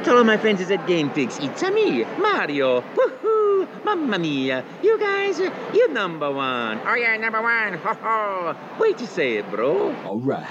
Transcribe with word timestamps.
Hello 0.00 0.12
to 0.12 0.18
all 0.20 0.24
my 0.24 0.38
friends 0.38 0.62
is 0.62 0.70
at 0.70 0.86
GameFix. 0.86 1.44
It's 1.44 1.62
a 1.62 1.70
me, 1.70 2.04
Mario. 2.18 2.80
Woohoo! 2.80 3.84
Mamma 3.84 4.18
mia! 4.18 4.64
You 4.82 4.98
guys, 4.98 5.38
you 5.38 5.92
number 5.92 6.32
one. 6.32 6.80
Oh 6.86 6.94
yeah, 6.94 7.18
number 7.18 7.42
one. 7.42 7.74
Ho 7.74 7.92
ho! 7.92 8.56
Wait 8.78 8.96
to 8.96 9.06
say 9.06 9.36
it, 9.36 9.50
bro. 9.50 9.94
All 10.06 10.18
right, 10.18 10.48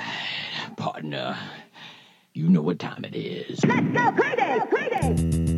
partner. 0.78 1.36
You 2.36 2.48
know 2.48 2.62
what 2.62 2.78
time 2.78 3.04
it 3.04 3.16
is. 3.16 3.66
Let's 3.66 3.88
go 3.88 4.12
crazy! 4.12 4.60
Crazy! 4.70 5.49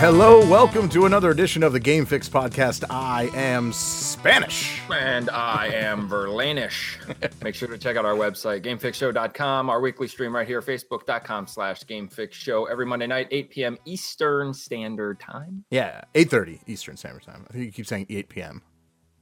Hello, 0.00 0.38
welcome 0.48 0.88
to 0.90 1.06
another 1.06 1.32
edition 1.32 1.64
of 1.64 1.72
the 1.72 1.80
Game 1.80 2.06
Fix 2.06 2.28
podcast. 2.28 2.84
I 2.88 3.30
am 3.34 3.72
Spanish. 3.72 4.80
And 4.88 5.28
I 5.28 5.72
am 5.74 6.08
Verlanish. 6.08 6.98
Make 7.42 7.56
sure 7.56 7.66
to 7.66 7.76
check 7.76 7.96
out 7.96 8.04
our 8.04 8.14
website, 8.14 8.62
gamefixshow.com, 8.62 9.68
our 9.68 9.80
weekly 9.80 10.06
stream 10.06 10.36
right 10.36 10.46
here, 10.46 10.62
facebook.com 10.62 11.48
slash 11.48 11.82
gamefixshow, 11.82 12.70
every 12.70 12.86
Monday 12.86 13.08
night, 13.08 13.26
8 13.32 13.50
p.m. 13.50 13.76
Eastern 13.86 14.54
Standard 14.54 15.18
Time. 15.18 15.64
Yeah, 15.72 16.02
8:30 16.14 16.60
Eastern 16.68 16.96
Standard 16.96 17.24
Time. 17.24 17.44
I 17.50 17.54
think 17.54 17.64
you 17.64 17.72
keep 17.72 17.86
saying 17.88 18.06
8 18.08 18.28
p.m. 18.28 18.62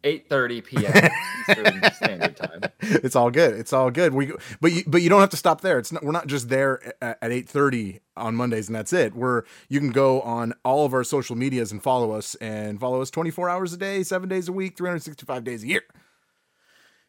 8.30 0.06 0.64
p.m. 0.64 1.10
Eastern 1.48 1.92
Standard 1.94 2.36
Time. 2.36 2.60
It's 2.80 3.16
all 3.16 3.32
good. 3.32 3.54
It's 3.54 3.72
all 3.72 3.90
good. 3.90 4.14
We 4.14 4.32
but 4.60 4.72
you 4.72 4.84
but 4.86 5.02
you 5.02 5.08
don't 5.08 5.20
have 5.20 5.30
to 5.30 5.36
stop 5.36 5.62
there. 5.62 5.78
It's 5.78 5.90
not 5.90 6.04
we're 6.04 6.12
not 6.12 6.28
just 6.28 6.48
there 6.48 6.94
at, 7.02 7.18
at 7.20 7.30
8:30 7.32 7.98
on 8.16 8.36
Mondays 8.36 8.68
and 8.68 8.76
that's 8.76 8.92
it. 8.92 9.16
We're 9.16 9.42
you 9.68 9.80
can 9.80 9.90
go 9.90 10.20
on 10.20 10.54
all 10.64 10.86
of 10.86 10.94
our 10.94 11.02
social 11.02 11.34
medias 11.34 11.72
and 11.72 11.82
follow 11.82 12.12
us 12.12 12.36
and 12.36 12.78
follow 12.78 13.02
us 13.02 13.10
24 13.10 13.50
hours 13.50 13.72
a 13.72 13.76
day, 13.76 14.04
7 14.04 14.28
days 14.28 14.48
a 14.48 14.52
week, 14.52 14.76
365 14.76 15.42
days 15.42 15.64
a 15.64 15.66
year. 15.66 15.82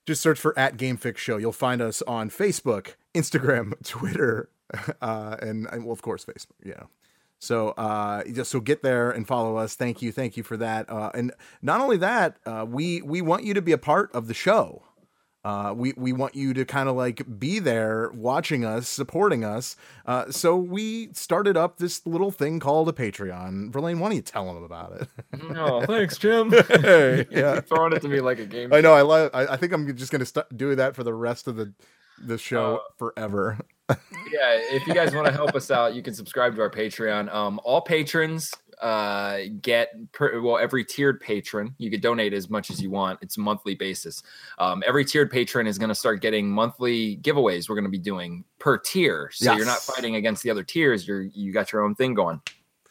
Just 0.08 0.22
search 0.22 0.40
for 0.40 0.58
at 0.58 0.78
Game 0.78 0.98
Fix 0.98 1.22
Show. 1.22 1.38
You'll 1.38 1.52
find 1.52 1.82
us 1.82 2.02
on 2.04 2.30
Facebook, 2.32 2.96
Instagram, 3.14 3.74
Twitter, 3.84 4.50
uh, 5.02 5.38
and, 5.42 5.68
and 5.72 5.84
well, 5.84 5.94
of 5.94 6.02
course, 6.02 6.26
Facebook. 6.26 6.56
Yeah. 6.64 6.84
So, 7.40 7.70
uh, 7.70 8.24
just 8.24 8.52
so 8.52 8.60
get 8.60 8.82
there 8.82 9.12
and 9.12 9.28
follow 9.28 9.58
us. 9.58 9.76
Thank 9.76 10.02
you, 10.02 10.12
thank 10.12 10.38
you 10.38 10.44
for 10.44 10.58
that. 10.58 10.90
Uh, 10.90 11.12
and 11.14 11.32
not 11.62 11.82
only 11.82 11.98
that, 11.98 12.38
uh, 12.46 12.66
we 12.68 13.02
we 13.02 13.22
want 13.22 13.44
you 13.44 13.54
to 13.54 13.62
be 13.62 13.72
a 13.72 13.78
part 13.78 14.12
of 14.14 14.28
the 14.28 14.34
show. 14.34 14.84
Uh, 15.48 15.74
we 15.74 15.94
we 15.96 16.12
want 16.12 16.36
you 16.36 16.54
to 16.54 16.66
kind 16.66 16.90
of 16.90 16.96
like 16.98 17.40
be 17.40 17.60
there, 17.60 18.12
watching 18.14 18.66
us, 18.66 18.90
supporting 18.90 19.46
us. 19.46 19.78
Uh, 20.06 20.30
so 20.30 20.58
we 20.58 21.08
started 21.14 21.56
up 21.56 21.78
this 21.78 22.06
little 22.06 22.32
thing 22.32 22.60
called 22.60 22.90
a 22.90 22.92
Patreon. 22.92 23.72
Verlaine, 23.72 24.00
why 24.00 24.10
don't 24.10 24.18
you 24.18 24.22
tell 24.22 24.54
them 24.54 24.64
about 24.64 25.00
it? 25.00 25.08
Oh, 25.56 25.86
thanks, 25.86 26.18
Jim. 26.20 26.52
Hey, 26.52 27.28
yeah. 27.32 27.62
Throwing 27.62 27.94
it 27.94 28.02
to 28.02 28.10
me 28.10 28.20
like 28.20 28.40
a 28.40 28.46
game. 28.46 28.74
I 28.74 28.82
know. 28.82 28.94
I 28.94 29.04
love. 29.04 29.30
I, 29.34 29.48
I 29.48 29.58
think 29.58 29.72
I'm 29.72 29.96
just 29.96 30.12
gonna 30.12 30.26
start 30.26 30.58
doing 30.58 30.78
that 30.78 30.96
for 30.96 31.04
the 31.04 31.14
rest 31.14 31.48
of 31.48 31.56
the 31.56 31.72
the 32.22 32.38
show 32.38 32.82
forever. 32.98 33.58
yeah, 33.90 33.96
if 34.72 34.86
you 34.88 34.94
guys 34.94 35.14
want 35.16 35.28
to 35.28 35.34
help 35.34 35.56
us 35.56 35.72
out, 35.72 35.96
you 35.96 36.02
can 36.02 36.14
subscribe 36.14 36.56
to 36.56 36.62
our 36.62 36.70
Patreon. 36.70 37.34
Um, 37.34 37.60
all 37.64 37.82
patrons 37.82 38.52
uh 38.80 39.40
get 39.60 39.90
per, 40.12 40.40
well 40.40 40.60
every 40.60 40.86
tiered 40.86 41.20
patron 41.20 41.74
you 41.80 41.90
could 41.90 42.00
donate 42.00 42.32
as 42.32 42.48
much 42.48 42.70
as 42.70 42.80
you 42.80 42.92
want 42.92 43.18
it's 43.24 43.36
a 43.36 43.40
monthly 43.40 43.74
basis 43.74 44.22
um 44.60 44.84
every 44.86 45.04
tiered 45.04 45.32
patron 45.32 45.66
is 45.66 45.80
going 45.80 45.90
to 45.90 45.96
start 45.96 46.22
getting 46.22 46.48
monthly 46.48 47.18
giveaways 47.24 47.68
we're 47.68 47.74
going 47.76 47.86
to 47.86 47.90
be 47.90 47.98
doing 47.98 48.44
per 48.60 48.78
tier 48.78 49.32
so 49.34 49.52
you're 49.58 49.66
not 49.66 49.80
fighting 49.80 50.14
against 50.18 50.44
the 50.44 50.52
other 50.52 50.64
tiers 50.64 51.08
you're 51.08 51.24
you 51.24 51.52
got 51.52 51.72
your 51.72 51.82
own 51.84 51.96
thing 51.96 52.14
going 52.14 52.40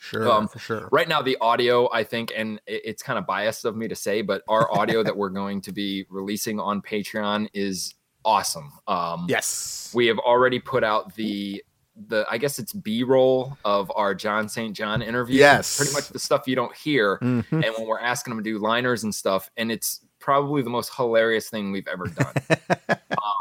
Sure, 0.01 0.29
Um, 0.29 0.49
for 0.49 0.59
sure. 0.59 0.89
right 0.91 1.07
now 1.09 1.23
the 1.23 1.37
audio 1.41 1.89
i 1.93 2.03
think 2.03 2.33
and 2.37 2.61
it- 2.67 2.83
it's 2.85 3.03
kind 3.05 3.17
of 3.17 3.25
biased 3.25 3.65
of 3.65 3.77
me 3.77 3.87
to 3.87 3.95
say 3.95 4.23
but 4.23 4.43
our 4.49 4.69
audio 4.77 5.05
that 5.05 5.17
we're 5.17 5.29
going 5.29 5.61
to 5.61 5.71
be 5.71 6.05
releasing 6.11 6.59
on 6.59 6.83
patreon 6.83 7.47
is 7.55 7.95
awesome 8.27 8.71
um 8.87 9.25
Yes. 9.29 9.91
we 9.95 10.07
have 10.09 10.19
already 10.19 10.59
put 10.59 10.85
out 10.85 11.15
the 11.15 11.63
the 12.09 12.27
I 12.31 12.37
guess 12.37 12.59
it's 12.59 12.75
B 12.75 13.05
roll 13.05 13.57
of 13.65 13.91
our 13.97 14.15
John 14.15 14.51
St. 14.51 14.77
John 14.77 15.01
interview. 15.01 15.39
Yes. 15.39 15.79
Pretty 15.79 15.95
much 15.95 16.09
the 16.11 16.19
stuff 16.19 16.47
you 16.47 16.55
don't 16.55 16.77
hear. 16.77 17.17
Mhm. 17.23 17.47
And 17.51 17.65
when 17.79 17.87
we're 17.87 18.01
asking 18.01 18.35
them 18.35 18.45
to 18.45 18.51
do 18.51 18.59
liners 18.59 19.05
and 19.05 19.15
stuff, 19.15 19.51
and 19.57 19.73
it's 19.73 20.05
probably 20.19 20.61
the 20.61 20.69
most 20.69 20.93
hilarious 20.95 21.49
thing 21.49 21.73
we've 21.73 21.89
ever 21.89 22.05
done. 22.09 22.35
um, 22.91 23.35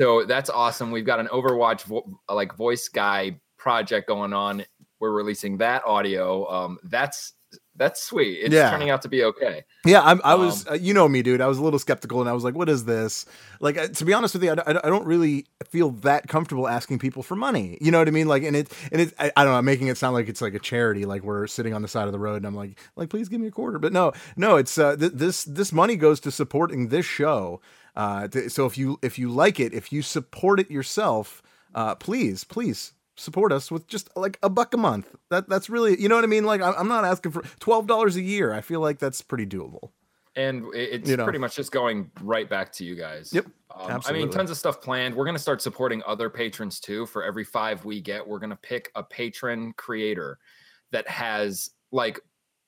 so 0.00 0.24
that's 0.24 0.50
awesome. 0.50 0.92
We've 0.92 1.04
got 1.04 1.18
an 1.18 1.26
Overwatch 1.32 1.82
vo- 1.82 2.20
like 2.28 2.54
voice 2.54 2.86
guy 2.88 3.40
project 3.58 4.06
going 4.06 4.32
on. 4.32 4.64
We're 5.00 5.10
releasing 5.10 5.56
that 5.58 5.82
audio. 5.84 6.48
Um, 6.48 6.78
that's 6.84 7.32
that's 7.80 8.00
sweet. 8.02 8.38
It's 8.44 8.54
Yeah. 8.54 8.70
turning 8.70 8.90
out 8.90 9.02
to 9.02 9.08
be 9.08 9.24
okay. 9.24 9.64
Yeah, 9.86 10.02
I'm, 10.02 10.20
I 10.22 10.34
was, 10.36 10.66
Um, 10.66 10.74
uh, 10.74 10.76
you 10.76 10.92
know 10.94 11.08
me, 11.08 11.22
dude. 11.22 11.40
I 11.40 11.46
was 11.48 11.56
a 11.58 11.62
little 11.62 11.78
skeptical, 11.78 12.20
and 12.20 12.28
I 12.28 12.32
was 12.34 12.44
like, 12.44 12.54
"What 12.54 12.68
is 12.68 12.84
this?" 12.84 13.24
Like, 13.58 13.78
uh, 13.78 13.88
to 13.88 14.04
be 14.04 14.12
honest 14.12 14.34
with 14.34 14.44
you, 14.44 14.52
I, 14.52 14.54
don't- 14.54 14.68
I 14.68 14.72
don't- 14.74 14.84
I 14.84 14.88
don't 14.90 15.06
really 15.06 15.46
feel 15.68 15.90
that 16.06 16.28
comfortable 16.28 16.68
asking 16.68 16.98
people 17.00 17.22
for 17.22 17.34
money. 17.36 17.78
You 17.80 17.90
know 17.90 17.98
what 17.98 18.06
I 18.06 18.10
mean? 18.12 18.28
Like, 18.28 18.42
and 18.44 18.54
it, 18.54 18.70
and 18.92 19.00
it, 19.00 19.14
I, 19.18 19.32
I 19.36 19.44
don't 19.44 19.54
know, 19.54 19.62
making 19.62 19.88
it 19.88 19.96
sound 19.96 20.14
like 20.14 20.28
it's 20.28 20.42
like 20.42 20.54
a 20.54 20.58
charity, 20.60 21.06
like 21.06 21.22
we're 21.24 21.46
sitting 21.46 21.72
on 21.74 21.82
the 21.82 21.88
side 21.88 22.06
of 22.06 22.12
the 22.12 22.18
road, 22.18 22.36
and 22.36 22.46
I'm 22.46 22.54
like, 22.54 22.78
like, 22.96 23.08
please 23.08 23.28
give 23.30 23.40
me 23.40 23.48
a 23.48 23.50
quarter. 23.50 23.78
But 23.78 23.92
no, 23.92 24.12
no, 24.36 24.56
it's 24.56 24.76
uh, 24.78 24.94
th- 24.96 25.12
this 25.14 25.44
this 25.44 25.72
money 25.72 25.96
goes 25.96 26.20
to 26.20 26.30
supporting 26.30 26.88
this 26.88 27.06
show. 27.06 27.60
Uh, 27.96 28.28
so 28.48 28.66
if 28.66 28.76
you 28.78 28.98
if 29.02 29.18
you 29.18 29.28
like 29.30 29.58
it, 29.58 29.72
if 29.74 29.90
you 29.92 30.02
support 30.02 30.60
it 30.60 30.70
yourself, 30.70 31.42
uh, 31.74 31.94
please, 31.94 32.44
please 32.44 32.92
support 33.20 33.52
us 33.52 33.70
with 33.70 33.86
just 33.86 34.08
like 34.16 34.38
a 34.42 34.48
buck 34.48 34.74
a 34.74 34.76
month. 34.76 35.14
That 35.30 35.48
that's 35.48 35.68
really, 35.70 36.00
you 36.00 36.08
know 36.08 36.14
what 36.14 36.24
I 36.24 36.28
mean? 36.28 36.44
Like, 36.44 36.62
I'm 36.62 36.74
I'm 36.76 36.88
not 36.88 37.04
asking 37.04 37.32
for 37.32 37.42
twelve 37.60 37.86
dollars 37.86 38.16
a 38.16 38.22
year. 38.22 38.52
I 38.52 38.60
feel 38.62 38.80
like 38.80 38.98
that's 38.98 39.20
pretty 39.22 39.46
doable. 39.46 39.90
and 40.36 40.64
it's 40.74 41.08
You 41.08 41.16
know. 41.16 41.24
pretty 41.24 41.38
much 41.38 41.56
just 41.56 41.72
going 41.72 42.10
right 42.22 42.48
back 42.48 42.72
to 42.74 42.84
you 42.84 42.94
guys. 42.94 43.32
Yep, 43.32 43.46
Um, 43.76 44.00
I 44.06 44.12
mean, 44.12 44.30
tons 44.30 44.50
of 44.50 44.56
stuff 44.56 44.80
planned. 44.80 45.14
We're 45.14 45.24
going 45.24 45.36
to 45.36 45.42
start 45.42 45.60
supporting 45.60 46.02
other 46.06 46.30
patrons 46.30 46.80
too. 46.80 47.04
For 47.06 47.22
every 47.24 47.44
five 47.44 47.84
we 47.84 48.00
get, 48.00 48.26
we're 48.26 48.38
going 48.38 48.50
to 48.50 48.56
pick 48.56 48.90
a 48.94 49.02
patron 49.02 49.72
creator 49.76 50.38
that 50.92 51.06
has 51.08 51.70
like 51.92 52.20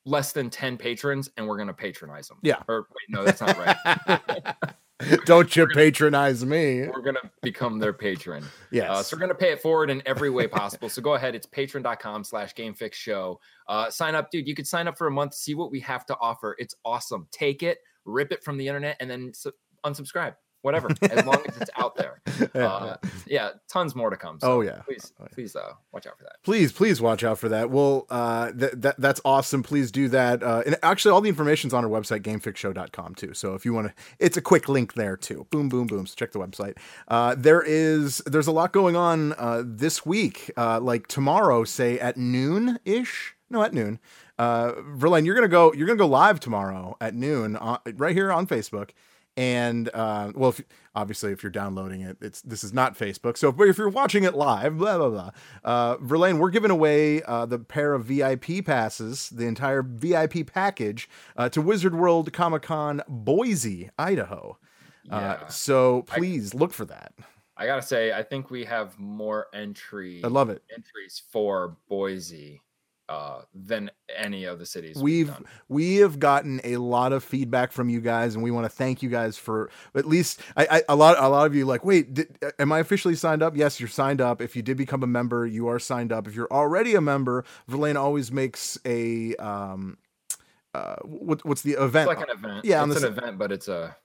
less 0.04 0.32
than 0.32 0.50
10 0.50 0.76
patrons 0.76 1.30
and 1.36 1.46
we're 1.46 1.56
going 1.56 1.68
to 1.68 1.72
patronize 1.74 2.26
them. 2.28 2.38
Yeah. 2.42 2.62
Or 2.68 2.88
wait, 2.90 3.08
no, 3.08 3.24
that's 3.24 3.40
not 3.40 3.56
right. 3.56 4.54
Don't 5.24 5.54
you 5.56 5.66
patronize 5.66 6.44
me? 6.44 6.86
we're 6.88 7.02
going 7.02 7.16
to 7.16 7.30
become 7.42 7.78
their 7.78 7.92
patron. 7.92 8.44
Yes. 8.70 8.90
Uh, 8.90 9.02
so 9.02 9.16
we're 9.16 9.20
going 9.20 9.30
to 9.30 9.34
pay 9.34 9.52
it 9.52 9.60
forward 9.60 9.90
in 9.90 10.02
every 10.06 10.30
way 10.30 10.46
possible. 10.46 10.88
so 10.88 11.02
go 11.02 11.14
ahead. 11.14 11.34
It's 11.34 11.46
patreon.com 11.46 12.24
slash 12.24 12.54
gamefix 12.54 12.94
show. 12.94 13.40
Uh, 13.68 13.90
sign 13.90 14.14
up, 14.14 14.30
dude. 14.30 14.46
You 14.46 14.54
could 14.54 14.66
sign 14.66 14.88
up 14.88 14.96
for 14.96 15.06
a 15.06 15.10
month, 15.10 15.34
see 15.34 15.54
what 15.54 15.70
we 15.70 15.80
have 15.80 16.06
to 16.06 16.16
offer. 16.20 16.56
It's 16.58 16.74
awesome. 16.84 17.26
Take 17.32 17.62
it, 17.62 17.78
rip 18.04 18.32
it 18.32 18.44
from 18.44 18.58
the 18.58 18.68
internet, 18.68 18.96
and 19.00 19.10
then 19.10 19.32
su- 19.34 19.52
unsubscribe. 19.84 20.34
Whatever, 20.62 20.88
as 21.02 21.24
long 21.26 21.42
as 21.48 21.56
it's 21.58 21.70
out 21.76 21.96
there. 21.96 22.20
Uh, 22.54 22.96
yeah, 23.26 23.50
tons 23.68 23.94
more 23.94 24.10
to 24.10 24.16
come. 24.16 24.38
So 24.40 24.52
Oh, 24.52 24.60
yeah. 24.62 24.80
Please, 24.82 25.12
please 25.32 25.54
uh, 25.56 25.72
watch 25.92 26.06
out 26.06 26.18
for 26.18 26.24
that. 26.24 26.36
please, 26.42 26.72
please 26.72 27.00
watch 27.00 27.22
out 27.24 27.38
for 27.38 27.48
that. 27.50 27.70
Well, 27.70 28.06
uh, 28.10 28.50
th- 28.52 28.72
that 28.76 29.00
that's 29.00 29.20
awesome. 29.24 29.62
Please 29.62 29.90
do 29.92 30.08
that. 30.08 30.42
Uh, 30.42 30.62
and 30.66 30.76
actually, 30.82 31.12
all 31.12 31.20
the 31.20 31.28
information's 31.28 31.72
on 31.72 31.84
our 31.84 31.90
website, 31.90 32.20
gamefixshow.com 32.22 33.14
too. 33.14 33.32
So 33.34 33.54
if 33.54 33.64
you 33.64 33.72
want 33.72 33.88
to, 33.88 33.94
it's 34.18 34.36
a 34.36 34.40
quick 34.42 34.68
link 34.68 34.94
there 34.94 35.16
too. 35.16 35.46
Boom, 35.50 35.68
boom, 35.68 35.86
boom. 35.86 36.06
So 36.06 36.14
check 36.16 36.32
the 36.32 36.38
website. 36.40 36.76
Uh, 37.08 37.34
there 37.38 37.62
is, 37.62 38.18
there's 38.26 38.46
a 38.48 38.52
lot 38.52 38.72
going 38.72 38.96
on 38.96 39.32
uh, 39.34 39.62
this 39.64 40.04
week. 40.04 40.50
Uh, 40.56 40.80
like 40.80 41.06
tomorrow, 41.06 41.64
say 41.64 41.98
at 41.98 42.16
noon 42.16 42.78
ish. 42.84 43.34
No, 43.50 43.62
at 43.62 43.72
noon. 43.72 43.98
Uh, 44.38 44.72
Verlaine, 44.94 45.24
you're 45.24 45.34
gonna 45.34 45.48
go. 45.48 45.72
You're 45.72 45.86
gonna 45.86 45.98
go 45.98 46.06
live 46.06 46.40
tomorrow 46.40 46.96
at 47.00 47.14
noon, 47.14 47.54
on, 47.56 47.78
right 47.94 48.14
here 48.14 48.32
on 48.32 48.46
Facebook. 48.46 48.90
And 49.36 49.88
uh, 49.94 50.32
well, 50.34 50.50
if, 50.50 50.60
obviously, 50.94 51.32
if 51.32 51.42
you're 51.42 51.50
downloading 51.50 52.00
it, 52.02 52.18
it's 52.20 52.42
this 52.42 52.62
is 52.62 52.72
not 52.72 52.98
Facebook. 52.98 53.36
So, 53.36 53.50
but 53.52 53.68
if 53.68 53.78
you're 53.78 53.88
watching 53.88 54.24
it 54.24 54.34
live, 54.34 54.76
blah 54.78 54.98
blah 54.98 55.08
blah. 55.10 55.30
Uh, 55.64 55.96
Verlaine, 55.98 56.38
we're 56.38 56.50
giving 56.50 56.70
away 56.70 57.22
uh, 57.22 57.46
the 57.46 57.58
pair 57.58 57.94
of 57.94 58.04
VIP 58.04 58.64
passes, 58.64 59.30
the 59.30 59.46
entire 59.46 59.82
VIP 59.82 60.46
package 60.46 61.08
uh, 61.36 61.48
to 61.48 61.62
Wizard 61.62 61.94
World 61.94 62.32
Comic 62.32 62.62
Con 62.62 63.00
Boise, 63.08 63.90
Idaho. 63.98 64.58
Uh, 65.10 65.36
Yeah. 65.40 65.46
so 65.48 66.02
please 66.02 66.54
look 66.54 66.72
for 66.72 66.84
that. 66.84 67.12
I 67.56 67.66
gotta 67.66 67.82
say, 67.82 68.12
I 68.12 68.22
think 68.22 68.50
we 68.50 68.64
have 68.64 68.98
more 68.98 69.46
entry. 69.54 70.20
I 70.24 70.28
love 70.28 70.48
it. 70.50 70.62
entries 70.74 71.22
for 71.30 71.76
Boise 71.88 72.60
uh, 73.08 73.42
than 73.54 73.90
any 74.16 74.44
of 74.44 74.58
the 74.58 74.66
cities 74.66 74.96
We've 74.96 75.28
done. 75.28 75.44
we 75.68 75.96
have 75.96 76.18
gotten 76.18 76.60
a 76.64 76.76
lot 76.76 77.12
of 77.12 77.22
feedback 77.24 77.72
from 77.72 77.88
you 77.88 78.00
guys, 78.00 78.34
and 78.34 78.42
we 78.42 78.50
want 78.50 78.64
to 78.64 78.70
thank 78.70 79.02
you 79.02 79.08
guys 79.08 79.36
for 79.36 79.70
at 79.94 80.06
least 80.06 80.40
I, 80.56 80.66
I 80.70 80.82
a 80.88 80.96
lot 80.96 81.16
a 81.18 81.28
lot 81.28 81.46
of 81.46 81.54
you 81.54 81.64
like 81.64 81.84
wait 81.84 82.14
did, 82.14 82.38
am 82.58 82.72
I 82.72 82.78
officially 82.78 83.14
signed 83.14 83.42
up? 83.42 83.56
Yes, 83.56 83.80
you're 83.80 83.88
signed 83.88 84.20
up. 84.20 84.40
If 84.40 84.56
you 84.56 84.62
did 84.62 84.76
become 84.76 85.02
a 85.02 85.06
member, 85.06 85.46
you 85.46 85.68
are 85.68 85.78
signed 85.78 86.12
up. 86.12 86.26
If 86.26 86.34
you're 86.34 86.52
already 86.52 86.94
a 86.94 87.00
member, 87.00 87.44
Verlaine 87.68 87.96
always 87.96 88.30
makes 88.32 88.78
a 88.84 89.34
um 89.36 89.98
uh 90.74 90.96
what, 91.02 91.44
what's 91.44 91.62
the 91.62 91.72
event? 91.72 92.10
It's 92.10 92.18
like 92.18 92.28
an 92.28 92.36
event. 92.36 92.64
Yeah, 92.64 92.84
it's 92.86 93.02
an 93.02 93.12
event, 93.12 93.38
but 93.38 93.52
it's 93.52 93.68
a 93.68 93.96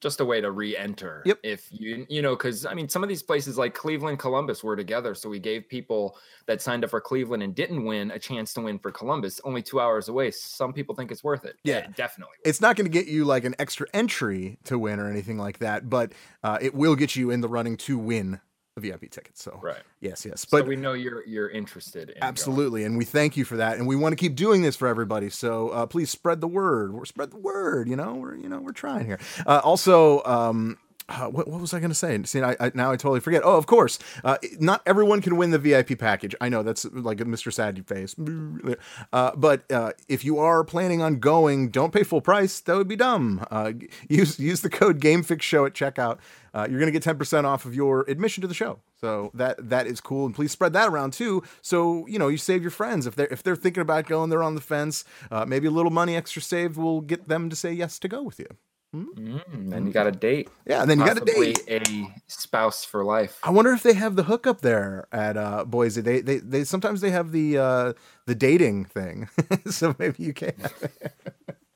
just 0.00 0.20
a 0.20 0.24
way 0.24 0.40
to 0.40 0.50
re-enter. 0.50 1.22
Yep. 1.24 1.38
If 1.42 1.68
you 1.70 2.06
you 2.08 2.22
know, 2.22 2.36
because 2.36 2.66
I 2.66 2.74
mean, 2.74 2.88
some 2.88 3.02
of 3.02 3.08
these 3.08 3.22
places 3.22 3.56
like 3.56 3.74
Cleveland, 3.74 4.18
Columbus 4.18 4.62
were 4.62 4.76
together, 4.76 5.14
so 5.14 5.28
we 5.28 5.38
gave 5.38 5.68
people 5.68 6.18
that 6.46 6.60
signed 6.60 6.84
up 6.84 6.90
for 6.90 7.00
Cleveland 7.00 7.42
and 7.42 7.54
didn't 7.54 7.84
win 7.84 8.10
a 8.10 8.18
chance 8.18 8.52
to 8.54 8.60
win 8.60 8.78
for 8.78 8.90
Columbus, 8.90 9.40
only 9.44 9.62
two 9.62 9.80
hours 9.80 10.08
away. 10.08 10.30
Some 10.30 10.72
people 10.72 10.94
think 10.94 11.12
it's 11.12 11.24
worth 11.24 11.44
it. 11.44 11.56
Yeah. 11.62 11.86
definitely. 11.94 12.34
It's 12.44 12.60
not 12.60 12.76
going 12.76 12.90
to 12.90 12.90
get 12.90 13.06
you 13.06 13.24
like 13.24 13.44
an 13.44 13.54
extra 13.58 13.86
entry 13.94 14.58
to 14.64 14.78
win 14.78 14.98
or 14.98 15.08
anything 15.08 15.38
like 15.38 15.58
that, 15.60 15.88
but 15.88 16.12
uh, 16.42 16.58
it 16.60 16.74
will 16.74 16.96
get 16.96 17.14
you 17.14 17.30
in 17.30 17.40
the 17.40 17.48
running 17.48 17.76
to 17.78 17.96
win 17.96 18.40
a 18.76 18.80
VIP 18.80 19.10
tickets. 19.10 19.42
So 19.42 19.58
Right. 19.62 19.82
yes, 20.00 20.24
yes, 20.24 20.44
But 20.44 20.60
but 20.60 20.68
we 20.68 20.76
know 20.76 20.92
you're 20.94 21.26
you're 21.26 21.48
interested 21.50 22.10
in 22.10 22.14
going. 22.14 22.22
Absolutely, 22.22 22.84
and 22.84 22.96
we 22.96 23.04
thank 23.04 23.36
you 23.36 23.44
for 23.44 23.56
that, 23.56 23.76
and 23.78 23.86
we 23.86 23.96
want 23.96 24.12
to 24.12 24.16
keep 24.16 24.34
doing 24.34 24.62
this 24.62 24.76
for 24.76 24.88
everybody. 24.88 25.28
So 25.30 25.68
uh, 25.70 25.86
please 25.86 26.10
spread 26.10 26.40
the 26.40 26.48
word. 26.48 26.94
We're 26.94 27.04
spread 27.04 27.30
the 27.30 27.38
word. 27.38 27.88
You 27.88 27.96
know, 27.96 28.14
we're 28.14 28.36
you 28.36 28.48
know 28.48 28.60
we're 28.60 28.72
trying 28.72 29.06
here. 29.06 29.18
Uh, 29.46 29.60
also, 29.62 30.22
um, 30.24 30.78
uh, 31.08 31.26
what, 31.26 31.48
what 31.48 31.60
was 31.60 31.74
I 31.74 31.80
going 31.80 31.90
to 31.90 31.94
say? 31.94 32.20
See, 32.24 32.40
I, 32.40 32.56
I 32.60 32.72
now 32.74 32.92
I 32.92 32.96
totally 32.96 33.20
forget. 33.20 33.42
Oh, 33.44 33.56
of 33.56 33.66
course, 33.66 33.98
uh, 34.24 34.38
not 34.58 34.82
everyone 34.86 35.20
can 35.20 35.36
win 35.36 35.50
the 35.50 35.58
VIP 35.58 35.98
package. 35.98 36.34
I 36.40 36.48
know 36.48 36.62
that's 36.62 36.84
like 36.84 37.20
a 37.20 37.24
Mr. 37.24 37.52
Sad 37.52 37.84
face, 37.86 38.14
uh, 39.12 39.32
but 39.36 39.70
uh, 39.70 39.92
if 40.08 40.24
you 40.24 40.38
are 40.38 40.64
planning 40.64 41.02
on 41.02 41.18
going, 41.18 41.70
don't 41.70 41.92
pay 41.92 42.02
full 42.02 42.20
price. 42.20 42.60
That 42.60 42.76
would 42.76 42.88
be 42.88 42.96
dumb. 42.96 43.44
Uh, 43.50 43.72
use 44.08 44.38
use 44.38 44.60
the 44.60 44.70
code 44.70 45.00
GameFixShow 45.00 45.66
at 45.66 45.74
checkout. 45.74 46.18
Uh, 46.54 46.66
you're 46.68 46.78
going 46.78 46.92
to 46.92 46.98
get 46.98 47.02
10% 47.02 47.44
off 47.44 47.64
of 47.64 47.74
your 47.74 48.04
admission 48.08 48.42
to 48.42 48.46
the 48.46 48.54
show. 48.54 48.78
So 49.00 49.30
that 49.34 49.70
that 49.70 49.86
is 49.86 50.00
cool, 50.00 50.26
and 50.26 50.34
please 50.34 50.52
spread 50.52 50.72
that 50.74 50.88
around 50.88 51.12
too. 51.12 51.42
So 51.62 52.06
you 52.06 52.18
know 52.18 52.28
you 52.28 52.38
save 52.38 52.62
your 52.62 52.70
friends 52.70 53.06
if 53.06 53.16
they're 53.16 53.32
if 53.32 53.42
they're 53.42 53.56
thinking 53.56 53.80
about 53.80 54.06
going, 54.06 54.30
they're 54.30 54.42
on 54.42 54.54
the 54.54 54.60
fence. 54.60 55.04
Maybe 55.46 55.66
a 55.66 55.72
little 55.72 55.90
money 55.90 56.14
extra 56.14 56.40
saved 56.40 56.76
will 56.76 57.00
get 57.00 57.28
them 57.28 57.50
to 57.50 57.56
say 57.56 57.72
yes 57.72 57.98
to 57.98 58.08
go 58.08 58.22
with 58.22 58.38
you. 58.38 58.46
Mm, 58.94 59.72
and 59.72 59.86
you 59.86 59.92
got 59.92 60.06
a 60.06 60.12
date. 60.12 60.50
Yeah, 60.66 60.82
and 60.82 60.90
then 60.90 60.98
you 60.98 61.06
got 61.06 61.16
a 61.16 61.24
date. 61.24 61.62
a 61.66 62.14
spouse 62.26 62.84
for 62.84 63.04
life. 63.04 63.38
I 63.42 63.50
wonder 63.50 63.72
if 63.72 63.82
they 63.82 63.94
have 63.94 64.16
the 64.16 64.24
hookup 64.24 64.60
there 64.60 65.06
at 65.10 65.38
uh, 65.38 65.64
Boise. 65.64 66.02
They 66.02 66.20
they 66.20 66.38
they 66.38 66.64
sometimes 66.64 67.00
they 67.00 67.10
have 67.10 67.32
the 67.32 67.56
uh, 67.56 67.92
the 68.26 68.34
dating 68.34 68.84
thing, 68.84 69.30
so 69.70 69.96
maybe 69.98 70.22
you 70.22 70.34
can. 70.34 70.52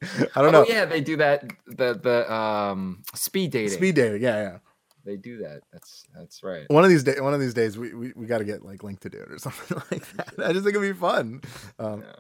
I 0.03 0.43
don't 0.43 0.55
oh 0.55 0.63
know. 0.63 0.67
yeah, 0.69 0.85
they 0.85 1.01
do 1.01 1.17
that. 1.17 1.51
The 1.67 1.95
the 1.95 2.31
um 2.33 3.03
speed 3.15 3.51
dating. 3.53 3.71
Speed 3.71 3.95
dating, 3.95 4.23
yeah, 4.23 4.43
yeah. 4.43 4.59
They 5.07 5.17
do 5.17 5.39
that. 5.39 5.63
That's 5.73 6.05
that's 6.15 6.43
right. 6.43 6.69
One 6.69 6.85
of 6.85 6.91
these 6.91 7.05
days, 7.05 7.21
one 7.21 7.33
of 7.33 7.41
these 7.41 7.55
days, 7.55 7.79
we 7.79 7.95
we, 7.95 8.13
we 8.15 8.27
got 8.27 8.39
to 8.39 8.45
get 8.45 8.63
like 8.63 8.83
Link 8.83 9.01
to 9.01 9.09
do 9.09 9.19
it 9.19 9.31
or 9.31 9.39
something 9.47 9.81
like 9.91 10.07
that. 10.17 10.35
I 10.47 10.53
just 10.53 10.65
think 10.65 10.77
it'd 10.77 10.83
be 10.83 10.93
fun. 10.93 11.41
Um, 11.79 12.03
Yeah. 12.03 12.13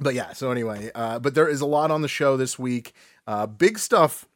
But 0.00 0.14
yeah, 0.14 0.32
so 0.32 0.52
anyway, 0.52 0.92
uh, 0.94 1.18
but 1.18 1.34
there 1.34 1.48
is 1.48 1.60
a 1.60 1.66
lot 1.66 1.90
on 1.90 2.02
the 2.02 2.08
show 2.08 2.36
this 2.36 2.56
week. 2.56 2.92
Uh, 3.26 3.46
big 3.48 3.80
stuff, 3.80 4.27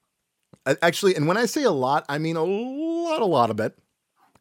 actually. 0.66 1.14
And 1.14 1.26
when 1.26 1.36
I 1.36 1.46
say 1.46 1.62
a 1.64 1.70
lot, 1.70 2.04
I 2.08 2.18
mean 2.18 2.36
a 2.36 2.44
lot, 2.44 3.22
a 3.22 3.26
lot 3.26 3.50
of 3.50 3.60
it. 3.60 3.76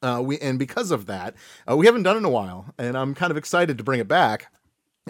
Uh, 0.03 0.21
we 0.23 0.39
and 0.39 0.57
because 0.57 0.89
of 0.91 1.05
that, 1.05 1.35
uh, 1.69 1.77
we 1.77 1.85
haven't 1.85 2.03
done 2.03 2.15
it 2.15 2.19
in 2.19 2.25
a 2.25 2.29
while, 2.29 2.73
and 2.79 2.97
I'm 2.97 3.13
kind 3.13 3.29
of 3.29 3.37
excited 3.37 3.77
to 3.77 3.83
bring 3.83 3.99
it 3.99 4.07
back. 4.07 4.51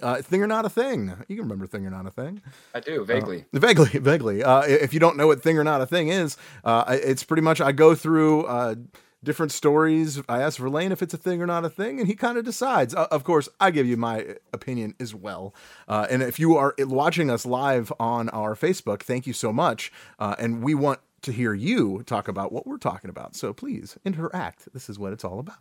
Uh, 0.01 0.21
thing 0.21 0.41
or 0.41 0.47
not 0.47 0.65
a 0.65 0.69
thing. 0.69 1.13
You 1.27 1.35
can 1.35 1.43
remember 1.43 1.67
thing 1.67 1.85
or 1.85 1.89
not 1.89 2.05
a 2.07 2.11
thing. 2.11 2.41
I 2.73 2.79
do 2.79 3.03
vaguely. 3.03 3.45
Vaguely, 3.51 3.89
vaguely. 3.99 4.41
Uh, 4.41 4.61
if 4.61 4.93
you 4.93 4.99
don't 5.01 5.17
know 5.17 5.27
what 5.27 5.43
thing 5.43 5.57
or 5.57 5.65
not 5.65 5.81
a 5.81 5.85
thing 5.85 6.07
is, 6.07 6.37
uh, 6.63 6.85
it's 6.87 7.23
pretty 7.23 7.41
much 7.41 7.59
I 7.59 7.73
go 7.73 7.93
through 7.93 8.45
uh, 8.45 8.75
different 9.23 9.51
stories. 9.51 10.21
I 10.27 10.41
ask 10.41 10.59
Verlaine 10.59 10.91
if 10.91 11.01
it's 11.01 11.13
a 11.13 11.17
thing 11.17 11.41
or 11.41 11.45
not 11.45 11.65
a 11.65 11.69
thing, 11.69 11.99
and 11.99 12.07
he 12.07 12.15
kind 12.15 12.37
of 12.37 12.45
decides. 12.45 12.95
Uh, 12.95 13.07
of 13.11 13.23
course, 13.23 13.47
I 13.59 13.71
give 13.71 13.85
you 13.85 13.97
my 13.97 14.35
opinion 14.53 14.95
as 14.99 15.13
well. 15.13 15.53
Uh, 15.87 16.07
and 16.09 16.21
if 16.23 16.39
you 16.39 16.55
are 16.57 16.73
watching 16.79 17.29
us 17.29 17.45
live 17.45 17.91
on 17.99 18.29
our 18.29 18.55
Facebook, 18.55 19.03
thank 19.03 19.27
you 19.27 19.33
so 19.33 19.53
much. 19.53 19.91
Uh, 20.19 20.35
and 20.39 20.63
we 20.63 20.73
want 20.73 20.99
to 21.21 21.31
hear 21.31 21.53
you 21.53 22.01
talk 22.03 22.27
about 22.27 22.51
what 22.51 22.65
we're 22.65 22.77
talking 22.77 23.09
about. 23.09 23.35
So 23.35 23.53
please 23.53 23.97
interact. 24.03 24.73
This 24.73 24.89
is 24.89 24.97
what 24.97 25.13
it's 25.13 25.23
all 25.23 25.39
about. 25.39 25.59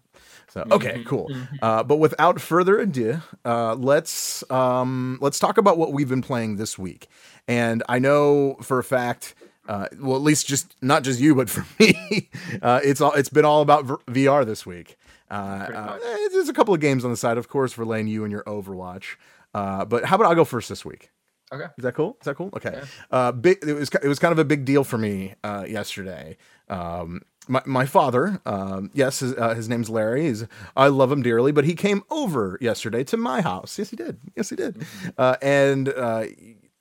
So 0.49 0.65
okay, 0.71 1.05
cool. 1.05 1.31
Uh, 1.61 1.83
but 1.83 1.97
without 1.97 2.41
further 2.41 2.79
ado, 2.79 3.21
uh, 3.45 3.75
let's 3.75 4.49
um, 4.51 5.19
let's 5.21 5.39
talk 5.39 5.59
about 5.59 5.77
what 5.77 5.93
we've 5.93 6.09
been 6.09 6.23
playing 6.23 6.57
this 6.57 6.79
week. 6.79 7.09
And 7.47 7.83
I 7.89 7.99
know 7.99 8.57
for 8.63 8.79
a 8.79 8.85
fact, 8.85 9.35
uh, 9.69 9.89
well, 10.01 10.17
at 10.17 10.23
least 10.23 10.47
just 10.47 10.75
not 10.83 11.03
just 11.03 11.21
you, 11.21 11.35
but 11.35 11.49
for 11.51 11.65
me, 11.79 12.29
uh, 12.63 12.81
it's 12.83 13.01
all 13.01 13.13
it's 13.13 13.29
been 13.29 13.45
all 13.45 13.63
about 13.63 13.85
v- 13.85 14.25
VR 14.25 14.45
this 14.45 14.65
week. 14.67 14.97
Uh, 15.31 15.35
uh, 15.35 15.99
eh, 16.05 16.29
there's 16.33 16.49
a 16.49 16.53
couple 16.53 16.75
of 16.75 16.81
games 16.81 17.05
on 17.05 17.11
the 17.11 17.17
side, 17.17 17.39
of 17.39 17.49
course, 17.49 17.73
Verlaine, 17.73 18.09
you 18.09 18.25
and 18.25 18.33
your 18.33 18.43
Overwatch. 18.45 19.17
Uh, 19.55 19.85
but 19.85 20.05
how 20.05 20.17
about 20.17 20.31
I 20.31 20.35
go 20.35 20.45
first 20.45 20.69
this 20.69 20.85
week? 20.85 21.11
Okay. 21.53 21.67
Is 21.77 21.83
that 21.83 21.95
cool? 21.95 22.17
Is 22.21 22.25
that 22.27 22.37
cool? 22.37 22.51
Okay. 22.55 22.81
Uh, 23.11 23.33
big. 23.33 23.59
It 23.67 23.75
was 23.75 23.89
it 24.03 24.09
was 24.09 24.19
kind 24.19 24.33
of 24.33 24.39
a 24.39 24.45
big 24.45 24.65
deal 24.65 24.85
for 24.85 24.99
me 24.99 25.35
uh, 25.43 25.65
yesterday. 25.69 26.37
Um, 26.69 27.23
my 27.49 27.63
my 27.67 27.87
father, 27.87 28.41
um, 28.47 28.91
yes, 28.95 29.19
his, 29.19 29.35
uh, 29.35 29.55
his 29.55 29.69
name's 29.69 29.91
Larry. 29.91 30.23
He's 30.27 30.47
I 30.77 30.87
love 30.89 31.11
him 31.11 31.23
dearly, 31.23 31.51
but 31.51 31.65
he 31.65 31.75
came 31.75 32.03
over 32.09 32.57
yesterday 32.61 33.03
to 33.05 33.17
my 33.17 33.41
house. 33.41 33.79
Yes, 33.79 33.91
he 33.91 33.97
did. 33.97 34.19
Yes, 34.37 34.51
he 34.51 34.57
did. 34.57 34.85
Uh, 35.19 35.37
and 35.43 35.89
uh, 35.89 36.27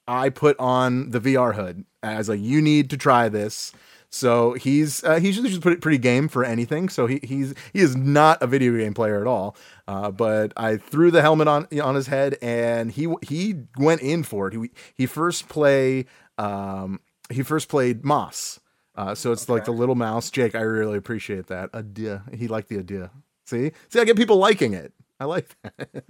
I 0.10 0.30
put 0.30 0.60
on 0.60 1.12
the 1.12 1.22
VR 1.22 1.54
hood 1.54 1.86
as 2.02 2.30
a 2.30 2.38
you 2.38 2.64
need 2.64 2.90
to 2.90 2.98
try 2.98 3.30
this. 3.30 3.72
So 4.10 4.54
he's 4.54 5.04
uh, 5.04 5.20
he's 5.20 5.40
just 5.40 5.62
pretty, 5.62 5.80
pretty 5.80 6.00
game 6.00 6.28
for 6.28 6.44
anything. 6.44 6.90
So 6.90 7.06
he 7.06 7.20
he's 7.22 7.54
he 7.74 7.80
is 7.80 7.96
not 7.96 8.42
a 8.42 8.48
video 8.48 8.76
game 8.76 8.96
player 8.96 9.22
at 9.22 9.28
all. 9.28 9.56
Uh, 9.88 10.10
but 10.10 10.52
I 10.58 10.78
threw 10.78 11.12
the 11.12 11.22
helmet 11.22 11.48
on 11.48 11.68
on 11.80 11.94
his 11.94 12.08
head 12.08 12.38
and 12.42 12.92
he 12.92 13.14
he 13.22 13.56
went 13.78 14.02
in 14.02 14.24
for 14.24 14.48
it. 14.48 14.56
He 14.56 14.72
he 14.96 15.06
first 15.06 15.48
play 15.48 16.08
um 16.40 17.02
he 17.30 17.44
first 17.44 17.70
played 17.70 18.04
Moss. 18.04 18.60
Uh, 18.96 19.14
so 19.14 19.32
it's 19.32 19.48
like 19.48 19.64
the 19.64 19.72
little 19.72 19.96
mouse. 19.96 20.32
Jake, 20.32 20.56
I 20.56 20.62
really 20.62 20.98
appreciate 20.98 21.48
that. 21.48 21.74
Idea. 21.74 22.24
He 22.34 22.48
liked 22.48 22.68
the 22.68 22.80
idea. 22.80 23.12
See, 23.46 23.72
see, 23.88 24.00
I 24.00 24.04
get 24.04 24.18
people 24.18 24.38
liking 24.38 24.74
it. 24.74 24.92
I 25.20 25.26
like 25.26 25.56
that. 25.64 26.04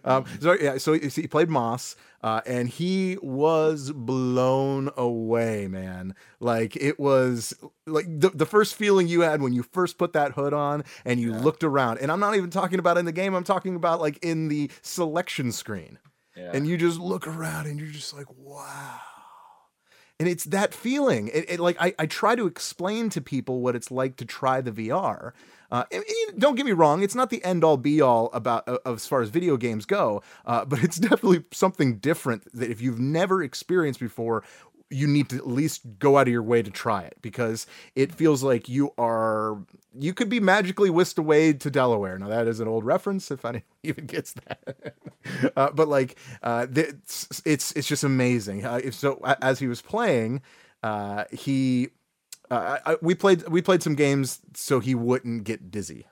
um, 0.04 0.24
so 0.40 0.52
yeah, 0.52 0.78
so 0.78 0.92
he 0.92 1.26
played 1.26 1.48
Moss, 1.48 1.96
uh, 2.22 2.42
and 2.44 2.68
he 2.68 3.16
was 3.22 3.90
blown 3.90 4.90
away, 4.96 5.66
man. 5.66 6.14
Like 6.38 6.76
it 6.76 7.00
was 7.00 7.54
like 7.86 8.06
the, 8.08 8.30
the 8.30 8.46
first 8.46 8.74
feeling 8.74 9.08
you 9.08 9.22
had 9.22 9.40
when 9.40 9.52
you 9.52 9.62
first 9.62 9.96
put 9.96 10.12
that 10.12 10.32
hood 10.32 10.52
on 10.52 10.84
and 11.04 11.20
you 11.20 11.32
looked 11.32 11.64
around. 11.64 11.98
And 11.98 12.12
I'm 12.12 12.20
not 12.20 12.36
even 12.36 12.50
talking 12.50 12.78
about 12.78 12.98
in 12.98 13.06
the 13.06 13.12
game. 13.12 13.34
I'm 13.34 13.44
talking 13.44 13.74
about 13.74 14.00
like 14.00 14.18
in 14.22 14.48
the 14.48 14.70
selection 14.82 15.50
screen. 15.50 15.98
Yeah. 16.36 16.50
And 16.52 16.66
you 16.66 16.76
just 16.76 16.98
look 16.98 17.26
around 17.26 17.66
and 17.66 17.78
you're 17.78 17.90
just 17.90 18.14
like, 18.14 18.26
wow 18.36 19.00
and 20.22 20.28
it's 20.28 20.44
that 20.44 20.72
feeling 20.72 21.28
it, 21.28 21.50
it 21.50 21.60
like 21.60 21.76
I, 21.80 21.94
I 21.98 22.06
try 22.06 22.36
to 22.36 22.46
explain 22.46 23.10
to 23.10 23.20
people 23.20 23.60
what 23.60 23.74
it's 23.74 23.90
like 23.90 24.16
to 24.18 24.24
try 24.24 24.60
the 24.60 24.70
vr 24.70 25.32
uh, 25.72 25.84
and- 25.90 26.04
and 26.30 26.40
don't 26.40 26.54
get 26.56 26.66
me 26.66 26.72
wrong 26.72 27.02
it's 27.02 27.16
not 27.16 27.30
the 27.30 27.44
end 27.44 27.64
all 27.64 27.76
be 27.76 28.00
all 28.00 28.30
about 28.32 28.68
uh, 28.68 28.78
as 28.86 29.08
far 29.08 29.22
as 29.22 29.30
video 29.30 29.56
games 29.56 29.86
go 29.86 30.22
uh, 30.46 30.64
but 30.64 30.84
it's 30.84 30.98
definitely 31.10 31.44
something 31.52 31.96
different 31.98 32.44
that 32.54 32.70
if 32.70 32.80
you've 32.80 33.00
never 33.00 33.42
experienced 33.42 34.00
before 34.00 34.44
you 34.90 35.06
need 35.08 35.30
to 35.30 35.36
at 35.36 35.46
least 35.46 35.80
go 35.98 36.18
out 36.18 36.28
of 36.28 36.32
your 36.32 36.42
way 36.42 36.62
to 36.62 36.70
try 36.70 37.02
it 37.02 37.16
because 37.22 37.66
it 37.96 38.12
feels 38.14 38.42
like 38.42 38.68
you 38.68 38.92
are 38.98 39.58
you 39.98 40.12
could 40.14 40.28
be 40.28 40.40
magically 40.40 40.90
whisked 40.90 41.18
away 41.18 41.52
to 41.54 41.70
Delaware. 41.70 42.18
Now 42.18 42.28
that 42.28 42.46
is 42.46 42.60
an 42.60 42.68
old 42.68 42.84
reference 42.84 43.30
if 43.30 43.44
anyone 43.44 43.62
even 43.82 44.06
gets 44.06 44.34
that. 44.34 44.94
uh, 45.56 45.70
but 45.72 45.88
like 45.88 46.16
uh, 46.42 46.66
it's, 46.74 47.42
it's 47.46 47.72
it's 47.72 47.88
just 47.88 48.04
amazing. 48.04 48.64
Uh, 48.66 48.80
if 48.84 48.94
so, 48.94 49.20
as 49.40 49.58
he 49.60 49.66
was 49.66 49.80
playing, 49.80 50.42
uh, 50.82 51.24
he 51.32 51.88
uh, 52.52 52.78
I, 52.86 52.92
I- 52.92 52.96
we 53.02 53.14
played 53.14 53.48
we 53.48 53.62
played 53.62 53.82
some 53.82 53.94
games 53.94 54.40
so 54.54 54.78
he 54.80 54.94
wouldn't 54.94 55.44
get 55.44 55.70
dizzy. 55.70 56.06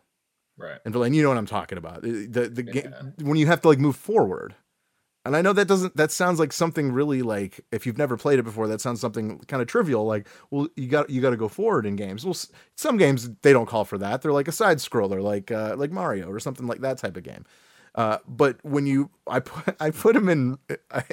right. 0.57 0.79
And 0.85 0.93
Verlaine, 0.95 1.15
you 1.15 1.23
know 1.23 1.29
what 1.29 1.39
I'm 1.39 1.47
talking 1.47 1.79
about. 1.79 2.03
The 2.03 2.27
the, 2.27 2.71
Yeah. 2.73 3.03
when 3.27 3.37
you 3.39 3.47
have 3.47 3.61
to 3.63 3.69
like 3.69 3.79
move 3.79 3.97
forward. 3.97 4.55
And 5.27 5.37
I 5.37 5.43
know 5.43 5.53
that 5.53 5.69
doesn't 5.69 5.97
that 5.97 6.11
sounds 6.11 6.39
like 6.41 6.51
something 6.53 6.93
really 6.93 7.21
like 7.21 7.61
if 7.71 7.85
you've 7.85 7.99
never 7.99 8.17
played 8.17 8.39
it 8.39 8.43
before 8.43 8.67
that 8.69 8.81
sounds 8.81 9.03
something 9.03 9.39
kind 9.49 9.61
of 9.61 9.69
trivial 9.69 10.07
like 10.07 10.27
well 10.51 10.67
you 10.77 10.89
got 10.89 11.11
you 11.11 11.21
got 11.21 11.31
to 11.31 11.37
go 11.37 11.47
forward 11.49 11.85
in 11.85 11.95
games. 11.95 12.25
Well 12.25 12.37
some 12.77 12.97
games 12.97 13.29
they 13.43 13.53
don't 13.53 13.67
call 13.67 13.85
for 13.85 13.99
that. 13.99 14.23
They're 14.23 14.33
like 14.33 14.49
a 14.49 14.53
side 14.53 14.79
scroller 14.79 15.23
like 15.23 15.51
uh, 15.53 15.75
like 15.77 15.91
Mario 15.93 16.31
or 16.31 16.41
something 16.41 16.67
like 16.67 16.81
that 16.81 16.97
type 16.97 17.19
of 17.19 17.23
game. 17.23 17.45
Uh, 17.95 18.17
but 18.27 18.57
when 18.65 18.87
you 18.87 19.11
I 19.27 19.41
put 19.41 19.77
I 19.81 19.91
put 19.91 20.17
him 20.17 20.29
in 20.31 20.59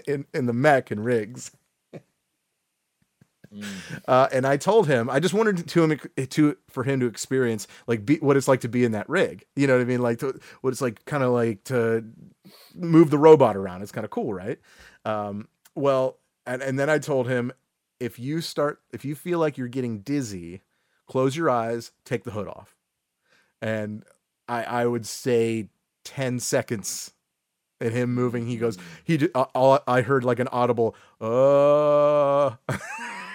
in 0.07 0.25
in 0.33 0.45
the 0.45 0.53
mech 0.53 0.89
and 0.89 1.03
rigs 1.03 1.51
uh, 4.07 4.27
and 4.31 4.45
I 4.45 4.57
told 4.57 4.87
him 4.87 5.09
I 5.09 5.19
just 5.19 5.33
wanted 5.33 5.67
to 5.67 5.83
him 5.83 5.99
to 6.29 6.57
for 6.69 6.83
him 6.83 6.99
to 6.99 7.05
experience 7.07 7.67
like 7.87 8.05
be, 8.05 8.17
what 8.17 8.37
it's 8.37 8.47
like 8.47 8.61
to 8.61 8.69
be 8.69 8.83
in 8.83 8.91
that 8.93 9.07
rig. 9.09 9.45
You 9.55 9.67
know 9.67 9.73
what 9.73 9.81
I 9.81 9.85
mean? 9.85 10.01
Like 10.01 10.19
to, 10.19 10.39
what 10.61 10.71
it's 10.71 10.81
like, 10.81 11.03
kind 11.05 11.23
of 11.23 11.31
like 11.31 11.63
to 11.65 12.03
move 12.75 13.09
the 13.09 13.17
robot 13.17 13.55
around. 13.55 13.81
It's 13.81 13.91
kind 13.91 14.05
of 14.05 14.11
cool, 14.11 14.33
right? 14.33 14.59
Um, 15.05 15.47
well, 15.75 16.17
and 16.45 16.61
and 16.61 16.79
then 16.79 16.89
I 16.89 16.99
told 16.99 17.27
him 17.27 17.51
if 17.99 18.19
you 18.19 18.41
start 18.41 18.81
if 18.91 19.05
you 19.05 19.15
feel 19.15 19.39
like 19.39 19.57
you're 19.57 19.67
getting 19.67 19.99
dizzy, 19.99 20.61
close 21.07 21.35
your 21.35 21.49
eyes, 21.49 21.91
take 22.05 22.23
the 22.23 22.31
hood 22.31 22.47
off, 22.47 22.75
and 23.61 24.03
I 24.47 24.63
I 24.63 24.85
would 24.85 25.05
say 25.05 25.69
ten 26.03 26.39
seconds. 26.39 27.11
And 27.79 27.93
him 27.93 28.15
moving, 28.15 28.47
he 28.47 28.57
goes. 28.57 28.75
He. 29.03 29.29
uh, 29.35 29.45
all 29.53 29.79
I 29.87 30.01
heard 30.01 30.23
like 30.23 30.39
an 30.39 30.47
audible, 30.47 30.95
uh, 31.21 32.55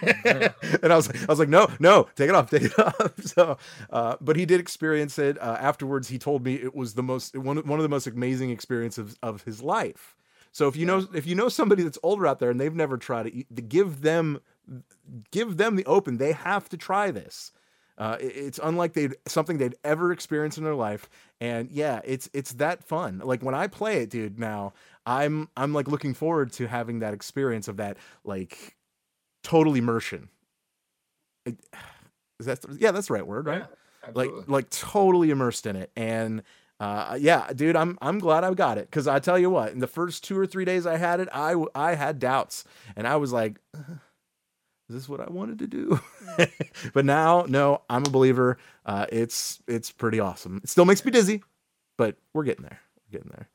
and 0.24 0.92
I 0.92 0.96
was, 0.96 1.08
I 1.10 1.26
was 1.28 1.38
like, 1.38 1.48
no, 1.48 1.68
no, 1.78 2.08
take 2.16 2.28
it 2.28 2.34
off, 2.34 2.50
take 2.50 2.62
it 2.62 2.78
off. 2.78 3.12
So, 3.24 3.56
uh, 3.90 4.16
but 4.20 4.36
he 4.36 4.44
did 4.46 4.60
experience 4.60 5.18
it. 5.18 5.40
Uh, 5.40 5.56
afterwards, 5.60 6.08
he 6.08 6.18
told 6.18 6.44
me 6.44 6.54
it 6.54 6.74
was 6.74 6.94
the 6.94 7.02
most 7.02 7.36
one, 7.36 7.58
one 7.58 7.78
of 7.78 7.82
the 7.82 7.88
most 7.88 8.06
amazing 8.06 8.50
experiences 8.50 9.16
of 9.22 9.42
his 9.42 9.62
life. 9.62 10.16
So 10.54 10.68
if 10.68 10.76
you 10.76 10.84
know 10.84 11.06
if 11.14 11.26
you 11.26 11.34
know 11.34 11.48
somebody 11.48 11.82
that's 11.82 11.98
older 12.02 12.26
out 12.26 12.38
there 12.38 12.50
and 12.50 12.60
they've 12.60 12.74
never 12.74 12.98
tried 12.98 13.26
it, 13.28 13.56
to 13.56 13.62
give 13.62 14.02
them 14.02 14.40
give 15.30 15.56
them 15.56 15.76
the 15.76 15.84
open. 15.86 16.18
They 16.18 16.32
have 16.32 16.68
to 16.70 16.76
try 16.76 17.10
this. 17.10 17.52
Uh, 17.98 18.16
it- 18.20 18.36
it's 18.36 18.60
unlike 18.62 18.94
they 18.94 19.10
something 19.26 19.58
they'd 19.58 19.76
ever 19.84 20.12
experienced 20.12 20.58
in 20.58 20.64
their 20.64 20.74
life, 20.74 21.08
and 21.40 21.70
yeah, 21.70 22.00
it's 22.04 22.28
it's 22.32 22.54
that 22.54 22.82
fun. 22.84 23.20
Like 23.22 23.42
when 23.42 23.54
I 23.54 23.66
play 23.66 23.98
it, 24.02 24.10
dude. 24.10 24.38
Now 24.38 24.72
I'm 25.06 25.48
I'm 25.56 25.72
like 25.74 25.88
looking 25.88 26.14
forward 26.14 26.52
to 26.54 26.66
having 26.66 27.00
that 27.00 27.14
experience 27.14 27.68
of 27.68 27.76
that 27.76 27.98
like 28.24 28.76
total 29.42 29.74
immersion. 29.74 30.28
Is 31.46 32.46
that 32.46 32.60
yeah? 32.78 32.90
That's 32.92 33.08
the 33.08 33.14
right 33.14 33.26
word, 33.26 33.46
right? 33.46 33.64
Yeah, 34.04 34.10
like 34.14 34.30
like 34.46 34.70
totally 34.70 35.30
immersed 35.30 35.66
in 35.66 35.76
it. 35.76 35.90
And 35.96 36.42
uh 36.80 37.16
yeah 37.20 37.52
dude 37.54 37.76
i'm 37.76 37.96
i'm 38.02 38.18
glad 38.18 38.42
i 38.44 38.52
got 38.54 38.78
it. 38.78 38.90
Because 38.90 39.06
i 39.06 39.18
tell 39.18 39.38
you 39.38 39.50
what 39.50 39.72
in 39.72 39.78
the 39.78 39.86
first 39.86 40.24
two 40.24 40.36
or 40.38 40.46
three 40.46 40.64
days 40.64 40.86
i 40.86 40.96
had 40.96 41.20
it 41.20 41.28
I 41.32 41.54
I 41.74 41.94
had 41.94 42.18
doubts. 42.18 42.64
And 42.96 43.06
i 43.06 43.16
was 43.16 43.32
like 43.32 43.58
"Uh, 43.74 43.94
is 44.88 44.96
this 44.96 45.08
what 45.08 45.20
i 45.20 45.30
wanted 45.30 45.60
to 45.60 45.66
do? 45.66 46.00
But 46.94 47.04
now 47.04 47.44
no 47.48 47.82
i'm 47.88 48.04
a 48.06 48.10
believer. 48.10 48.58
Uh 48.84 49.06
it's 49.10 49.60
it's 49.68 49.92
pretty 49.92 50.18
awesome. 50.20 50.60
It 50.64 50.68
still 50.70 50.84
makes 50.84 51.04
me 51.04 51.10
dizzy 51.12 51.42
but 51.98 52.16
we're 52.32 52.44
getting 52.44 52.64
there. 52.64 52.80
We're 53.06 53.18
getting 53.18 53.32
there. 53.32 53.48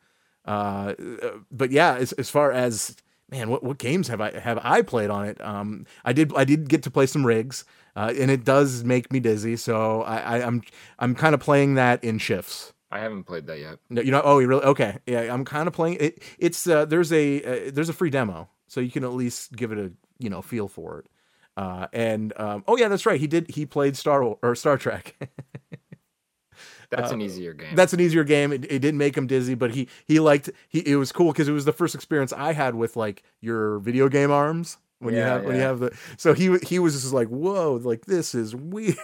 Uh 0.46 0.94
uh, 1.25 1.38
but 1.51 1.72
yeah 1.72 1.96
as, 1.96 2.13
as 2.13 2.29
far 2.29 2.51
as 2.51 2.96
man 3.29 3.50
what, 3.50 3.63
what 3.63 3.77
games 3.77 4.07
have 4.07 4.22
i 4.22 4.38
have 4.39 4.60
i 4.63 4.81
played 4.81 5.10
on 5.10 5.25
it? 5.25 5.39
Um 5.41 5.86
i 6.05 6.13
did 6.13 6.31
i 6.36 6.43
did 6.43 6.69
get 6.69 6.84
to 6.84 6.91
play 6.91 7.05
some 7.05 7.25
rigs 7.25 7.65
uh, 7.96 8.13
and 8.17 8.29
it 8.31 8.43
does 8.43 8.84
make 8.84 9.12
me 9.12 9.19
dizzy 9.19 9.55
so 9.55 10.01
i, 10.03 10.17
I 10.17 10.46
i'm 10.46 10.62
i'm 11.00 11.15
kind 11.15 11.34
of 11.34 11.41
playing 11.41 11.75
that 11.75 12.03
in 12.03 12.17
shifts. 12.19 12.74
I 12.89 13.00
haven't 13.00 13.24
played 13.25 13.48
that 13.48 13.60
yet. 13.60 13.79
no, 13.89 14.01
you 14.01 14.12
know 14.12 14.22
oh 14.24 14.39
you 14.39 14.48
really 14.48 14.63
okay. 14.63 14.98
Yeah 15.05 15.34
i'm 15.34 15.43
kind 15.46 15.67
of 15.67 15.74
playing 15.74 15.98
it 16.00 16.24
it's 16.39 16.65
uh 16.67 16.86
there's 16.86 17.12
a 17.12 17.43
uh, 17.43 17.72
there's 17.74 17.89
a 17.89 17.93
free 17.93 18.10
demo 18.10 18.50
so 18.67 18.79
you 18.79 18.91
can 18.91 19.03
at 19.03 19.13
least 19.13 19.55
give 19.55 19.72
it 19.72 19.77
a 19.77 19.91
you 20.19 20.29
know 20.29 20.41
feel 20.41 20.67
for 20.67 21.00
it. 21.00 21.05
Uh 21.57 21.88
and 21.91 22.31
um 22.39 22.63
oh 22.67 22.77
yeah 22.77 22.88
that's 22.88 23.05
right 23.05 23.19
he 23.19 23.27
did 23.27 23.50
he 23.50 23.65
played 23.65 23.98
star 23.98 24.22
or 24.24 24.55
star 24.55 24.77
trek 24.77 25.15
That's 26.89 27.12
Uh, 27.12 27.15
an 27.15 27.22
easier 27.22 27.53
game. 27.53 27.75
that's 27.75 27.94
an 27.94 28.00
easier 28.00 28.24
game. 28.24 28.51
It, 28.53 28.63
it 28.72 28.79
didn't 28.79 28.98
make 28.98 29.15
him 29.17 29.27
dizzy, 29.27 29.56
but 29.56 29.72
he 29.72 29.88
he 30.06 30.20
liked 30.20 30.50
he. 30.70 30.79
It 30.79 30.96
was 30.96 31.12
cool 31.12 31.32
because 31.32 31.48
it 31.48 31.51
was 31.53 31.65
the 31.65 31.74
first 31.74 31.96
experience 31.96 32.32
I 32.34 32.53
had 32.53 32.75
with 32.75 32.96
like 32.96 33.24
your 33.41 33.79
video 33.79 34.08
game 34.10 34.32
arms 34.32 34.77
when 35.00 35.13
you 35.13 35.20
Yeah, 35.20 35.34
have 35.34 35.44
when 35.46 35.56
you 35.56 35.62
have 35.63 35.79
the. 35.79 35.98
So 36.17 36.34
he 36.34 36.58
he 36.60 36.79
was 36.79 36.94
just 37.01 37.13
like, 37.13 37.27
whoa, 37.27 37.74
like 37.84 38.06
this 38.06 38.34
is 38.34 38.56
weird. 38.56 38.96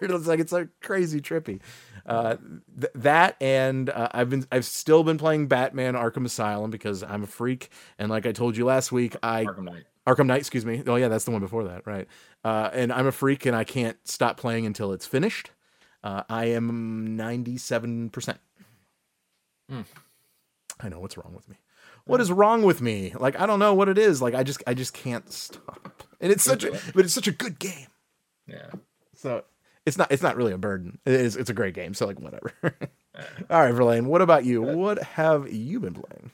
it's 0.00 0.26
like 0.26 0.40
it's 0.40 0.52
like 0.52 0.68
crazy 0.80 1.20
trippy. 1.20 1.60
Uh, 2.06 2.36
th- 2.80 2.92
that 2.94 3.36
and 3.42 3.90
uh, 3.90 4.08
I've 4.12 4.30
been 4.30 4.46
I've 4.50 4.64
still 4.64 5.04
been 5.04 5.18
playing 5.18 5.46
Batman 5.48 5.94
Arkham 5.94 6.24
Asylum 6.24 6.70
because 6.70 7.02
I'm 7.02 7.22
a 7.24 7.26
freak 7.26 7.68
and 7.98 8.10
like 8.10 8.24
I 8.26 8.32
told 8.32 8.56
you 8.56 8.64
last 8.64 8.90
week 8.92 9.14
I 9.22 9.44
Arkham 9.44 9.64
Knight. 9.64 9.84
Arkham 10.06 10.26
Knight, 10.26 10.38
excuse 10.40 10.64
me. 10.64 10.82
Oh 10.86 10.96
yeah, 10.96 11.08
that's 11.08 11.26
the 11.26 11.30
one 11.30 11.42
before 11.42 11.64
that, 11.64 11.86
right? 11.86 12.08
Uh, 12.42 12.70
and 12.72 12.90
I'm 12.90 13.06
a 13.06 13.12
freak, 13.12 13.44
and 13.44 13.54
I 13.54 13.64
can't 13.64 13.98
stop 14.08 14.38
playing 14.38 14.64
until 14.64 14.92
it's 14.92 15.04
finished. 15.06 15.50
Uh, 16.02 16.22
I 16.28 16.46
am 16.46 17.16
97. 17.16 18.10
percent 18.10 18.38
Hmm. 19.68 19.82
I 20.80 20.88
know 20.88 20.98
what's 20.98 21.16
wrong 21.16 21.34
with 21.34 21.48
me. 21.48 21.56
What 22.06 22.20
is 22.20 22.32
wrong 22.32 22.62
with 22.62 22.80
me? 22.80 23.12
Like 23.16 23.38
I 23.38 23.46
don't 23.46 23.58
know 23.58 23.74
what 23.74 23.88
it 23.88 23.98
is. 23.98 24.20
Like 24.20 24.34
I 24.34 24.42
just 24.42 24.62
I 24.66 24.74
just 24.74 24.92
can't 24.94 25.30
stop. 25.32 26.02
And 26.20 26.32
it's 26.32 26.42
such 26.42 26.64
a 26.64 26.70
but 26.94 27.04
it's 27.04 27.14
such 27.14 27.28
a 27.28 27.32
good 27.32 27.58
game. 27.58 27.86
Yeah. 28.46 28.70
So 29.14 29.44
it's 29.86 29.96
not 29.96 30.10
it's 30.10 30.22
not 30.22 30.36
really 30.36 30.52
a 30.52 30.58
burden. 30.58 30.98
It 31.04 31.12
is 31.12 31.36
it's 31.36 31.50
a 31.50 31.54
great 31.54 31.74
game. 31.74 31.94
So 31.94 32.06
like 32.06 32.18
whatever. 32.18 32.52
All 33.50 33.60
right, 33.62 33.72
Verlaine. 33.72 34.06
What 34.06 34.22
about 34.22 34.44
you? 34.44 34.62
What 34.62 35.02
have 35.02 35.52
you 35.52 35.78
been 35.80 35.94
playing? 35.94 36.30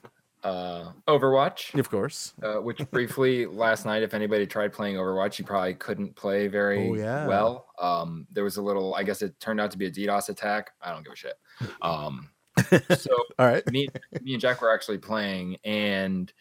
Uh, 0.47 0.93
Overwatch. 1.09 1.75
Of 1.79 1.91
course. 1.91 2.33
uh, 2.43 2.55
which 2.57 2.79
briefly 2.93 3.47
last 3.47 3.85
night, 3.85 4.03
if 4.05 4.15
anybody 4.15 4.47
tried 4.47 4.73
playing 4.73 4.95
Overwatch, 4.95 5.38
you 5.41 5.45
probably 5.45 5.75
couldn't 5.75 6.15
play 6.15 6.47
very 6.47 6.88
Oh, 6.91 6.95
yeah. 6.95 7.26
well. 7.26 7.67
Um, 7.81 8.26
there 8.31 8.45
was 8.45 8.57
a 8.57 8.62
little, 8.62 8.95
I 8.95 9.03
guess 9.03 9.23
it 9.23 9.38
turned 9.41 9.61
out 9.61 9.73
to 9.73 9.79
be 9.79 9.87
a 9.87 9.91
DDoS 9.91 10.29
attack. 10.29 10.71
I 10.81 10.93
don't 10.93 11.03
give 11.03 11.12
a 11.15 11.17
shit. 11.17 11.35
Um, 11.83 12.31
so 12.97 13.11
All 13.41 13.47
right. 13.47 13.69
me, 13.73 13.88
me 14.23 14.35
and 14.35 14.41
Jack 14.41 14.61
were 14.62 14.73
actually 14.73 14.99
playing, 14.99 15.57
and 15.65 16.33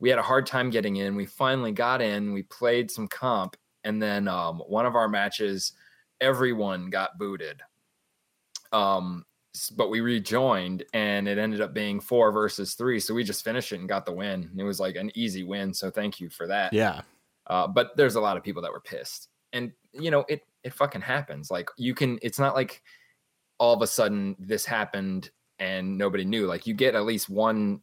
we 0.00 0.10
had 0.10 0.18
a 0.18 0.22
hard 0.22 0.46
time 0.46 0.70
getting 0.70 0.96
in. 0.96 1.14
We 1.14 1.26
finally 1.26 1.70
got 1.72 2.02
in. 2.02 2.32
We 2.32 2.42
played 2.42 2.90
some 2.90 3.06
comp, 3.06 3.56
and 3.84 4.02
then 4.02 4.26
um, 4.26 4.58
one 4.66 4.86
of 4.86 4.96
our 4.96 5.08
matches, 5.08 5.72
everyone 6.20 6.90
got 6.90 7.16
booted. 7.16 7.62
Um, 8.72 9.24
but 9.76 9.90
we 9.90 10.00
rejoined, 10.00 10.84
and 10.92 11.28
it 11.28 11.38
ended 11.38 11.60
up 11.60 11.74
being 11.74 12.00
four 12.00 12.32
versus 12.32 12.74
three. 12.74 13.00
So 13.00 13.14
we 13.14 13.24
just 13.24 13.44
finished 13.44 13.72
it 13.72 13.80
and 13.80 13.88
got 13.88 14.06
the 14.06 14.12
win. 14.12 14.50
It 14.56 14.62
was 14.62 14.80
like 14.80 14.96
an 14.96 15.10
easy 15.14 15.44
win. 15.44 15.72
So 15.72 15.90
thank 15.90 16.20
you 16.20 16.28
for 16.28 16.46
that. 16.46 16.72
Yeah. 16.72 17.02
Uh, 17.46 17.66
but 17.66 17.96
there's 17.96 18.16
a 18.16 18.20
lot 18.20 18.36
of 18.36 18.42
people 18.42 18.62
that 18.62 18.72
were 18.72 18.80
pissed, 18.80 19.28
and 19.52 19.72
you 19.92 20.10
know 20.10 20.24
it. 20.28 20.42
It 20.64 20.72
fucking 20.72 21.02
happens. 21.02 21.50
Like 21.50 21.70
you 21.76 21.94
can. 21.94 22.18
It's 22.22 22.38
not 22.38 22.54
like 22.54 22.82
all 23.58 23.74
of 23.74 23.82
a 23.82 23.86
sudden 23.86 24.36
this 24.38 24.66
happened 24.66 25.30
and 25.58 25.96
nobody 25.96 26.24
knew. 26.24 26.46
Like 26.46 26.66
you 26.66 26.74
get 26.74 26.94
at 26.94 27.04
least 27.04 27.28
one 27.28 27.80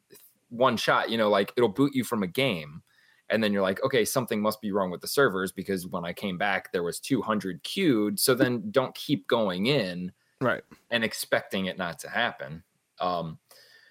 one 0.49 0.77
shot. 0.77 1.09
You 1.09 1.17
know, 1.17 1.29
like 1.29 1.53
it'll 1.55 1.69
boot 1.69 1.95
you 1.95 2.03
from 2.03 2.23
a 2.23 2.27
game, 2.27 2.83
and 3.29 3.43
then 3.43 3.53
you're 3.53 3.61
like, 3.61 3.83
okay, 3.83 4.05
something 4.05 4.41
must 4.41 4.61
be 4.61 4.71
wrong 4.71 4.91
with 4.91 5.01
the 5.01 5.07
servers 5.07 5.51
because 5.51 5.87
when 5.87 6.05
I 6.05 6.13
came 6.13 6.37
back 6.37 6.71
there 6.71 6.83
was 6.83 6.99
200 6.99 7.63
queued. 7.63 8.19
So 8.19 8.35
then 8.35 8.69
don't 8.71 8.93
keep 8.95 9.27
going 9.27 9.67
in 9.67 10.11
Right. 10.43 10.63
and 10.91 11.03
expecting 11.03 11.65
it 11.65 11.77
not 11.77 11.99
to 11.99 12.09
happen. 12.09 12.63
Um, 12.99 13.39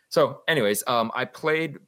so, 0.08 0.42
anyways, 0.46 0.84
um, 0.86 1.10
I 1.14 1.24
played 1.24 1.78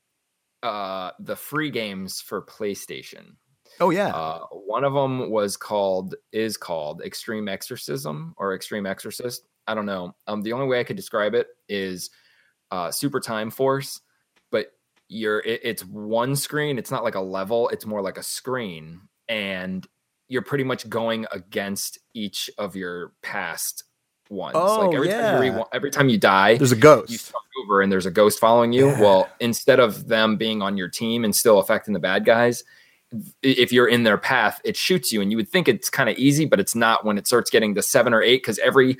uh, 0.62 1.10
the 1.20 1.36
free 1.36 1.70
games 1.70 2.20
for 2.20 2.42
PlayStation. 2.42 3.36
Oh 3.80 3.90
yeah. 3.90 4.14
Uh, 4.14 4.46
one 4.50 4.84
of 4.84 4.94
them 4.94 5.30
was 5.30 5.56
called 5.56 6.14
is 6.32 6.56
called 6.56 7.02
Extreme 7.02 7.48
Exorcism 7.48 8.34
or 8.36 8.54
Extreme 8.54 8.86
Exorcist. 8.86 9.46
I 9.66 9.74
don't 9.74 9.86
know. 9.86 10.14
Um, 10.26 10.42
the 10.42 10.52
only 10.52 10.66
way 10.66 10.80
I 10.80 10.84
could 10.84 10.96
describe 10.96 11.34
it 11.34 11.48
is 11.68 12.10
uh, 12.70 12.90
Super 12.90 13.20
Time 13.20 13.50
Force, 13.50 14.00
but 14.50 14.68
you're 15.08 15.40
it, 15.40 15.60
it's 15.62 15.84
one 15.84 16.36
screen. 16.36 16.78
It's 16.78 16.90
not 16.90 17.04
like 17.04 17.14
a 17.14 17.20
level. 17.20 17.68
It's 17.70 17.86
more 17.86 18.02
like 18.02 18.18
a 18.18 18.22
screen, 18.22 19.00
and 19.28 19.86
you're 20.28 20.42
pretty 20.42 20.64
much 20.64 20.88
going 20.88 21.26
against 21.32 21.98
each 22.14 22.48
of 22.58 22.76
your 22.76 23.12
past 23.22 23.84
ones. 24.30 24.54
Oh, 24.56 24.86
like 24.86 24.94
every 24.94 25.08
time 25.08 25.18
yeah. 25.18 25.42
you 25.42 25.56
re- 25.56 25.64
every 25.72 25.90
time 25.90 26.08
you 26.08 26.18
die, 26.18 26.56
There's 26.56 26.72
a 26.72 26.76
ghost. 26.76 27.10
you 27.10 27.18
start 27.18 27.42
over 27.62 27.82
and 27.82 27.90
there's 27.90 28.06
a 28.06 28.10
ghost 28.10 28.38
following 28.38 28.72
you. 28.72 28.88
Yeah. 28.88 29.00
Well, 29.00 29.28
instead 29.40 29.80
of 29.80 30.08
them 30.08 30.36
being 30.36 30.62
on 30.62 30.76
your 30.76 30.88
team 30.88 31.24
and 31.24 31.34
still 31.34 31.58
affecting 31.58 31.94
the 31.94 32.00
bad 32.00 32.24
guys, 32.24 32.64
if 33.42 33.72
you're 33.72 33.86
in 33.86 34.02
their 34.02 34.18
path, 34.18 34.60
it 34.64 34.76
shoots 34.76 35.12
you. 35.12 35.20
And 35.20 35.30
you 35.30 35.36
would 35.36 35.48
think 35.48 35.68
it's 35.68 35.88
kind 35.88 36.08
of 36.08 36.16
easy, 36.18 36.46
but 36.46 36.58
it's 36.58 36.74
not 36.74 37.04
when 37.04 37.16
it 37.18 37.26
starts 37.26 37.50
getting 37.50 37.74
to 37.76 37.82
seven 37.82 38.12
or 38.12 38.22
eight 38.22 38.42
because 38.42 38.58
every 38.58 38.96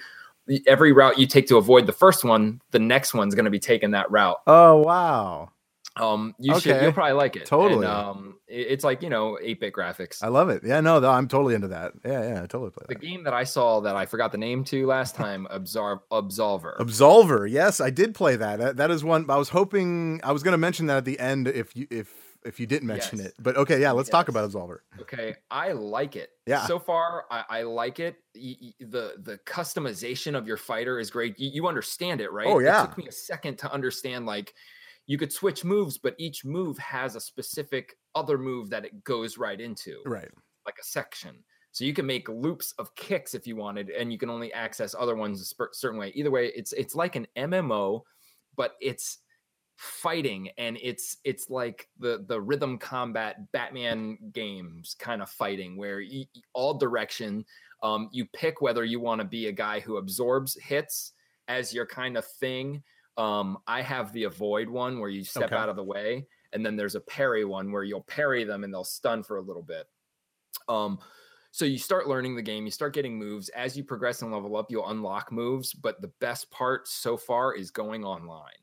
every 0.66 0.93
route 0.93 1.19
you 1.19 1.26
take 1.26 1.47
to 1.49 1.57
avoid 1.57 1.87
the 1.87 1.93
first 1.93 2.23
one, 2.23 2.61
the 2.71 2.78
next 2.78 3.14
one's 3.14 3.35
going 3.35 3.47
to 3.47 3.50
be 3.50 3.59
taking 3.59 3.93
that 3.93 4.11
route. 4.11 4.37
oh 4.47 4.76
wow. 4.78 5.50
Um, 5.97 6.35
you 6.41 6.59
should 6.59 6.83
you'll 6.83 6.93
probably 6.93 7.13
like 7.13 7.37
it. 7.37 7.47
Totally. 7.47 7.87
And, 7.87 7.95
um, 7.95 8.39
it- 8.49 8.67
it's 8.69 8.85
like 8.85 9.03
you 9.03 9.09
know 9.11 9.39
eight 9.41 9.61
bit 9.61 9.73
graphics. 9.73 10.23
I 10.23 10.29
love 10.29 10.49
it. 10.49 10.63
Yeah, 10.65 10.81
no, 10.81 10.99
no, 10.99 11.09
I'm 11.11 11.29
totally 11.29 11.55
into 11.55 11.69
that. 11.69 11.93
Yeah, 12.05 12.23
yeah, 12.35 12.37
I 12.43 12.47
totally 12.47 12.71
play 12.71 12.85
the 12.89 12.95
that. 12.95 13.01
game 13.01 13.23
that 13.25 13.33
I 13.35 13.45
saw 13.45 13.81
that 13.81 13.95
I 13.97 14.05
forgot 14.07 14.33
the 14.33 14.39
name 14.39 14.65
to 14.65 14.87
last 14.87 15.15
time, 15.15 15.47
Absol- 15.53 16.01
Absolver. 16.11 16.77
Absolver. 16.79 17.49
Yes, 17.51 17.81
I 17.81 17.91
did 17.91 18.15
play 18.15 18.37
that. 18.37 18.59
that. 18.59 18.77
That 18.77 18.91
is 18.91 19.05
one 19.05 19.31
I 19.31 19.37
was 19.37 19.51
hoping 19.51 20.21
I 20.25 20.33
was 20.33 20.43
going 20.43 20.53
to 20.53 20.59
mention 20.59 20.87
that 20.87 20.97
at 20.99 21.05
the 21.05 21.19
end 21.21 21.47
if 21.49 21.77
you 21.77 21.87
if 21.91 22.13
if 22.45 22.61
you 22.61 22.67
didn't 22.67 22.87
mention 22.89 23.19
Yes. 23.19 23.29
it. 23.29 23.35
But 23.41 23.57
okay, 23.57 23.81
yeah, 23.81 23.93
let's 23.93 24.11
talk 24.11 24.29
about 24.29 24.51
Absolver. 24.51 24.79
Okay, 25.01 25.37
I 25.51 25.73
like 25.73 26.15
it. 26.15 26.29
Yeah. 26.47 26.67
So 26.67 26.79
far, 26.79 27.25
I, 27.31 27.45
I 27.49 27.63
like 27.63 28.01
it. 28.01 28.17
Y- 28.35 28.57
y- 28.61 28.73
the 28.81 29.15
The 29.23 29.39
customization 29.47 30.37
of 30.37 30.47
your 30.47 30.59
fighter 30.59 30.99
is 30.99 31.11
great. 31.11 31.39
You, 31.39 31.49
you 31.55 31.67
understand 31.69 32.21
it, 32.21 32.31
right? 32.33 32.47
Oh, 32.47 32.59
yeah. 32.59 32.83
It 32.85 32.89
took 32.89 32.99
me 32.99 33.07
a 33.09 33.13
second 33.13 33.57
to 33.61 33.73
understand. 33.73 34.27
Like, 34.27 34.53
you 35.07 35.19
could 35.19 35.33
switch 35.33 35.65
moves, 35.65 35.99
but 35.99 36.15
each 36.19 36.45
move 36.45 36.79
has 36.79 37.17
a 37.17 37.21
specific 37.21 37.97
other 38.15 38.39
move 38.39 38.71
that 38.71 38.85
it 38.85 39.05
goes 39.05 39.37
right 39.39 39.61
into, 39.61 40.03
Right. 40.07 40.31
like 40.67 40.79
a 40.81 40.85
section. 40.85 41.45
So 41.73 41.85
you 41.85 41.93
can 41.93 42.07
make 42.07 42.29
loops 42.29 42.73
of 42.79 42.95
kicks 42.95 43.35
if 43.35 43.47
you 43.47 43.57
wanted, 43.57 43.91
and 43.91 44.13
you 44.13 44.19
can 44.19 44.31
only 44.31 44.53
access 44.53 44.95
other 44.95 45.17
ones 45.17 45.41
a 45.43 45.55
sper- 45.55 45.75
certain 45.75 45.99
way. 45.99 46.11
Either 46.15 46.31
way, 46.31 46.47
it's 46.55 46.73
it's 46.73 46.95
like 46.95 47.17
an 47.17 47.27
MMO, 47.37 48.03
but 48.57 48.77
it's 48.81 49.19
fighting 49.77 50.51
and 50.57 50.79
it's 50.81 51.17
it's 51.25 51.51
like 51.51 51.89
the 51.99 52.25
the 52.29 52.41
rhythm 52.41 52.79
combat 52.79 53.51
batman 53.51 54.17
games 54.33 54.95
kind 55.01 55.21
of 55.21 55.29
fighting 55.29 55.77
where 55.77 56.01
you, 56.01 56.25
all 56.53 56.75
direction 56.75 57.45
um 57.83 58.09
you 58.13 58.25
pick 58.27 58.61
whether 58.61 58.85
you 58.85 59.01
want 59.01 59.21
to 59.21 59.27
be 59.27 59.49
a 59.49 59.53
guy 59.53 59.81
who 59.81 59.97
absorbs 59.97 60.55
hits 60.63 61.13
as 61.49 61.75
your 61.75 61.85
kind 61.87 62.17
of 62.17 62.25
thing 62.25 62.81
um 63.16 63.59
i 63.66 63.80
have 63.80 64.12
the 64.12 64.25
avoid 64.25 64.68
one 64.68 64.99
where 64.99 65.11
you 65.11 65.23
step 65.25 65.44
Okay. 65.44 65.56
out 65.56 65.68
of 65.68 65.76
the 65.76 65.85
way 65.85 66.26
and 66.52 66.64
then 66.64 66.76
there's 66.76 66.94
a 66.94 67.00
parry 67.00 67.44
one 67.44 67.71
where 67.73 67.83
you'll 67.85 68.02
parry 68.02 68.44
them 68.44 68.64
and 68.64 68.73
they'll 68.73 68.85
stun 68.85 69.23
for 69.23 69.37
a 69.38 69.42
little 69.42 69.62
bit 69.62 69.87
Um, 70.68 70.99
so 71.50 71.64
you 71.64 71.78
start 71.78 72.09
learning 72.09 72.35
the 72.35 72.42
game, 72.42 72.64
you 72.64 72.71
start 72.73 72.94
getting 72.94 73.16
moves. 73.16 73.49
As 73.50 73.76
you 73.76 73.85
progress 73.85 74.23
and 74.23 74.33
level 74.33 74.56
up, 74.56 74.71
you'll 74.73 74.88
unlock 74.88 75.30
moves. 75.30 75.73
But 75.73 76.00
the 76.00 76.11
best 76.21 76.50
part 76.50 76.88
so 76.88 77.16
far 77.16 77.54
is 77.54 77.71
going 77.71 78.04
online. 78.04 78.61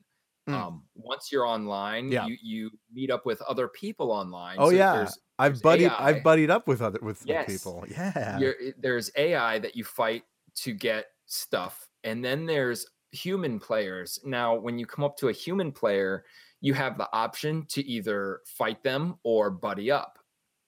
Mm. 0.48 0.52
Um, 0.54 0.82
once 0.94 1.30
you're 1.32 1.46
online, 1.46 2.10
Yeah. 2.12 2.26
you 2.26 2.36
you 2.42 2.70
meet 2.92 3.10
up 3.10 3.24
with 3.24 3.40
other 3.42 3.68
people 3.68 4.10
online. 4.12 4.56
Oh 4.58 4.68
So 4.70 4.76
yeah, 4.76 4.92
there's- 4.96 5.18
I've 5.38 5.52
there's 5.52 5.62
buddied 5.62 5.86
AI. 5.86 6.08
I've 6.08 6.22
buddied 6.22 6.50
up 6.50 6.66
with 6.68 6.82
other 6.82 6.98
with, 7.00 7.20
with 7.20 7.28
Yes. 7.28 7.46
people. 7.46 7.84
Yeah, 7.90 8.38
you're, 8.38 8.54
there's 8.78 9.10
AI 9.16 9.58
that 9.60 9.74
you 9.74 9.84
fight 9.84 10.24
to 10.56 10.74
get 10.74 11.06
stuff, 11.26 11.88
and 12.04 12.22
then 12.22 12.44
there's 12.44 12.84
human 13.12 13.58
players. 13.60 14.18
Now, 14.24 14.54
when 14.56 14.78
you 14.78 14.86
come 14.86 15.04
up 15.04 15.16
to 15.18 15.28
a 15.28 15.32
human 15.32 15.70
player, 15.72 16.24
you 16.60 16.74
have 16.74 16.98
the 16.98 17.08
option 17.12 17.66
to 17.70 17.84
either 17.86 18.40
fight 18.46 18.82
them 18.82 19.16
or 19.22 19.50
buddy 19.50 19.90
up. 19.90 20.18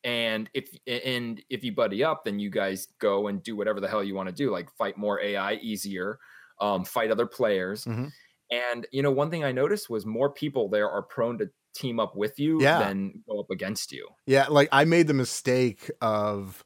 And 0.05 0.51
if 0.53 0.69
and 0.87 1.43
if 1.49 1.65
you 1.65 1.73
buddy 1.73 2.05
up, 2.05 2.25
then 2.25 2.39
you 2.39 2.51
guys 2.51 2.89
go 3.01 3.29
and 3.29 3.43
do 3.43 3.57
whatever 3.57 3.81
the 3.81 3.89
hell 3.89 4.05
you 4.05 4.15
want 4.15 4.29
to 4.29 4.35
do, 4.35 4.51
like 4.51 4.71
fight 4.77 4.99
more 4.99 5.19
AI 5.21 5.55
easier, 5.55 6.19
um, 6.61 6.85
fight 6.85 7.11
other 7.11 7.27
players. 7.27 7.87
Mhm. 7.87 8.11
And 8.51 8.87
you 8.93 9.03
know, 9.03 9.11
one 9.11 9.31
thing 9.31 9.45
I 9.45 9.53
noticed 9.53 9.89
was 9.89 10.05
more 10.05 10.31
people 10.31 10.69
there 10.69 10.91
are 10.91 11.03
prone 11.03 11.39
to 11.39 11.51
team 11.75 11.99
up 11.99 12.15
with 12.15 12.39
you 12.39 12.61
Yeah. 12.61 12.81
than 12.81 13.25
go 13.27 13.41
up 13.41 13.51
against 13.51 13.93
you. 13.93 14.07
yeah. 14.27 14.47
Like 14.49 14.69
I 14.73 14.85
made 14.85 15.07
the 15.07 15.15
mistake 15.15 15.91
of 16.03 16.63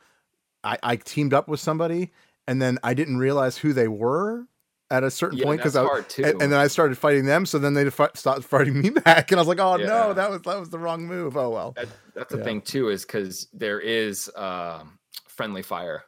I, 0.64 0.76
I 0.82 0.96
teamed 0.96 1.32
up 1.32 1.46
with 1.48 1.60
somebody 1.60 2.10
and 2.48 2.60
then 2.60 2.78
I 2.82 2.92
didn't 2.92 3.18
realize 3.18 3.56
who 3.58 3.72
they 3.72 3.86
were 3.88 4.48
at 4.90 5.04
a 5.04 5.10
certain 5.10 5.38
Yeah, 5.38 5.44
point 5.44 5.60
because 5.60 5.76
I 5.76 5.84
and, 5.84 6.42
and 6.42 6.52
then 6.52 6.54
I 6.54 6.66
started 6.66 6.96
fighting 6.96 7.26
them. 7.26 7.46
So 7.46 7.58
then 7.58 7.74
they 7.74 7.88
fi- 7.90 8.10
stopped 8.14 8.44
fighting 8.44 8.80
me 8.80 8.90
back, 9.04 9.30
and 9.30 9.38
I 9.38 9.42
was 9.42 9.48
like, 9.48 9.60
"Oh 9.60 9.76
Yeah. 9.76 9.86
no, 9.86 10.12
that 10.14 10.30
was 10.30 10.42
that 10.42 10.58
was 10.58 10.70
the 10.70 10.78
wrong 10.78 11.06
move." 11.06 11.36
Oh 11.36 11.50
well. 11.50 11.72
That, 11.76 11.88
that's 12.14 12.32
the 12.32 12.38
Yeah. 12.38 12.44
thing 12.44 12.62
too, 12.62 12.88
is 12.88 13.04
because 13.04 13.48
there 13.52 13.80
is 13.80 14.30
um, 14.36 14.98
friendly 15.28 15.62
fire. 15.62 16.04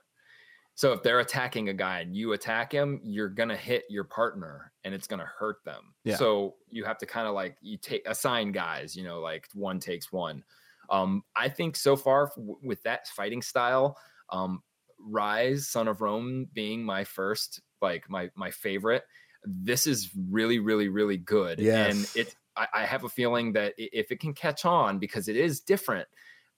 So 0.74 0.92
if 0.94 1.02
they're 1.02 1.20
attacking 1.20 1.68
a 1.68 1.74
guy 1.74 2.00
and 2.00 2.16
you 2.16 2.32
attack 2.32 2.72
him, 2.72 3.00
you're 3.04 3.28
gonna 3.28 3.56
hit 3.56 3.84
your 3.90 4.04
partner 4.04 4.72
and 4.82 4.94
it's 4.94 5.06
gonna 5.06 5.30
hurt 5.38 5.62
them. 5.64 5.94
So 6.16 6.56
you 6.70 6.84
have 6.84 6.96
to 6.98 7.06
kind 7.06 7.28
of 7.28 7.34
like 7.34 7.58
you 7.60 7.76
take 7.76 8.08
assign 8.08 8.50
guys, 8.50 8.96
you 8.96 9.04
know, 9.04 9.20
like 9.20 9.46
one 9.52 9.78
takes 9.78 10.10
one. 10.10 10.42
Um, 10.88 11.22
I 11.36 11.50
think 11.50 11.76
so 11.76 11.96
far 11.96 12.30
w- 12.34 12.56
with 12.62 12.82
that 12.84 13.06
fighting 13.08 13.42
style, 13.42 13.96
um, 14.30 14.62
Ryse, 14.98 15.60
Son 15.64 15.86
of 15.86 16.00
Rome 16.00 16.48
being 16.54 16.82
my 16.82 17.04
first, 17.04 17.60
like 17.82 18.08
my 18.08 18.30
my 18.34 18.50
favorite. 18.50 19.04
This 19.44 19.86
is 19.86 20.10
really, 20.28 20.58
really, 20.58 20.88
really 20.88 21.16
good. 21.16 21.58
Yeah. 21.58 21.86
And 21.86 22.10
it 22.14 22.34
I, 22.56 22.66
I 22.74 22.86
have 22.86 23.04
a 23.04 23.08
feeling 23.08 23.52
that 23.54 23.74
if 23.78 24.10
it 24.12 24.20
can 24.20 24.34
catch 24.34 24.64
on 24.64 24.98
because 24.98 25.28
it 25.28 25.36
is 25.36 25.60
different, 25.60 26.08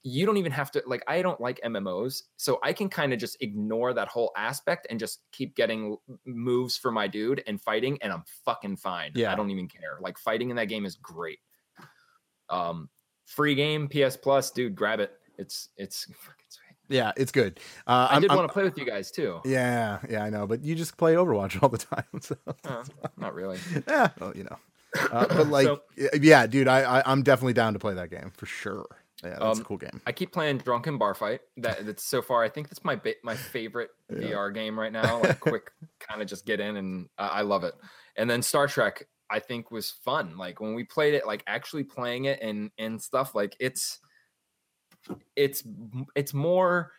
you 0.02 0.26
don't 0.26 0.37
even 0.37 0.52
have 0.52 0.71
to 0.73 0.83
like 0.87 1.05
I 1.07 1.23
don't 1.23 1.41
like 1.41 1.61
MMOs, 1.64 2.23
so 2.37 2.59
I 2.62 2.73
can 2.73 2.88
kind 2.88 3.12
of 3.12 3.21
just 3.21 3.37
ignore 3.41 3.95
that 3.95 4.09
whole 4.09 4.33
aspect 4.37 4.87
and 4.91 4.99
just 4.99 5.21
keep 5.31 5.55
getting 5.55 5.97
moves 6.26 6.76
for 6.76 6.91
my 6.91 7.07
dude 7.07 7.43
and 7.47 7.61
fighting, 7.61 7.99
and 8.02 8.12
I'm 8.12 8.25
fucking 8.45 8.76
fine. 8.76 9.12
Yeah. 9.14 9.33
I 9.33 9.37
don't 9.37 9.50
even 9.50 9.69
care. 9.69 9.99
Like 10.00 10.19
fighting 10.19 10.50
in 10.50 10.57
that 10.57 10.67
game 10.67 10.85
is 10.85 10.97
great. 10.97 11.38
Um, 12.50 12.88
free 13.26 13.55
game, 13.55 13.88
PS 13.88 14.17
Plus, 14.17 14.50
dude, 14.50 14.75
grab 14.75 15.00
it. 15.00 15.12
It's 15.38 15.69
it's. 15.76 16.09
Yeah, 16.89 17.12
it's 17.17 17.33
good. 17.33 17.59
Uh, 17.87 18.09
I 18.11 18.21
did 18.21 18.31
I'm- 18.31 18.37
want 18.39 18.49
to 18.49 18.53
play 18.53 18.65
with 18.65 18.77
you 18.79 18.85
guys 18.85 19.11
too. 19.11 19.41
Yeah, 19.45 20.01
yeah, 20.11 20.23
I 20.25 20.31
know, 20.31 20.47
but 20.47 20.62
you 20.62 20.75
just 20.75 20.97
play 20.97 21.15
Overwatch 21.15 21.59
all 21.62 21.69
the 21.69 21.79
time. 21.79 22.05
So 22.21 22.37
Uh, 22.65 22.85
not 23.17 23.35
really. 23.35 23.59
yeah, 23.89 24.09
well, 24.21 24.33
you 24.37 24.45
know. 24.45 24.57
Uh, 25.11 25.27
but 25.27 25.47
like, 25.49 25.67
So- 25.67 25.83
yeah, 26.21 26.47
dude, 26.47 26.69
I, 26.69 26.99
I 26.99 27.03
I'm 27.11 27.23
definitely 27.23 27.55
down 27.55 27.73
to 27.73 27.79
play 27.79 27.95
that 27.95 28.11
game 28.11 28.31
for 28.37 28.47
sure. 28.47 28.87
Yeah, 29.23 29.31
that's 29.39 29.59
a 29.59 29.62
Um, 29.62 29.65
cool 29.65 29.77
game. 29.79 30.01
I 30.07 30.11
keep 30.12 30.33
playing 30.33 30.59
Drunken 30.59 30.99
Bar 30.99 31.15
Fight. 31.15 31.41
That 31.59 31.87
that's 31.87 32.05
so 32.05 32.21
far. 32.23 32.43
I 32.43 32.49
think 32.49 32.69
that's 32.69 32.85
my 32.85 32.97
ba- 32.97 33.15
my 33.23 33.37
favorite 33.37 33.91
Yeah. 34.11 34.19
VR 34.31 34.53
game 34.53 34.79
right 34.79 34.93
now. 34.93 35.23
Like 35.23 35.39
quick, 35.41 35.71
kind 36.01 36.21
of 36.21 36.27
just 36.29 36.45
get 36.45 36.59
in 36.61 36.77
and 36.77 37.09
I 37.17 37.43
love 37.43 37.62
it. 37.65 37.75
And 38.17 38.29
then 38.29 38.43
Star 38.43 38.67
Trek, 38.67 39.07
I 39.31 39.39
think 39.39 39.71
was 39.71 39.91
fun. 39.91 40.37
Like 40.37 40.61
when 40.61 40.75
we 40.75 40.83
played 40.85 41.15
it, 41.15 41.25
like 41.25 41.45
actually 41.47 41.85
playing 41.85 42.25
it 42.25 42.41
and 42.43 42.71
and 42.79 43.01
stuff. 43.01 43.33
Like 43.35 43.55
it's 43.61 44.01
it's 45.36 45.65
it's 46.15 46.34
more 46.34 46.93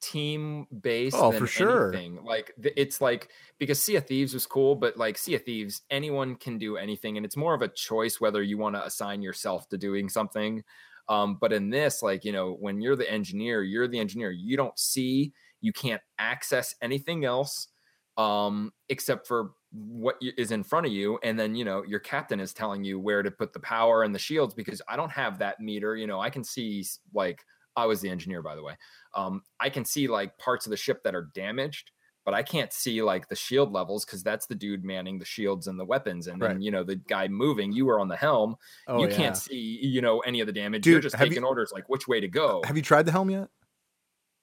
team 0.00 0.66
based 0.80 1.16
Oh, 1.18 1.30
than 1.30 1.40
for 1.40 1.46
sure. 1.46 1.92
anything. 1.92 2.22
Like 2.24 2.52
it's 2.58 3.00
like 3.00 3.30
because 3.58 3.82
Sea 3.82 3.96
of 3.96 4.06
Thieves 4.06 4.34
was 4.34 4.46
cool, 4.46 4.74
but 4.74 4.96
like 4.96 5.18
Sea 5.18 5.34
of 5.36 5.42
Thieves, 5.44 5.82
anyone 5.90 6.36
can 6.36 6.58
do 6.58 6.76
anything, 6.76 7.16
and 7.16 7.24
it's 7.26 7.36
more 7.36 7.54
of 7.54 7.62
a 7.62 7.68
choice 7.68 8.20
whether 8.20 8.42
you 8.42 8.58
want 8.58 8.76
to 8.76 8.84
assign 8.84 9.22
yourself 9.22 9.68
to 9.68 9.78
doing 9.78 10.08
something. 10.08 10.64
Um, 11.08 11.36
but 11.40 11.52
in 11.52 11.70
this, 11.70 12.02
like 12.02 12.24
you 12.24 12.32
know, 12.32 12.52
when 12.54 12.80
you're 12.80 12.96
the 12.96 13.10
engineer, 13.10 13.62
you're 13.62 13.88
the 13.88 14.00
engineer. 14.00 14.30
You 14.30 14.56
don't 14.56 14.78
see, 14.78 15.32
you 15.60 15.72
can't 15.72 16.02
access 16.18 16.74
anything 16.82 17.24
else 17.24 17.68
um, 18.16 18.72
except 18.88 19.26
for 19.26 19.52
what 19.76 20.16
is 20.20 20.52
in 20.52 20.62
front 20.62 20.86
of 20.86 20.92
you. 20.92 21.18
And 21.22 21.38
then 21.38 21.54
you 21.54 21.64
know, 21.64 21.82
your 21.84 22.00
captain 22.00 22.40
is 22.40 22.52
telling 22.52 22.82
you 22.84 22.98
where 22.98 23.22
to 23.22 23.30
put 23.30 23.52
the 23.52 23.60
power 23.60 24.02
and 24.02 24.14
the 24.14 24.18
shields 24.18 24.54
because 24.54 24.80
I 24.88 24.96
don't 24.96 25.10
have 25.12 25.38
that 25.40 25.60
meter. 25.60 25.96
You 25.96 26.06
know, 26.06 26.20
I 26.20 26.30
can 26.30 26.44
see 26.44 26.84
like 27.12 27.42
I 27.76 27.86
was 27.86 28.00
the 28.00 28.08
engineer, 28.08 28.42
by 28.42 28.54
the 28.54 28.62
way. 28.62 28.74
Um, 29.14 29.42
I 29.60 29.68
can 29.70 29.84
see 29.84 30.08
like 30.08 30.38
parts 30.38 30.66
of 30.66 30.70
the 30.70 30.76
ship 30.78 31.02
that 31.04 31.14
are 31.14 31.28
damaged, 31.34 31.90
but 32.24 32.32
I 32.32 32.42
can't 32.42 32.72
see 32.72 33.02
like 33.02 33.28
the 33.28 33.36
shield 33.36 33.70
levels 33.72 34.04
because 34.06 34.22
that's 34.22 34.46
the 34.46 34.54
dude 34.54 34.82
manning 34.82 35.18
the 35.18 35.24
shields 35.26 35.66
and 35.66 35.78
the 35.78 35.84
weapons. 35.84 36.26
And 36.26 36.40
then, 36.40 36.52
Right. 36.52 36.60
you 36.62 36.70
know, 36.70 36.84
the 36.84 36.96
guy 36.96 37.28
moving, 37.28 37.72
you 37.72 37.84
were 37.84 38.00
on 38.00 38.08
the 38.08 38.16
helm. 38.16 38.56
Oh, 38.88 39.00
you 39.02 39.08
yeah. 39.08 39.16
can't 39.16 39.36
see, 39.36 39.56
you 39.82 40.00
know, 40.00 40.20
any 40.20 40.40
of 40.40 40.46
the 40.46 40.52
damage. 40.54 40.82
Dude, 40.84 40.92
You're 40.92 41.00
just 41.02 41.16
have 41.16 41.26
you- 41.26 41.32
taking 41.32 41.44
orders 41.44 41.70
like 41.74 41.86
which 41.90 42.08
way 42.08 42.18
to 42.20 42.28
go. 42.28 42.62
Have 42.64 42.76
you 42.78 42.82
tried 42.82 43.04
the 43.04 43.12
helm 43.12 43.28
yet? 43.30 43.48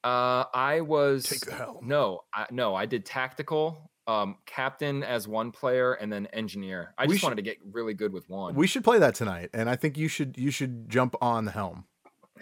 Uh, 0.03 0.43
I 0.53 0.81
was 0.81 1.23
Take 1.23 1.39
the 1.41 1.53
helm. 1.55 1.87
no, 1.87 2.21
I, 2.33 2.45
no, 2.51 2.75
I 2.75 2.85
did 2.85 3.05
tactical, 3.05 3.89
um, 4.07 4.35
captain 4.45 5.03
as 5.03 5.27
one 5.27 5.51
player, 5.51 5.93
and 5.93 6.11
then 6.11 6.25
engineer. 6.27 6.93
I 6.97 7.03
We 7.03 7.09
just 7.09 7.19
should- 7.21 7.27
wanted 7.27 7.35
to 7.37 7.41
get 7.43 7.57
really 7.71 7.93
good 7.93 8.11
with 8.13 8.29
one. 8.29 8.55
We 8.55 8.67
should 8.67 8.83
play 8.83 8.99
that 8.99 9.15
tonight, 9.15 9.49
and 9.53 9.69
I 9.69 9.75
think 9.75 9.97
you 9.97 10.07
should 10.07 10.37
you 10.37 10.51
should 10.51 10.89
jump 10.89 11.15
on 11.21 11.45
the 11.45 11.51
helm. 11.51 11.85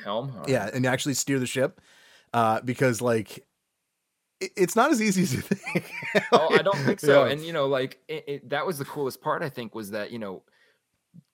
helm. 0.04 0.36
All 0.38 0.50
Yeah, 0.50 0.70
and 0.74 0.86
actually 0.86 1.14
steer 1.14 1.38
the 1.40 1.46
ship, 1.46 1.80
uh, 2.34 2.62
because 2.62 3.02
like 3.02 3.46
it, 4.40 4.52
it's 4.58 4.76
not 4.76 4.90
as 4.92 5.02
easy 5.02 5.22
as 5.22 5.34
you 5.36 5.42
think. 5.42 5.92
oh, 6.32 6.50
I 6.54 6.64
don't 6.64 6.78
think 6.80 7.00
so. 7.10 7.26
Yeah. 7.26 7.32
And 7.32 7.42
you 7.44 7.54
know, 7.54 7.68
like 7.68 8.00
it, 8.08 8.24
it, 8.28 8.50
that 8.50 8.66
was 8.66 8.78
the 8.80 8.86
coolest 8.86 9.22
part. 9.22 9.44
I 9.44 9.50
think 9.50 9.76
was 9.76 9.92
that 9.92 10.12
you 10.12 10.18
know, 10.20 10.44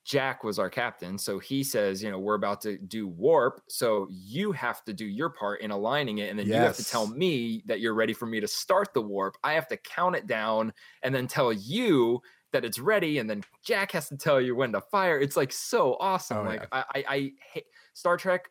Jack 0.07 0.45
was 0.45 0.57
our 0.57 0.69
captain, 0.69 1.17
so 1.17 1.37
he 1.37 1.65
says, 1.65 2.01
you 2.01 2.09
know, 2.09 2.17
we're 2.17 2.35
about 2.35 2.61
to 2.61 2.77
do 2.77 3.09
warp, 3.09 3.61
so 3.67 4.07
you 4.09 4.53
have 4.53 4.81
to 4.85 4.93
do 4.93 5.05
your 5.05 5.29
part 5.29 5.59
in 5.59 5.69
aligning 5.69 6.19
it, 6.19 6.29
and 6.29 6.39
then 6.39 6.47
you 6.47 6.53
have 6.53 6.77
to 6.77 6.85
tell 6.85 7.07
me 7.07 7.61
that 7.65 7.81
you're 7.81 7.93
ready 7.93 8.13
for 8.13 8.25
me 8.25 8.39
to 8.39 8.47
start 8.47 8.93
the 8.93 9.01
warp. 9.01 9.35
I 9.43 9.51
have 9.51 9.67
to 9.67 9.75
count 9.75 10.15
it 10.15 10.25
down 10.25 10.71
and 11.03 11.13
then 11.13 11.27
tell 11.27 11.51
you 11.51 12.21
that 12.53 12.63
it's 12.63 12.79
ready, 12.79 13.17
and 13.17 13.29
then 13.29 13.43
Jack 13.65 13.91
has 13.91 14.07
to 14.07 14.15
tell 14.15 14.39
you 14.39 14.55
when 14.55 14.71
to 14.71 14.79
fire. 14.79 15.19
It's 15.19 15.35
like 15.35 15.51
so 15.51 15.97
awesome. 15.99 16.37
Oh, 16.37 16.43
like 16.43 16.61
yeah. 16.71 16.83
I, 16.93 16.99
I, 16.99 17.03
I 17.09 17.31
hate 17.51 17.65
Star 17.93 18.15
Trek. 18.15 18.45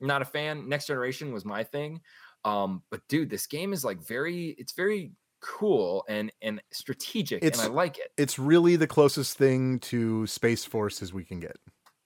Not 0.00 0.22
a 0.22 0.24
fan. 0.24 0.66
Next 0.66 0.86
Generation 0.86 1.30
was 1.30 1.44
my 1.44 1.62
thing. 1.62 2.00
Um, 2.46 2.82
but 2.90 3.06
dude, 3.08 3.28
this 3.28 3.46
game 3.46 3.74
is 3.74 3.84
like 3.84 4.00
very, 4.02 4.56
it's 4.58 4.72
very 4.72 5.12
cool 5.42 6.04
and 6.08 6.32
and 6.40 6.62
strategic, 6.70 7.42
It's- 7.44 7.62
and 7.62 7.70
I 7.72 7.74
like 7.74 7.98
it. 7.98 8.12
it's 8.16 8.38
really 8.38 8.76
the 8.76 8.86
closest 8.86 9.36
thing 9.36 9.78
to 9.80 10.26
Space 10.26 10.64
Force 10.64 11.02
as 11.02 11.12
we 11.12 11.24
can 11.24 11.40
get. 11.40 11.56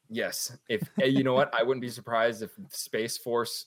Yes. 0.09 0.57
If 0.69 0.89
eh, 1.01 1.07
you 1.07 1.23
know 1.25 1.35
what, 1.35 1.53
I 1.55 1.63
wouldn't 1.63 1.83
be 1.83 1.89
surprised 1.91 2.43
if 2.43 2.51
Space 2.71 3.19
Force, 3.19 3.65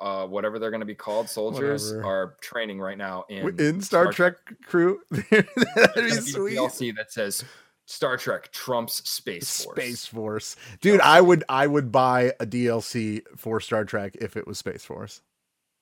uh, 0.00 0.26
whatever 0.26 0.58
they're 0.58 0.70
going 0.70 0.80
to 0.80 0.86
be 0.86 0.94
called, 0.94 1.28
soldiers 1.28 1.90
Whatever. 1.92 2.06
are 2.08 2.36
training 2.40 2.80
right 2.80 2.98
now 2.98 3.24
in 3.28 3.48
In, 3.48 3.60
in 3.60 3.80
Star, 3.80 4.12
Trek, 4.12 4.34
crew, 4.66 5.00
that'd 5.10 5.28
be 5.30 5.46
gonna 5.74 5.92
be 5.94 6.08
a 6.10 6.12
sweet. 6.22 6.56
DLC 6.58 6.94
that 6.96 7.12
says 7.12 7.44
Star 7.86 8.16
Trek 8.16 8.50
trumps 8.52 9.08
Space 9.08 9.64
Force. 9.64 9.76
Space 9.76 10.06
Force, 10.06 10.56
dude. 10.80 11.00
I 11.00 11.20
would 11.20 11.44
I 11.48 11.66
would 11.66 11.90
buy 11.90 12.32
a 12.40 12.44
DLC 12.46 13.22
for 13.36 13.60
Star 13.60 13.84
Trek 13.84 14.16
if 14.20 14.36
it 14.36 14.46
was 14.46 14.58
Space 14.58 14.84
Force. 14.84 15.22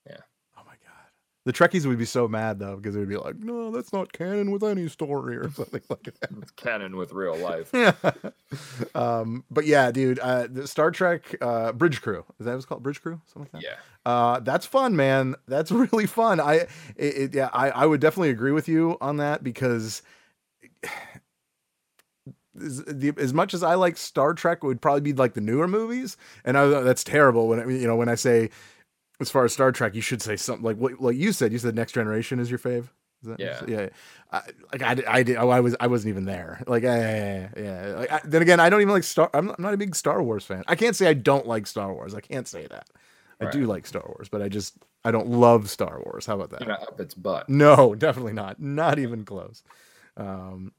Yeah. 0.07 0.18
Oh 0.57 0.62
my 0.66 0.75
god, 0.85 1.11
the 1.47 1.53
Trekkies 1.53 1.87
would 1.87 1.97
be 1.97 2.05
so 2.05 2.27
mad 2.27 2.59
though 2.59 2.75
because 2.75 2.95
they 2.95 3.01
would 3.01 3.09
be 3.09 3.17
like, 3.17 3.39
"No, 3.39 3.71
that's 3.71 3.93
not 3.93 4.13
canon 4.13 4.51
with 4.51 4.65
any 4.65 4.89
story" 4.89 5.37
or 5.37 5.49
something 5.55 5.81
like 5.89 6.03
that. 6.03 6.31
It's 6.43 6.51
canon 6.51 6.97
with 6.97 7.13
real 7.13 7.37
life. 7.37 7.71
yeah. 7.73 7.93
um, 8.97 9.45
but 9.49 9.65
yeah, 9.65 9.93
dude, 9.93 10.19
uh, 10.19 10.49
the 10.51 10.67
Star 10.67 10.91
Trek 10.91 11.37
uh, 11.41 11.71
Bridge 11.71 12.03
Crew 12.03 12.25
is 12.41 12.47
that 12.47 12.51
what 12.51 12.57
it's 12.57 12.67
called? 12.67 12.83
Bridge 12.83 13.01
Crew, 13.01 13.21
something 13.27 13.49
like 13.53 13.63
that. 13.63 13.63
Yeah. 13.63 14.11
Uh, 14.11 14.41
that's 14.41 14.67
fun, 14.67 14.97
man. 14.97 15.37
That's 15.47 15.71
really 15.93 16.07
fun. 16.07 16.41
I, 16.41 16.67
it, 16.97 17.15
it, 17.17 17.35
yeah, 17.35 17.49
I, 17.53 17.71
I 17.71 17.87
would 17.87 18.01
definitely 18.01 18.31
agree 18.31 18.53
with 18.53 18.67
you 18.67 18.99
on 19.01 19.19
that 19.19 19.45
because 19.45 20.03
as, 22.61 22.83
the, 22.87 23.13
as 23.19 23.33
much 23.33 23.55
as 23.55 23.63
I 23.63 23.75
like 23.77 23.97
Star 23.97 24.35
Trek, 24.35 24.59
it 24.65 24.67
would 24.67 24.83
probably 24.83 25.01
be 25.01 25.13
like 25.13 25.35
the 25.35 25.41
newer 25.41 25.69
movies, 25.69 26.17
and 26.45 26.59
I, 26.59 26.67
that's 26.67 27.05
terrible. 27.05 27.47
When 27.47 27.61
I, 27.61 27.67
you 27.69 27.87
know 27.87 27.95
when 27.95 28.09
I 28.09 28.17
say 28.17 28.51
as 29.20 29.31
far 29.31 29.44
as 29.44 29.52
Star 29.52 29.72
Trek, 29.72 29.94
you 29.94 30.00
should 30.02 30.22
say 30.22 30.37
something 30.37 30.64
like 30.64 30.76
what 30.76 31.00
like 31.00 31.16
you 31.16 31.33
said. 31.33 31.52
You 31.52 31.59
said 31.59 31.74
Next 31.74 31.92
Generation 31.92 32.38
is 32.38 32.50
your 32.50 32.59
fave. 32.59 32.88
Is 33.22 33.29
that, 33.29 33.40
Yeah. 33.40 33.62
yeah. 33.66 33.88
I, 34.31 34.42
like 34.72 34.83
I, 34.83 35.18
I 35.18 35.22
did. 35.22 35.37
oh, 35.37 35.48
I 35.48 35.61
was. 35.61 35.74
I 35.81 35.87
wasn't 35.87 36.11
even 36.11 36.24
there. 36.26 36.62
Like, 36.66 36.83
yeah, 36.83 37.48
yeah. 37.57 37.62
yeah. 37.62 37.94
Like, 37.96 38.12
I, 38.12 38.20
then 38.24 38.42
again, 38.42 38.61
I 38.61 38.68
don't 38.68 38.81
even 38.83 38.92
like 38.92 39.05
Star. 39.05 39.31
I'm 39.33 39.46
not, 39.46 39.57
I'm 39.59 39.62
not 39.62 39.74
a 39.74 39.79
big 39.79 39.94
Star 39.94 40.22
Wars 40.22 40.44
fan. 40.44 40.64
I 40.66 40.74
can't 40.74 40.94
say 40.96 41.09
I 41.09 41.14
don't 41.14 41.46
like 41.46 41.66
Star 41.66 41.92
Wars. 41.92 42.14
I 42.14 42.20
can't 42.20 42.46
say 42.46 42.66
that. 42.66 42.88
I 43.40 43.50
do 43.50 43.66
like 43.66 43.87
Star 43.87 44.02
Wars, 44.07 44.29
but 44.31 44.40
I 44.42 44.48
just 44.48 44.76
I 45.05 45.11
don't 45.11 45.29
love 45.29 45.68
Star 45.68 46.00
Wars. 46.05 46.24
How 46.26 46.37
about 46.37 46.50
that? 46.50 46.61
You're 46.61 46.70
not 46.70 46.83
up 46.83 47.00
its 47.00 47.14
butt. 47.14 47.48
No, 47.48 47.94
definitely 47.94 48.33
not. 48.33 48.61
Not 48.61 48.98
even 48.98 49.24
close. 49.24 49.62
Um, 50.16 50.72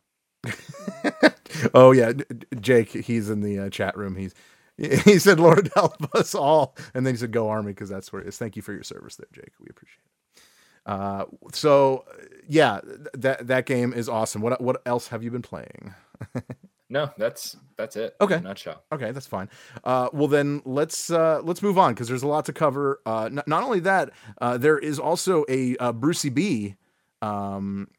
oh 1.73 1.91
yeah, 1.91 2.13
Jake. 2.59 2.89
He's 2.89 3.29
in 3.29 3.41
the 3.41 3.59
uh, 3.59 3.69
chat 3.69 3.95
room. 3.97 4.15
He's 4.15 4.33
he 5.03 5.19
said, 5.19 5.39
"Lord 5.39 5.71
help 5.75 6.13
us 6.15 6.35
all," 6.35 6.75
and 6.93 7.05
then 7.05 7.13
he 7.13 7.17
said, 7.17 7.31
"Go 7.31 7.49
Army," 7.49 7.71
because 7.71 7.89
that's 7.89 8.11
where 8.13 8.21
it 8.21 8.27
is. 8.27 8.37
Thank 8.37 8.55
you 8.55 8.61
for 8.61 8.73
your 8.73 8.83
service 8.83 9.15
there, 9.15 9.27
Jake. 9.33 9.53
We 9.59 9.67
appreciate 9.69 9.99
it. 10.05 10.41
Uh, 10.85 11.25
so 11.51 12.05
yeah, 12.47 12.79
that 13.13 13.47
that 13.47 13.65
game 13.65 13.93
is 13.93 14.07
awesome. 14.07 14.41
What 14.41 14.61
what 14.61 14.81
else 14.85 15.07
have 15.09 15.23
you 15.23 15.31
been 15.31 15.41
playing? 15.41 15.93
No, 16.89 17.11
that's 17.17 17.57
that's 17.75 17.95
it. 17.97 18.15
Okay. 18.21 18.39
Nutshell. 18.39 18.81
Okay, 18.93 19.11
that's 19.11 19.27
fine. 19.27 19.49
Uh, 19.83 20.09
well, 20.13 20.27
then 20.29 20.61
let's 20.63 21.09
uh, 21.11 21.41
let's 21.43 21.61
move 21.61 21.77
on 21.77 21.93
because 21.93 22.07
there's 22.07 22.23
a 22.23 22.27
lot 22.27 22.45
to 22.45 22.53
cover. 22.53 23.01
Uh, 23.05 23.25
n- 23.25 23.41
not 23.45 23.63
only 23.63 23.81
that, 23.81 24.11
uh, 24.39 24.57
there 24.57 24.77
is 24.77 24.97
also 24.97 25.43
a 25.49 25.75
uh, 25.77 25.91
Brucey 25.91 26.29
B. 26.29 26.75
Um, 27.21 27.89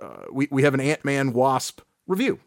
uh, 0.00 0.26
we 0.30 0.46
we 0.52 0.62
have 0.62 0.74
an 0.74 0.80
Ant 0.80 1.04
Man 1.04 1.32
Wasp 1.32 1.80
review, 2.06 2.38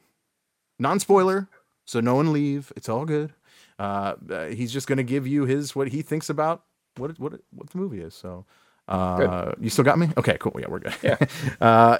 non 0.77 1.01
spoiler, 1.01 1.49
so 1.83 1.99
no 1.99 2.15
one 2.15 2.31
leave. 2.31 2.71
It's 2.77 2.87
all 2.87 3.03
good. 3.03 3.33
Uh, 3.79 4.15
uh, 4.29 4.45
he's 4.47 4.73
just 4.73 4.87
going 4.87 4.97
to 4.97 5.03
give 5.03 5.25
you 5.25 5.45
his 5.45 5.75
what 5.75 5.87
he 5.87 6.01
thinks 6.01 6.29
about 6.29 6.65
what 6.97 7.17
what 7.17 7.33
what 7.51 7.69
the 7.69 7.77
movie 7.77 8.01
is. 8.01 8.13
So, 8.13 8.45
uh, 8.87 9.53
you 9.59 9.69
still 9.69 9.85
got 9.85 9.97
me? 9.97 10.09
Okay, 10.17 10.37
cool. 10.39 10.55
Yeah, 10.59 10.67
we're 10.67 10.79
good. 10.79 10.95
Yeah. 11.01 11.17
uh, 11.61 11.97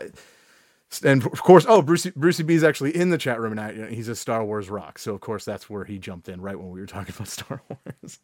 and 1.04 1.26
of 1.26 1.42
course, 1.44 1.66
oh, 1.68 1.82
Brucey 1.82 2.12
Brucey 2.16 2.44
B 2.44 2.56
is 2.56 2.64
actually 2.64 2.96
in 2.96 3.12
the 3.12 3.18
chat 3.18 3.40
room, 3.40 3.58
and 3.58 3.94
he's 3.94 4.08
a 4.08 4.16
Star 4.16 4.44
Wars 4.44 4.70
rock. 4.70 5.00
So 5.00 5.14
of 5.14 5.22
course, 5.22 5.46
that's 5.46 5.70
where 5.70 5.86
he 5.86 6.00
jumped 6.00 6.28
in 6.28 6.42
right 6.42 6.58
when 6.58 6.70
we 6.70 6.80
were 6.80 6.88
talking 6.88 7.14
about 7.16 7.28
Star 7.30 7.62
Wars. 7.70 8.20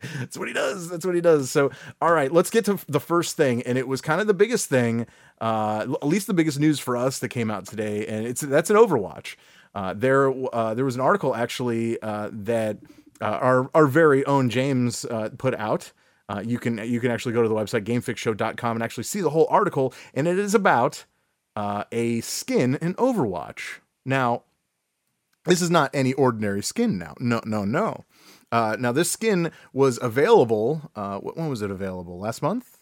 that's 0.20 0.38
what 0.38 0.48
he 0.48 0.54
does. 0.54 0.88
That's 0.88 1.04
what 1.04 1.14
he 1.14 1.20
does. 1.20 1.50
So, 1.50 1.70
all 2.00 2.12
right, 2.12 2.30
let's 2.30 2.50
get 2.50 2.64
to 2.66 2.78
the 2.88 3.00
first 3.00 3.36
thing, 3.36 3.62
and 3.62 3.76
it 3.76 3.88
was 3.88 4.00
kind 4.00 4.20
of 4.20 4.26
the 4.26 4.34
biggest 4.34 4.68
thing, 4.68 5.06
uh, 5.40 5.86
at 6.00 6.06
least 6.06 6.26
the 6.26 6.34
biggest 6.34 6.60
news 6.60 6.78
for 6.78 6.96
us 6.96 7.18
that 7.18 7.30
came 7.30 7.50
out 7.50 7.66
today, 7.66 8.06
and 8.06 8.26
it's 8.26 8.42
that's 8.42 8.70
an 8.70 8.76
Overwatch. 8.76 9.36
Uh, 9.74 9.94
there, 9.94 10.32
uh, 10.54 10.74
there 10.74 10.84
was 10.84 10.94
an 10.94 11.00
article 11.00 11.34
actually 11.34 12.00
uh, 12.02 12.30
that 12.32 12.78
uh, 13.20 13.24
our 13.24 13.70
our 13.74 13.86
very 13.86 14.24
own 14.26 14.48
James 14.50 15.04
uh, 15.04 15.30
put 15.36 15.54
out. 15.54 15.92
You 16.44 16.58
can 16.58 16.78
you 16.78 17.00
can 17.00 17.10
actually 17.10 17.32
go 17.32 17.42
to 17.42 17.48
the 17.48 17.54
website 17.54 17.84
gamefixshow.com 17.84 18.76
and 18.76 18.82
actually 18.82 19.04
see 19.04 19.20
the 19.20 19.30
whole 19.30 19.46
article, 19.48 19.94
and 20.12 20.28
it 20.28 20.38
is 20.38 20.54
about 20.54 21.06
a 21.56 22.20
skin 22.20 22.76
in 22.76 22.94
Overwatch. 22.94 23.80
Now, 24.04 24.44
this 25.44 25.62
is 25.62 25.70
not 25.70 25.90
any 25.94 26.12
ordinary 26.12 26.62
skin. 26.62 26.98
Now, 26.98 27.14
no, 27.18 27.40
no, 27.44 27.64
no. 27.64 28.04
Now, 28.52 28.92
this 28.92 29.10
skin 29.10 29.50
was 29.72 29.98
available. 30.02 30.90
When 30.94 31.48
was 31.48 31.62
it 31.62 31.70
available? 31.70 32.18
Last 32.18 32.42
month, 32.42 32.77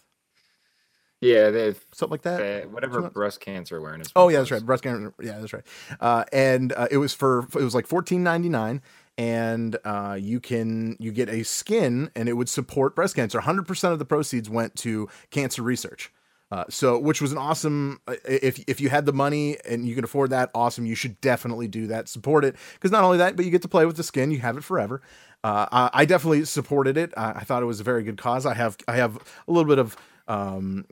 Yeah, 1.21 1.49
they've 1.49 1.83
something 1.93 2.11
like 2.11 2.21
that. 2.23 2.65
uh, 2.65 2.67
whatever 2.67 3.09
breast 3.09 3.39
cancer 3.39 3.77
awareness. 3.77 4.09
Oh 4.15 4.29
yeah, 4.29 4.39
that's 4.39 4.51
right. 4.51 4.63
Breast 4.65 4.83
cancer. 4.83 5.13
Yeah, 5.19 5.39
that's 5.39 5.53
right. 5.53 5.63
Uh, 5.99 6.25
and 6.31 6.73
uh, 6.73 6.87
it 6.91 6.97
was 6.97 7.13
for 7.13 7.47
it 7.55 7.63
was 7.63 7.73
like 7.73 7.87
fourteen 7.87 8.21
ninety 8.23 8.49
nine, 8.49 8.81
and 9.17 9.77
uh, 9.83 10.15
you 10.19 10.39
can 10.39 10.95
you 10.99 11.11
get 11.11 11.27
a 11.29 11.43
skin, 11.43 12.11
and 12.15 12.29
it 12.29 12.33
would 12.33 12.49
support 12.49 12.95
breast 12.95 13.15
cancer. 13.15 13.39
Hundred 13.39 13.67
percent 13.67 13.93
of 13.93 13.99
the 13.99 14.05
proceeds 14.05 14.47
went 14.49 14.75
to 14.77 15.09
cancer 15.31 15.63
research. 15.63 16.11
Uh, 16.49 16.63
so, 16.69 16.97
which 16.97 17.19
was 17.21 17.33
an 17.33 17.37
awesome. 17.37 17.99
uh, 18.07 18.15
If 18.23 18.63
if 18.67 18.79
you 18.79 18.89
had 18.89 19.05
the 19.05 19.11
money 19.11 19.57
and 19.67 19.87
you 19.87 19.95
can 19.95 20.03
afford 20.03 20.29
that, 20.29 20.49
awesome. 20.55 20.85
You 20.85 20.95
should 20.95 21.19
definitely 21.19 21.67
do 21.67 21.87
that. 21.87 22.07
Support 22.07 22.45
it 22.45 22.55
because 22.75 22.91
not 22.91 23.03
only 23.03 23.17
that, 23.17 23.35
but 23.35 23.43
you 23.43 23.51
get 23.51 23.63
to 23.63 23.67
play 23.67 23.85
with 23.85 23.97
the 23.97 24.03
skin. 24.03 24.29
You 24.31 24.39
have 24.39 24.55
it 24.55 24.63
forever. 24.63 25.01
Uh, 25.43 25.65
I, 25.71 25.89
I 25.93 26.05
definitely 26.05 26.45
supported 26.45 26.95
it. 26.95 27.11
I, 27.17 27.31
I 27.31 27.43
thought 27.43 27.63
it 27.63 27.65
was 27.65 27.79
a 27.79 27.83
very 27.83 28.03
good 28.03 28.17
cause. 28.17 28.45
I 28.45 28.53
have 28.53 28.77
I 28.87 28.95
have 28.97 29.17
a 29.47 29.51
little 29.51 29.67
bit 29.67 29.79
of 29.79 29.97
um, 30.29 30.85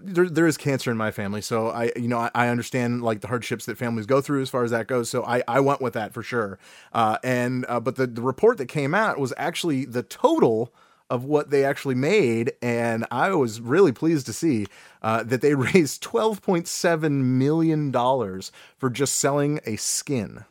there, 0.00 0.28
there 0.28 0.46
is 0.46 0.56
cancer 0.56 0.90
in 0.90 0.96
my 0.96 1.10
family 1.10 1.40
so 1.40 1.68
i 1.68 1.90
you 1.96 2.08
know 2.08 2.18
I, 2.18 2.30
I 2.34 2.48
understand 2.48 3.02
like 3.02 3.20
the 3.20 3.28
hardships 3.28 3.66
that 3.66 3.76
families 3.76 4.06
go 4.06 4.20
through 4.20 4.42
as 4.42 4.50
far 4.50 4.64
as 4.64 4.70
that 4.70 4.86
goes 4.86 5.10
so 5.10 5.24
i 5.24 5.42
i 5.48 5.60
went 5.60 5.80
with 5.80 5.94
that 5.94 6.12
for 6.12 6.22
sure. 6.22 6.58
Uh 6.92 7.18
and 7.24 7.66
uh, 7.68 7.80
but 7.80 7.96
the, 7.96 8.06
the 8.06 8.22
report 8.22 8.58
that 8.58 8.66
came 8.66 8.94
out 8.94 9.18
was 9.18 9.32
actually 9.36 9.84
the 9.84 10.02
total 10.02 10.72
of 11.10 11.24
what 11.24 11.50
they 11.50 11.64
actually 11.64 11.94
made 11.94 12.52
and 12.62 13.04
i 13.10 13.30
was 13.30 13.60
really 13.60 13.92
pleased 13.92 14.26
to 14.26 14.32
see 14.32 14.66
uh, 15.02 15.22
that 15.22 15.40
they 15.40 15.54
raised 15.72 16.02
12.7 16.02 17.10
million 17.10 17.90
dollars 17.90 18.52
for 18.78 18.88
just 18.88 19.16
selling 19.16 19.60
a 19.66 19.76
skin 19.76 20.44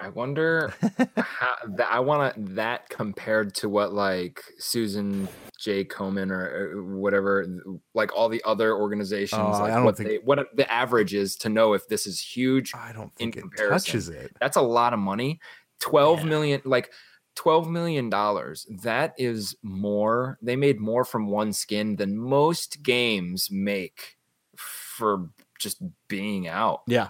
I 0.00 0.08
wonder 0.08 0.74
how 1.16 1.54
that 1.76 1.88
I 1.90 2.00
want 2.00 2.54
that 2.56 2.88
compared 2.88 3.54
to 3.56 3.68
what 3.68 3.92
like 3.92 4.42
Susan 4.58 5.28
G. 5.58 5.84
Komen 5.84 6.30
or, 6.30 6.72
or 6.78 6.96
whatever, 6.96 7.46
like 7.94 8.14
all 8.14 8.28
the 8.28 8.42
other 8.44 8.74
organizations, 8.74 9.40
Oh, 9.40 9.52
I 9.52 9.58
like 9.60 9.72
don't 9.74 9.84
what 9.84 9.96
think- 9.96 10.08
they, 10.08 10.18
what 10.18 10.46
the 10.56 10.70
average 10.70 11.14
is 11.14 11.36
to 11.36 11.48
know 11.48 11.72
if 11.74 11.86
this 11.88 12.06
is 12.06 12.20
huge. 12.20 12.72
i 12.74 12.92
don't 12.92 13.12
In 13.18 13.32
think 13.32 13.36
it 13.36 13.40
comparison. 13.42 13.70
touches 13.92 14.08
it 14.08 14.32
That's 14.40 14.56
a 14.56 14.62
lot 14.62 14.92
of 14.92 14.98
money. 14.98 15.40
Twelve 15.80 16.24
million, 16.24 16.60
like 16.64 16.90
twelve 17.36 17.68
million 17.68 18.08
dollars. 18.10 18.66
That 18.82 19.14
is 19.18 19.54
more. 19.62 20.38
They 20.42 20.56
made 20.56 20.80
more 20.80 21.04
from 21.04 21.28
one 21.28 21.52
skin 21.52 21.96
than 21.96 22.16
most 22.16 22.82
games 22.82 23.48
make 23.50 24.16
for 24.56 25.28
just 25.58 25.80
being 26.08 26.46
out. 26.48 26.82
yeah 26.86 27.08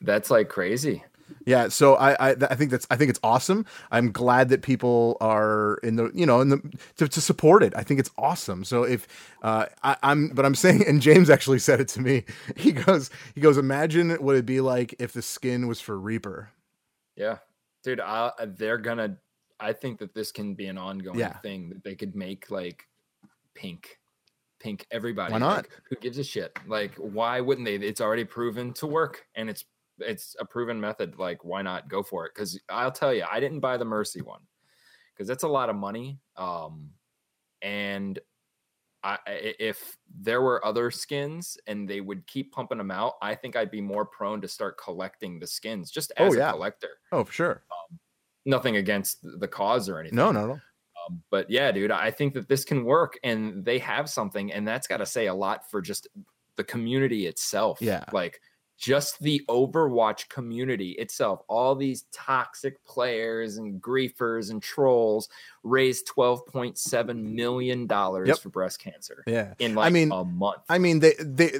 That's 0.00 0.30
like 0.30 0.48
crazy. 0.48 1.04
Yeah, 1.46 1.68
so 1.68 1.96
I, 1.96 2.30
I 2.30 2.36
I 2.50 2.54
think 2.56 2.70
that's 2.70 2.86
I 2.90 2.96
think 2.96 3.10
it's 3.10 3.20
awesome. 3.22 3.66
I'm 3.90 4.12
glad 4.12 4.48
that 4.50 4.62
people 4.62 5.16
are 5.20 5.78
in 5.82 5.96
the 5.96 6.10
you 6.14 6.26
know 6.26 6.40
in 6.40 6.50
the 6.50 6.62
to, 6.98 7.08
to 7.08 7.20
support 7.20 7.62
it. 7.62 7.72
I 7.76 7.82
think 7.82 8.00
it's 8.00 8.10
awesome. 8.18 8.64
So 8.64 8.84
if 8.84 9.08
uh, 9.42 9.66
I, 9.82 9.96
I'm 10.02 10.28
but 10.28 10.46
I'm 10.46 10.54
saying 10.54 10.84
and 10.86 11.02
James 11.02 11.30
actually 11.30 11.58
said 11.60 11.80
it 11.80 11.88
to 11.88 12.00
me. 12.00 12.24
He 12.56 12.72
goes 12.72 13.10
he 13.34 13.40
goes 13.40 13.58
imagine 13.58 14.10
what 14.12 14.34
it'd 14.34 14.46
be 14.46 14.60
like 14.60 14.94
if 15.00 15.12
the 15.12 15.22
skin 15.22 15.68
was 15.68 15.80
for 15.80 15.98
Reaper. 15.98 16.50
Yeah, 17.16 17.38
dude, 17.82 18.00
I, 18.00 18.30
they're 18.46 18.78
gonna. 18.78 19.18
I 19.60 19.72
think 19.72 19.98
that 20.00 20.14
this 20.14 20.32
can 20.32 20.54
be 20.54 20.66
an 20.66 20.78
ongoing 20.78 21.18
Yeah. 21.18 21.38
thing 21.38 21.68
that 21.70 21.84
they 21.84 21.94
could 21.94 22.16
make 22.16 22.50
like 22.50 22.86
pink, 23.54 23.98
pink. 24.60 24.86
Everybody, 24.90 25.32
Why 25.32 25.38
not? 25.38 25.56
like, 25.58 25.70
who 25.88 25.96
gives 25.96 26.18
a 26.18 26.24
shit? 26.24 26.56
Like, 26.66 26.94
why 26.96 27.40
wouldn't 27.40 27.66
they? 27.66 27.76
It's 27.76 28.00
already 28.00 28.24
proven 28.24 28.72
to 28.74 28.86
work, 28.86 29.26
and 29.34 29.50
it's 29.50 29.64
it's 29.98 30.36
a 30.38 30.44
proven 30.44 30.80
method. 30.80 31.18
Like, 31.18 31.44
why 31.44 31.62
not 31.62 31.88
go 31.88 32.02
for 32.02 32.26
it? 32.26 32.32
Because 32.34 32.58
I'll 32.68 32.92
tell 32.92 33.12
you, 33.14 33.24
I 33.30 33.40
didn't 33.40 33.60
buy 33.60 33.76
the 33.76 33.84
Mercy 33.84 34.22
one 34.22 34.42
because 35.14 35.28
that's 35.28 35.42
a 35.44 35.48
lot 35.48 35.68
of 35.70 35.76
money. 35.76 36.20
Um, 36.36 36.90
and 37.60 38.18
I, 39.04 39.18
if 39.26 39.96
there 40.14 40.42
were 40.42 40.64
other 40.64 40.90
skins 40.90 41.58
and 41.66 41.88
they 41.88 42.00
would 42.00 42.26
keep 42.26 42.52
pumping 42.52 42.78
them 42.78 42.90
out, 42.90 43.14
I 43.20 43.34
think 43.34 43.56
I'd 43.56 43.70
be 43.70 43.80
more 43.80 44.04
prone 44.06 44.40
to 44.42 44.48
start 44.48 44.78
collecting 44.78 45.38
the 45.40 45.46
skins 45.46 45.90
just 45.90 46.12
Oh, 46.18 46.26
as 46.26 46.36
yeah. 46.36 46.50
a 46.50 46.52
collector 46.52 46.90
Oh, 47.10 47.24
for 47.24 47.32
sure. 47.32 47.62
nothing 48.46 48.76
against 48.76 49.18
the 49.40 49.48
cause 49.48 49.88
or 49.88 49.98
anything. 49.98 50.16
No, 50.16 50.30
no, 50.32 50.46
no. 50.46 50.52
Um, 51.08 51.22
but 51.30 51.50
yeah, 51.50 51.72
dude, 51.72 51.90
I 51.90 52.12
think 52.12 52.32
that 52.34 52.48
this 52.48 52.64
can 52.64 52.84
work, 52.84 53.18
and 53.24 53.64
they 53.64 53.78
have 53.80 54.08
something, 54.08 54.52
and 54.52 54.66
that's 54.68 54.86
got 54.86 54.98
to 54.98 55.06
say 55.06 55.26
a 55.26 55.34
lot 55.34 55.68
for 55.68 55.80
just 55.82 56.06
the 56.56 56.62
community 56.64 57.26
itself. 57.26 57.78
Yeah. 57.82 58.04
like 58.12 58.40
just 58.78 59.20
the 59.20 59.42
Overwatch 59.48 60.28
community 60.28 60.92
itself. 60.92 61.42
All 61.48 61.74
these 61.76 62.04
toxic 62.12 62.84
players 62.84 63.56
and 63.56 63.80
griefers 63.80 64.50
and 64.50 64.60
trolls 64.62 65.28
raised 65.62 66.06
twelve 66.06 66.44
point 66.46 66.76
seven 66.78 67.34
million 67.36 67.86
dollars 67.86 68.28
Yep. 68.28 68.38
for 68.38 68.48
breast 68.48 68.80
cancer 68.80 69.22
Yeah. 69.26 69.54
in 69.60 69.74
like 69.74 69.86
I 69.86 69.90
mean, 69.90 70.10
a 70.10 70.24
month. 70.24 70.62
I 70.68 70.78
mean, 70.78 70.98
they 71.00 71.14
they 71.20 71.52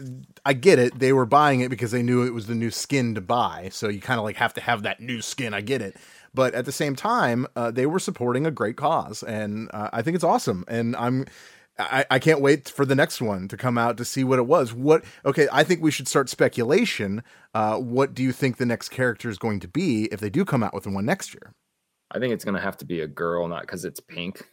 I 0.44 0.52
get 0.54 0.78
it. 0.78 0.98
They 0.98 1.12
were 1.12 1.26
buying 1.26 1.60
it 1.60 1.68
because 1.70 1.92
they 1.92 2.02
knew 2.02 2.22
it 2.24 2.34
was 2.34 2.48
the 2.48 2.54
new 2.56 2.70
skin 2.70 3.14
to 3.14 3.20
buy. 3.20 3.68
So 3.72 3.88
you 3.88 4.00
kind 4.00 4.18
of 4.18 4.24
like 4.24 4.36
have 4.36 4.54
to 4.54 4.60
have 4.60 4.82
that 4.82 5.00
new 5.00 5.22
skin. 5.22 5.54
I 5.54 5.60
get 5.60 5.80
it. 5.82 5.96
But 6.34 6.54
at 6.54 6.64
the 6.64 6.72
same 6.72 6.96
time, 6.96 7.46
uh, 7.56 7.70
they 7.70 7.84
were 7.86 7.98
supporting 7.98 8.46
a 8.46 8.50
great 8.50 8.76
cause, 8.76 9.22
and 9.22 9.68
uh, 9.74 9.90
I 9.92 10.00
think 10.02 10.14
it's 10.14 10.24
awesome. 10.24 10.64
And 10.66 10.96
I'm. 10.96 11.26
I, 11.78 12.04
I 12.10 12.18
can't 12.18 12.40
wait 12.40 12.68
for 12.68 12.84
the 12.84 12.94
next 12.94 13.20
one 13.22 13.48
to 13.48 13.56
come 13.56 13.78
out 13.78 13.96
to 13.96 14.04
see 14.04 14.24
what 14.24 14.38
it 14.38 14.46
was. 14.46 14.72
What 14.74 15.04
okay, 15.24 15.48
I 15.50 15.64
think 15.64 15.80
we 15.82 15.90
should 15.90 16.06
start 16.06 16.28
speculation. 16.28 17.22
Uh, 17.54 17.76
what 17.78 18.14
do 18.14 18.22
you 18.22 18.32
think 18.32 18.58
the 18.58 18.66
next 18.66 18.90
character 18.90 19.28
is 19.30 19.38
going 19.38 19.60
to 19.60 19.68
be 19.68 20.04
if 20.12 20.20
they 20.20 20.30
do 20.30 20.44
come 20.44 20.62
out 20.62 20.74
with 20.74 20.86
one 20.86 21.06
next 21.06 21.32
year? 21.34 21.54
I 22.10 22.18
think 22.18 22.32
it's 22.34 22.44
gonna 22.44 22.60
have 22.60 22.76
to 22.78 22.84
be 22.84 23.00
a 23.00 23.06
girl, 23.06 23.48
not 23.48 23.62
because 23.62 23.86
it's 23.86 24.00
pink, 24.00 24.46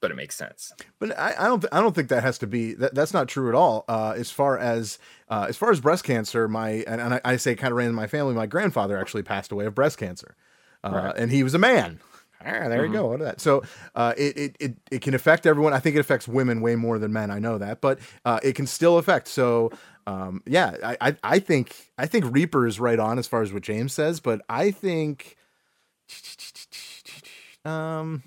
but 0.00 0.10
it 0.10 0.14
makes 0.14 0.34
sense. 0.34 0.72
But 0.98 1.16
I, 1.18 1.34
I 1.38 1.44
don't. 1.46 1.60
th- 1.60 1.72
I 1.72 1.80
don't 1.82 1.94
think 1.94 2.08
that 2.08 2.22
has 2.22 2.38
to 2.38 2.46
be. 2.46 2.72
That, 2.72 2.94
that's 2.94 3.12
not 3.12 3.28
true 3.28 3.50
at 3.50 3.54
all. 3.54 3.84
Uh, 3.86 4.14
as 4.16 4.30
far 4.30 4.58
as 4.58 4.98
uh, 5.28 5.44
as 5.50 5.58
far 5.58 5.70
as 5.70 5.78
breast 5.80 6.04
cancer, 6.04 6.48
my 6.48 6.84
and, 6.86 7.02
and 7.02 7.14
I, 7.14 7.20
I 7.22 7.36
say 7.36 7.54
kind 7.54 7.70
of 7.70 7.76
ran 7.76 7.90
in 7.90 7.94
my 7.94 8.06
family. 8.06 8.32
My 8.34 8.46
grandfather 8.46 8.98
actually 8.98 9.24
passed 9.24 9.52
away 9.52 9.66
of 9.66 9.74
breast 9.74 9.98
cancer, 9.98 10.36
uh, 10.82 10.90
Right. 10.90 11.16
and 11.18 11.30
he 11.30 11.42
was 11.42 11.52
a 11.52 11.58
man. 11.58 12.00
Ah, 12.44 12.68
there 12.68 12.84
you 12.86 12.92
go. 12.92 13.06
What 13.08 13.20
that? 13.20 13.40
So 13.40 13.62
uh, 13.94 14.14
it, 14.16 14.36
it 14.36 14.56
it 14.60 14.76
it 14.90 15.02
can 15.02 15.14
affect 15.14 15.46
everyone. 15.46 15.72
I 15.72 15.78
think 15.78 15.96
it 15.96 16.00
affects 16.00 16.26
women 16.28 16.60
way 16.60 16.76
more 16.76 16.98
than 16.98 17.12
men. 17.12 17.30
I 17.30 17.38
know 17.38 17.58
that, 17.58 17.80
but 17.80 17.98
uh, 18.24 18.40
it 18.42 18.54
can 18.54 18.66
still 18.66 18.98
affect. 18.98 19.28
So 19.28 19.70
um, 20.06 20.42
yeah, 20.46 20.76
I, 20.82 20.96
I 21.00 21.16
I 21.22 21.38
think 21.38 21.74
I 21.98 22.06
think 22.06 22.24
Reaper 22.32 22.66
is 22.66 22.80
right 22.80 22.98
on 22.98 23.18
as 23.18 23.26
far 23.26 23.42
as 23.42 23.52
what 23.52 23.62
James 23.62 23.92
says, 23.92 24.20
but 24.20 24.42
I 24.48 24.70
think 24.70 25.36
um 27.64 28.22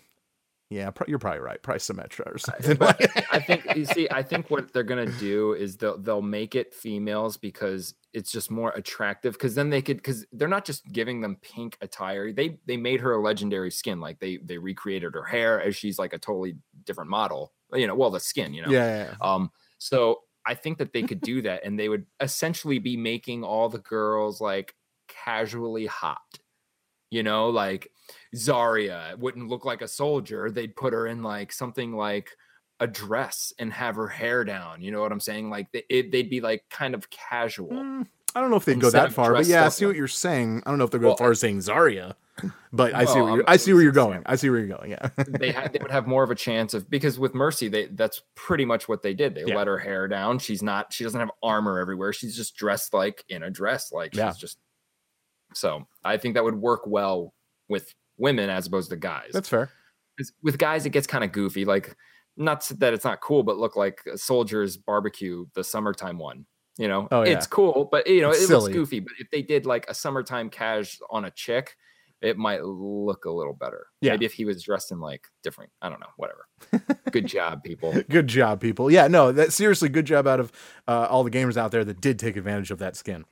Yeah, 0.70 0.90
you're 1.08 1.20
probably 1.20 1.42
right. 1.42 1.62
Probably 1.62 1.80
Symmetra 1.80 2.34
or 2.34 2.38
something. 2.40 2.78
Like 2.80 3.34
I 3.34 3.40
think 3.40 3.76
you 3.76 3.86
see, 3.86 4.08
I 4.10 4.24
think 4.24 4.50
what 4.50 4.74
they're 4.74 4.84
gonna 4.84 5.06
do 5.06 5.54
is 5.54 5.78
they'll 5.78 5.98
they'll 5.98 6.24
make 6.24 6.56
it 6.56 6.74
females 6.74 7.38
because 7.38 7.94
it's 8.14 8.32
just 8.32 8.50
more 8.50 8.72
attractive. 8.72 9.34
Because 9.34 9.54
then 9.54 9.70
they 9.70 9.84
could 9.84 9.98
because 9.98 10.26
they're 10.32 10.48
not 10.48 10.66
just 10.66 10.84
giving 10.92 11.22
them 11.22 11.38
pink 11.42 11.78
attire. 11.82 12.32
They 12.32 12.58
they 12.66 12.78
made 12.78 13.02
her 13.02 13.14
a 13.14 13.22
legendary 13.22 13.70
skin. 13.70 14.00
Like 14.00 14.20
they 14.20 14.38
they 14.38 14.58
recreated 14.58 15.14
her 15.14 15.24
hair 15.24 15.62
as 15.62 15.76
she's 15.76 16.00
like 16.00 16.14
a 16.14 16.20
totally 16.20 16.56
different 16.84 17.12
model. 17.12 17.54
You 17.72 17.86
know, 17.86 17.96
well 17.96 18.10
the 18.10 18.20
skin. 18.20 18.54
You 18.54 18.64
know. 18.64 18.72
yeah, 18.72 18.98
yeah, 18.98 19.04
yeah. 19.12 19.34
Um, 19.34 19.52
so 19.78 20.22
I 20.48 20.56
think 20.56 20.80
that 20.80 20.94
they 20.94 21.04
could 21.04 21.22
do 21.22 21.42
that 21.44 21.64
and 21.64 21.80
they 21.80 21.90
would 21.90 22.06
essentially 22.20 22.80
be 22.80 22.98
making 22.98 23.44
all 23.44 23.70
the 23.70 23.80
girls 23.80 24.42
like 24.42 24.76
casually 25.08 25.86
hot. 25.86 26.40
You 27.16 27.24
know, 27.24 27.50
like 27.50 27.90
Zarya 28.36 29.18
wouldn't 29.18 29.48
look 29.48 29.64
like 29.66 29.82
a 29.82 29.88
soldier. 29.88 30.52
They'd 30.52 30.76
put 30.76 30.92
her 30.94 31.08
in 31.08 31.24
like 31.24 31.52
something 31.52 31.94
like 31.96 32.30
a 32.82 32.88
dress 32.88 33.54
and 33.58 33.72
have 33.72 33.96
her 33.96 34.08
hair 34.08 34.44
down. 34.44 34.82
You 34.82 34.92
know 34.92 35.00
what 35.02 35.12
I'm 35.14 35.20
saying? 35.22 35.50
Like 35.50 35.72
they, 35.72 35.84
it, 35.90 36.12
they'd 36.12 36.30
be 36.30 36.42
like 36.42 36.66
kind 36.70 36.94
of 36.94 37.10
casual. 37.10 37.70
Mm, 37.70 38.06
I 38.36 38.42
don't 38.42 38.50
know 38.50 38.58
if 38.58 38.66
they'd 38.66 38.82
go 38.82 38.90
that 38.90 39.14
far, 39.14 39.34
but 39.34 39.46
yeah, 39.46 39.66
I 39.66 39.70
see 39.70 39.86
what 39.86 39.96
you're 39.96 40.08
saying. 40.10 40.62
I 40.66 40.70
don't 40.70 40.78
know 40.78 40.84
if 40.84 40.92
they're 40.92 41.00
going 41.00 41.12
Well, 41.12 41.18
far 41.18 41.32
as 41.32 41.40
saying 41.40 41.60
Zarya, 41.60 42.16
but 42.74 42.94
I 42.94 43.06
see 43.06 43.22
where 43.22 43.36
you're, 43.38 43.50
I'm- 43.50 43.58
see 43.60 43.72
where 43.72 43.82
you're 43.82 43.94
going. 43.94 44.24
I 44.26 44.36
see 44.36 44.50
where 44.50 44.60
you're 44.60 44.78
going. 44.78 44.92
Yeah, 44.92 45.08
they 45.40 45.54
had 45.54 45.72
they 45.72 45.80
would 45.82 45.92
have 45.92 46.06
more 46.06 46.22
of 46.24 46.32
a 46.32 46.36
chance 46.36 46.74
of 46.74 46.90
because 46.90 47.18
with 47.18 47.34
Mercy 47.34 47.70
they 47.70 47.86
that's 47.86 48.24
pretty 48.36 48.66
much 48.66 48.90
what 48.90 49.02
they 49.04 49.14
did. 49.14 49.36
They 49.36 49.46
Yeah. 49.46 49.56
let 49.56 49.68
her 49.68 49.78
hair 49.78 50.10
down. 50.10 50.40
She's 50.40 50.62
not 50.62 50.92
she 50.92 51.06
doesn't 51.06 51.20
have 51.20 51.32
armor 51.42 51.80
everywhere. 51.80 52.12
She's 52.12 52.36
just 52.36 52.58
dressed 52.58 52.94
like 52.94 53.24
in 53.30 53.44
a 53.44 53.50
dress 53.50 53.94
like 53.94 54.12
she's 54.14 54.20
Yeah. 54.20 54.34
just 54.38 54.58
so 55.56 55.88
I 56.04 56.18
think 56.18 56.36
that 56.36 56.44
would 56.44 56.56
work 56.56 56.82
well 56.86 57.34
with 57.70 57.94
women 58.18 58.50
as 58.50 58.68
opposed 58.68 58.90
to 58.92 58.96
guys. 58.96 59.32
that's 59.34 59.50
fair. 59.50 59.70
with 60.44 60.58
guys 60.58 60.86
it 60.86 60.92
gets 60.92 61.08
kind 61.08 61.24
of 61.24 61.32
goofy 61.32 61.66
like 61.66 61.96
not 62.38 62.70
that 62.80 62.94
it's 62.94 63.04
not 63.06 63.22
cool 63.22 63.44
but 63.44 63.58
look 63.58 63.76
like 63.76 64.00
a 64.14 64.18
Soldier's 64.18 64.78
barbecue 64.78 65.46
the 65.56 65.64
summertime 65.64 66.18
one. 66.20 66.46
You 66.78 66.90
know, 66.90 67.08
Oh, 67.10 67.24
yeah. 67.24 67.32
it's 67.32 67.48
cool, 67.48 67.88
but 67.90 68.06
you 68.06 68.20
know, 68.22 68.32
It's 68.32 68.50
it 68.50 68.54
looks 68.54 68.74
goofy. 68.74 69.00
But 69.00 69.14
if 69.20 69.30
they 69.32 69.42
did 69.42 69.66
like 69.66 69.86
a 69.90 69.94
summertime 69.94 70.50
cash 70.50 71.00
on 71.10 71.24
a 71.24 71.32
chick, 71.32 71.74
it 72.22 72.38
might 72.38 72.66
look 72.66 73.24
a 73.24 73.32
little 73.32 73.54
better. 73.54 73.88
Yeah. 74.02 74.12
Maybe 74.12 74.26
if 74.26 74.34
he 74.34 74.44
was 74.44 74.62
dressed 74.62 74.92
in 74.92 75.00
like 75.00 75.26
different, 75.42 75.72
I 75.82 75.88
don't 75.88 76.02
know, 76.02 76.10
whatever. 76.18 76.48
Good 77.12 77.28
job, 77.28 77.64
people. 77.64 77.94
Good 78.10 78.28
job, 78.28 78.60
people. 78.60 78.92
Yeah, 78.92 79.08
no, 79.08 79.32
that 79.32 79.54
seriously, 79.54 79.88
good 79.88 80.06
job 80.06 80.28
out 80.28 80.42
of 80.42 80.52
uh, 80.86 81.08
all 81.10 81.24
the 81.24 81.32
gamers 81.32 81.56
out 81.56 81.72
there 81.72 81.86
that 81.86 82.02
did 82.02 82.20
take 82.20 82.36
advantage 82.36 82.72
of 82.72 82.80
that 82.80 82.98
skin. 82.98 83.24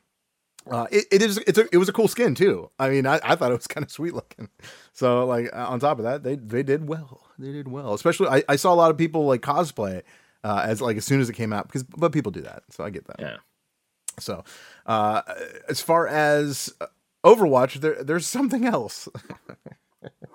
Uh, 0.70 0.88
it, 0.92 1.06
it 1.12 1.22
is 1.22 1.38
it's 1.40 1.58
a, 1.58 1.68
it 1.74 1.78
was 1.78 1.90
a 1.90 1.94
cool 1.94 2.08
skin 2.08 2.36
too. 2.36 2.70
I 2.80 2.90
mean, 2.90 3.06
I, 3.06 3.20
I 3.24 3.36
thought 3.36 3.52
it 3.52 3.56
was 3.56 3.68
kind 3.68 3.84
of 3.84 3.92
sweet 3.92 4.14
looking. 4.14 4.50
So 4.96 5.26
like 5.26 5.50
uh, 5.52 5.66
on 5.70 5.80
top 5.80 5.98
of 5.98 6.04
that, 6.04 6.22
they 6.22 6.36
they 6.36 6.62
did 6.62 6.88
well. 6.88 7.28
They 7.40 7.52
did 7.52 7.68
well. 7.68 7.96
Especially 7.96 8.28
I, 8.28 8.44
I 8.48 8.58
saw 8.58 8.72
a 8.72 8.76
lot 8.76 8.92
of 8.92 8.98
people 8.98 9.26
like 9.26 9.42
cosplay 9.42 10.04
uh, 10.44 10.62
as 10.64 10.82
like 10.82 10.98
as 10.98 11.04
soon 11.04 11.20
as 11.20 11.32
it 11.32 11.34
came 11.34 11.52
out 11.52 11.66
because 11.66 11.82
but 11.84 12.12
people 12.12 12.32
do 12.32 12.42
that. 12.42 12.62
So 12.70 12.84
I 12.84 12.92
get 12.92 13.08
that. 13.08 13.20
Yeah. 13.20 13.38
So 14.20 14.44
uh, 14.86 15.24
as 15.68 15.82
far 15.82 16.08
as 16.08 16.72
Overwatch, 17.26 17.82
there 17.82 18.04
there's 18.04 18.28
something 18.28 18.66
else. 18.66 19.10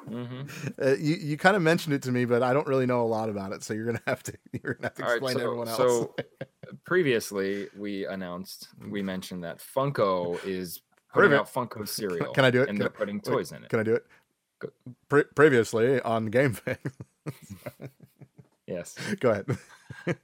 hmm 0.07 0.43
Uh, 0.83 0.95
you 0.99 1.17
you 1.17 1.37
kind 1.37 1.57
of 1.57 1.63
mentioned 1.63 1.95
it 1.95 2.03
to 2.03 2.13
me, 2.13 2.25
but 2.25 2.43
I 2.43 2.53
don't 2.53 2.67
really 2.67 2.87
know 2.87 3.03
a 3.03 3.07
lot 3.07 3.29
about 3.29 3.53
it. 3.53 3.63
So 3.63 3.75
you're 3.75 3.87
gonna 3.87 4.03
have 4.07 4.23
to 4.25 4.33
you're 4.63 4.75
gonna 4.75 4.87
have 4.89 4.95
to 4.95 5.03
All 5.03 5.09
right. 5.09 5.17
explain 5.17 5.35
to 5.37 5.41
So, 5.41 5.47
everyone 5.47 5.69
else. 5.69 5.77
so 5.79 6.15
previously 6.85 7.69
we 7.77 8.07
announced, 8.07 8.69
we 8.89 9.03
mentioned 9.03 9.45
that 9.45 9.59
Funko 9.59 10.43
is 10.45 10.81
putting 11.13 11.33
out 11.33 11.53
Funko 11.53 11.87
cereal. 11.89 12.33
can 12.33 12.45
I 12.45 12.51
do 12.51 12.63
it? 12.63 12.69
And 12.69 12.79
Can 12.79 12.85
they're 12.85 12.89
I- 12.95 12.99
putting 12.99 13.17
wait, 13.17 13.25
toys 13.25 13.53
in 13.53 13.65
it. 13.65 13.71
Can 13.71 13.81
I 13.81 13.83
do 13.83 13.95
it? 13.95 14.07
Pre- 15.09 15.25
previously 15.35 16.01
on 16.03 16.27
Game 16.27 16.53
Thing. 16.55 16.77
Yes. 18.67 18.97
Go 19.21 19.31
ahead. 19.31 19.47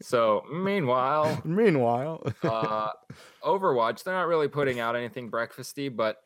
So 0.03 0.45
meanwhile, 0.53 1.41
Meanwhile, 1.45 2.27
uh, 2.43 2.91
Overwatch, 3.43 4.03
they're 4.05 4.13
not 4.15 4.27
really 4.29 4.49
putting 4.49 4.81
out 4.81 4.97
anything 4.97 5.31
breakfasty, 5.31 5.95
but 5.95 6.19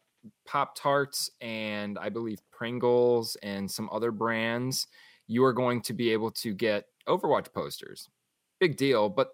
Pop 0.46 0.74
Tarts 0.76 1.30
and 1.40 1.98
I 1.98 2.08
believe 2.08 2.38
Pringles 2.50 3.36
and 3.42 3.70
some 3.70 3.88
other 3.92 4.10
brands, 4.10 4.86
you 5.26 5.44
are 5.44 5.52
going 5.52 5.82
to 5.82 5.92
be 5.92 6.10
able 6.12 6.30
to 6.32 6.54
get 6.54 6.86
Overwatch 7.06 7.52
posters. 7.52 8.08
Big 8.60 8.76
deal, 8.76 9.08
but 9.08 9.30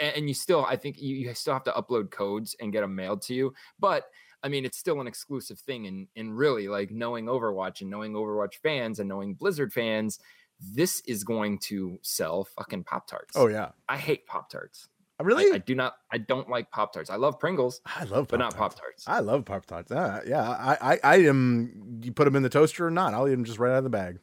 and 0.00 0.28
you 0.28 0.34
still, 0.34 0.64
I 0.64 0.76
think 0.76 1.00
you, 1.00 1.14
you 1.14 1.34
still 1.34 1.52
have 1.52 1.64
to 1.64 1.72
upload 1.72 2.10
codes 2.10 2.56
and 2.60 2.72
get 2.72 2.80
them 2.80 2.94
mailed 2.94 3.22
to 3.22 3.34
you. 3.34 3.54
But 3.78 4.04
I 4.42 4.48
mean, 4.48 4.64
it's 4.64 4.78
still 4.78 5.00
an 5.00 5.06
exclusive 5.06 5.58
thing, 5.58 5.86
and 5.86 6.06
and 6.16 6.36
really, 6.36 6.68
like 6.68 6.90
knowing 6.90 7.26
Overwatch 7.26 7.80
and 7.80 7.90
knowing 7.90 8.12
Overwatch 8.12 8.54
fans 8.62 9.00
and 9.00 9.08
knowing 9.08 9.34
Blizzard 9.34 9.72
fans, 9.72 10.18
this 10.60 11.00
is 11.06 11.24
going 11.24 11.58
to 11.58 11.98
sell 12.02 12.44
fucking 12.44 12.84
Pop 12.84 13.06
Tarts. 13.06 13.36
oh 13.36 13.48
yeah, 13.48 13.70
I 13.88 13.96
hate 13.96 14.26
Pop 14.26 14.50
Tarts. 14.50 14.88
Really? 15.22 15.50
I, 15.52 15.56
I 15.56 15.58
do 15.58 15.74
not. 15.74 15.94
I 16.12 16.18
don't 16.18 16.48
like 16.48 16.70
Pop 16.70 16.92
Tarts. 16.92 17.10
I 17.10 17.16
love 17.16 17.38
Pringles, 17.38 17.80
I, 17.84 18.04
love, 18.04 18.28
but 18.28 18.38
not 18.38 18.56
Pop-Tarts. 18.56 19.04
I 19.06 19.20
love 19.20 19.44
Pop 19.44 19.66
Tarts. 19.66 19.90
Uh, 19.90 20.20
yeah, 20.26 20.48
I, 20.48 20.92
I, 20.94 21.00
I 21.04 21.16
am. 21.24 22.00
You 22.02 22.12
put 22.12 22.24
them 22.24 22.36
in 22.36 22.42
the 22.42 22.48
toaster 22.48 22.86
or 22.86 22.90
not? 22.90 23.14
I'll 23.14 23.26
eat 23.28 23.32
them 23.32 23.44
just 23.44 23.58
right 23.58 23.72
out 23.72 23.78
of 23.78 23.84
the 23.84 23.90
bag. 23.90 24.18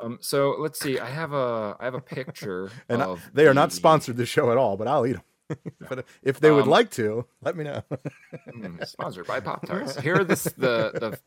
Um. 0.00 0.18
So 0.20 0.56
let's 0.58 0.80
see. 0.80 0.98
I 0.98 1.08
have 1.10 1.32
a. 1.32 1.76
I 1.78 1.84
have 1.84 1.94
a 1.94 2.00
picture 2.00 2.70
And 2.88 3.02
I- 3.02 3.16
they 3.34 3.46
are 3.46 3.54
not 3.54 3.72
sponsored 3.72 4.16
this 4.16 4.28
show 4.28 4.50
at 4.50 4.56
all, 4.58 4.76
but 4.76 4.88
I'll 4.88 5.06
eat 5.06 5.12
them. 5.12 5.22
but 5.88 6.06
if 6.22 6.40
they 6.40 6.50
would 6.50 6.62
Um, 6.64 6.70
like 6.70 6.90
to, 6.92 7.26
let 7.42 7.56
me 7.56 7.64
know. 7.64 7.82
Mm, 8.54 8.86
sponsored 8.86 9.26
by 9.26 9.40
Pop 9.40 9.66
Tarts. 9.66 9.96
Here 10.00 10.16
are 10.16 10.24
the 10.24 10.34
the 10.56 10.98
the 10.98 11.18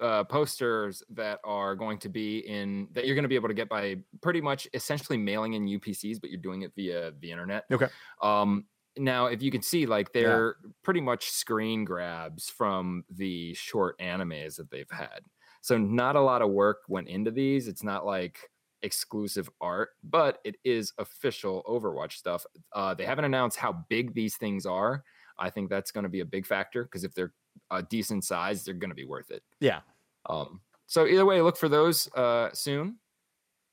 uh, 0.00 0.24
posters 0.24 1.02
that 1.10 1.40
are 1.44 1.74
going 1.74 1.98
to 1.98 2.08
be 2.08 2.38
in 2.38 2.88
that 2.92 3.06
you're 3.06 3.14
going 3.14 3.24
to 3.24 3.28
be 3.28 3.34
able 3.34 3.48
to 3.48 3.54
get 3.54 3.68
by 3.68 3.96
pretty 4.22 4.40
much 4.40 4.68
essentially 4.74 5.18
mailing 5.18 5.54
in 5.54 5.66
UPCs, 5.66 6.20
but 6.20 6.30
you're 6.30 6.40
doing 6.40 6.62
it 6.62 6.72
via 6.76 7.12
the 7.20 7.30
internet. 7.30 7.64
Okay. 7.70 7.88
Um. 8.22 8.66
Now, 8.98 9.26
if 9.26 9.42
you 9.42 9.50
can 9.50 9.60
see, 9.60 9.84
like 9.84 10.12
they're 10.12 10.56
pretty 10.82 11.02
much 11.02 11.30
screen 11.30 11.84
grabs 11.84 12.48
from 12.48 13.04
the 13.10 13.52
short 13.52 13.98
animes 13.98 14.56
that 14.56 14.70
they've 14.70 14.90
had. 14.90 15.20
So 15.60 15.76
not 15.76 16.16
a 16.16 16.20
lot 16.20 16.40
of 16.40 16.50
work 16.50 16.78
went 16.88 17.08
into 17.08 17.30
these. 17.30 17.68
It's 17.68 17.82
not 17.82 18.06
like 18.06 18.38
exclusive 18.82 19.50
art, 19.60 19.90
but 20.04 20.38
it 20.44 20.56
is 20.64 20.92
official 20.98 21.62
Overwatch 21.68 22.12
stuff. 22.12 22.46
Uh, 22.72 22.94
they 22.94 23.04
haven't 23.04 23.24
announced 23.24 23.58
how 23.58 23.84
big 23.88 24.14
these 24.14 24.36
things 24.36 24.64
are. 24.64 25.02
I 25.38 25.50
think 25.50 25.68
that's 25.68 25.90
going 25.90 26.04
to 26.04 26.08
be 26.08 26.20
a 26.20 26.24
big 26.24 26.46
factor 26.46 26.84
because 26.84 27.04
if 27.04 27.14
they're 27.14 27.34
a 27.70 27.82
decent 27.82 28.24
size, 28.24 28.64
they're 28.64 28.74
going 28.74 28.90
to 28.90 28.94
be 28.96 29.04
worth 29.04 29.30
it. 29.30 29.42
yeah, 29.60 29.80
Um, 30.28 30.60
so 30.86 31.06
either 31.06 31.24
way, 31.26 31.40
look 31.42 31.56
for 31.56 31.68
those 31.68 32.08
uh, 32.14 32.50
soon. 32.52 32.96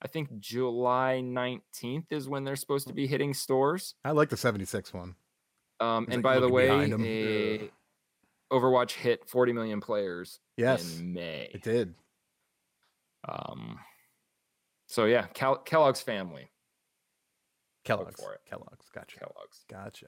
I 0.02 0.08
think 0.08 0.40
July 0.40 1.22
19th 1.24 2.08
is 2.12 2.28
when 2.28 2.44
they're 2.44 2.56
supposed 2.58 2.88
to 2.88 2.94
be 2.94 3.08
hitting 3.08 3.34
stores. 3.34 3.96
I 4.04 4.12
like 4.12 4.30
the 4.30 4.36
'76 4.38 4.94
one. 4.94 5.16
Um, 5.80 6.06
and 6.10 6.16
like 6.16 6.24
by 6.24 6.40
the 6.40 6.50
way, 6.50 6.68
behind 6.68 6.94
'em. 6.94 7.04
eh, 7.06 7.68
Overwatch 8.52 8.92
hit 8.92 9.28
40 9.30 9.54
million 9.54 9.80
players 9.82 10.40
Yes, 10.58 11.00
in 11.00 11.14
May. 11.14 11.50
it 11.54 11.62
did. 11.64 11.96
Um, 13.28 13.80
so 14.88 15.06
yeah, 15.06 15.28
Kel- 15.28 15.60
Kellogg's 15.64 16.02
family. 16.02 16.50
Kellogg's. 17.86 18.20
for 18.22 18.34
it. 18.34 18.42
Kellogg's. 18.46 18.90
Gotcha. 18.94 19.20
Kellogg's. 19.20 19.66
Gotcha. 19.70 20.08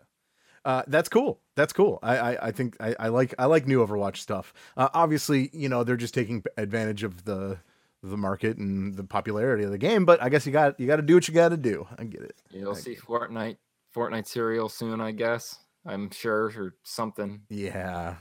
Uh, 0.66 0.82
that's 0.88 1.08
cool. 1.08 1.40
That's 1.56 1.72
cool. 1.72 2.00
I 2.02 2.18
I, 2.18 2.48
I 2.48 2.52
think 2.52 2.76
I, 2.80 2.96
I 3.00 3.08
like 3.10 3.34
I 3.38 3.46
like 3.46 3.68
new 3.68 3.86
Overwatch 3.86 4.18
stuff. 4.18 4.54
Uh, 4.76 4.90
obviously, 4.94 5.50
you 5.54 5.70
know 5.70 5.84
they're 5.84 5.96
just 5.96 6.14
taking 6.14 6.44
advantage 6.58 7.04
of 7.04 7.24
the 7.24 7.60
the 8.02 8.18
market 8.18 8.58
and 8.58 8.96
the 8.96 9.04
popularity 9.04 9.64
of 9.64 9.72
the 9.72 9.78
game. 9.78 10.06
But 10.06 10.22
I 10.22 10.30
guess 10.30 10.46
you 10.46 10.52
got 10.52 10.80
you 10.80 10.88
got 10.88 10.98
to 10.98 11.02
do 11.02 11.14
what 11.14 11.28
you 11.28 11.34
got 11.34 11.50
to 11.50 11.58
do. 11.58 11.88
I 11.98 12.04
get 12.06 12.22
it. 12.22 12.36
You'll 12.50 12.76
I 12.76 12.80
see 12.80 12.96
Fortnite 12.96 13.58
Fortnite 13.96 14.28
cereal 14.28 14.70
soon, 14.70 15.00
I 15.00 15.12
guess. 15.12 15.60
I'm 15.86 16.10
sure, 16.10 16.52
or 16.58 16.76
something. 16.84 17.42
Yeah. 17.50 18.16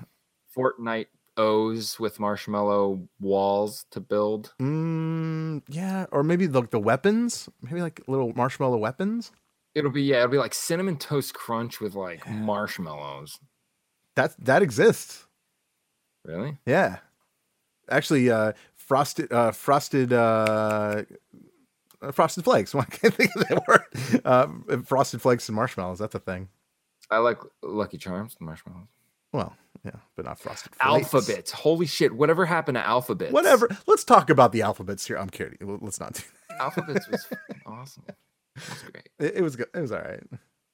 Fortnite 0.57 1.07
O's 1.37 1.99
with 1.99 2.21
marshmallow 2.21 3.09
walls 3.21 3.87
to 3.91 4.01
build. 4.01 4.53
Mm, 4.61 5.63
yeah. 5.69 6.07
Or 6.13 6.23
maybe 6.23 6.47
like 6.47 6.71
the 6.71 6.79
weapons. 6.79 7.49
Maybe 7.63 7.81
like 7.81 8.03
little 8.07 8.33
marshmallow 8.35 8.77
weapons. 8.77 9.33
It'll 9.75 9.91
be 9.91 10.03
yeah, 10.03 10.19
it'll 10.19 10.29
be 10.29 10.39
like 10.39 10.55
cinnamon 10.55 10.97
toast 10.97 11.35
crunch 11.35 11.81
with 11.81 11.95
like 11.95 12.29
marshmallows. 12.29 13.39
That 14.15 14.35
that 14.45 14.63
exists. 14.63 15.27
Really? 16.25 16.59
Yeah. 16.65 16.99
Actually, 17.91 18.31
uh, 18.31 18.53
frosted 18.77 19.33
uh, 19.33 19.53
frosted 19.53 20.13
uh, 20.13 21.03
uh, 22.01 22.13
frosted 22.13 22.45
flakes. 22.45 22.75
Why 22.75 22.85
can't 22.85 23.15
think 23.15 23.31
of 23.37 23.49
that 23.49 23.67
word? 23.67 24.25
Uh, 24.25 24.83
frosted 24.85 25.21
flakes 25.21 25.49
and 25.49 25.57
marshmallows. 25.57 25.99
That's 25.99 26.15
a 26.15 26.21
thing. 26.21 26.49
I 27.11 27.19
like 27.19 27.39
Lucky 27.63 27.99
Charms 27.99 28.37
and 28.39 28.47
marshmallows. 28.47 28.89
Well, 29.33 29.55
yeah, 29.85 29.97
but 30.17 30.25
not 30.25 30.39
frosted 30.39 30.75
flakes. 30.75 31.13
Alphabets. 31.15 31.51
Holy 31.51 31.87
shit! 31.87 32.15
Whatever 32.15 32.47
happened 32.47 32.77
to 32.77 32.87
alphabets? 32.87 33.33
Whatever. 33.33 33.69
Let's 33.87 34.05
talk 34.05 34.31
about 34.31 34.53
the 34.53 34.63
alphabets 34.63 35.07
here. 35.07 35.19
I'm 35.19 35.29
kidding. 35.29 35.59
Let's 35.83 36.01
not 36.01 36.15
do. 36.15 36.23
Alphabets 36.59 37.09
was 37.09 37.27
awesome. 37.67 38.05
It 38.57 38.69
was 38.71 38.83
great. 38.93 39.09
It, 39.19 39.37
it 39.37 39.43
was 39.43 39.57
good. 39.57 39.67
It 39.75 39.81
was 39.81 39.93
all 39.93 39.99
right. 40.01 40.23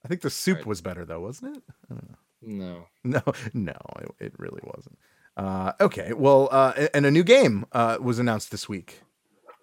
I 0.05 0.09
think 0.09 0.21
the 0.23 0.31
soup 0.31 0.67
was 0.67 0.81
better 0.81 1.05
though, 1.05 1.21
wasn't 1.21 1.57
it? 1.57 1.63
No. 2.43 2.87
No, 3.05 3.23
no, 3.55 3.77
it, 4.01 4.11
it 4.19 4.33
really 4.39 4.61
wasn't. 4.65 4.99
Uh, 5.37 5.73
okay, 5.81 6.13
well, 6.13 6.49
uh, 6.51 6.89
and 6.95 7.07
a 7.07 7.11
new 7.11 7.23
game 7.25 7.65
uh, 7.73 7.97
was 8.01 8.19
announced 8.19 8.51
this 8.51 8.69
week. 8.69 9.01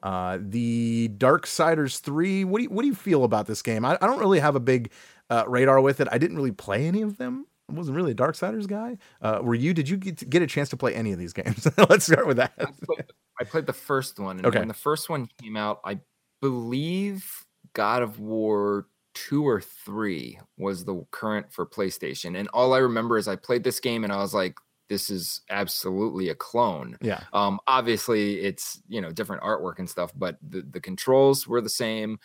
Uh, 0.01 0.37
the 0.41 1.09
Darksiders 1.17 1.99
3, 1.99 2.45
what 2.45 2.59
do 2.59 2.63
you, 2.63 2.69
what 2.69 2.81
do 2.83 2.87
you 2.87 2.95
feel 2.95 3.23
about 3.23 3.45
this 3.47 3.61
game? 3.61 3.83
I, 3.85 3.97
I 4.01 4.07
don't 4.07 4.19
really 4.19 4.39
have 4.39 4.55
a 4.55 4.59
big 4.59 4.91
uh, 5.29 5.43
radar 5.47 5.81
with 5.81 5.99
it. 5.99 6.07
I 6.11 6.17
didn't 6.17 6.37
really 6.37 6.51
play 6.51 6.87
any 6.87 7.01
of 7.03 7.17
them. 7.17 7.45
I 7.69 7.73
wasn't 7.73 7.97
really 7.97 8.11
a 8.11 8.15
Darksiders 8.15 8.67
guy. 8.67 8.97
Uh, 9.21 9.39
were 9.43 9.55
you? 9.55 9.73
Did 9.73 9.89
you 9.89 9.97
get, 9.97 10.27
get 10.29 10.41
a 10.41 10.47
chance 10.47 10.69
to 10.69 10.77
play 10.77 10.95
any 10.95 11.11
of 11.11 11.19
these 11.19 11.33
games? 11.33 11.67
Let's 11.89 12.05
start 12.05 12.25
with 12.25 12.37
that. 12.37 12.53
I 12.59 12.65
played, 12.85 13.05
I 13.41 13.43
played 13.43 13.65
the 13.65 13.73
first 13.73 14.19
one, 14.19 14.37
and 14.37 14.45
Okay. 14.45 14.59
when 14.59 14.67
the 14.67 14.73
first 14.73 15.09
one 15.09 15.27
came 15.41 15.57
out, 15.57 15.81
I 15.83 15.99
believe 16.41 17.45
God 17.73 18.01
of 18.01 18.19
War 18.19 18.87
two 19.13 19.47
or 19.47 19.59
three 19.59 20.39
was 20.57 20.85
the 20.85 21.03
current 21.09 21.51
for 21.51 21.65
PlayStation. 21.65 22.37
And 22.37 22.47
all 22.49 22.73
I 22.73 22.77
remember 22.77 23.17
is 23.17 23.27
I 23.27 23.35
played 23.35 23.63
this 23.63 23.79
game, 23.79 24.03
and 24.03 24.13
I 24.13 24.17
was 24.17 24.33
like, 24.33 24.55
"This 24.89 25.09
is 25.09 25.41
absolutely 25.49 26.29
a 26.29 26.35
clone." 26.35 26.97
Yeah. 27.01 27.23
Um, 27.33 27.59
obviously, 27.67 28.41
it's 28.41 28.79
you 28.87 29.01
know 29.01 29.11
different 29.11 29.41
artwork 29.41 29.79
and 29.79 29.89
stuff, 29.89 30.11
but 30.15 30.37
the 30.47 30.61
the 30.61 30.79
controls 30.79 31.47
were 31.47 31.61
the 31.61 31.69
same. 31.69 32.19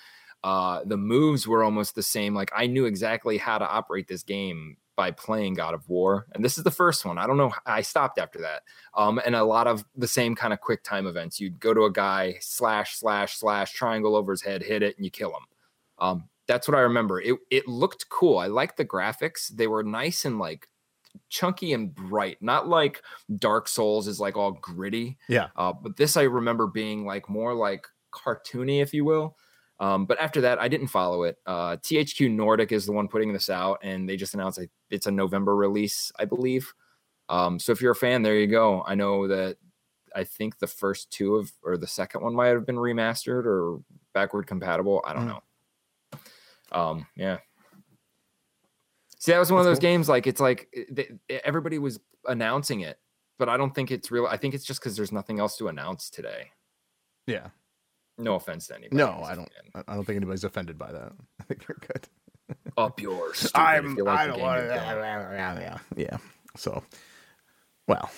Uh, 0.45 0.83
the 0.85 0.97
moves 0.97 1.47
were 1.47 1.63
almost 1.63 1.95
the 1.95 2.03
same. 2.03 2.35
Like 2.35 2.51
I 2.55 2.67
knew 2.67 2.85
exactly 2.85 3.39
how 3.39 3.59
to 3.59 3.67
operate 3.67 4.09
this 4.09 4.23
game 4.23 4.77
by 4.97 5.11
playing 5.11 5.55
God 5.55 5.75
of 5.75 5.89
War, 5.89 6.27
and 6.33 6.45
this 6.45 6.59
is 6.59 6.65
the 6.65 6.71
first 6.71 7.05
one. 7.05 7.19
I 7.19 7.27
don't 7.27 7.37
know. 7.37 7.53
I 7.67 7.83
stopped 7.83 8.19
after 8.19 8.41
that. 8.41 8.63
Um, 8.95 9.21
and 9.25 9.35
a 9.35 9.45
lot 9.45 9.67
of 9.67 9.85
the 9.97 10.09
same 10.09 10.35
kind 10.35 10.53
of 10.53 10.61
quick 10.61 10.83
time 10.83 11.07
events. 11.07 11.41
You'd 11.41 11.61
go 11.61 11.73
to 11.73 11.85
a 11.85 11.93
guy, 11.93 12.37
slash, 12.41 12.97
slash, 12.97 13.37
slash, 13.37 13.73
triangle 13.73 14.15
over 14.17 14.33
his 14.33 14.43
head, 14.43 14.63
hit 14.63 14.83
it, 14.83 14.97
and 14.97 15.05
you 15.05 15.11
kill 15.11 15.31
him. 15.31 15.47
Um, 15.99 16.29
that's 16.47 16.69
what 16.69 16.77
I 16.77 16.81
remember. 16.81 17.21
It 17.21 17.37
it 17.51 17.69
looked 17.69 18.09
cool. 18.09 18.39
I 18.39 18.49
liked 18.49 18.77
the 18.77 18.85
graphics. 18.85 19.49
They 19.49 19.67
were 19.67 19.83
nice 19.83 20.25
and 20.25 20.39
like 20.39 20.69
chunky 21.29 21.73
and 21.73 21.95
bright, 21.95 22.39
not 22.41 22.69
like 22.69 23.03
Dark 23.37 23.69
Souls 23.69 24.09
is 24.09 24.21
like 24.21 24.37
all 24.37 24.53
gritty. 24.53 25.19
Yeah. 25.29 25.49
Uh, 25.57 25.73
but 25.73 25.97
this 25.97 26.17
I 26.17 26.23
remember 26.23 26.67
being 26.67 27.05
like 27.07 27.29
more 27.29 27.55
like 27.55 27.87
cartoony, 28.13 28.83
if 28.83 28.93
you 28.93 29.05
will. 29.05 29.37
Um, 29.83 30.07
but 30.07 30.19
after 30.21 30.43
that, 30.43 30.61
I 30.61 30.69
didn't 30.69 30.87
follow 30.87 31.25
it. 31.25 31.39
Uh, 31.45 31.77
THQ 31.79 32.31
Nordic 32.31 32.71
is 32.71 32.87
the 32.87 32.93
one 32.93 33.09
putting 33.09 33.33
this 33.33 33.51
out, 33.51 33.81
and 33.83 34.09
they 34.09 34.17
just 34.17 34.33
announced 34.35 34.61
it's 34.91 35.07
a 35.09 35.11
November 35.11 35.57
release, 35.57 36.13
I 36.19 36.25
believe. 36.25 36.73
Um, 37.29 37.59
so 37.59 37.73
if 37.73 37.81
you're 37.83 37.91
a 37.93 37.97
fan, 37.97 38.23
there 38.23 38.37
you 38.39 38.47
go. 38.47 38.85
I 38.87 38.95
know 38.95 39.27
that 39.27 39.57
I 40.15 40.23
think 40.23 40.59
the 40.61 40.69
first 40.69 41.11
two 41.11 41.35
of 41.35 41.51
or 41.65 41.77
the 41.77 41.89
second 41.89 42.21
one 42.23 42.35
might 42.35 42.49
have 42.49 42.65
been 42.65 42.77
remastered 42.77 43.45
or 43.45 43.81
backward 44.13 44.47
compatible. 44.47 45.03
I 45.05 45.15
don't 45.15 45.25
Mm. 45.27 45.29
know. 45.29 46.79
Um, 46.81 47.07
yeah. 47.17 47.39
See, 49.19 49.33
that 49.33 49.39
was 49.39 49.51
one 49.51 49.61
of 49.61 49.65
those 49.67 49.79
cool. 49.79 49.83
games. 49.83 50.09
Like 50.09 50.27
it's 50.27 50.41
like 50.41 50.69
it- 50.73 50.95
they- 51.29 51.41
everybody 51.45 51.79
was 51.79 51.99
announcing 52.27 52.81
it, 52.81 53.01
but 53.39 53.49
I 53.49 53.57
don't 53.57 53.75
think 53.75 53.91
it's 53.91 54.11
real. 54.11 54.27
I 54.27 54.37
think 54.37 54.55
it's 54.55 54.65
just 54.65 54.81
because 54.81 54.97
there's 54.97 55.13
nothing 55.13 55.41
else 55.41 55.57
to 55.59 55.69
announce 55.69 56.09
today. 56.11 56.51
Yeah. 57.27 57.49
No 58.19 58.35
offense 58.35 58.67
to 58.69 58.75
anybody. 58.77 58.97
No, 58.97 59.23
I 59.23 59.35
don't. 59.35 59.51
I 59.75 59.83
I 59.89 59.95
don't 59.95 60.05
think 60.05 60.17
anybody's 60.17 60.45
offended 60.45 60.79
by 60.79 60.93
that. 60.93 61.13
I 61.41 61.45
think 61.45 61.67
you're 61.69 61.79
good. 61.81 62.09
Up 62.77 63.01
yours. 63.01 63.51
if 63.87 63.97
you 63.97 64.05
like 64.05 64.23
the 64.25 64.33
game, 64.33 64.55
you're 64.57 64.69
done. 64.69 65.03
Yeah, 65.61 65.79
yeah. 65.97 66.19
So, 66.57 66.83
well, 67.89 68.11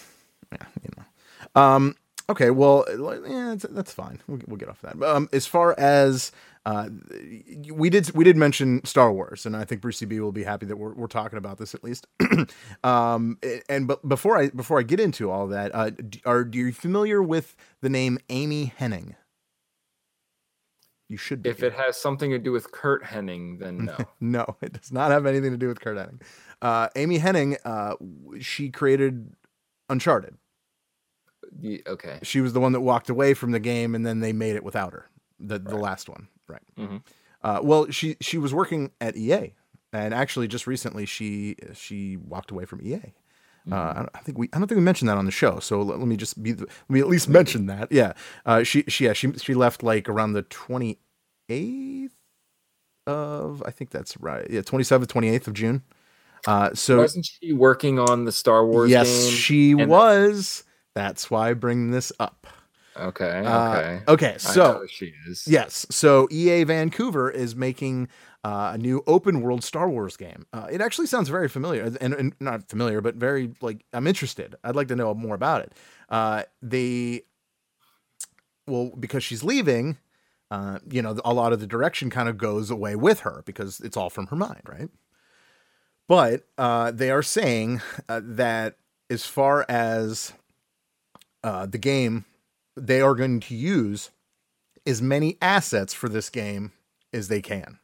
yeah, 0.53 0.67
you 0.83 0.91
know. 0.97 1.61
Um. 1.63 1.97
Okay. 2.29 2.51
Well, 2.51 2.85
yeah, 2.91 3.51
that's, 3.51 3.67
that's 3.71 3.93
fine. 3.93 4.21
We'll, 4.27 4.41
we'll 4.47 4.57
get 4.57 4.69
off 4.69 4.81
that. 4.83 5.01
Um. 5.03 5.29
As 5.33 5.47
far 5.47 5.75
as 5.79 6.33
uh, 6.67 6.89
we 7.71 7.91
did 7.91 8.11
we 8.15 8.25
did 8.25 8.37
mention 8.37 8.85
Star 8.85 9.13
Wars, 9.13 9.47
and 9.47 9.57
I 9.57 9.65
think 9.65 9.81
Brucey 9.83 10.07
B 10.07 10.21
will 10.21 10.33
be 10.33 10.45
happy 10.45 10.67
that 10.67 10.77
we're 10.77 10.95
we're 10.95 11.07
talking 11.07 11.39
about 11.39 11.59
this 11.59 11.75
at 11.75 11.85
least. 11.85 12.07
um. 12.85 13.39
And 13.69 13.87
but 13.87 14.09
before 14.09 14.39
I 14.39 14.49
before 14.51 14.79
I 14.81 14.83
get 14.83 15.01
into 15.01 15.31
all 15.31 15.47
that, 15.49 15.75
uh, 15.75 15.91
are 16.25 16.39
are 16.39 16.51
you 16.53 16.73
familiar 16.73 17.23
with 17.23 17.57
the 17.81 17.91
name 17.91 18.19
Amy 18.31 18.73
Hennig? 18.81 19.15
You 21.15 21.19
should 21.19 21.43
be. 21.43 21.49
If 21.51 21.63
it 21.63 21.73
has 21.75 21.97
something 21.97 22.33
to 22.33 22.41
do 22.41 22.51
with 22.51 22.73
Curt 22.73 23.05
Hennig, 23.05 23.61
then 23.61 23.85
no. 23.85 23.97
No, 24.21 24.57
it 24.61 24.73
does 24.73 24.91
not 24.91 25.13
have 25.13 25.27
anything 25.27 25.53
to 25.53 25.57
do 25.57 25.69
with 25.69 25.81
Curt 25.81 25.97
Hennig. 25.97 26.23
Uh, 26.61 26.89
Amy 26.97 27.21
Hennig, 27.21 27.57
uh, 27.65 27.95
she 28.41 28.69
created 28.71 29.33
Uncharted. 29.89 30.37
The- 31.53 31.85
okay. 31.87 32.19
She 32.25 32.41
was 32.41 32.53
the 32.53 32.59
one 32.59 32.73
that 32.73 32.81
walked 32.81 33.09
away 33.11 33.33
from 33.35 33.53
the 33.53 33.61
game, 33.61 33.95
and 33.95 34.05
then 34.05 34.19
they 34.19 34.33
made 34.33 34.57
it 34.57 34.65
without 34.65 34.93
her. 34.93 35.09
The 35.39 35.61
the 35.61 35.77
last 35.77 36.09
one, 36.09 36.27
right? 36.49 36.63
Mhm. 36.77 37.03
Uh, 37.43 37.61
well, 37.63 37.89
she 37.93 38.17
she 38.21 38.37
was 38.39 38.53
working 38.53 38.91
at 39.01 39.17
EA, 39.17 39.55
and 39.93 40.13
actually, 40.13 40.49
just 40.49 40.67
recently, 40.67 41.07
she 41.07 41.55
she 41.75 42.17
walked 42.17 42.51
away 42.51 42.65
from 42.65 42.81
EA. 42.83 43.15
Uh, 43.73 43.77
I, 43.77 43.93
don't, 43.95 44.09
I 44.15 44.19
think 44.19 44.37
we 44.37 44.51
I 44.53 44.59
don't 44.59 44.69
think 44.69 44.77
we 44.79 44.85
mentioned 44.85 45.09
that 45.09 45.17
on 45.17 45.25
the 45.25 45.31
show. 45.31 45.59
So 45.59 45.81
let, 45.81 45.99
let 45.99 46.07
me 46.07 46.17
just 46.19 46.43
be 46.43 46.53
let 46.55 46.69
me 46.91 47.01
at 47.01 47.09
least 47.09 47.31
mention 47.31 47.65
that. 47.67 47.91
Yeah, 47.91 48.13
uh, 48.45 48.63
she 48.63 48.85
she 48.89 49.05
yeah 49.07 49.15
she 49.15 49.33
she 49.39 49.55
left 49.55 49.83
like 49.83 50.07
around 50.07 50.35
the 50.35 50.43
twenty 50.43 50.99
eighth 51.49 52.15
of 53.07 53.63
I 53.67 53.71
think 53.71 53.91
that's 53.91 54.17
right. 54.19 54.47
Yeah, 54.51 54.63
twenty 54.63 54.85
seventh, 54.85 55.11
twenty 55.11 55.29
eighth 55.29 55.47
of 55.47 55.55
June. 55.55 55.83
Uh, 56.47 56.75
so 56.75 56.99
Wasn't 56.99 57.27
she 57.27 57.53
working 57.53 57.99
on 57.99 58.25
the 58.25 58.33
Star 58.33 58.67
Wars 58.67 58.91
yes, 58.91 59.29
she 59.29 59.75
was. 59.75 60.65
That's 60.95 61.31
why 61.31 61.51
I 61.51 61.55
bring 61.55 61.91
this 61.91 62.13
up. 62.21 62.47
Okay. 62.97 63.43
Uh, 63.45 63.69
Okay. 63.69 64.03
okay, 64.07 64.33
I 64.35 64.37
so 64.37 64.87
she 64.89 65.13
is. 65.27 65.45
Yes. 65.49 65.87
So 65.91 66.29
EA 66.31 66.65
Vancouver 66.65 67.31
is 67.31 67.57
making 67.57 68.09
uh, 68.45 68.73
a 68.75 68.79
new 68.79 69.03
open 69.07 69.41
world 69.41 69.65
Star 69.65 69.89
Wars 69.89 70.17
game. 70.17 70.47
Uh, 70.53 70.69
it 70.71 70.81
actually 70.81 71.07
sounds 71.07 71.29
very 71.29 71.49
familiar, 71.49 71.93
and, 72.01 72.15
and 72.15 72.35
not 72.41 72.69
familiar, 72.69 73.01
but 73.01 73.17
very 73.17 73.51
like 73.61 73.85
I'm 73.93 74.07
interested. 74.07 74.55
I'd 74.63 74.77
like 74.77 74.89
to 74.89 74.97
know 74.97 75.13
more 75.15 75.35
about 75.35 75.63
it. 75.63 75.73
Uh, 76.09 76.45
they, 76.63 77.23
well, 78.67 78.93
because 78.99 79.25
she's 79.25 79.43
leaving, 79.43 79.97
uh, 80.51 80.79
you 80.89 81.03
know, 81.03 81.19
a 81.25 81.33
lot 81.33 81.53
of 81.53 81.61
the 81.61 81.67
direction 81.67 82.11
kind 82.11 82.29
of 82.29 82.39
goes 82.39 82.71
away 82.71 82.97
with 82.97 83.21
her 83.21 83.43
because 83.45 83.81
it's 83.81 83.97
all 83.97 84.11
from 84.11 84.29
her 84.29 84.37
mind, 84.37 84.63
right? 84.67 84.89
But 86.07 86.45
uh, 86.59 86.91
they 86.91 87.11
are 87.11 87.23
saying 87.23 87.81
uh, 88.09 88.21
that 88.23 88.77
as 89.09 89.25
far 89.25 89.65
as 89.69 90.33
uh, 91.43 91.67
the 91.67 91.79
game, 91.79 92.25
they 92.77 93.01
are 93.01 93.15
going 93.15 93.41
to 93.41 93.55
use 93.55 94.11
as 94.87 95.01
many 95.01 95.39
assets 95.41 95.95
for 95.95 96.09
this 96.09 96.29
game 96.29 96.73
as 97.13 97.29
they 97.29 97.41
can 97.41 97.79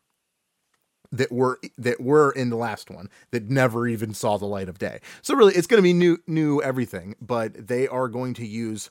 that 1.12 1.32
were 1.32 1.58
that 1.76 2.00
were 2.00 2.30
in 2.30 2.50
the 2.50 2.56
last 2.56 2.90
one 2.90 3.08
that 3.30 3.50
never 3.50 3.88
even 3.88 4.14
saw 4.14 4.36
the 4.36 4.46
light 4.46 4.68
of 4.68 4.78
day. 4.78 5.00
So 5.22 5.34
really 5.34 5.54
it's 5.54 5.66
going 5.66 5.78
to 5.78 5.82
be 5.82 5.92
new 5.92 6.18
new 6.26 6.62
everything, 6.62 7.16
but 7.20 7.68
they 7.68 7.88
are 7.88 8.08
going 8.08 8.34
to 8.34 8.46
use 8.46 8.90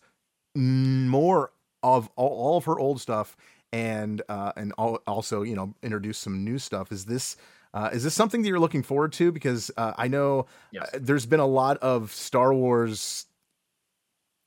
more 0.56 1.52
of 1.82 2.10
all, 2.16 2.30
all 2.30 2.58
of 2.58 2.66
her 2.66 2.78
old 2.78 3.00
stuff 3.00 3.38
and 3.72 4.22
uh 4.30 4.52
and 4.56 4.74
al- 4.78 5.02
also, 5.08 5.42
you 5.44 5.56
know, 5.56 5.74
introduce 5.84 6.18
some 6.18 6.44
new 6.44 6.58
stuff. 6.60 6.92
Is 6.92 7.06
this 7.06 7.38
uh, 7.74 7.90
is 7.94 8.04
this 8.04 8.16
something 8.16 8.42
that 8.42 8.48
you're 8.48 8.60
looking 8.60 8.82
forward 8.82 9.14
to? 9.14 9.32
Because 9.32 9.70
uh, 9.78 9.94
I 9.96 10.08
know 10.08 10.48
Yes. 10.72 10.90
uh, 10.94 10.98
there's 11.02 11.28
been 11.28 11.40
a 11.40 11.46
lot 11.46 11.78
of 11.78 12.12
Star 12.12 12.52
Wars 12.52 13.28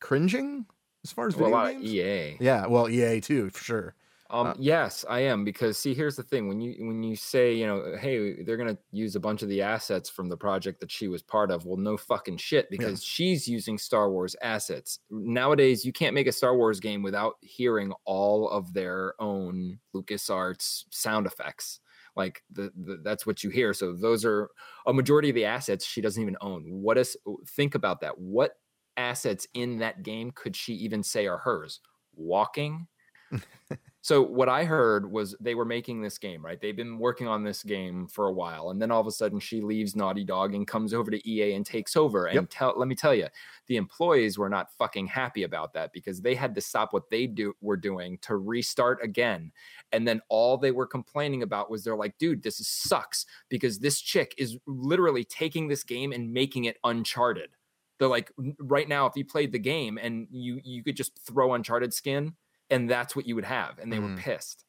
cringing 0.00 0.66
as 1.04 1.12
far 1.12 1.28
as 1.28 1.36
Well, 1.36 1.50
video 1.50 1.64
of 1.64 1.82
games. 1.82 1.92
EA. 1.92 2.36
Yeah, 2.40 2.66
well, 2.66 2.88
EA 2.88 3.20
too, 3.20 3.50
for 3.50 3.62
sure. 3.62 3.94
Um, 4.32 4.46
Uh, 4.48 4.54
yes, 4.58 5.04
I 5.08 5.20
am 5.20 5.44
because 5.44 5.76
see, 5.76 5.92
here's 5.92 6.16
the 6.16 6.22
thing: 6.22 6.48
when 6.48 6.58
you 6.60 6.86
when 6.86 7.02
you 7.02 7.14
say, 7.16 7.52
you 7.52 7.66
know, 7.66 7.96
hey, 8.00 8.42
they're 8.42 8.56
gonna 8.56 8.78
use 8.90 9.14
a 9.14 9.20
bunch 9.20 9.42
of 9.42 9.50
the 9.50 9.60
assets 9.60 10.08
from 10.08 10.28
the 10.30 10.36
project 10.38 10.80
that 10.80 10.90
she 10.90 11.06
was 11.06 11.22
part 11.22 11.50
of. 11.50 11.66
Well, 11.66 11.76
no 11.76 11.98
fucking 11.98 12.38
shit, 12.38 12.70
because 12.70 13.04
she's 13.04 13.46
using 13.46 13.76
Star 13.76 14.10
Wars 14.10 14.34
assets 14.42 15.00
nowadays. 15.10 15.84
You 15.84 15.92
can't 15.92 16.14
make 16.14 16.26
a 16.26 16.32
Star 16.32 16.56
Wars 16.56 16.80
game 16.80 17.02
without 17.02 17.34
hearing 17.42 17.92
all 18.06 18.48
of 18.48 18.72
their 18.72 19.14
own 19.20 19.78
LucasArts 19.94 20.84
sound 20.90 21.26
effects. 21.26 21.80
Like 22.16 22.42
the, 22.50 22.72
the 22.74 23.00
that's 23.02 23.26
what 23.26 23.44
you 23.44 23.50
hear. 23.50 23.74
So 23.74 23.92
those 23.92 24.24
are 24.24 24.48
a 24.86 24.94
majority 24.94 25.28
of 25.28 25.34
the 25.34 25.44
assets 25.44 25.84
she 25.84 26.00
doesn't 26.00 26.22
even 26.22 26.36
own. 26.40 26.64
What 26.70 26.96
is 26.96 27.16
think 27.48 27.74
about 27.74 28.00
that? 28.00 28.18
What 28.18 28.58
assets 28.96 29.46
in 29.54 29.78
that 29.78 30.02
game 30.02 30.30
could 30.34 30.56
she 30.56 30.72
even 30.74 31.02
say 31.02 31.26
are 31.26 31.38
hers? 31.38 31.80
Walking. 32.14 32.86
So 34.04 34.20
what 34.20 34.48
I 34.48 34.64
heard 34.64 35.12
was 35.12 35.36
they 35.38 35.54
were 35.54 35.64
making 35.64 36.02
this 36.02 36.18
game, 36.18 36.44
right? 36.44 36.60
They've 36.60 36.74
been 36.74 36.98
working 36.98 37.28
on 37.28 37.44
this 37.44 37.62
game 37.62 38.08
for 38.08 38.26
a 38.26 38.32
while, 38.32 38.70
and 38.70 38.82
then 38.82 38.90
all 38.90 39.00
of 39.00 39.06
a 39.06 39.12
sudden 39.12 39.38
she 39.38 39.60
leaves 39.60 39.94
Naughty 39.94 40.24
Dog 40.24 40.56
and 40.56 40.66
comes 40.66 40.92
over 40.92 41.08
to 41.12 41.28
EA 41.28 41.52
and 41.54 41.64
takes 41.64 41.94
over. 41.94 42.26
And 42.26 42.36
Yep. 42.36 42.50
tell, 42.50 42.74
let 42.76 42.88
me 42.88 42.96
tell 42.96 43.14
you, 43.14 43.28
the 43.68 43.76
employees 43.76 44.36
were 44.38 44.48
not 44.48 44.72
fucking 44.76 45.06
happy 45.06 45.44
about 45.44 45.72
that 45.74 45.92
because 45.92 46.20
they 46.20 46.34
had 46.34 46.52
to 46.56 46.60
stop 46.60 46.92
what 46.92 47.10
they 47.10 47.28
do 47.28 47.54
were 47.60 47.76
doing 47.76 48.18
to 48.22 48.36
restart 48.36 49.02
again. 49.04 49.52
And 49.92 50.06
then 50.06 50.20
all 50.28 50.58
they 50.58 50.72
were 50.72 50.86
complaining 50.86 51.42
about 51.44 51.70
was 51.70 51.84
they're 51.84 51.94
like, 51.96 52.18
dude, 52.18 52.42
this 52.42 52.58
is 52.58 52.66
sucks 52.68 53.24
because 53.48 53.78
this 53.78 54.00
chick 54.00 54.34
is 54.36 54.58
literally 54.66 55.22
taking 55.24 55.68
this 55.68 55.84
game 55.84 56.10
and 56.12 56.32
making 56.32 56.64
it 56.64 56.78
uncharted. 56.82 57.50
They're 57.98 58.08
like, 58.08 58.32
right 58.58 58.88
now, 58.88 59.06
if 59.06 59.12
you 59.16 59.24
played 59.24 59.52
the 59.52 59.60
game 59.60 59.96
and 59.96 60.26
you 60.30 60.60
you 60.64 60.82
could 60.82 60.96
just 60.96 61.16
throw 61.24 61.54
Uncharted 61.54 61.94
skin, 61.94 62.34
and 62.72 62.90
that's 62.90 63.14
what 63.14 63.26
you 63.26 63.34
would 63.36 63.44
have, 63.44 63.78
and 63.78 63.92
they 63.92 63.98
Mhm. 63.98 64.16
were 64.16 64.20
pissed. 64.20 64.64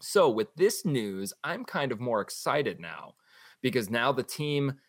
So 0.00 0.28
with 0.30 0.54
this 0.54 0.84
news, 0.84 1.32
I'm 1.44 1.64
kind 1.64 1.92
of 1.92 2.00
more 2.00 2.20
excited 2.20 2.78
now 2.80 3.16
because 3.62 3.90
now 3.90 4.12
the 4.12 4.22
team 4.24 4.80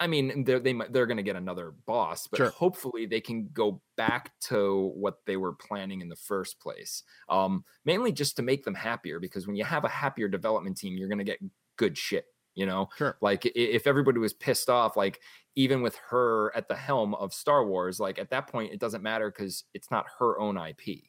I 0.00 0.06
mean, 0.06 0.44
they're 0.44 0.60
they 0.60 0.72
might- 0.72 0.92
they're 0.92 1.06
going 1.06 1.16
to 1.16 1.24
get 1.24 1.34
another 1.34 1.72
boss, 1.72 2.28
but 2.28 2.36
Sure. 2.36 2.50
hopefully 2.50 3.04
they 3.04 3.20
can 3.20 3.48
go 3.48 3.82
back 3.96 4.38
to 4.42 4.92
what 4.94 5.26
they 5.26 5.36
were 5.36 5.54
planning 5.54 6.00
in 6.00 6.08
the 6.08 6.14
first 6.14 6.60
place. 6.60 7.02
Um, 7.28 7.64
mainly 7.84 8.12
just 8.12 8.36
to 8.36 8.42
make 8.42 8.62
them 8.62 8.74
happier, 8.76 9.18
because 9.18 9.48
when 9.48 9.56
you 9.56 9.64
have 9.64 9.84
a 9.84 9.88
happier 9.88 10.28
development 10.28 10.76
team, 10.76 10.96
you're 10.96 11.08
going 11.08 11.18
to 11.18 11.24
get 11.24 11.40
good 11.74 11.98
shit. 11.98 12.26
You 12.54 12.66
know, 12.66 12.90
Sure. 12.96 13.18
like 13.20 13.44
if 13.46 13.88
everybody 13.88 14.18
was 14.20 14.32
pissed 14.34 14.70
off, 14.70 14.96
like 14.96 15.20
even 15.56 15.82
with 15.82 15.96
her 16.10 16.54
at 16.56 16.68
the 16.68 16.76
helm 16.76 17.14
of 17.16 17.34
Star 17.34 17.66
Wars, 17.66 17.98
like 17.98 18.20
at 18.20 18.30
that 18.30 18.46
point, 18.46 18.72
it 18.72 18.78
doesn't 18.78 19.02
matter 19.02 19.32
because 19.32 19.64
it's 19.74 19.90
not 19.90 20.06
her 20.20 20.38
own 20.38 20.56
IP. 20.56 21.07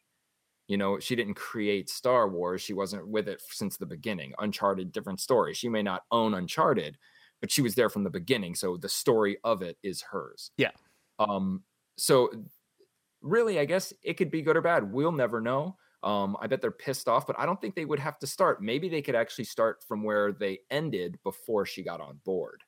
You 0.70 0.78
know, 0.78 1.00
she 1.00 1.16
didn't 1.16 1.34
create 1.34 1.90
Star 1.90 2.30
Wars. 2.30 2.62
She 2.62 2.74
wasn't 2.74 3.08
with 3.08 3.28
it 3.28 3.42
since 3.50 3.76
the 3.76 3.88
beginning. 3.88 4.34
Uncharted, 4.38 4.92
different 4.92 5.20
story. 5.20 5.56
She 5.56 5.68
may 5.68 5.82
not 5.82 6.04
own 6.12 6.36
Uncharted, 6.36 6.96
but 7.42 7.50
she 7.50 7.64
was 7.64 7.74
there 7.74 7.90
from 7.90 8.04
the 8.04 8.12
beginning. 8.12 8.54
So 8.54 8.78
the 8.78 8.88
story 8.88 9.40
of 9.44 9.64
it 9.64 9.78
is 9.82 10.04
hers. 10.04 10.52
Yeah. 10.58 10.70
Um, 11.18 11.64
so 11.98 12.30
really, 13.22 13.60
I 13.60 13.66
guess 13.66 13.92
it 14.04 14.14
could 14.14 14.30
be 14.30 14.44
good 14.44 14.56
or 14.56 14.62
bad. 14.62 14.94
We'll 14.94 15.12
never 15.12 15.42
know. 15.42 15.76
Um, 16.04 16.38
I 16.40 16.46
bet 16.46 16.62
they're 16.62 16.70
pissed 16.70 17.08
off, 17.08 17.26
but 17.26 17.38
I 17.40 17.48
don't 17.48 17.60
think 17.60 17.74
they 17.74 17.86
would 17.86 18.00
have 18.00 18.20
to 18.20 18.28
start. 18.28 18.62
Maybe 18.62 18.90
they 18.90 19.02
could 19.02 19.16
actually 19.16 19.46
start 19.46 19.84
from 19.88 20.04
where 20.04 20.32
they 20.32 20.60
ended 20.70 21.18
before 21.24 21.66
she 21.66 21.82
got 21.82 22.00
on 22.00 22.20
board. 22.24 22.64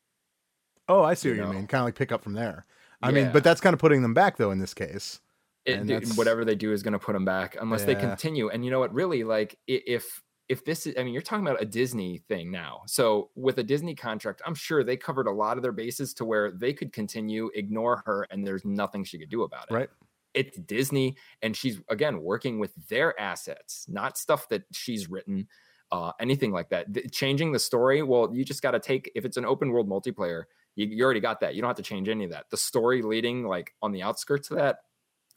Oh, 0.87 1.03
I 1.03 1.13
see 1.13 1.29
You 1.29 1.37
what 1.37 1.49
you 1.49 1.53
mean. 1.53 1.67
Kind 1.67 1.81
of 1.81 1.85
like 1.85 1.95
pick 1.95 2.11
up 2.11 2.23
from 2.23 2.33
there. 2.33 2.65
I 3.03 3.11
mean, 3.11 3.29
but 3.31 3.43
that's 3.43 3.61
kind 3.61 3.75
of 3.75 3.79
putting 3.79 4.01
them 4.01 4.15
back 4.15 4.37
though 4.37 4.49
in 4.49 4.57
this 4.57 4.73
case. 4.73 5.21
It, 5.65 5.77
And 5.79 5.87
dude, 5.87 5.97
that's- 6.03 6.17
whatever 6.17 6.43
they 6.43 6.55
do 6.55 6.71
is 6.71 6.81
going 6.83 6.93
to 6.93 6.99
put 6.99 7.13
them 7.13 7.25
back 7.25 7.55
unless 7.59 7.83
they 7.85 7.93
continue. 7.95 8.49
And 8.49 8.65
you 8.65 8.71
know 8.71 8.79
what? 8.79 8.93
Really, 8.93 9.23
like 9.23 9.57
if 9.67 10.21
if 10.49 10.65
this 10.65 10.85
is, 10.85 10.95
I 10.97 11.03
mean, 11.03 11.13
you're 11.13 11.21
talking 11.21 11.47
about 11.47 11.61
a 11.61 11.65
Disney 11.65 12.17
thing 12.27 12.51
now. 12.51 12.81
So 12.85 13.29
with 13.35 13.57
a 13.59 13.63
Disney 13.63 13.95
contract, 13.95 14.41
I'm 14.45 14.55
sure 14.55 14.83
they 14.83 14.97
covered 14.97 15.27
a 15.27 15.31
lot 15.31 15.55
of 15.55 15.63
their 15.63 15.71
bases 15.71 16.13
to 16.15 16.25
where 16.25 16.51
they 16.51 16.73
could 16.73 16.91
continue, 16.91 17.49
ignore 17.55 18.03
her, 18.05 18.27
and 18.31 18.45
there's 18.45 18.65
nothing 18.65 19.05
she 19.05 19.17
could 19.17 19.29
do 19.29 19.43
about 19.43 19.71
it. 19.71 19.73
Right. 19.73 19.89
It's 20.33 20.57
Disney, 20.57 21.15
and 21.41 21.55
she's 21.55 21.79
again 21.89 22.21
working 22.21 22.59
with 22.59 22.73
their 22.89 23.17
assets, 23.19 23.85
not 23.87 24.17
stuff 24.17 24.49
that 24.49 24.63
she's 24.73 25.09
written. 25.09 25.47
Uh, 25.91 26.13
anything 26.21 26.51
like 26.53 26.69
that. 26.69 26.93
Th- 26.93 27.11
changing 27.11 27.51
the 27.51 27.59
story, 27.59 28.01
well, 28.01 28.29
you 28.33 28.45
just 28.45 28.61
got 28.61 28.71
to 28.71 28.79
take 28.79 29.11
if 29.13 29.25
it's 29.25 29.35
an 29.35 29.43
open 29.43 29.71
world 29.71 29.89
multiplayer, 29.89 30.43
you, 30.77 30.87
you 30.87 31.03
already 31.03 31.19
got 31.19 31.41
that. 31.41 31.53
You 31.53 31.61
don't 31.61 31.67
have 31.67 31.75
to 31.75 31.83
change 31.83 32.07
any 32.07 32.23
of 32.23 32.31
that. 32.31 32.45
The 32.49 32.55
story 32.55 33.01
leading 33.01 33.43
like 33.45 33.73
on 33.81 33.91
the 33.91 34.01
outskirts 34.01 34.49
of 34.51 34.57
that 34.57 34.77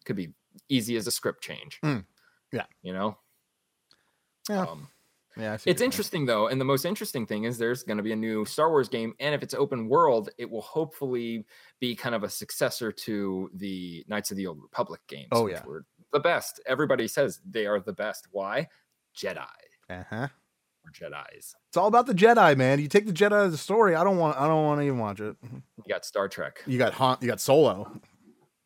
could 0.04 0.16
be 0.16 0.32
easy 0.68 0.96
as 0.96 1.06
a 1.06 1.10
script 1.10 1.42
change. 1.42 1.80
Mm, 1.82 2.04
yeah. 2.52 2.66
You 2.82 2.92
know? 2.92 3.18
Yeah. 4.48 4.62
Um, 4.62 4.88
Yeah, 5.36 5.56
it's 5.64 5.82
interesting 5.82 6.26
though. 6.26 6.46
And 6.46 6.60
the 6.60 6.64
most 6.64 6.84
interesting 6.84 7.26
thing 7.26 7.42
is 7.42 7.58
there's 7.58 7.82
going 7.82 7.96
to 7.96 8.04
be 8.04 8.12
a 8.12 8.16
new 8.16 8.44
Star 8.44 8.70
Wars 8.70 8.88
game. 8.88 9.14
And 9.18 9.34
if 9.34 9.42
it's 9.42 9.54
open 9.54 9.88
world, 9.88 10.30
it 10.38 10.48
will 10.48 10.62
hopefully 10.62 11.44
be 11.80 11.96
kind 11.96 12.14
of 12.14 12.22
a 12.22 12.28
successor 12.28 12.92
to 12.92 13.50
the 13.54 14.04
Knights 14.06 14.30
of 14.30 14.36
the 14.36 14.46
Old 14.46 14.62
Republic 14.62 15.00
games. 15.08 15.30
Oh, 15.32 15.44
which 15.44 15.54
yeah. 15.54 15.64
were 15.66 15.84
the 16.12 16.20
best. 16.20 16.60
Everybody 16.66 17.08
says 17.08 17.40
they 17.48 17.66
are 17.66 17.80
the 17.80 17.92
best. 17.92 18.28
Why? 18.30 18.68
Jedi. 19.16 19.44
Uh-huh. 19.90 20.28
or 20.84 20.90
Jedi's. 20.92 21.56
It's 21.68 21.76
all 21.76 21.88
about 21.88 22.06
the 22.06 22.14
Jedi, 22.14 22.56
man. 22.56 22.78
You 22.78 22.86
take 22.86 23.06
the 23.06 23.12
Jedi 23.12 23.46
as 23.46 23.54
a 23.54 23.58
story. 23.58 23.96
I 23.96 24.04
don't 24.04 24.18
want. 24.18 24.38
I 24.38 24.46
don't 24.46 24.64
want 24.64 24.80
to 24.80 24.86
even 24.86 24.98
watch 24.98 25.20
it. 25.20 25.36
You 25.42 25.88
got 25.88 26.04
Star 26.04 26.28
Trek. 26.28 26.62
You 26.66 26.78
got 26.78 26.92
Han. 26.94 27.18
You 27.20 27.26
got 27.26 27.40
Solo. 27.40 28.00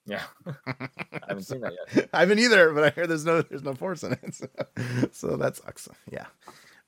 Yeah. 0.08 0.22
I 0.66 0.88
haven't 1.28 1.44
seen 1.44 1.60
that 1.60 1.72
yet. 1.94 2.08
I 2.12 2.20
haven't 2.20 2.38
either, 2.38 2.72
but 2.72 2.84
I 2.84 2.90
hear 2.90 3.06
there's 3.06 3.24
no 3.24 3.42
there's 3.42 3.62
no 3.62 3.74
force 3.74 4.02
in 4.02 4.12
it, 4.12 4.34
so, 4.34 4.46
so 5.12 5.36
that 5.36 5.56
sucks. 5.56 5.88
Yeah, 6.10 6.26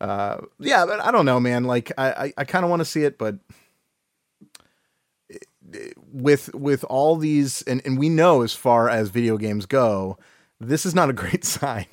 uh, 0.01 0.39
yeah, 0.59 0.87
but 0.87 1.01
I 1.01 1.11
don't 1.11 1.27
know, 1.27 1.39
man. 1.39 1.65
Like 1.65 1.93
I 1.99 2.13
I, 2.13 2.33
I 2.39 2.45
kind 2.45 2.65
of 2.65 2.71
want 2.71 2.81
to 2.81 2.87
see 2.87 3.05
it, 3.05 3.19
but 3.19 3.39
with 6.13 6.55
with 6.55 6.85
all 6.85 7.17
these, 7.17 7.63
and 7.63 7.83
and 7.85 7.99
we 7.99 8.09
know 8.09 8.43
as 8.43 8.55
far 8.55 8.89
as 8.89 9.11
video 9.11 9.37
games 9.37 9.67
go, 9.67 10.19
this 10.59 10.87
is 10.87 10.95
not 10.95 11.11
a 11.11 11.13
great 11.21 11.45
sign 11.45 11.87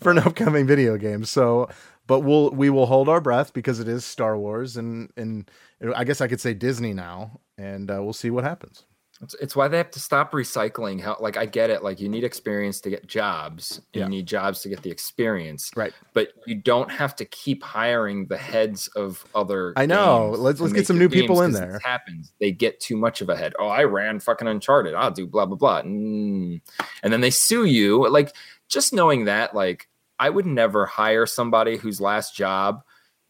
for 0.00 0.10
an 0.10 0.18
upcoming 0.18 0.66
video 0.66 0.96
game. 0.96 1.24
So, 1.24 1.68
but 2.06 2.20
we'll 2.20 2.50
we 2.50 2.70
will 2.70 2.86
hold 2.86 3.08
our 3.08 3.20
breath 3.20 3.52
because 3.52 3.80
it 3.80 3.88
is 3.88 4.04
Star 4.04 4.38
Wars, 4.38 4.76
and 4.76 5.10
and 5.16 5.50
I 5.94 6.04
guess 6.04 6.20
I 6.20 6.28
could 6.28 6.40
say 6.40 6.54
Disney 6.54 6.94
now, 6.94 7.40
and 7.56 7.90
uh, 7.90 8.02
we'll 8.02 8.12
see 8.12 8.30
what 8.30 8.44
happens. 8.44 8.84
It's, 9.20 9.34
it's 9.34 9.56
why 9.56 9.66
they 9.68 9.76
have 9.78 9.90
to 9.92 10.00
stop 10.00 10.32
recycling. 10.32 11.00
How 11.00 11.16
like 11.18 11.36
I 11.36 11.44
get 11.46 11.70
it, 11.70 11.82
like 11.82 12.00
you 12.00 12.08
need 12.08 12.22
experience 12.24 12.80
to 12.82 12.90
get 12.90 13.06
jobs, 13.08 13.80
Yeah. 13.92 14.04
you 14.04 14.08
need 14.10 14.26
jobs 14.26 14.60
to 14.62 14.68
get 14.68 14.82
the 14.82 14.90
experience. 14.90 15.70
Right. 15.74 15.92
But 16.12 16.28
you 16.46 16.54
don't 16.54 16.90
have 16.90 17.16
to 17.16 17.24
keep 17.24 17.62
hiring 17.64 18.26
the 18.26 18.36
heads 18.36 18.86
of 18.88 19.24
other. 19.34 19.72
I 19.76 19.86
know. 19.86 20.30
Let's- 20.36 20.60
let's 20.60 20.72
get 20.72 20.86
some 20.86 20.98
new 20.98 21.08
people 21.08 21.42
in 21.42 21.52
there. 21.52 21.80
Happens. 21.82 22.32
They 22.40 22.52
get 22.52 22.78
too 22.80 22.96
much 22.96 23.20
of 23.20 23.28
a 23.28 23.36
head. 23.36 23.54
Oh, 23.58 23.66
I 23.68 23.84
ran 23.84 24.20
fucking 24.20 24.46
Uncharted. 24.46 24.94
I'll 24.94 25.10
do 25.10 25.26
blah 25.26 25.46
blah 25.46 25.56
blah. 25.56 25.82
Mm. 25.82 26.60
And 27.02 27.12
then 27.12 27.20
they 27.20 27.30
sue 27.30 27.64
you. 27.64 28.08
Like 28.08 28.34
just 28.68 28.92
knowing 28.92 29.24
that, 29.24 29.54
like 29.54 29.88
I 30.20 30.30
would 30.30 30.46
never 30.46 30.86
hire 30.86 31.26
somebody 31.26 31.76
whose 31.76 32.00
last 32.00 32.36
job. 32.36 32.82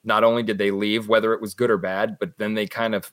Not 0.04 0.22
only 0.24 0.42
did 0.42 0.58
they 0.58 0.70
leave, 0.70 1.08
whether 1.08 1.34
it 1.34 1.40
was 1.40 1.54
good 1.54 1.70
or 1.70 1.76
bad, 1.76 2.18
but 2.18 2.38
then 2.38 2.54
they 2.54 2.66
kind 2.66 2.94
of 2.94 3.12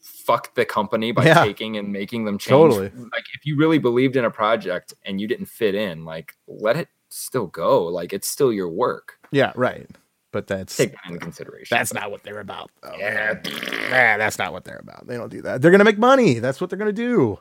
fucked 0.00 0.54
the 0.54 0.64
company 0.64 1.12
by 1.12 1.24
Yeah. 1.26 1.44
taking 1.44 1.76
and 1.76 1.92
making 1.92 2.24
them 2.24 2.38
change. 2.38 2.50
Totally. 2.50 2.90
Like 3.12 3.24
if 3.34 3.44
you 3.44 3.56
really 3.56 3.78
believed 3.78 4.16
in 4.16 4.24
a 4.24 4.30
project 4.30 4.94
and 5.04 5.20
you 5.20 5.26
didn't 5.28 5.46
fit 5.46 5.74
in, 5.74 6.04
like 6.04 6.34
let 6.46 6.76
it 6.76 6.88
still 7.08 7.46
go. 7.46 7.84
Like 7.84 8.12
it's 8.12 8.28
still 8.28 8.52
your 8.52 8.68
work. 8.68 9.18
Yeah, 9.30 9.52
right. 9.56 9.88
But 10.32 10.46
that's 10.48 10.76
Take 10.76 10.92
that 10.92 11.00
into 11.06 11.18
consideration. 11.20 11.76
that's 11.76 11.94
not 11.94 12.10
what 12.10 12.22
they're 12.24 12.40
about. 12.40 12.70
though. 12.82 12.94
yeah. 12.98 13.34
Nah, 13.44 14.16
that's 14.18 14.38
not 14.38 14.52
what 14.52 14.64
they're 14.64 14.80
about. 14.82 15.06
They 15.06 15.16
don't 15.16 15.30
do 15.30 15.42
that. 15.42 15.62
They're 15.62 15.70
gonna 15.70 15.84
make 15.84 15.98
money. 15.98 16.40
That's 16.40 16.60
what 16.60 16.70
they're 16.70 16.78
gonna 16.78 16.92
do. 16.92 17.38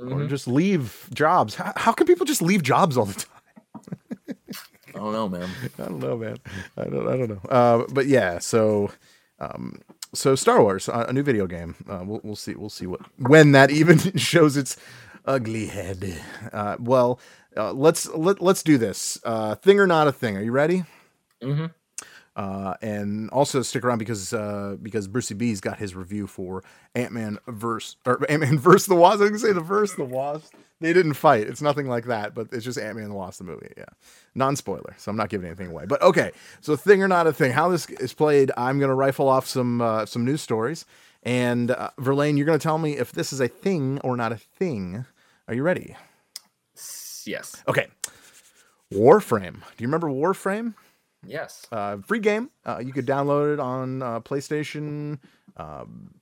Mhm. 0.08 0.28
just 0.28 0.46
leave 0.46 1.08
jobs. 1.14 1.54
How, 1.54 1.72
how 1.74 1.92
can 1.92 2.06
people 2.06 2.26
just 2.26 2.42
leave 2.42 2.62
jobs 2.62 2.96
all 2.96 3.06
the 3.06 3.14
time? 3.14 4.36
I 4.94 4.98
don't 4.98 5.12
know, 5.12 5.28
man. 5.28 5.48
I 5.78 5.82
don't 5.82 5.98
know, 5.98 6.16
man. 6.16 6.36
I 6.76 6.84
don't. 6.84 7.08
I 7.08 7.16
don't 7.16 7.28
know. 7.30 7.40
Uh, 7.50 7.84
but 7.92 8.06
yeah. 8.06 8.38
So, 8.38 8.90
um, 9.40 9.80
so 10.16 10.34
Star 10.34 10.62
Wars, 10.62 10.88
uh, 10.88 11.06
a 11.08 11.12
new 11.12 11.22
video 11.22 11.46
game. 11.46 11.74
Uh, 11.88 12.02
we'll 12.04 12.20
we'll 12.24 12.36
see. 12.36 12.54
We'll 12.54 12.70
see 12.70 12.86
what 12.86 13.00
when 13.18 13.52
that 13.52 13.70
even 13.70 13.98
shows 14.16 14.56
its 14.56 14.76
ugly 15.24 15.66
head. 15.66 16.22
Uh, 16.52 16.76
well, 16.80 17.20
uh, 17.56 17.72
let's 17.72 18.08
let 18.08 18.40
let's 18.42 18.62
do 18.62 18.78
this. 18.78 19.18
Uh, 19.24 19.54
thing 19.54 19.78
or 19.80 19.86
not 19.86 20.08
a 20.08 20.12
thing. 20.12 20.36
Are 20.36 20.42
you 20.42 20.52
ready? 20.52 20.84
hmm 21.42 21.66
Uh, 22.34 22.74
and 22.82 23.30
also 23.30 23.62
stick 23.62 23.84
around 23.84 23.98
because 23.98 24.32
uh, 24.32 24.76
because 24.82 25.08
Brucey 25.08 25.34
B's 25.34 25.60
got 25.60 25.78
his 25.78 25.94
review 25.94 26.26
for 26.26 26.62
Ant 26.94 27.12
Man 27.12 27.38
verse 27.46 27.96
or 28.04 28.24
Ant 28.30 28.40
Man 28.42 28.58
verse 28.70 28.86
the 28.86 28.94
Wasp. 28.94 29.22
I 29.22 29.28
can 29.28 29.38
say 29.38 29.52
the 29.52 29.60
verse 29.60 29.94
the 29.94 30.04
Wasp. 30.04 30.52
They 30.80 30.92
didn't 30.92 31.14
fight. 31.14 31.46
It's 31.46 31.62
nothing 31.62 31.88
like 31.88 32.04
that, 32.06 32.34
but 32.34 32.48
it's 32.52 32.64
just 32.64 32.78
Ant 32.78 32.96
Man 32.96 33.04
and 33.04 33.12
the 33.12 33.16
Wasp 33.16 33.38
the 33.38 33.44
movie. 33.44 33.72
Yeah, 33.76 33.84
non 34.34 34.56
spoiler. 34.56 34.94
So 34.98 35.10
I'm 35.10 35.16
not 35.16 35.30
giving 35.30 35.46
anything 35.46 35.68
away. 35.68 35.86
But 35.86 36.02
okay, 36.02 36.32
so 36.60 36.76
thing 36.76 37.02
or 37.02 37.08
not 37.08 37.26
a 37.26 37.32
thing. 37.32 37.52
How 37.52 37.68
this 37.68 37.88
is 37.88 38.12
played, 38.12 38.50
I'm 38.56 38.78
gonna 38.78 38.94
rifle 38.94 39.28
off 39.28 39.46
some 39.46 39.80
uh, 39.80 40.04
some 40.04 40.24
news 40.24 40.42
stories, 40.42 40.84
and 41.22 41.70
uh, 41.70 41.90
Verlaine, 41.98 42.36
you're 42.36 42.46
gonna 42.46 42.58
tell 42.58 42.78
me 42.78 42.98
if 42.98 43.12
this 43.12 43.32
is 43.32 43.40
a 43.40 43.48
thing 43.48 44.00
or 44.04 44.16
not 44.16 44.32
a 44.32 44.36
thing. 44.36 45.06
Are 45.48 45.54
you 45.54 45.62
ready? 45.62 45.96
Yes. 47.24 47.62
Okay. 47.66 47.86
Warframe. 48.92 49.54
Do 49.54 49.82
you 49.82 49.88
remember 49.88 50.08
Warframe? 50.08 50.74
Yes. 51.26 51.66
uh, 51.72 51.96
free 52.06 52.20
game. 52.20 52.50
Uh, 52.64 52.80
you 52.84 52.92
could 52.92 53.06
download 53.06 53.54
it 53.54 53.60
on 53.60 54.02
uh, 54.02 54.20
PlayStation, 54.20 55.18
um, 55.56 56.14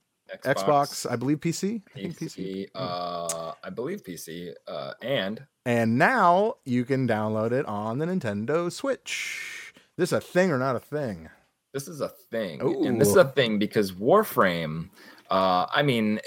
Xbox. 0.43 1.09
I 1.09 1.15
believe 1.15 1.39
PC. 1.39 1.81
I 1.95 1.99
think 1.99 2.19
PC. 2.19 2.37
PC, 2.37 2.67
uh, 2.75 3.53
I 3.63 3.69
believe 3.69 4.03
PC, 4.03 4.53
uh, 4.67 4.93
and 5.01 5.45
And 5.65 5.97
now 5.97 6.55
you 6.65 6.85
can 6.85 7.07
download 7.07 7.51
it 7.51 7.65
on 7.65 7.99
the 7.99 8.05
Nintendo 8.05 8.71
Switch. 8.71 9.73
This 9.97 10.11
a 10.11 10.19
thing 10.19 10.51
or 10.51 10.57
not 10.57 10.75
a 10.75 10.79
thing? 10.79 11.29
this 11.75 11.89
is 11.89 11.99
a 11.99 12.07
thing, 12.31 12.61
and 12.61 13.01
this 13.01 13.09
is 13.09 13.17
a 13.17 13.25
thing 13.25 13.59
because 13.59 13.91
Warframe. 13.91 14.89
Uh, 15.29 15.65
I 15.69 15.83
mean, 15.83 16.21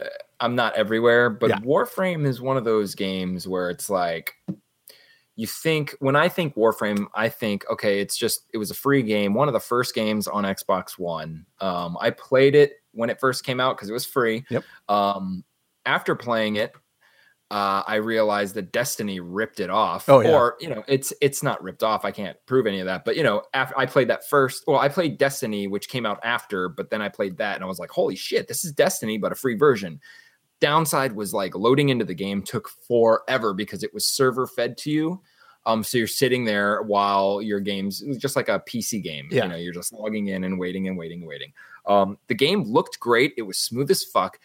uh, 0.00 0.06
I'm 0.40 0.54
not 0.54 0.74
everywhere, 0.76 1.28
but 1.28 1.50
Yeah. 1.50 1.58
Warframe 1.58 2.26
is 2.26 2.40
one 2.40 2.56
of 2.56 2.64
those 2.64 2.94
games 2.94 3.46
where 3.46 3.68
it's 3.68 3.90
like 3.90 4.32
you 5.36 5.46
think 5.46 5.96
when 5.98 6.14
I 6.14 6.28
think 6.28 6.54
Warframe, 6.54 7.06
I 7.14 7.28
think 7.28 7.64
okay, 7.70 8.00
it's 8.00 8.16
just 8.16 8.46
it 8.52 8.58
was 8.58 8.70
a 8.70 8.74
free 8.74 9.02
game, 9.02 9.34
one 9.34 9.48
of 9.48 9.54
the 9.54 9.60
first 9.60 9.94
games 9.94 10.28
on 10.28 10.44
Xbox 10.44 10.98
One. 10.98 11.44
Um, 11.60 11.96
I 12.00 12.10
played 12.10 12.54
it 12.54 12.74
when 12.92 13.10
it 13.10 13.18
first 13.18 13.44
came 13.44 13.60
out 13.60 13.76
because 13.76 13.90
it 13.90 13.92
was 13.92 14.06
free. 14.06 14.44
Yep. 14.48 14.64
Um, 14.88 15.44
after 15.86 16.14
playing 16.14 16.56
it, 16.56 16.72
uh, 17.50 17.82
I 17.86 17.96
realized 17.96 18.54
that 18.54 18.72
Destiny 18.72 19.20
ripped 19.20 19.60
it 19.60 19.70
off. 19.70 20.08
Oh, 20.08 20.20
yeah. 20.20 20.32
Or 20.32 20.56
you 20.60 20.68
know, 20.68 20.82
it's 20.86 21.12
it's 21.20 21.42
not 21.42 21.62
ripped 21.62 21.82
off. 21.82 22.04
I 22.04 22.10
can't 22.10 22.36
prove 22.46 22.66
any 22.66 22.80
of 22.80 22.86
that. 22.86 23.04
But 23.04 23.16
you 23.16 23.22
know, 23.22 23.42
after 23.52 23.78
I 23.78 23.86
played 23.86 24.08
that 24.08 24.28
first, 24.28 24.64
well, 24.66 24.78
I 24.78 24.88
played 24.88 25.18
Destiny, 25.18 25.66
which 25.66 25.88
came 25.88 26.06
out 26.06 26.20
after, 26.22 26.68
but 26.68 26.90
then 26.90 27.02
I 27.02 27.08
played 27.08 27.36
that, 27.38 27.56
and 27.56 27.64
I 27.64 27.66
was 27.66 27.78
like, 27.78 27.90
holy 27.90 28.16
shit, 28.16 28.48
this 28.48 28.64
is 28.64 28.72
Destiny, 28.72 29.18
but 29.18 29.32
a 29.32 29.34
free 29.34 29.56
version. 29.56 30.00
Downside 30.60 31.14
was 31.14 31.34
like 31.34 31.54
loading 31.54 31.88
into 31.88 32.04
the 32.04 32.14
game 32.14 32.42
took 32.42 32.68
forever 32.88 33.54
because 33.54 33.82
it 33.82 33.92
was 33.92 34.06
server 34.06 34.46
fed 34.46 34.76
to 34.78 34.90
you. 34.90 35.22
Um, 35.66 35.82
so 35.82 35.98
you're 35.98 36.06
sitting 36.06 36.44
there 36.44 36.82
while 36.82 37.40
your 37.40 37.60
game's 37.60 38.00
just 38.18 38.36
like 38.36 38.48
a 38.48 38.60
PC 38.60 39.02
game. 39.02 39.28
Yeah. 39.30 39.44
You 39.44 39.48
know, 39.50 39.56
you're 39.56 39.72
just 39.72 39.92
logging 39.92 40.28
in 40.28 40.44
and 40.44 40.58
waiting 40.58 40.88
and 40.88 40.98
waiting 40.98 41.20
and 41.20 41.28
waiting. 41.28 41.52
Um, 41.86 42.18
the 42.28 42.34
game 42.34 42.64
looked 42.64 43.00
great. 43.00 43.32
It 43.36 43.42
was 43.42 43.58
smooth 43.58 43.90
as 43.90 44.04
fuck. 44.04 44.38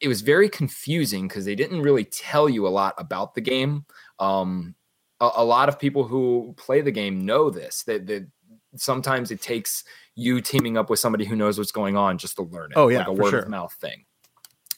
It 0.00 0.08
was 0.08 0.20
very 0.20 0.48
confusing 0.48 1.28
because 1.28 1.44
they 1.44 1.54
didn't 1.54 1.82
really 1.82 2.04
tell 2.04 2.48
you 2.48 2.66
a 2.66 2.70
lot 2.70 2.94
about 2.98 3.34
the 3.34 3.40
game. 3.40 3.84
Um, 4.18 4.74
a, 5.20 5.30
a 5.36 5.44
lot 5.44 5.68
of 5.68 5.78
people 5.78 6.04
who 6.04 6.54
play 6.56 6.80
the 6.80 6.92
game 6.92 7.24
know 7.24 7.50
this. 7.50 7.82
That 7.84 8.06
that 8.06 8.28
sometimes 8.76 9.30
it 9.30 9.40
takes 9.40 9.84
you 10.14 10.40
teaming 10.40 10.76
up 10.76 10.90
with 10.90 10.98
somebody 10.98 11.24
who 11.24 11.36
knows 11.36 11.58
what's 11.58 11.72
going 11.72 11.96
on 11.96 12.18
just 12.18 12.36
to 12.36 12.42
learn 12.42 12.72
it. 12.72 12.76
Oh, 12.76 12.88
yeah, 12.88 12.98
like 12.98 13.08
a 13.08 13.12
word 13.12 13.30
sure. 13.30 13.38
of 13.40 13.48
mouth 13.48 13.72
thing. 13.80 14.04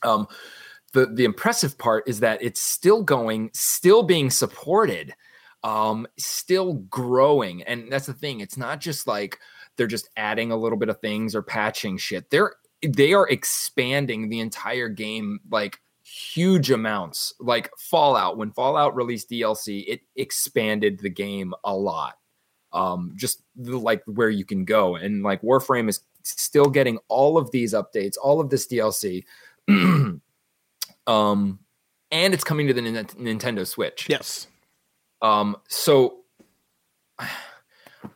Um, 0.02 0.26
the 0.92 1.06
the 1.06 1.24
impressive 1.24 1.78
part 1.78 2.08
is 2.08 2.20
that 2.20 2.42
it's 2.42 2.62
still 2.62 3.02
going, 3.02 3.50
still 3.52 4.02
being 4.02 4.30
supported, 4.30 5.14
um, 5.62 6.06
still 6.18 6.74
growing, 6.74 7.62
and 7.62 7.90
that's 7.90 8.06
the 8.06 8.14
thing. 8.14 8.40
It's 8.40 8.56
not 8.56 8.80
just 8.80 9.06
like 9.06 9.38
they're 9.76 9.86
just 9.86 10.10
adding 10.16 10.52
a 10.52 10.56
little 10.56 10.78
bit 10.78 10.88
of 10.88 11.00
things 11.00 11.34
or 11.34 11.42
patching 11.42 11.96
shit. 11.96 12.30
They're 12.30 12.54
they 12.82 13.12
are 13.12 13.28
expanding 13.28 14.28
the 14.28 14.40
entire 14.40 14.88
game 14.88 15.40
like 15.50 15.80
huge 16.02 16.70
amounts. 16.70 17.34
Like 17.38 17.70
Fallout, 17.78 18.36
when 18.36 18.52
Fallout 18.52 18.96
released 18.96 19.30
DLC, 19.30 19.84
it 19.86 20.00
expanded 20.16 20.98
the 20.98 21.10
game 21.10 21.54
a 21.64 21.74
lot. 21.74 22.14
Um, 22.72 23.12
just 23.16 23.42
the, 23.56 23.78
like 23.78 24.02
where 24.06 24.30
you 24.30 24.44
can 24.44 24.64
go, 24.64 24.96
and 24.96 25.22
like 25.22 25.42
Warframe 25.42 25.88
is 25.88 26.00
still 26.22 26.66
getting 26.66 26.98
all 27.08 27.36
of 27.38 27.50
these 27.50 27.74
updates, 27.74 28.16
all 28.22 28.40
of 28.40 28.50
this 28.50 28.66
DLC. 28.66 29.24
um, 31.10 31.58
and 32.10 32.34
it's 32.34 32.44
coming 32.44 32.66
to 32.68 32.74
the 32.74 32.82
Nin- 32.82 33.06
Nintendo 33.06 33.66
Switch. 33.66 34.06
Yes. 34.08 34.46
Um, 35.22 35.56
so 35.68 36.20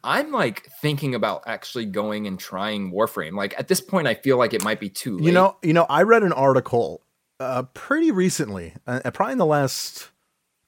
I'm 0.02 0.32
like 0.32 0.68
thinking 0.80 1.14
about 1.14 1.42
actually 1.46 1.86
going 1.86 2.26
and 2.26 2.38
trying 2.38 2.92
Warframe. 2.92 3.36
Like 3.36 3.54
at 3.58 3.68
this 3.68 3.80
point, 3.80 4.06
I 4.06 4.14
feel 4.14 4.38
like 4.38 4.54
it 4.54 4.64
might 4.64 4.80
be 4.80 4.88
too 4.88 5.16
late. 5.16 5.26
You 5.26 5.32
know, 5.32 5.56
you 5.62 5.72
know, 5.72 5.86
I 5.88 6.02
read 6.02 6.22
an 6.22 6.32
article 6.32 7.02
uh, 7.40 7.64
pretty 7.74 8.10
recently, 8.10 8.74
uh, 8.86 9.10
probably 9.10 9.32
in 9.32 9.38
the 9.38 9.46
last, 9.46 10.10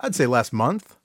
I'd 0.00 0.14
say 0.14 0.26
last 0.26 0.52
month. 0.52 0.96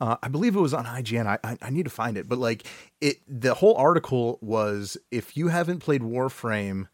Uh, 0.00 0.16
I 0.22 0.28
believe 0.28 0.54
it 0.54 0.60
was 0.60 0.74
on 0.74 0.84
IGN. 0.84 1.26
I, 1.26 1.38
I 1.42 1.58
I 1.60 1.70
need 1.70 1.82
to 1.82 1.90
find 1.90 2.16
it, 2.16 2.28
but 2.28 2.38
like 2.38 2.64
it, 3.00 3.16
the 3.26 3.54
whole 3.54 3.74
article 3.74 4.38
was 4.40 4.96
if 5.10 5.36
you 5.36 5.48
haven't 5.48 5.80
played 5.80 6.02
Warframe 6.02 6.86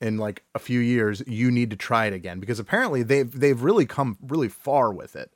in 0.00 0.16
like 0.18 0.42
a 0.54 0.58
few 0.58 0.80
years, 0.80 1.22
you 1.26 1.50
need 1.50 1.70
to 1.70 1.76
try 1.76 2.06
it 2.06 2.12
again 2.12 2.40
because 2.40 2.58
apparently 2.58 3.02
they've 3.02 3.30
they've 3.30 3.60
really 3.62 3.86
come 3.86 4.16
really 4.22 4.48
far 4.48 4.92
with 4.92 5.16
it. 5.16 5.32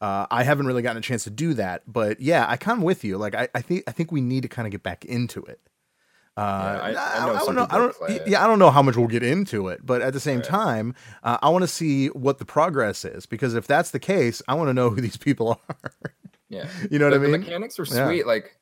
Uh, 0.00 0.26
I 0.30 0.42
haven't 0.44 0.66
really 0.66 0.82
gotten 0.82 0.98
a 0.98 1.02
chance 1.02 1.24
to 1.24 1.30
do 1.30 1.54
that, 1.54 1.82
but 1.86 2.20
yeah, 2.20 2.44
I 2.48 2.56
come 2.56 2.82
with 2.82 3.02
you. 3.04 3.16
Like 3.18 3.34
I, 3.34 3.48
I 3.54 3.62
think 3.62 3.84
I 3.86 3.92
think 3.92 4.12
we 4.12 4.20
need 4.20 4.42
to 4.42 4.48
kind 4.48 4.66
of 4.66 4.72
get 4.72 4.82
back 4.82 5.04
into 5.04 5.42
it. 5.44 5.60
Uh, 6.36 6.40
I- 6.40 6.88
I 6.90 7.26
know 7.26 7.38
don't 7.38 7.54
know. 7.54 7.66
I 7.70 7.78
don't. 7.78 8.26
Yeah, 8.28 8.44
I 8.44 8.46
don't 8.46 8.58
know 8.58 8.70
how 8.70 8.82
much 8.82 8.94
we'll 8.96 9.06
get 9.06 9.22
into 9.22 9.68
it, 9.68 9.80
but 9.86 10.02
at 10.02 10.12
the 10.12 10.20
same 10.20 10.40
Right. 10.40 10.44
time, 10.44 10.94
uh, 11.22 11.38
I 11.40 11.48
want 11.48 11.62
to 11.62 11.68
see 11.68 12.08
what 12.08 12.36
the 12.38 12.44
progress 12.44 13.06
is 13.06 13.24
because 13.24 13.54
if 13.54 13.66
that's 13.66 13.90
the 13.90 13.98
case, 13.98 14.42
I 14.46 14.52
want 14.54 14.68
to 14.68 14.74
know 14.74 14.90
who 14.90 15.00
these 15.00 15.16
people 15.16 15.58
are. 15.70 15.92
yeah, 16.50 16.68
you 16.90 16.98
know 16.98 17.06
what 17.06 17.14
I 17.14 17.18
mean? 17.18 17.32
The 17.32 17.38
mechanics 17.38 17.78
Yeah. 17.78 18.06
sweet. 18.06 18.26
Like 18.26 18.58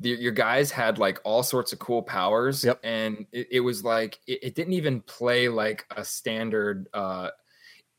the, 0.00 0.10
your 0.10 0.32
guys 0.32 0.70
had 0.70 0.98
like 0.98 1.20
all 1.24 1.42
sorts 1.42 1.72
of 1.72 1.78
cool 1.78 2.02
powers. 2.02 2.64
Yep. 2.64 2.80
And 2.84 3.26
it, 3.32 3.48
it 3.50 3.60
was 3.60 3.82
like 3.84 4.18
it, 4.26 4.38
it 4.42 4.54
didn't 4.54 4.74
even 4.74 5.00
play 5.02 5.48
like 5.48 5.84
a 5.96 6.04
standard. 6.04 6.88
uh 6.94 7.30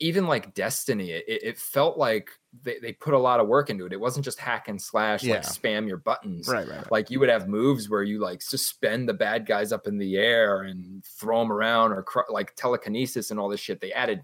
even 0.02 0.28
like 0.28 0.54
Destiny, 0.54 1.12
it, 1.12 1.26
it 1.28 1.58
felt 1.58 1.98
like 1.98 2.30
they, 2.64 2.80
they 2.82 2.94
put 2.94 3.14
a 3.14 3.20
lot 3.20 3.42
of 3.42 3.50
work 3.50 3.70
into 3.70 3.86
it. 3.86 3.92
It 3.92 4.00
wasn't 4.00 4.24
just 4.24 4.40
hack 4.40 4.70
and 4.70 4.82
slash, 4.82 5.24
Yeah. 5.24 5.34
like 5.34 5.44
spam 5.44 5.90
your 5.90 5.98
buttons. 5.98 6.48
right, 6.48 6.66
right, 6.70 6.78
right. 6.78 6.90
like 6.92 7.10
you 7.12 7.20
would 7.20 7.28
have 7.28 7.50
moves 7.50 7.90
where 7.90 8.04
you 8.04 8.20
like 8.22 8.42
suspend 8.42 9.10
the 9.10 9.14
bad 9.14 9.46
guys 9.46 9.74
up 9.74 9.88
in 9.88 9.98
the 9.98 10.16
air 10.16 10.62
and 10.62 11.04
throw 11.04 11.40
them 11.40 11.52
around 11.52 11.92
or 11.92 12.02
cr- 12.04 12.22
like 12.30 12.56
telekinesis 12.56 13.30
and 13.30 13.42
all 13.42 13.50
this 13.50 13.60
shit 13.60 13.82
they 13.82 13.92
added 13.92 14.22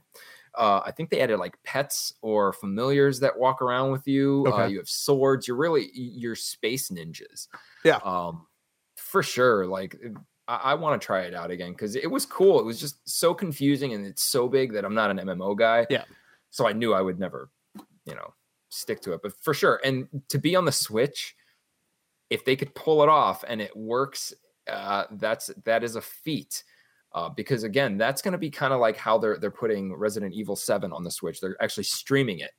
uh, 0.57 0.81
i 0.85 0.91
think 0.91 1.09
they 1.09 1.21
added 1.21 1.37
like 1.37 1.57
pets 1.63 2.13
or 2.21 2.53
familiars 2.53 3.19
that 3.19 3.37
walk 3.37 3.61
around 3.61 3.91
with 3.91 4.07
you. 4.07 4.45
Uh, 4.47 4.51
Okay. 4.51 4.71
you 4.73 4.77
have 4.77 4.89
swords. 4.89 5.47
You're 5.47 5.57
really 5.57 5.89
you're 5.93 6.35
space 6.35 6.89
ninjas. 6.89 7.47
Yeah. 7.83 7.97
um 8.03 8.47
for 8.97 9.21
sure 9.21 9.65
like 9.67 9.95
i, 10.47 10.55
I 10.55 10.73
want 10.75 10.99
to 10.99 11.05
try 11.05 11.21
it 11.21 11.33
out 11.33 11.51
again 11.51 11.71
because 11.73 11.95
it 11.95 12.09
was 12.09 12.25
cool. 12.25 12.59
It 12.59 12.65
was 12.65 12.79
just 12.79 12.97
so 13.07 13.33
confusing 13.33 13.93
and 13.93 14.05
it's 14.05 14.23
so 14.23 14.47
big 14.47 14.73
that 14.73 14.85
i'm 14.85 14.95
not 14.95 15.11
an 15.11 15.17
mmo 15.17 15.55
guy. 15.57 15.85
Yeah. 15.89 16.03
so 16.51 16.67
i 16.67 16.71
knew 16.73 16.93
i 16.93 17.01
would 17.01 17.19
never 17.19 17.49
you 18.05 18.15
know 18.15 18.33
stick 18.69 19.01
to 19.01 19.13
it 19.13 19.21
but 19.23 19.33
for 19.41 19.53
sure. 19.53 19.79
And 19.83 20.07
to 20.29 20.37
be 20.37 20.55
on 20.55 20.65
the 20.65 20.71
switch 20.71 21.35
if 22.29 22.43
they 22.45 22.55
could 22.55 22.73
pull 22.75 23.03
it 23.03 23.09
off 23.09 23.43
and 23.47 23.61
it 23.61 23.75
works 23.75 24.33
uh, 24.67 25.03
that's 25.11 25.51
that 25.63 25.83
is 25.83 25.95
a 25.95 26.01
feat 26.01 26.63
uh, 27.15 27.29
because 27.29 27.63
again 27.63 27.97
that's 27.97 28.21
going 28.21 28.33
to 28.33 28.37
be 28.37 28.51
kind 28.51 28.73
of 28.73 28.79
like 28.79 28.97
how 28.97 29.17
they're 29.17 29.37
they're 29.39 29.49
putting 29.49 29.95
resident 29.95 30.33
evil 30.33 30.55
7 30.55 30.91
on 30.91 31.03
the 31.03 31.09
switch 31.09 31.39
they're 31.41 31.55
actually 31.63 31.83
streaming 31.85 32.39
it 32.39 32.51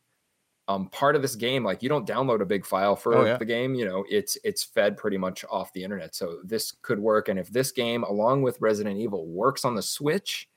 um, 0.69 0.89
part 0.89 1.15
of 1.15 1.23
this 1.23 1.37
game 1.37 1.63
like 1.63 1.81
you 1.83 1.89
don't 1.89 2.09
download 2.09 2.41
a 2.41 2.45
big 2.47 2.67
file 2.67 2.97
for 2.97 3.15
Oh, 3.15 3.25
yeah. 3.25 3.37
the 3.37 3.45
game 3.45 3.75
you 3.77 3.85
know 3.85 4.05
it's 4.11 4.37
it's 4.43 4.65
fed 4.65 4.97
pretty 4.97 5.17
much 5.19 5.45
off 5.49 5.73
the 5.75 5.85
internet 5.85 6.15
so 6.17 6.41
this 6.43 6.75
could 6.83 6.99
work 6.99 7.29
and 7.29 7.39
if 7.39 7.49
this 7.51 7.71
game 7.71 8.03
along 8.03 8.43
with 8.43 8.61
resident 8.61 8.99
evil 8.99 9.27
works 9.29 9.65
on 9.65 9.77
the 9.77 9.83
switch 9.83 10.49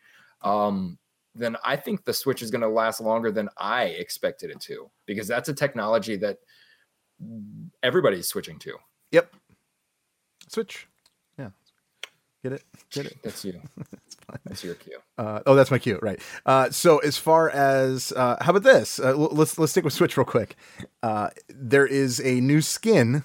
um, 0.41 0.97
then 1.35 1.55
i 1.63 1.75
think 1.75 2.03
the 2.05 2.13
switch 2.13 2.41
is 2.41 2.49
going 2.49 2.61
to 2.61 2.67
last 2.69 3.01
longer 3.01 3.31
than 3.31 3.47
i 3.57 3.83
expected 3.83 4.49
it 4.49 4.59
to 4.61 4.89
because 5.05 5.27
that's 5.27 5.49
a 5.49 5.53
technology 5.53 6.15
that 6.15 6.37
everybody's 7.83 8.27
switching 8.27 8.57
to 8.59 8.75
Yep. 9.11 9.35
Switch. 10.47 10.87
Get 12.43 12.53
it? 12.53 12.63
Get 12.91 13.05
it? 13.05 13.17
That's 13.21 13.43
you. 13.43 13.61
That's 14.45 14.63
your 14.63 14.75
cue. 14.75 14.99
Uh, 15.17 15.41
oh, 15.47 15.55
that's 15.55 15.71
my 15.71 15.79
cue, 15.79 15.97
right? 16.03 16.21
Uh, 16.45 16.69
so 16.69 16.99
as 16.99 17.17
far 17.17 17.49
as 17.49 18.11
uh, 18.11 18.37
how 18.41 18.51
about 18.51 18.63
this? 18.63 18.99
Uh, 18.99 19.09
l- 19.09 19.29
let's 19.31 19.57
let's 19.57 19.71
stick 19.71 19.83
with 19.83 19.93
Switch 19.93 20.15
real 20.17 20.25
quick. 20.25 20.55
Uh, 21.01 21.29
there 21.49 21.85
is 21.87 22.21
a 22.21 22.39
new 22.39 22.61
skin 22.61 23.23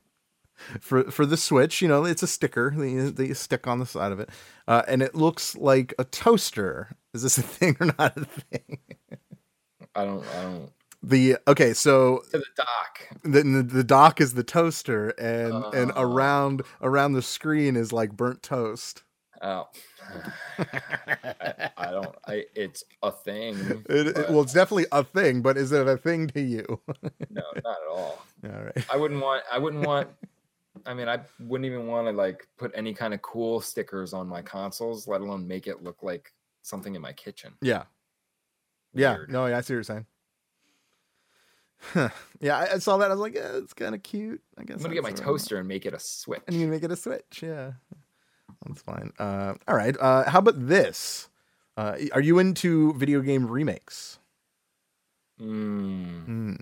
for 0.80 1.10
for 1.10 1.26
the 1.26 1.36
Switch. 1.36 1.82
You 1.82 1.88
know, 1.88 2.04
it's 2.04 2.22
a 2.22 2.28
sticker 2.28 2.72
that 2.76 2.88
you, 2.88 3.10
that 3.10 3.26
you 3.26 3.34
stick 3.34 3.66
on 3.66 3.80
the 3.80 3.86
side 3.86 4.12
of 4.12 4.20
it, 4.20 4.30
uh, 4.68 4.82
and 4.86 5.02
it 5.02 5.14
looks 5.16 5.56
like 5.56 5.92
a 5.98 6.04
toaster. 6.04 6.96
Is 7.12 7.22
this 7.22 7.36
a 7.36 7.42
thing 7.58 7.76
or 7.80 7.86
not 7.98 8.16
a 8.16 8.24
thing? 8.24 8.78
I 9.96 10.04
don't. 10.04 10.24
I 10.36 10.42
don't. 10.42 10.72
The 11.02 11.36
okay, 11.46 11.74
so 11.74 12.22
To 12.32 12.38
the 12.38 12.44
dock. 12.56 13.20
the 13.22 13.42
the, 13.62 13.84
dock 13.84 14.20
is 14.20 14.34
the 14.34 14.42
toaster, 14.42 15.10
and 15.10 15.54
and 15.74 15.92
Oh. 15.94 16.02
around 16.02 16.62
around 16.82 17.12
the 17.12 17.22
screen 17.22 17.76
is 17.76 17.92
like 17.92 18.16
burnt 18.16 18.42
toast. 18.42 19.04
Oh. 19.40 19.68
I, 20.58 21.70
I 21.76 21.90
don't. 21.92 22.14
I. 22.26 22.44
It's 22.56 22.82
a 23.02 23.12
thing. 23.12 23.84
It, 23.88 24.14
but 24.16 24.30
well, 24.30 24.40
it's 24.42 24.52
definitely 24.52 24.86
a 24.90 25.04
thing, 25.04 25.42
but 25.42 25.56
is 25.56 25.70
it 25.70 25.86
a 25.86 25.96
thing 25.96 26.26
to 26.28 26.40
you? 26.40 26.64
no, 27.30 27.42
not 27.64 27.76
at 27.76 27.88
all. 27.88 28.24
All 28.44 28.62
right. 28.62 28.86
I 28.92 28.96
wouldn't 28.96 29.20
want. 29.22 29.42
I 29.52 29.58
wouldn't 29.58 29.86
want. 29.86 30.08
I 30.86 30.94
mean, 30.94 31.08
I 31.08 31.20
wouldn't 31.40 31.66
even 31.66 31.86
want 31.86 32.08
to 32.08 32.12
like 32.12 32.48
put 32.56 32.72
any 32.74 32.92
kind 32.94 33.14
of 33.14 33.22
cool 33.22 33.60
stickers 33.60 34.12
on 34.12 34.26
my 34.26 34.42
consoles, 34.42 35.06
let 35.06 35.20
alone 35.20 35.46
make 35.46 35.66
it 35.68 35.82
look 35.84 36.02
like 36.02 36.32
something 36.62 36.94
in 36.96 37.02
my 37.02 37.12
kitchen. 37.12 37.52
Yeah. 37.60 37.84
Yeah. 38.94 39.18
No, 39.28 39.46
yeah, 39.46 39.58
I 39.58 39.60
see 39.60 39.74
what 39.74 39.76
you're 39.76 39.82
saying. 39.84 40.06
Huh. 41.80 42.08
yeah, 42.40 42.56
I, 42.58 42.74
I 42.74 42.78
saw 42.78 42.96
that. 42.98 43.10
I 43.10 43.14
was 43.14 43.20
like, 43.20 43.34
yeah, 43.34 43.56
it's 43.56 43.72
kind 43.72 43.94
of 43.94 44.02
cute. 44.02 44.42
I 44.58 44.64
guess 44.64 44.76
I'm 44.76 44.82
gonna 44.82 44.94
get 44.94 45.02
my 45.02 45.12
toaster 45.12 45.58
and 45.58 45.68
make 45.68 45.86
it 45.86 45.94
a 45.94 45.98
switch. 45.98 46.42
And 46.46 46.56
you 46.60 46.66
make 46.66 46.82
it 46.82 46.90
a 46.90 46.96
switch. 46.96 47.40
Yeah, 47.42 47.72
that's 48.66 48.82
fine. 48.82 49.12
Uh, 49.18 49.54
all 49.66 49.76
right. 49.76 49.96
Uh, 49.98 50.28
how 50.28 50.40
about 50.40 50.68
this? 50.68 51.28
Uh, 51.76 51.96
are 52.12 52.20
you 52.20 52.38
into 52.40 52.92
video 52.94 53.20
game 53.20 53.46
remakes? 53.46 54.18
Mm, 55.40 56.24
Hmm. 56.24 56.54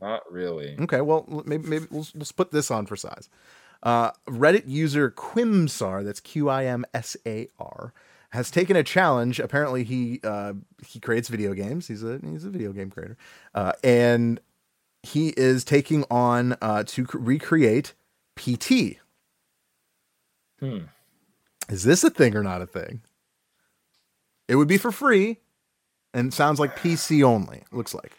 not 0.00 0.30
really. 0.30 0.76
Okay. 0.80 1.00
Well, 1.00 1.42
maybe 1.46 1.66
maybe 1.68 1.86
we'll, 1.90 2.06
we'll 2.14 2.24
split 2.24 2.50
this 2.50 2.70
on 2.70 2.86
for 2.86 2.96
size. 2.96 3.28
Uh, 3.82 4.10
Reddit 4.28 4.64
user 4.66 5.10
Qimsar, 5.10 6.04
that's 6.04 6.20
Q 6.20 6.50
I 6.50 6.66
M 6.66 6.84
S 6.92 7.16
A 7.26 7.48
R, 7.58 7.94
has 8.30 8.50
taken 8.50 8.76
a 8.76 8.82
challenge. 8.82 9.40
Apparently, 9.40 9.84
he 9.84 10.20
uh, 10.22 10.52
he 10.86 11.00
creates 11.00 11.28
video 11.30 11.54
games. 11.54 11.88
He's 11.88 12.04
a 12.04 12.20
he's 12.22 12.44
a 12.44 12.50
video 12.50 12.72
game 12.72 12.90
creator, 12.90 13.16
uh, 13.54 13.72
and 13.82 14.38
he 15.02 15.28
is 15.36 15.64
taking 15.64 16.04
on 16.10 16.56
uh, 16.60 16.84
to 16.84 17.06
recreate 17.12 17.94
PT. 18.36 18.98
Hmm. 20.58 20.78
Is 21.68 21.84
this 21.84 22.04
a 22.04 22.10
thing 22.10 22.36
or 22.36 22.42
not 22.42 22.62
a 22.62 22.66
thing? 22.66 23.00
It 24.48 24.56
would 24.56 24.68
be 24.68 24.78
for 24.78 24.90
free, 24.90 25.38
and 26.12 26.34
sounds 26.34 26.58
like 26.58 26.76
PC 26.76 27.22
only. 27.22 27.62
Looks 27.70 27.94
like. 27.94 28.12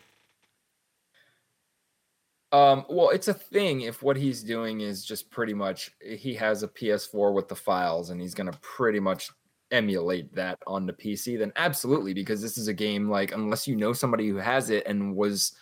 Um, 2.54 2.86
well, 2.90 3.10
it's 3.10 3.28
a 3.28 3.34
thing 3.34 3.82
if 3.82 4.04
what 4.04 4.18
he's 4.18 4.44
doing 4.44 4.82
is 4.82 5.06
just 5.06 5.30
pretty 5.30 5.54
much 5.54 5.92
he 6.02 6.34
has 6.36 6.64
a 6.64 6.68
PS4 6.68 7.34
with 7.34 7.48
the 7.48 7.56
files 7.56 8.10
and 8.10 8.20
he's 8.20 8.34
gonna 8.34 8.58
pretty 8.62 9.00
much 9.00 9.30
emulate 9.72 10.34
that 10.36 10.60
on 10.68 10.86
the 10.86 10.94
PC, 10.94 11.40
then 11.40 11.54
absolutely, 11.56 12.14
because 12.14 12.42
this 12.42 12.58
is 12.58 12.68
a 12.68 12.74
game 12.74 13.10
like 13.10 13.32
unless 13.32 13.68
you 13.68 13.76
know 13.76 13.94
somebody 13.94 14.28
who 14.28 14.36
has 14.36 14.70
it 14.70 14.86
and 14.86 15.16
was 15.16 15.54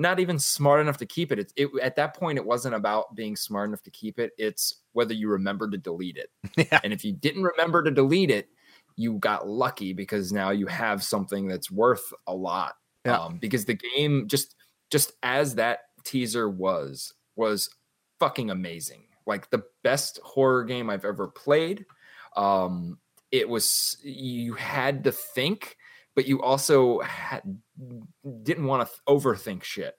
not 0.00 0.18
even 0.18 0.38
smart 0.38 0.80
enough 0.80 0.96
to 0.98 1.06
keep 1.06 1.30
it. 1.30 1.38
It's 1.38 1.52
it 1.56 1.68
at 1.82 1.96
that 1.96 2.16
point 2.16 2.38
it 2.38 2.44
wasn't 2.44 2.74
about 2.74 3.14
being 3.14 3.36
smart 3.36 3.68
enough 3.68 3.82
to 3.82 3.90
keep 3.90 4.18
it. 4.18 4.32
It's 4.38 4.80
whether 4.92 5.12
you 5.12 5.28
remember 5.28 5.68
to 5.70 5.76
delete 5.76 6.16
it. 6.16 6.30
Yeah. 6.56 6.80
And 6.82 6.92
if 6.92 7.04
you 7.04 7.12
didn't 7.12 7.42
remember 7.42 7.82
to 7.82 7.90
delete 7.90 8.30
it, 8.30 8.48
you 8.96 9.18
got 9.18 9.48
lucky 9.48 9.92
because 9.92 10.32
now 10.32 10.50
you 10.50 10.66
have 10.66 11.02
something 11.02 11.48
that's 11.48 11.70
worth 11.70 12.12
a 12.26 12.34
lot. 12.34 12.74
Yeah. 13.04 13.18
Um, 13.18 13.38
because 13.38 13.64
the 13.64 13.78
game 13.96 14.26
just 14.26 14.56
just 14.90 15.12
as 15.22 15.54
that 15.56 15.80
teaser 16.04 16.48
was 16.48 17.14
was 17.36 17.68
fucking 18.18 18.50
amazing. 18.50 19.04
Like 19.26 19.50
the 19.50 19.62
best 19.82 20.18
horror 20.24 20.64
game 20.64 20.90
I've 20.90 21.04
ever 21.04 21.28
played. 21.28 21.84
Um, 22.36 22.98
it 23.30 23.48
was 23.48 23.96
you 24.02 24.54
had 24.54 25.04
to 25.04 25.12
think, 25.12 25.76
but 26.20 26.28
you 26.28 26.42
also 26.42 27.00
had, 27.00 27.40
didn't 28.42 28.66
want 28.66 28.86
to 28.86 28.94
overthink 29.08 29.62
shit. 29.62 29.94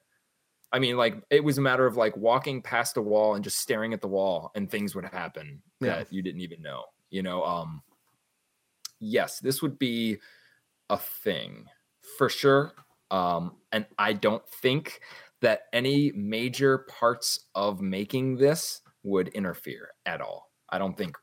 I 0.71 0.77
mean, 0.77 0.97
like 0.97 1.15
it 1.31 1.43
was 1.43 1.57
a 1.57 1.61
matter 1.61 1.87
of 1.87 1.97
like 1.97 2.15
walking 2.15 2.61
past 2.61 2.95
a 2.97 3.01
wall 3.01 3.33
and 3.33 3.43
just 3.43 3.57
staring 3.57 3.91
at 3.91 4.01
the 4.01 4.07
wall, 4.07 4.51
and 4.53 4.69
things 4.69 4.93
would 4.93 5.05
happen 5.05 5.63
Yeah. 5.79 5.95
that 5.95 6.13
you 6.13 6.21
didn't 6.21 6.41
even 6.41 6.61
know. 6.61 6.83
You 7.09 7.23
know, 7.23 7.43
um, 7.43 7.81
yes, 8.99 9.39
this 9.39 9.63
would 9.63 9.79
be 9.79 10.19
a 10.91 10.97
thing 10.99 11.65
for 12.19 12.29
sure. 12.29 12.73
Um, 13.09 13.55
and 13.71 13.87
I 13.97 14.13
don't 14.13 14.47
think 14.47 15.01
that 15.39 15.61
any 15.73 16.11
major 16.11 16.85
parts 16.99 17.47
of 17.55 17.81
making 17.81 18.37
this 18.37 18.81
would 19.01 19.29
interfere 19.29 19.89
at 20.05 20.21
all. 20.21 20.51
I 20.69 20.77
don't 20.77 20.95
think 20.95 21.17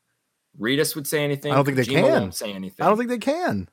Reedus 0.61 0.97
would 0.97 1.07
say 1.07 1.23
anything. 1.23 1.53
I 1.53 1.55
don't 1.55 1.65
think 1.65 1.77
they 1.77 1.85
Kojima 1.85 2.19
can. 2.19 2.33
Say 2.33 2.53
anything. 2.53 2.85
I 2.85 2.89
don't 2.89 2.99
think 2.99 3.11
they 3.11 3.19
can. 3.19 3.69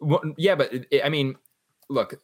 Well, 0.00 0.22
yeah, 0.38 0.54
but 0.54 0.72
it- 0.72 0.86
it- 0.90 1.04
I 1.04 1.08
mean, 1.08 1.36
look, 1.88 2.14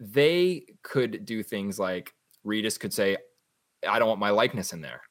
they 0.00 0.66
could 0.82 1.24
do 1.24 1.42
things 1.42 1.78
like 1.78 2.14
Reedus 2.44 2.78
could 2.78 2.92
say, 2.92 3.16
"I 3.86 3.98
don't 3.98 4.08
want 4.08 4.20
my 4.20 4.30
likeness 4.30 4.72
in 4.72 4.80
there." 4.80 5.02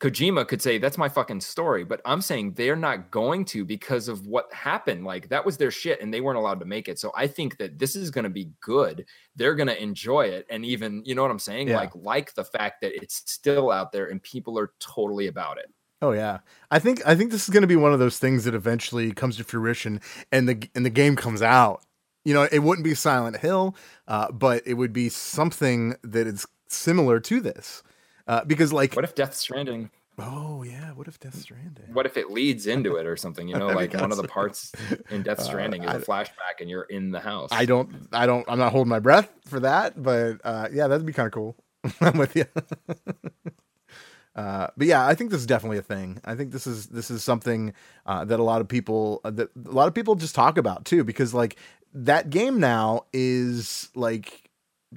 Kojima 0.00 0.48
could 0.48 0.62
say, 0.62 0.78
"That's 0.78 0.96
my 0.96 1.10
fucking 1.10 1.40
story," 1.42 1.84
but 1.84 2.00
I'm 2.06 2.22
saying 2.22 2.54
they're 2.54 2.74
not 2.76 3.10
going 3.10 3.44
to 3.46 3.66
because 3.66 4.08
of 4.08 4.26
what 4.26 4.50
happened. 4.54 5.04
Like 5.04 5.28
that 5.28 5.44
was 5.44 5.58
their 5.58 5.70
shit, 5.70 6.00
and 6.00 6.12
they 6.14 6.22
weren't 6.22 6.38
allowed 6.38 6.60
to 6.60 6.66
make 6.66 6.88
it. 6.88 6.98
So 6.98 7.12
I 7.14 7.26
think 7.26 7.58
that 7.58 7.78
this 7.78 7.94
is 7.96 8.10
going 8.10 8.24
to 8.24 8.30
be 8.30 8.50
good. 8.60 9.06
They're 9.36 9.54
going 9.54 9.66
to 9.68 9.82
enjoy 9.82 10.26
it, 10.28 10.46
and 10.48 10.64
even 10.64 11.04
you 11.04 11.14
know 11.14 11.20
what 11.22 11.30
I'm 11.30 11.38
saying, 11.38 11.68
Yeah. 11.68 11.76
like 11.76 11.94
like 11.94 12.32
the 12.34 12.44
fact 12.44 12.80
that 12.80 12.94
it's 12.94 13.16
still 13.30 13.70
out 13.70 13.92
there 13.92 14.06
and 14.06 14.22
people 14.22 14.58
are 14.58 14.72
totally 14.80 15.26
about 15.26 15.58
it. 15.58 15.70
Oh 16.02 16.12
yeah, 16.12 16.38
I 16.70 16.78
think 16.78 17.06
I 17.06 17.14
think 17.14 17.30
this 17.30 17.44
is 17.44 17.50
going 17.50 17.62
to 17.62 17.66
be 17.66 17.76
one 17.76 17.92
of 17.92 17.98
those 17.98 18.18
things 18.18 18.44
that 18.44 18.54
eventually 18.54 19.12
comes 19.12 19.36
to 19.36 19.44
fruition, 19.44 20.00
and 20.32 20.48
the 20.48 20.68
and 20.74 20.84
the 20.86 20.90
game 20.90 21.14
comes 21.16 21.42
out. 21.42 21.82
You 22.24 22.34
know, 22.34 22.48
it 22.50 22.60
wouldn't 22.60 22.84
be 22.84 22.94
Silent 22.94 23.38
Hill, 23.38 23.74
uh, 24.08 24.30
but 24.32 24.62
it 24.66 24.74
would 24.74 24.92
be 24.92 25.08
something 25.08 25.96
that 26.02 26.26
is 26.26 26.46
similar 26.68 27.18
to 27.20 27.40
this, 27.40 27.82
uh, 28.26 28.44
because 28.44 28.72
like, 28.72 28.94
What 28.94 29.04
if 29.04 29.14
Death 29.14 29.34
Stranding? 29.34 29.90
oh 30.18 30.62
yeah, 30.62 30.90
what 30.92 31.08
if 31.08 31.18
Death 31.18 31.34
Stranding? 31.36 31.86
what 31.94 32.04
if 32.04 32.18
it 32.18 32.30
leads 32.30 32.66
into 32.66 32.96
it 32.96 33.06
or 33.06 33.16
something? 33.16 33.48
You 33.48 33.56
know, 33.58 33.68
like 33.68 33.94
one 33.94 34.10
of 34.10 34.18
the 34.18 34.28
parts 34.28 34.72
in 35.10 35.22
Death 35.22 35.38
Uh, 35.40 35.42
Stranding 35.42 35.82
is 35.84 35.90
I- 35.90 35.96
a 35.96 36.00
flashback, 36.00 36.60
and 36.60 36.68
you're 36.70 36.82
in 36.84 37.10
the 37.10 37.20
house. 37.20 37.48
I 37.52 37.64
don't, 37.64 38.06
I 38.12 38.26
don't, 38.26 38.44
I'm 38.48 38.58
not 38.58 38.72
holding 38.72 38.90
my 38.90 39.00
breath 39.00 39.30
for 39.46 39.60
that, 39.60 40.02
but 40.02 40.40
uh, 40.44 40.68
yeah, 40.72 40.88
that'd 40.88 41.06
be 41.06 41.12
kind 41.12 41.26
of 41.26 41.32
cool. 41.32 41.56
I'm 42.02 42.18
with 42.18 42.36
you. 42.36 42.44
Uh, 44.36 44.68
but 44.76 44.86
yeah, 44.86 45.06
I 45.06 45.14
think 45.14 45.30
this 45.30 45.40
is 45.40 45.46
definitely 45.46 45.78
a 45.78 45.82
thing. 45.82 46.20
I 46.24 46.34
think 46.34 46.52
this 46.52 46.66
is 46.66 46.86
this 46.86 47.10
is 47.10 47.24
something 47.24 47.72
uh, 48.06 48.24
that 48.24 48.38
a 48.38 48.42
lot 48.44 48.60
of 48.60 48.68
people 48.68 49.20
uh, 49.24 49.30
that 49.32 49.48
a 49.66 49.70
lot 49.72 49.88
of 49.88 49.94
people 49.94 50.14
just 50.14 50.34
talk 50.34 50.56
about 50.56 50.84
too, 50.84 51.02
because 51.04 51.34
like 51.34 51.56
that 51.92 52.30
game 52.30 52.60
now 52.60 53.06
is 53.12 53.90
like 53.94 54.50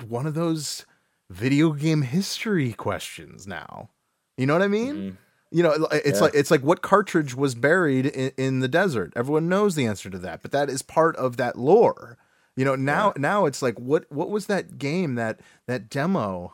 one 0.07 0.25
of 0.27 0.35
those 0.35 0.85
video 1.29 1.71
game 1.71 2.03
history 2.03 2.73
questions 2.73 3.47
now. 3.47 3.89
You 4.37 4.45
know 4.45 4.53
what 4.53 4.61
I 4.61 4.67
mean? 4.67 4.95
Mhm. 4.95 5.17
You 5.51 5.61
know, 5.63 5.87
it's 5.91 6.17
Yeah. 6.19 6.23
like 6.25 6.33
it's 6.35 6.51
like 6.51 6.61
what 6.61 6.81
cartridge 6.81 7.35
was 7.35 7.53
buried 7.55 8.05
in, 8.07 8.31
in 8.37 8.59
the 8.59 8.67
desert. 8.67 9.13
Everyone 9.15 9.49
knows 9.49 9.75
the 9.75 9.85
answer 9.85 10.09
to 10.09 10.17
that, 10.19 10.41
but 10.41 10.51
that 10.51 10.69
is 10.69 10.81
part 10.81 11.15
of 11.15 11.37
that 11.37 11.57
lore. 11.57 12.17
You 12.55 12.65
know, 12.65 12.75
now 12.75 13.13
now 13.17 13.45
it's 13.45 13.61
like 13.63 13.79
what 13.79 14.05
what 14.11 14.29
was 14.29 14.45
that 14.47 14.77
game 14.77 15.15
that 15.15 15.39
that 15.67 15.89
demo 15.89 16.53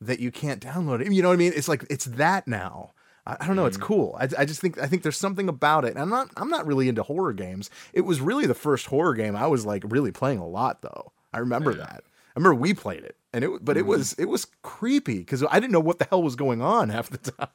that 0.00 0.20
you 0.20 0.30
can't 0.30 0.62
download 0.62 1.00
it? 1.00 1.12
You 1.12 1.22
know 1.22 1.28
what 1.28 1.34
I 1.34 1.38
mean? 1.38 1.52
It's 1.54 1.68
like 1.68 1.84
it's 1.90 2.06
that 2.06 2.46
now. 2.48 2.92
I, 3.26 3.36
I 3.40 3.46
don't 3.46 3.56
know. 3.56 3.66
It's 3.66 3.76
Mhm. 3.76 3.82
cool. 3.82 4.16
I, 4.18 4.28
I 4.38 4.44
just 4.44 4.60
think 4.60 4.78
I 4.80 4.86
think 4.86 5.02
there's 5.02 5.16
something 5.18 5.48
about 5.48 5.84
it. 5.84 5.90
And 5.90 5.98
I'm 5.98 6.08
not 6.10 6.30
I'm 6.36 6.48
not 6.48 6.66
really 6.66 6.88
into 6.88 7.02
horror 7.02 7.32
games. 7.32 7.70
It 7.92 8.02
was 8.02 8.20
really 8.20 8.46
the 8.46 8.54
first 8.54 8.86
horror 8.86 9.14
game 9.14 9.36
I 9.36 9.46
was 9.46 9.66
like 9.66 9.82
really 9.86 10.12
playing 10.12 10.38
a 10.38 10.46
lot 10.48 10.82
though. 10.82 11.12
I 11.32 11.38
remember 11.38 11.72
Yeah. 11.72 11.78
that. 11.84 12.04
I 12.04 12.38
remember 12.38 12.54
we 12.60 12.74
played 12.74 13.02
it, 13.04 13.16
and 13.32 13.44
it 13.44 13.64
but 13.64 13.76
it 13.76 13.84
Mhm. 13.84 13.88
was 13.88 14.12
it 14.14 14.26
was 14.26 14.46
creepy 14.62 15.18
because 15.18 15.44
I 15.50 15.58
didn't 15.60 15.72
know 15.72 15.80
what 15.80 15.98
the 15.98 16.04
hell 16.06 16.22
was 16.22 16.36
going 16.36 16.62
on 16.62 16.88
half 16.96 17.10
the 17.10 17.18
time 17.18 17.48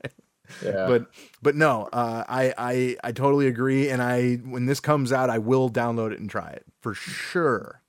Yeah, 0.64 0.86
but 0.88 1.08
but 1.41 1.56
no, 1.56 1.89
uh, 1.91 2.24
I 2.30 2.54
I 2.58 2.98
I 3.04 3.12
totally 3.12 3.48
agree, 3.48 3.89
and 3.89 4.02
I 4.04 4.36
when 4.36 4.66
this 4.68 4.80
comes 4.80 5.12
out, 5.12 5.30
I 5.32 5.39
will 5.39 5.70
download 5.72 6.12
it 6.12 6.20
and 6.20 6.30
try 6.30 6.50
it 6.52 6.66
for 6.82 6.93
sure. 6.93 7.82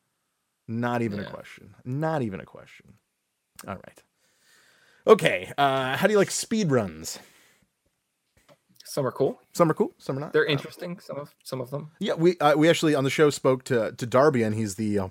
Not 0.68 1.02
even 1.02 1.18
a 1.20 1.24
question. 1.24 1.74
Not 1.84 2.22
even 2.22 2.40
a 2.40 2.44
question. 2.46 2.94
All 3.68 3.74
right. 3.74 4.02
Okay. 5.06 5.52
Uh, 5.56 5.96
how 5.96 6.06
do 6.06 6.12
you 6.12 6.18
like 6.18 6.30
speed 6.30 6.70
runs? 6.70 7.18
some 8.84 9.06
are 9.06 9.12
cool. 9.12 9.38
Some 9.52 9.70
are 9.70 9.74
cool. 9.74 9.92
Some 9.98 10.16
are 10.16 10.20
not. 10.20 10.32
They're 10.32 10.46
interesting. 10.46 10.98
Some 11.00 11.18
of 11.18 11.34
some 11.44 11.60
of 11.60 11.70
them. 11.70 11.90
Yeah, 11.98 12.14
we 12.14 12.38
uh, 12.38 12.56
we 12.56 12.68
actually 12.70 12.94
on 12.94 13.04
the 13.04 13.10
show 13.10 13.28
spoke 13.30 13.62
to 13.64 13.92
to 13.92 14.06
Darby, 14.06 14.42
and 14.42 14.54
he's 14.54 14.76
the 14.76 14.98
uh, 14.98 15.08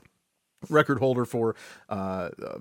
record 0.70 0.98
holder 1.00 1.24
for 1.24 1.56
uh, 1.90 2.30
uh, 2.44 2.58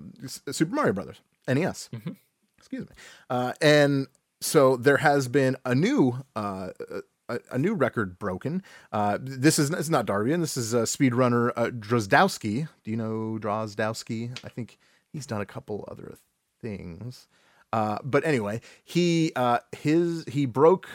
Super 0.51 0.75
Mario 0.75 0.93
Brothers 0.93 1.21
NES. 1.47 1.89
Mhm. 1.93 2.15
Excuse 2.59 2.87
me. 2.89 2.95
Uh, 3.29 3.53
and 3.61 4.07
so 4.41 4.75
there 4.77 4.97
has 4.97 5.27
been 5.27 5.55
a 5.65 5.73
new 5.73 6.23
uh, 6.35 6.69
a, 7.27 7.39
a 7.51 7.57
new 7.57 7.73
record 7.73 8.19
broken. 8.19 8.61
Uh, 8.91 9.17
this 9.19 9.57
is 9.57 9.71
it's 9.71 9.89
not 9.89 10.05
Darby, 10.05 10.31
and 10.31 10.43
this 10.43 10.57
is 10.57 10.75
uh, 10.75 10.83
speedrunner 10.83 11.51
uh, 11.55 11.67
Drozdowski. 11.67 12.67
Do 12.83 12.91
you 12.91 12.97
know 12.97 13.39
Drozdowski? 13.41 14.37
I 14.43 14.49
think 14.49 14.77
he's 15.11 15.25
done 15.25 15.41
a 15.41 15.45
couple 15.45 15.87
other 15.89 16.17
things. 16.65 17.27
Uh, 17.71 17.99
but 18.03 18.25
anyway, 18.25 18.61
he 18.83 19.31
uh, 19.35 19.59
his 19.71 20.23
he 20.27 20.45
broke 20.45 20.87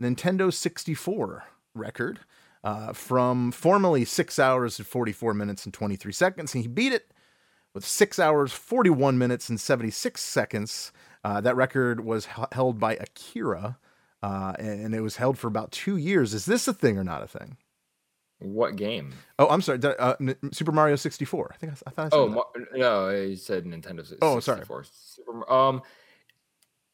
Nintendo 0.00 0.52
64 0.52 1.44
record 1.74 2.20
uh, 2.64 2.92
from 2.92 3.52
formerly 3.52 4.04
six 4.04 4.38
hours 4.38 4.78
and 4.78 4.86
44 4.86 5.34
minutes 5.34 5.64
and 5.64 5.74
23 5.74 6.12
seconds. 6.12 6.54
And 6.54 6.62
he 6.62 6.68
beat 6.68 6.92
it 6.92 7.12
with 7.74 7.84
six 7.84 8.18
hours, 8.18 8.52
41 8.52 9.18
minutes 9.18 9.48
and 9.48 9.60
76 9.60 10.20
seconds. 10.20 10.92
Uh, 11.22 11.40
that 11.40 11.56
record 11.56 12.04
was 12.04 12.28
h- 12.38 12.46
held 12.52 12.78
by 12.78 12.94
Akira, 12.94 13.78
uh, 14.22 14.54
and 14.58 14.94
it 14.94 15.00
was 15.00 15.16
held 15.16 15.38
for 15.38 15.48
about 15.48 15.70
two 15.70 15.96
years. 15.96 16.32
Is 16.32 16.46
this 16.46 16.66
a 16.66 16.72
thing 16.72 16.96
or 16.96 17.04
not 17.04 17.22
a 17.22 17.28
thing? 17.28 17.56
What 18.40 18.76
game? 18.76 19.12
Oh, 19.38 19.48
I'm 19.48 19.60
sorry. 19.62 19.78
Uh, 19.82 20.14
Super 20.52 20.72
Mario 20.72 20.96
64. 20.96 21.50
I 21.52 21.56
think 21.56 21.72
I 21.72 21.90
thought 21.90 22.06
I 22.06 22.08
said 22.08 22.12
Oh. 22.14 22.44
No, 22.74 23.10
you 23.10 23.36
said 23.36 23.64
Nintendo. 23.64 24.06
si- 24.06 24.16
Oh, 24.22 24.40
sorry. 24.40 24.64
Super, 24.64 25.50
um, 25.52 25.82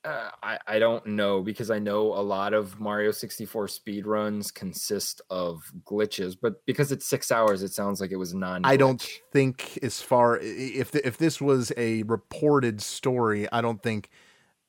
uh, 0.05 0.31
I 0.43 0.59
I 0.67 0.79
don't 0.79 1.05
know 1.07 1.43
because 1.43 1.71
I 1.71 1.79
know 1.81 2.13
a 2.15 2.23
lot 2.23 2.55
of 2.55 2.79
Mario 2.79 3.11
64 3.11 3.67
speedruns 3.67 4.53
consist 4.55 5.21
of 5.31 5.71
glitches, 5.85 6.37
but 6.41 6.65
because 6.67 6.93
it's 6.93 7.07
six 7.07 7.33
hours, 7.33 7.63
it 7.63 7.73
sounds 7.73 8.01
like 8.01 8.13
it 8.13 8.17
was 8.17 8.33
non. 8.35 8.65
I 8.65 8.77
don't 8.77 9.05
think 9.33 9.79
as 9.83 10.01
far 10.01 10.39
if 10.41 10.91
the, 10.93 11.05
if 11.07 11.17
this 11.19 11.41
was 11.41 11.73
a 11.77 12.03
reported 12.05 12.81
story, 12.83 13.49
I 13.53 13.61
don't 13.61 13.83
think. 13.83 14.11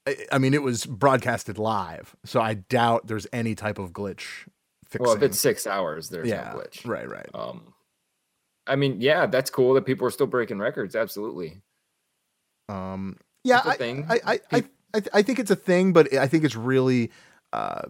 I- 0.08 0.26
I 0.32 0.38
mean, 0.38 0.54
it 0.54 0.64
was 0.64 0.86
broadcasted 0.86 1.58
live, 1.60 2.16
so 2.24 2.40
I 2.40 2.54
doubt 2.56 3.08
there's 3.08 3.28
any 3.34 3.56
type 3.56 3.78
of 3.78 3.92
glitch 3.92 4.48
fixing. 4.90 5.06
Well, 5.06 5.16
if 5.16 5.24
it's 5.24 5.40
six 5.40 5.68
hours, 5.68 6.10
there's 6.10 6.28
yeah, 6.28 6.54
no 6.54 6.60
glitch. 6.60 6.88
right, 6.88 7.10
right. 7.10 7.30
Um, 7.34 7.74
I 8.66 8.76
mean, 8.76 9.02
yeah, 9.02 9.26
that's 9.26 9.50
cool 9.50 9.74
that 9.76 9.86
people 9.86 10.08
are 10.08 10.12
still 10.12 10.28
breaking 10.28 10.60
records. 10.60 10.96
Absolutely. 10.96 11.62
Um, 12.70 13.18
yeah, 13.44 13.62
I, 13.64 13.76
thing. 13.78 14.06
I, 14.10 14.20
I, 14.26 14.40
I, 14.52 14.64
I, 14.94 15.02
I 15.14 15.22
think 15.22 15.40
it's 15.40 15.52
a 15.52 15.56
thing, 15.56 15.94
but 15.94 16.14
I 16.14 16.28
think 16.28 16.44
it's 16.44 16.56
really. 16.56 17.12
Uh, 17.54 17.84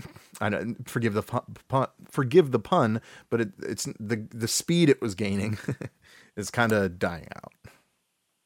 I 0.40 0.48
don't 0.48 0.88
forgive 0.88 1.12
the 1.12 1.22
pun, 1.22 1.42
pun, 1.68 1.88
forgive 2.10 2.50
the 2.50 2.58
pun, 2.58 3.02
but 3.28 3.42
it, 3.42 3.52
it's 3.62 3.84
the 3.98 4.26
the 4.30 4.48
speed 4.48 4.88
it 4.88 5.02
was 5.02 5.14
gaining 5.14 5.58
is 6.36 6.50
kind 6.50 6.72
of 6.72 6.98
dying 6.98 7.28
out, 7.36 7.52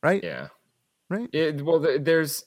right? 0.03 0.23
Yeah. 0.23 0.49
Right. 1.11 1.29
It, 1.33 1.63
well, 1.63 1.79
there's 1.79 2.45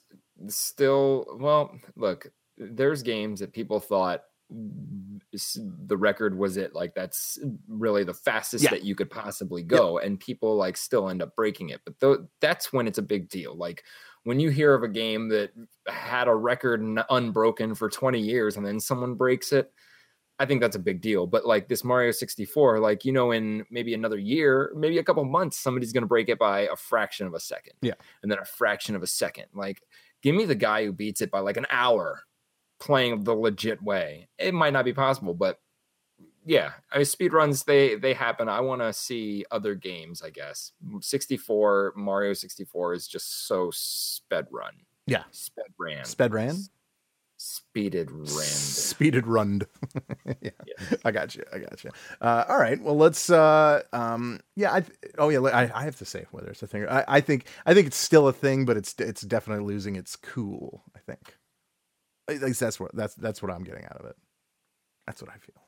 still 0.48 1.26
well, 1.38 1.78
look, 1.96 2.30
there's 2.58 3.02
games 3.02 3.40
that 3.40 3.52
people 3.52 3.80
thought 3.80 4.24
the 4.50 5.96
record 5.96 6.36
was 6.38 6.56
it 6.56 6.74
like 6.74 6.94
that's 6.94 7.38
really 7.68 8.02
the 8.04 8.14
fastest 8.14 8.64
Yeah. 8.64 8.70
that 8.70 8.82
you 8.84 8.94
could 8.94 9.10
possibly 9.10 9.62
go 9.62 9.98
and 9.98 10.18
people 10.18 10.56
like 10.56 10.76
still 10.76 11.08
end 11.10 11.22
up 11.22 11.36
breaking 11.36 11.68
it 11.68 11.80
but 11.84 12.00
th- 12.00 12.26
that's 12.40 12.72
when 12.72 12.86
it's 12.86 12.98
a 12.98 13.02
big 13.02 13.28
deal 13.28 13.54
like 13.54 13.84
when 14.24 14.40
you 14.40 14.48
hear 14.50 14.74
of 14.74 14.82
a 14.82 14.88
game 14.88 15.28
that 15.28 15.50
had 15.86 16.28
a 16.28 16.34
record 16.34 16.80
n- 16.80 17.04
unbroken 17.10 17.74
for 17.74 17.88
20 17.90 18.18
years 18.18 18.56
and 18.56 18.64
then 18.64 18.80
someone 18.80 19.14
breaks 19.14 19.52
it 19.52 19.70
I 20.40 20.46
think 20.46 20.60
that's 20.60 20.76
a 20.76 20.78
big 20.78 21.00
deal. 21.00 21.26
But 21.26 21.46
like 21.46 21.66
this 21.66 21.82
Mario 21.82 22.12
64, 22.12 22.78
like 22.78 23.04
you 23.04 23.10
know, 23.10 23.32
in 23.32 23.64
maybe 23.72 23.92
another 23.92 24.18
year, 24.18 24.72
maybe 24.76 24.98
a 24.98 25.02
couple 25.02 25.24
months, 25.24 25.58
somebody's 25.58 25.92
gonna 25.92 26.06
break 26.06 26.28
it 26.28 26.38
by 26.38 26.60
a 26.60 26.76
fraction 26.76 27.26
of 27.26 27.34
a 27.34 27.40
second. 27.40 27.72
Yeah. 27.82 27.94
And 28.22 28.30
then 28.30 28.38
a 28.38 28.44
fraction 28.44 28.94
of 28.94 29.02
a 29.02 29.06
second. 29.08 29.46
Like, 29.52 29.82
give 30.22 30.36
me 30.36 30.44
the 30.44 30.54
guy 30.54 30.84
who 30.84 30.92
beats 30.92 31.22
it 31.22 31.32
by 31.32 31.40
like 31.40 31.56
an 31.56 31.66
hour 31.70 32.22
playing 32.78 33.24
the 33.24 33.34
legit 33.34 33.82
way. 33.82 34.28
It 34.38 34.54
might 34.54 34.72
not 34.72 34.84
be 34.84 34.92
possible, 34.92 35.34
but 35.34 35.58
yeah, 36.44 36.72
I 36.90 36.98
mean, 36.98 37.04
speed 37.04 37.32
runs 37.32 37.64
they 37.64 37.96
they 37.96 38.14
happen. 38.14 38.48
I 38.48 38.60
want 38.60 38.80
to 38.80 38.92
see 38.92 39.44
other 39.50 39.74
games. 39.74 40.22
I 40.22 40.30
guess 40.30 40.72
64 41.00 41.94
Mario 41.96 42.32
64 42.32 42.94
is 42.94 43.06
just 43.06 43.46
so 43.46 43.70
sped 43.72 44.46
run. 44.50 44.72
Yeah. 45.06 45.24
sped 45.30 45.66
ran, 45.78 46.04
Sped 46.04 46.32
ran? 46.32 46.56
speeded 47.38 48.10
ran. 48.10 48.26
Speeded 48.28 49.26
runned. 49.26 49.66
yeah. 50.40 50.50
Yeah. 50.66 50.96
I 51.04 51.10
got 51.10 51.34
you. 51.34 51.44
I 51.52 51.58
got 51.58 51.82
you. 51.82 51.90
Uh, 52.20 52.44
all 52.48 52.58
right. 52.58 52.80
Well, 52.82 52.96
let's. 52.96 53.30
Uh, 53.30 53.82
um, 53.92 54.40
yeah. 54.56 54.72
I. 54.72 54.84
Oh, 55.16 55.28
yeah. 55.28 55.40
I, 55.40 55.70
I 55.72 55.84
have 55.84 55.96
to 55.96 56.04
say 56.04 56.26
whether 56.30 56.48
it's 56.50 56.62
a 56.62 56.66
thing. 56.66 56.86
I, 56.88 57.04
I 57.08 57.20
think. 57.20 57.46
I 57.64 57.74
think 57.74 57.86
it's 57.86 57.96
still 57.96 58.28
a 58.28 58.32
thing, 58.32 58.64
but 58.64 58.76
it's 58.76 58.94
it's 58.98 59.22
definitely 59.22 59.64
losing 59.64 59.96
its 59.96 60.16
cool. 60.16 60.84
I 60.94 61.00
think. 61.00 61.36
At 62.28 62.42
least 62.42 62.60
that's 62.60 62.78
what 62.78 62.94
that's 62.94 63.14
that's 63.14 63.42
what 63.42 63.50
I'm 63.50 63.64
getting 63.64 63.84
out 63.84 63.96
of 63.98 64.06
it. 64.06 64.16
That's 65.06 65.22
what 65.22 65.30
I 65.30 65.38
feel. 65.38 65.62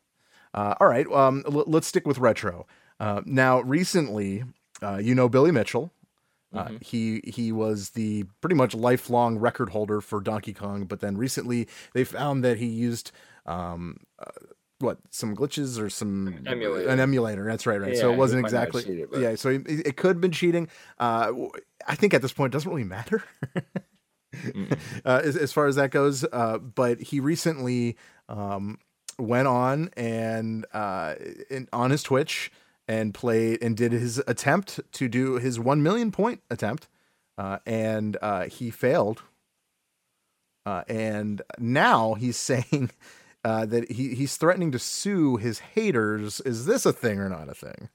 Uh, 0.53 0.75
all 0.81 0.89
right. 0.89 1.07
Um, 1.11 1.43
l- 1.47 1.65
let's 1.67 1.87
stick 1.87 2.07
with 2.07 2.19
retro. 2.19 2.67
Uh, 2.99 3.23
now, 3.25 3.61
recently, 3.61 4.45
uh, 4.83 4.97
you 4.99 5.15
know 5.15 5.29
Billy 5.29 5.51
Mitchell. 5.53 5.93
Uh, 6.53 6.65
Mhm. 6.67 6.83
he 6.83 7.21
he 7.25 7.53
was 7.53 7.91
the 7.91 8.25
pretty 8.41 8.57
much 8.57 8.75
lifelong 8.75 9.39
record 9.39 9.69
holder 9.71 10.01
for 10.01 10.21
Donkey 10.21 10.53
Kong, 10.53 10.85
but 10.85 10.99
then 11.01 11.17
recently 11.17 11.69
they 11.95 12.03
found 12.05 12.43
that 12.45 12.59
he 12.59 12.67
used 12.67 13.13
um 13.47 13.99
uh, 14.19 14.25
what 14.81 14.99
some 15.11 15.37
glitches 15.37 15.79
or 15.81 15.89
some 15.89 16.43
Emulator. 16.47 16.89
an 16.89 16.99
emulator. 16.99 17.45
That's 17.45 17.67
right, 17.67 17.81
right. 17.81 17.97
so 17.97 18.13
it 18.13 18.17
wasn't 18.17 18.43
might 18.43 18.51
not 18.53 18.59
have 18.61 18.69
exactly 18.69 18.95
cheated, 18.97 19.09
yeah. 19.23 19.35
So 19.37 19.51
it, 19.51 19.63
it 19.69 19.97
could 19.97 20.17
have 20.17 20.21
been 20.21 20.33
cheating. 20.33 20.67
Uh, 20.99 21.33
I 21.87 21.95
think 21.95 22.15
at 22.15 22.21
this 22.23 22.33
point 22.33 22.53
it 22.53 22.55
doesn't 22.57 22.71
really 22.71 22.83
matter. 22.85 23.23
Uh, 25.05 25.21
as, 25.25 25.37
as 25.37 25.53
far 25.53 25.67
as 25.67 25.77
that 25.77 25.91
goes. 25.91 26.25
Uh, 26.31 26.59
but 26.59 27.01
he 27.01 27.21
recently 27.21 27.97
um, 28.29 28.79
went 29.19 29.49
on 29.49 29.91
and 29.97 30.67
uh, 30.73 31.15
in, 31.49 31.69
on 31.73 31.91
his 31.91 32.03
Twitch 32.03 32.53
and 32.87 33.15
played 33.15 33.63
and 33.63 33.77
did 33.77 33.93
his 33.93 34.19
attempt 34.27 34.81
to 34.93 35.09
do 35.09 35.35
his 35.35 35.59
one 35.59 35.83
million 35.83 36.11
point 36.11 36.43
attempt, 36.51 36.89
uh, 37.39 37.59
and 37.65 38.17
uh, 38.21 38.45
he 38.45 38.71
failed. 38.71 39.23
Uh, 40.67 40.83
and 40.89 41.43
now 41.59 42.15
he's 42.15 42.37
saying 42.37 42.91
uh, 43.45 43.65
that 43.67 43.91
he, 43.91 44.15
he's 44.15 44.37
threatening 44.37 44.73
to 44.73 44.79
sue 44.79 45.37
his 45.37 45.61
haters. 45.61 46.41
Is 46.41 46.67
this 46.67 46.85
a 46.85 46.93
thing 46.93 47.19
or 47.19 47.29
not 47.29 47.49
a 47.49 47.55
thing? 47.55 47.89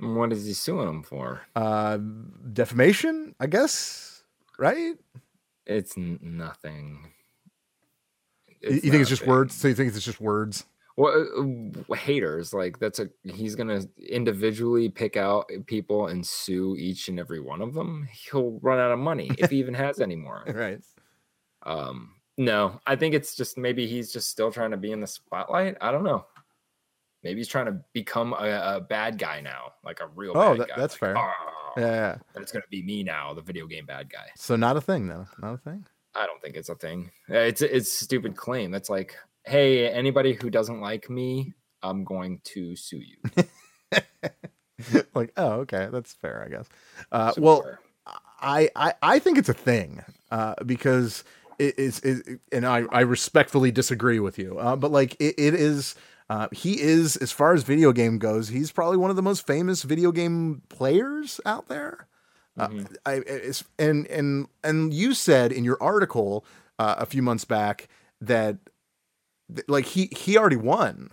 What 0.00 0.32
is 0.32 0.44
he 0.44 0.54
suing 0.54 0.88
him 0.88 1.02
for? 1.02 1.42
Uh, 1.54 1.98
defamation, 2.52 3.34
I 3.38 3.46
guess. 3.46 4.13
Right? 4.58 4.94
It's 5.66 5.96
n- 5.96 6.18
nothing. 6.22 7.12
you 8.60 8.80
think 8.80 8.94
it's 8.96 9.10
just 9.10 9.26
words? 9.26 9.54
So 9.54 9.68
you 9.68 9.74
think 9.74 9.94
it's 9.94 10.04
just 10.04 10.20
words? 10.20 10.64
Well, 10.96 11.26
uh, 11.90 11.94
haters 11.94 12.54
like 12.54 12.78
that's 12.78 13.00
a 13.00 13.08
he's 13.24 13.56
gonna 13.56 13.82
individually 14.08 14.88
pick 14.88 15.16
out 15.16 15.50
people 15.66 16.06
and 16.06 16.24
sue 16.24 16.76
each 16.78 17.08
and 17.08 17.18
every 17.18 17.40
one 17.40 17.60
of 17.60 17.74
them. 17.74 18.08
He'll 18.12 18.60
run 18.62 18.78
out 18.78 18.92
of 18.92 18.98
money 19.00 19.30
if 19.38 19.50
he 19.50 19.58
even 19.58 19.74
has 19.74 20.00
any 20.00 20.16
more. 20.16 20.44
Right. 20.54 20.80
Um, 21.64 22.10
no, 22.36 22.78
I 22.86 22.94
think 22.94 23.14
it's 23.14 23.34
just 23.34 23.58
maybe 23.58 23.86
he's 23.86 24.12
just 24.12 24.28
still 24.28 24.52
trying 24.52 24.70
to 24.72 24.76
be 24.76 24.92
in 24.92 25.00
the 25.00 25.06
spotlight. 25.06 25.76
I 25.80 25.90
don't 25.90 26.04
know. 26.04 26.26
Maybe 27.24 27.40
he's 27.40 27.48
trying 27.48 27.66
to 27.66 27.80
become 27.92 28.32
a, 28.34 28.76
a 28.76 28.80
bad 28.80 29.18
guy 29.18 29.40
now, 29.40 29.72
like 29.84 30.00
a 30.00 30.06
real. 30.14 30.32
Oh, 30.36 30.50
bad 30.56 30.68
that- 30.68 30.76
that's 30.76 30.94
like, 30.94 31.00
fair. 31.00 31.16
"Ah," 31.16 31.63
Yeah, 31.76 31.86
yeah. 31.86 32.16
and 32.34 32.42
it's 32.42 32.52
gonna 32.52 32.64
be 32.70 32.82
me 32.82 33.02
now, 33.02 33.34
the 33.34 33.42
video 33.42 33.66
game 33.66 33.86
bad 33.86 34.10
guy. 34.10 34.26
So 34.36 34.56
not 34.56 34.76
a 34.76 34.80
thing, 34.80 35.08
though. 35.08 35.26
Not 35.40 35.54
a 35.54 35.58
thing. 35.58 35.86
I 36.14 36.26
don't 36.26 36.40
think 36.40 36.56
it's 36.56 36.68
a 36.68 36.74
thing. 36.74 37.10
It's 37.28 37.62
it's 37.62 38.00
a 38.00 38.04
stupid 38.04 38.36
claim. 38.36 38.70
That's 38.70 38.88
like, 38.88 39.16
hey, 39.44 39.88
anybody 39.88 40.34
who 40.34 40.50
doesn't 40.50 40.80
like 40.80 41.10
me, 41.10 41.54
I'm 41.82 42.04
going 42.04 42.40
to 42.44 42.76
sue 42.76 43.02
you. 43.02 43.44
like, 45.14 45.32
oh, 45.36 45.52
okay, 45.60 45.88
that's 45.90 46.12
fair, 46.14 46.44
I 46.44 46.48
guess. 46.48 46.68
Uh, 47.10 47.32
well, 47.36 47.62
fair. 47.62 47.80
I, 48.40 48.70
I 48.76 48.94
I 49.02 49.18
think 49.18 49.38
it's 49.38 49.48
a 49.48 49.54
thing 49.54 50.02
uh, 50.30 50.54
because 50.64 51.24
it 51.58 51.78
is, 51.78 52.00
and 52.52 52.66
I, 52.66 52.84
I 52.90 53.00
respectfully 53.00 53.70
disagree 53.70 54.20
with 54.20 54.38
you. 54.38 54.58
Uh, 54.58 54.76
but 54.76 54.90
like, 54.90 55.14
it, 55.20 55.34
it 55.38 55.54
is. 55.54 55.94
Uh, 56.30 56.48
he 56.52 56.80
is, 56.80 57.16
as 57.18 57.30
far 57.32 57.52
as 57.54 57.62
video 57.64 57.92
game 57.92 58.18
goes, 58.18 58.48
he's 58.48 58.72
probably 58.72 58.96
one 58.96 59.10
of 59.10 59.16
the 59.16 59.22
most 59.22 59.46
famous 59.46 59.82
video 59.82 60.10
game 60.10 60.62
players 60.68 61.40
out 61.44 61.68
there. 61.68 62.06
Uh, 62.58 62.68
Mhm. 62.68 62.96
I, 63.04 63.12
it's, 63.26 63.64
and 63.78 64.06
and 64.06 64.48
and 64.62 64.94
you 64.94 65.12
said 65.14 65.52
in 65.52 65.64
your 65.64 65.76
article 65.82 66.44
uh, 66.78 66.94
a 66.98 67.06
few 67.06 67.20
months 67.22 67.44
back 67.44 67.88
that 68.20 68.56
th- 69.54 69.68
like 69.68 69.84
he 69.86 70.08
he 70.16 70.38
already 70.38 70.56
won. 70.56 71.10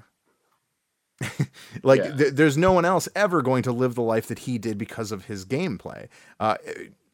like 1.83 1.99
Yeah. 2.03 2.15
th- 2.15 2.33
there's 2.33 2.57
no 2.57 2.71
one 2.71 2.85
else 2.85 3.07
ever 3.15 3.41
going 3.41 3.63
to 3.63 3.71
live 3.71 3.95
the 3.95 4.01
life 4.01 4.27
that 4.27 4.39
he 4.39 4.57
did 4.57 4.77
because 4.77 5.11
of 5.11 5.25
his 5.25 5.45
gameplay. 5.45 6.07
Uh, 6.39 6.55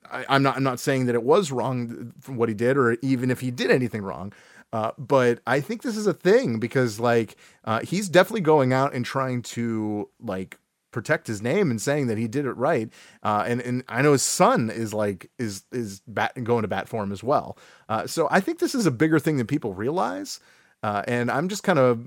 I, 0.09 0.25
I'm 0.29 0.43
not 0.43 0.55
I'm 0.57 0.63
not 0.63 0.79
saying 0.79 1.05
that 1.07 1.15
it 1.15 1.23
was 1.23 1.51
wrong 1.51 2.13
what 2.27 2.47
he 2.49 2.55
did, 2.55 2.77
or 2.77 2.93
even 3.01 3.29
if 3.31 3.41
he 3.41 3.51
did 3.51 3.71
anything 3.71 4.01
wrong. 4.03 4.33
Uh, 4.77 4.91
but 4.99 5.39
I 5.47 5.59
think 5.59 5.81
this 5.81 5.97
is 5.97 6.05
a 6.05 6.13
thing 6.13 6.59
because 6.59 6.99
like 6.99 7.35
uh, 7.63 7.79
he's 7.79 8.07
definitely 8.07 8.41
going 8.41 8.73
out 8.73 8.93
and 8.93 9.03
trying 9.03 9.41
to 9.41 10.07
like 10.19 10.59
protect 10.91 11.25
his 11.25 11.41
name 11.41 11.71
and 11.71 11.81
saying 11.81 12.05
that 12.07 12.19
he 12.19 12.27
did 12.27 12.45
it 12.45 12.51
right. 12.51 12.93
Uh, 13.23 13.43
and 13.47 13.59
and 13.59 13.83
I 13.89 14.03
know 14.03 14.11
his 14.11 14.21
son 14.21 14.69
is 14.69 14.93
like 14.93 15.31
is 15.39 15.63
is 15.71 16.01
bat 16.05 16.43
going 16.43 16.61
to 16.61 16.67
bat 16.67 16.87
for 16.87 17.01
him 17.01 17.11
as 17.11 17.23
well. 17.23 17.57
Uh, 17.89 18.05
so 18.05 18.27
I 18.29 18.39
think 18.39 18.59
this 18.59 18.75
is 18.75 18.85
a 18.85 18.91
bigger 18.91 19.17
thing 19.17 19.37
than 19.37 19.47
people 19.47 19.73
realize. 19.73 20.39
Uh, 20.83 21.01
and 21.07 21.31
I'm 21.31 21.49
just 21.49 21.63
kind 21.63 21.79
of 21.79 22.05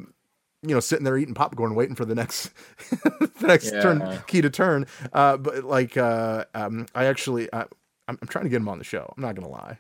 you 0.63 0.73
know 0.73 0.79
sitting 0.79 1.05
there 1.05 1.19
eating 1.19 1.35
popcorn 1.35 1.75
waiting 1.75 1.97
for 1.97 2.05
the 2.05 2.15
next 2.15 2.53
the 2.91 3.47
next 3.49 3.71
turn 3.83 4.23
key 4.29 4.43
to 4.43 4.51
turn. 4.51 4.87
Uh, 5.13 5.37
but 5.39 5.65
like 5.65 5.97
uh, 5.97 6.45
um, 6.55 6.87
I 6.95 7.07
actually 7.07 7.53
I, 7.53 7.63
I'm, 8.07 8.17
I'm 8.23 8.29
trying 8.29 8.45
to 8.45 8.49
get 8.49 8.59
him 8.59 8.69
on 8.69 8.79
the 8.79 8.85
show. 8.85 9.13
I'm 9.17 9.25
not 9.25 9.35
gonna 9.35 9.49
lie. 9.49 9.79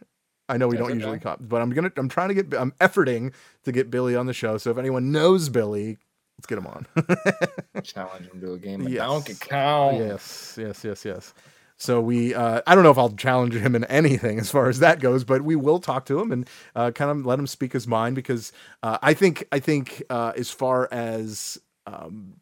I 0.51 0.57
know 0.59 0.68
we 0.68 0.76
That's 0.76 0.88
don't 0.88 0.96
usually 0.96 1.16
okay. 1.16 1.22
cop, 1.22 1.38
but 1.40 1.62
I'm 1.62 1.70
gonna 1.70 1.92
I'm 1.96 2.09
trying 2.09 2.28
to 2.28 2.34
get 2.34 2.53
I'm 2.61 2.72
efforting 2.80 3.32
to 3.64 3.72
get 3.72 3.90
Billy 3.90 4.16
on 4.16 4.26
the 4.26 4.34
show. 4.34 4.59
So 4.59 4.70
if 4.70 4.78
anyone 4.78 5.12
knows 5.12 5.48
Billy, 5.48 5.98
let's 6.38 6.46
get 6.46 6.59
him 6.59 6.66
on. 6.66 6.86
challenge 7.84 8.26
him 8.30 8.40
to 8.40 8.53
a 8.55 8.59
game 8.59 8.82
of 8.86 8.88
Yes. 8.92 9.07
Donkey 9.07 9.34
Kong. 9.34 9.96
yes, 9.96 10.57
yes, 10.61 10.84
yes, 10.84 11.05
yes. 11.05 11.34
So 11.76 12.01
we 12.01 12.34
uh, 12.34 12.61
I 12.66 12.74
don't 12.74 12.84
know 12.84 12.90
if 12.90 12.98
I'll 12.98 13.11
challenge 13.12 13.55
him 13.55 13.74
in 13.74 13.84
anything 13.84 14.38
as 14.38 14.51
far 14.51 14.68
as 14.68 14.80
that 14.80 15.01
goes, 15.01 15.24
but 15.24 15.42
we 15.42 15.57
will 15.57 15.78
talk 15.78 16.05
to 16.07 16.20
him 16.20 16.30
and 16.32 16.48
uh, 16.76 16.90
kind 16.90 17.11
of 17.11 17.24
let 17.24 17.38
him 17.38 17.46
speak 17.46 17.72
his 17.72 17.86
mind 17.86 18.16
because 18.16 18.53
uh, 18.82 18.98
I 19.01 19.14
think 19.14 19.44
I 19.53 19.61
think 19.61 20.03
uh, 20.11 20.32
as 20.36 20.51
far 20.51 20.88
as 20.92 21.59
um, 21.86 22.34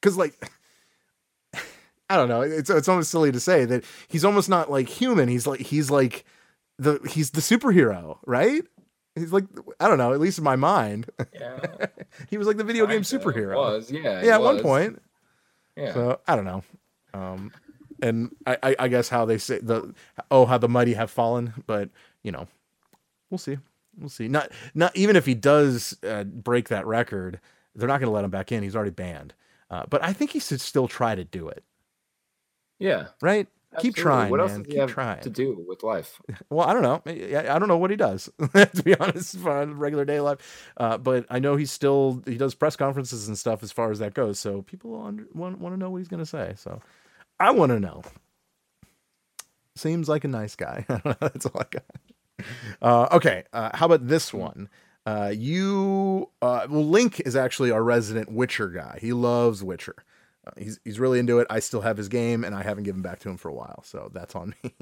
because 0.00 0.16
like. 0.16 0.34
I 2.10 2.16
don't 2.16 2.28
know. 2.28 2.42
It's 2.42 2.68
it's 2.68 2.88
almost 2.88 3.10
silly 3.10 3.32
to 3.32 3.40
say 3.40 3.64
that 3.64 3.84
he's 4.06 4.22
almost 4.24 4.50
not 4.50 4.70
like 4.70 4.86
human. 4.86 5.28
He's 5.30 5.46
like 5.46 5.60
he's 5.60 5.90
like 5.90 6.26
the 6.78 7.00
he's 7.08 7.30
the 7.30 7.40
superhero, 7.40 8.18
right? 8.26 8.62
He's 9.14 9.32
like 9.32 9.44
I 9.78 9.88
don't 9.88 9.98
know. 9.98 10.12
At 10.12 10.20
least 10.20 10.38
in 10.38 10.44
my 10.44 10.56
mind, 10.56 11.10
Yeah, 11.38 11.60
he 12.30 12.38
was 12.38 12.46
like 12.46 12.56
the 12.56 12.64
video 12.64 12.86
game 12.86 13.02
superhero. 13.02 13.56
Was 13.56 13.90
yeah, 13.90 14.22
yeah, 14.22 14.34
at 14.34 14.42
one 14.42 14.60
point. 14.60 15.02
Yeah, 15.76 15.94
So 15.94 16.20
I 16.28 16.36
don't 16.36 16.44
know. 16.44 16.62
Um, 17.14 17.52
and 18.02 18.34
I, 18.46 18.58
I, 18.62 18.76
I 18.80 18.88
guess 18.88 19.08
how 19.08 19.24
they 19.24 19.38
say 19.38 19.58
the 19.60 19.94
oh 20.30 20.46
how 20.46 20.58
the 20.58 20.68
mighty 20.68 20.94
have 20.94 21.10
fallen, 21.10 21.52
but 21.66 21.90
you 22.22 22.32
know, 22.32 22.48
we'll 23.30 23.38
see. 23.38 23.58
We'll 23.98 24.08
see. 24.08 24.28
Not 24.28 24.50
not 24.74 24.96
even 24.96 25.16
if 25.16 25.26
he 25.26 25.34
does 25.34 25.96
uh, 26.02 26.24
break 26.24 26.68
that 26.68 26.86
record, 26.86 27.40
they're 27.74 27.88
not 27.88 28.00
going 28.00 28.08
to 28.08 28.14
let 28.14 28.24
him 28.24 28.30
back 28.30 28.50
in. 28.52 28.62
He's 28.62 28.74
already 28.76 28.90
banned. 28.90 29.34
Uh, 29.70 29.84
but 29.88 30.02
I 30.02 30.12
think 30.12 30.32
he 30.32 30.38
should 30.40 30.60
still 30.60 30.88
try 30.88 31.14
to 31.14 31.24
do 31.24 31.48
it. 31.48 31.64
yeah. 32.78 33.06
Right? 33.22 33.48
Keep 33.78 33.94
trying, 33.96 34.30
What 34.30 34.40
else 34.40 34.52
man. 34.52 34.60
does 34.62 34.66
he 34.66 34.72
Keep 34.72 34.80
have 34.80 34.90
trying. 34.92 35.20
to 35.22 35.30
do 35.30 35.64
with 35.66 35.82
life? 35.82 36.20
Well, 36.50 36.66
I 36.68 36.74
don't 36.74 36.82
know. 36.82 37.02
I 37.06 37.54
I 37.54 37.58
don't 37.58 37.68
know 37.68 37.78
what 37.78 37.90
he 37.90 37.96
does, 37.96 38.28
to 38.54 38.82
be 38.84 38.94
honest, 39.00 39.36
on 39.46 39.78
regular 39.78 40.04
day 40.04 40.20
life. 40.20 40.70
Uh, 40.76 40.98
but 40.98 41.24
I 41.30 41.38
know 41.38 41.56
he's 41.56 41.70
still 41.70 42.22
he 42.26 42.36
does 42.36 42.54
press 42.54 42.76
conferences 42.76 43.28
and 43.28 43.38
stuff 43.38 43.62
as 43.62 43.72
far 43.72 43.90
as 43.90 43.98
that 44.00 44.12
goes. 44.14 44.38
So 44.38 44.62
people 44.62 45.02
under, 45.02 45.24
want 45.32 45.58
want 45.60 45.74
to 45.74 45.78
know 45.78 45.90
what 45.90 45.98
he's 45.98 46.08
going 46.08 46.20
to 46.22 46.26
say. 46.26 46.52
So 46.56 46.80
I 47.40 47.50
want 47.52 47.70
to 47.70 47.80
know. 47.80 48.02
Seems 49.74 50.08
like 50.08 50.24
a 50.24 50.28
nice 50.28 50.54
guy. 50.54 50.84
That's 50.88 51.46
all 51.46 51.60
I 51.60 51.64
got. 51.70 51.84
Uh, 52.82 53.08
okay, 53.16 53.44
uh, 53.52 53.70
how 53.74 53.86
about 53.86 54.06
this 54.06 54.34
one? 54.34 54.68
Uh, 55.06 55.32
you, 55.34 56.28
uh, 56.42 56.66
well, 56.68 56.84
Link 56.84 57.20
is 57.20 57.34
actually 57.34 57.70
our 57.70 57.82
resident 57.82 58.30
Witcher 58.30 58.68
guy. 58.68 58.98
He 59.00 59.12
loves 59.12 59.64
Witcher. 59.64 59.96
Uh, 60.46 60.50
he's 60.58 60.80
he's 60.84 60.98
really 60.98 61.18
into 61.18 61.38
it. 61.38 61.46
I 61.50 61.60
still 61.60 61.80
have 61.82 61.96
his 61.96 62.08
game, 62.08 62.44
and 62.44 62.54
I 62.54 62.62
haven't 62.62 62.84
given 62.84 63.02
back 63.02 63.20
to 63.20 63.28
him 63.28 63.36
for 63.36 63.48
a 63.48 63.54
while, 63.54 63.82
so 63.84 64.10
that's 64.12 64.34
on 64.34 64.54
me. 64.64 64.72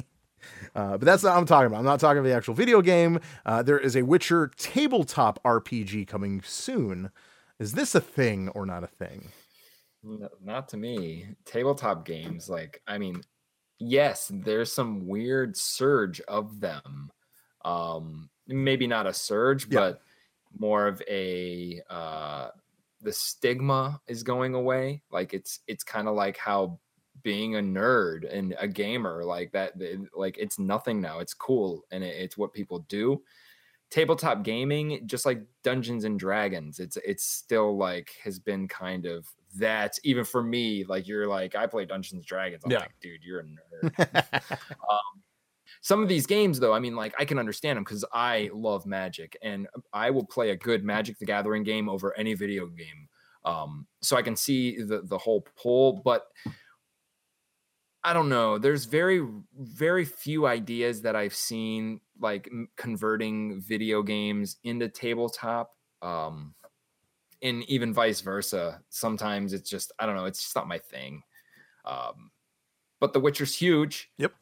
Uh, 0.75 0.93
but 0.97 1.03
that's 1.03 1.23
not 1.23 1.35
what 1.35 1.39
I'm 1.41 1.47
talking 1.47 1.67
about. 1.67 1.81
I'm 1.81 1.85
not 1.85 2.01
talking 2.01 2.19
about 2.19 2.29
the 2.29 2.35
actual 2.35 2.55
video 2.55 2.81
game. 2.81 3.21
Uh, 3.45 3.63
there 3.63 3.79
is 3.79 3.95
a 3.95 4.03
Witcher 4.03 4.51
tabletop 4.57 5.43
RPG 5.45 6.07
coming 6.09 6.41
soon, 6.43 7.11
Is 7.59 7.73
this 7.73 7.95
a 7.95 8.01
thing 8.01 8.49
or 8.51 8.65
not 8.65 8.83
a 8.83 8.87
thing? 8.87 9.29
No, 10.03 10.31
not 10.43 10.69
to 10.71 10.79
me. 10.79 11.27
Tabletop 11.45 12.07
games, 12.07 12.49
like, 12.49 12.81
I 12.87 12.97
mean, 12.97 13.21
yes, 13.79 14.31
there's 14.33 14.73
some 14.73 15.07
weird 15.07 15.59
surge 15.59 16.23
of 16.23 16.59
them. 16.61 17.11
Um, 17.63 18.31
maybe 18.47 18.87
not 18.87 19.07
a 19.07 19.13
surge, 19.13 19.67
Yeah. 19.69 19.81
but 19.81 20.03
more 20.59 20.87
of 20.87 21.03
a 21.09 21.81
uh 21.91 22.49
the 23.01 23.13
stigma 23.13 24.01
is 24.07 24.23
going 24.23 24.55
away. 24.55 25.03
Like 25.11 25.35
it's 25.35 25.61
it's 25.67 25.85
kind 25.85 26.09
of 26.09 26.15
like 26.15 26.37
how 26.37 26.79
being 27.23 27.57
a 27.57 27.61
nerd 27.61 28.33
and 28.35 28.55
a 28.59 28.67
gamer 28.69 29.25
like 29.25 29.53
that 29.53 29.73
it- 29.81 30.01
like 30.15 30.39
it's 30.39 30.59
nothing 30.59 31.01
now. 31.01 31.19
It's 31.19 31.35
cool 31.35 31.85
and 31.91 32.03
it, 32.05 32.17
it's 32.17 32.37
what 32.39 32.53
people 32.53 32.81
do. 32.89 33.23
Tabletop 33.91 34.45
gaming, 34.45 35.03
just 35.07 35.27
like 35.27 35.43
Dungeons 35.65 36.05
and 36.05 36.19
Dragons, 36.19 36.79
it's 36.79 36.97
it's 37.05 37.25
still 37.25 37.77
like 37.77 38.13
has 38.23 38.39
been 38.39 38.69
kind 38.69 39.05
of 39.07 39.27
that 39.57 39.99
even 40.05 40.25
for 40.25 40.45
me 40.45 40.85
like 40.85 41.09
you're 41.09 41.27
like 41.27 41.57
i 41.57 41.67
play 41.67 41.85
dungeons 41.85 42.13
and 42.19 42.25
dragons 42.25 42.63
i'm 42.65 42.71
Yeah. 42.71 42.79
like 42.79 42.95
dude 43.01 43.25
you're 43.25 43.41
a 43.41 43.43
nerd 43.43 44.23
um, 44.89 45.23
some 45.81 46.03
of 46.03 46.09
these 46.09 46.27
games 46.27 46.59
though 46.59 46.73
i 46.73 46.79
mean 46.79 46.95
like 46.95 47.15
i 47.19 47.25
can 47.25 47.39
understand 47.39 47.77
them 47.77 47.85
because 47.85 48.05
i 48.13 48.51
love 48.53 48.87
magic 48.87 49.37
and 49.43 49.67
i 49.93 50.11
will 50.11 50.25
play 50.25 50.51
a 50.51 50.57
good 50.57 50.85
magic 50.85 51.19
the 51.19 51.27
gathering 51.27 51.63
game 51.63 51.89
over 51.89 52.17
any 52.17 52.35
video 52.35 52.67
game 52.67 53.09
um 53.45 53.87
so 54.03 54.17
i 54.17 54.23
can 54.23 54.37
see 54.37 54.83
the 54.83 55.03
the 55.03 55.19
whole 55.19 55.45
pull 55.61 56.03
but 56.05 56.27
i 58.05 58.13
don't 58.13 58.29
know 58.29 58.59
there's 58.59 58.85
very 58.85 59.27
very 59.59 60.05
few 60.05 60.47
ideas 60.47 61.03
that 61.03 61.17
i've 61.17 61.35
seen 61.35 62.01
like 62.21 62.51
converting 62.77 63.61
video 63.61 64.03
games 64.03 64.57
into 64.65 64.89
tabletop 64.89 65.75
um 66.03 66.55
and 67.43 67.63
even 67.65 67.93
vice 67.95 68.21
versa 68.21 68.81
sometimes 68.91 69.53
it's 69.53 69.71
just 69.71 69.93
i 69.99 70.07
don't 70.07 70.17
know 70.17 70.27
it's 70.27 70.43
just 70.43 70.55
not 70.57 70.69
my 70.69 70.79
thing 70.79 71.23
um 71.85 72.31
but 73.01 73.15
the 73.15 73.21
witcher's 73.21 73.55
huge 73.55 74.11
Yep. 74.19 74.33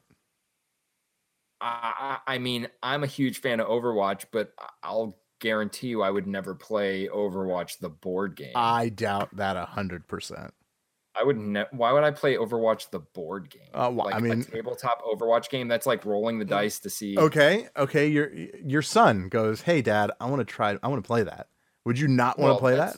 I, 1.60 2.18
I 2.26 2.38
mean, 2.38 2.68
I'm 2.82 3.02
a 3.04 3.08
huge 3.08 3.40
fan 3.40 3.60
of 3.60 3.68
Overwatch, 3.68 4.26
but 4.32 4.52
I'll 4.82 5.18
guarantee 5.40 5.88
you 5.88 6.02
I 6.02 6.10
would 6.10 6.26
never 6.26 6.54
play 6.54 7.08
Overwatch 7.08 7.78
the 7.78 7.88
board 7.88 8.36
game. 8.36 8.52
I 8.54 8.88
doubt 8.88 9.36
that 9.36 9.56
a 9.56 9.64
hundred 9.64 10.06
percent. 10.08 10.52
I 11.14 11.24
would 11.24 11.36
ne- 11.36 11.64
why 11.72 11.92
would 11.92 12.04
I 12.04 12.12
play 12.12 12.36
Overwatch 12.36 12.90
the 12.90 13.00
board 13.00 13.50
game? 13.50 13.62
Uh, 13.74 13.90
wh- 13.90 13.96
like 13.96 14.14
I 14.14 14.18
mean- 14.20 14.40
a 14.40 14.44
tabletop 14.44 15.02
Overwatch 15.02 15.48
game 15.50 15.66
that's 15.68 15.86
like 15.86 16.04
rolling 16.04 16.38
the 16.38 16.44
dice 16.44 16.78
to 16.80 16.90
see 16.90 17.18
Okay, 17.18 17.68
okay. 17.76 18.06
Your 18.08 18.32
your 18.32 18.82
son 18.82 19.28
goes, 19.28 19.62
"Hey, 19.62 19.82
Dad, 19.82 20.12
I 20.20 20.26
want 20.26 20.40
to 20.40 20.44
try. 20.44 20.76
I 20.82 20.88
want 20.88 21.02
to 21.02 21.06
play 21.06 21.24
that. 21.24 21.48
Would 21.84 21.98
you 21.98 22.08
not 22.08 22.38
want 22.38 22.50
to 22.50 22.52
Well, 22.52 22.58
play 22.60 22.76
that?" 22.76 22.96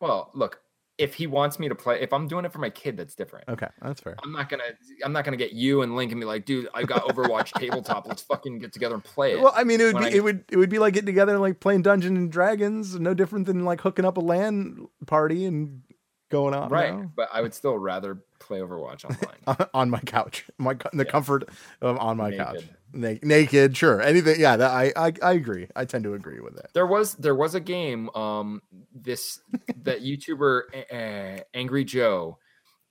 Well, 0.00 0.30
look, 0.34 0.60
if 0.98 1.14
he 1.14 1.26
wants 1.26 1.58
me 1.58 1.68
to 1.68 1.74
play 1.74 2.00
if 2.00 2.12
I'm 2.12 2.28
doing 2.28 2.44
it 2.44 2.52
for 2.52 2.58
my 2.58 2.68
kid 2.70 2.96
that's 2.96 3.14
different. 3.14 3.48
Okay, 3.48 3.66
that's 3.80 4.00
fair. 4.00 4.16
I'm 4.22 4.32
not 4.32 4.48
gonna 4.48 4.64
I'm 5.04 5.12
not 5.12 5.24
gonna 5.24 5.36
get 5.36 5.52
you 5.52 5.82
and 5.82 5.96
Link 5.96 6.12
and 6.12 6.20
be 6.20 6.26
like, 6.26 6.44
dude, 6.44 6.68
I've 6.74 6.86
got 6.86 7.02
Overwatch 7.08 7.52
tabletop. 7.58 8.06
Let's 8.06 8.22
fucking 8.22 8.58
get 8.58 8.72
together 8.72 8.94
and 8.94 9.02
play 9.04 9.32
it. 9.32 9.40
Well, 9.40 9.52
I 9.56 9.64
mean, 9.64 9.80
it 9.80 9.84
would 9.84 9.94
when 9.94 10.04
be 10.04 10.10
I- 10.10 10.12
it 10.16 10.24
would 10.24 10.44
it 10.50 10.56
would 10.56 10.70
be 10.70 10.78
like 10.78 10.94
getting 10.94 11.06
together 11.06 11.32
and 11.32 11.40
like 11.40 11.60
playing 11.60 11.82
Dungeons 11.82 12.18
and 12.18 12.30
Dragons, 12.30 12.98
no 13.00 13.14
different 13.14 13.46
than 13.46 13.64
like 13.64 13.80
hooking 13.80 14.04
up 14.04 14.16
a 14.16 14.20
LAN 14.20 14.86
party 15.06 15.44
and 15.46 15.82
going 16.30 16.54
out 16.54 16.70
right. 16.70 16.94
know, 16.94 17.10
But 17.14 17.28
I 17.32 17.42
would 17.42 17.52
still 17.54 17.76
rather 17.78 18.22
play 18.38 18.60
Overwatch 18.60 19.04
online. 19.46 19.68
on 19.74 19.90
my 19.90 20.00
couch, 20.00 20.46
my 20.58 20.72
in 20.92 20.98
the 20.98 21.04
Yeah. 21.04 21.10
comfort 21.10 21.48
of 21.80 21.98
on 21.98 22.16
my 22.16 22.34
couch, 22.36 22.54
Naked. 22.56 22.76
Na- 22.92 23.14
naked. 23.22 23.76
Sure, 23.76 24.00
anything. 24.02 24.40
Yeah, 24.40 24.56
that 24.56 24.70
I, 24.70 24.92
I 24.96 25.12
I 25.22 25.32
agree. 25.32 25.68
I 25.74 25.84
tend 25.84 26.04
to 26.04 26.14
agree 26.14 26.40
with 26.40 26.56
that. 26.56 26.72
there 26.74 26.86
was 26.86 27.14
there 27.14 27.34
was 27.34 27.54
a 27.54 27.60
game 27.60 28.08
um 28.10 28.60
this 28.94 29.40
that 29.82 30.00
youtuber 30.02 30.62
uh, 30.92 31.42
angry 31.54 31.84
joe 31.84 32.38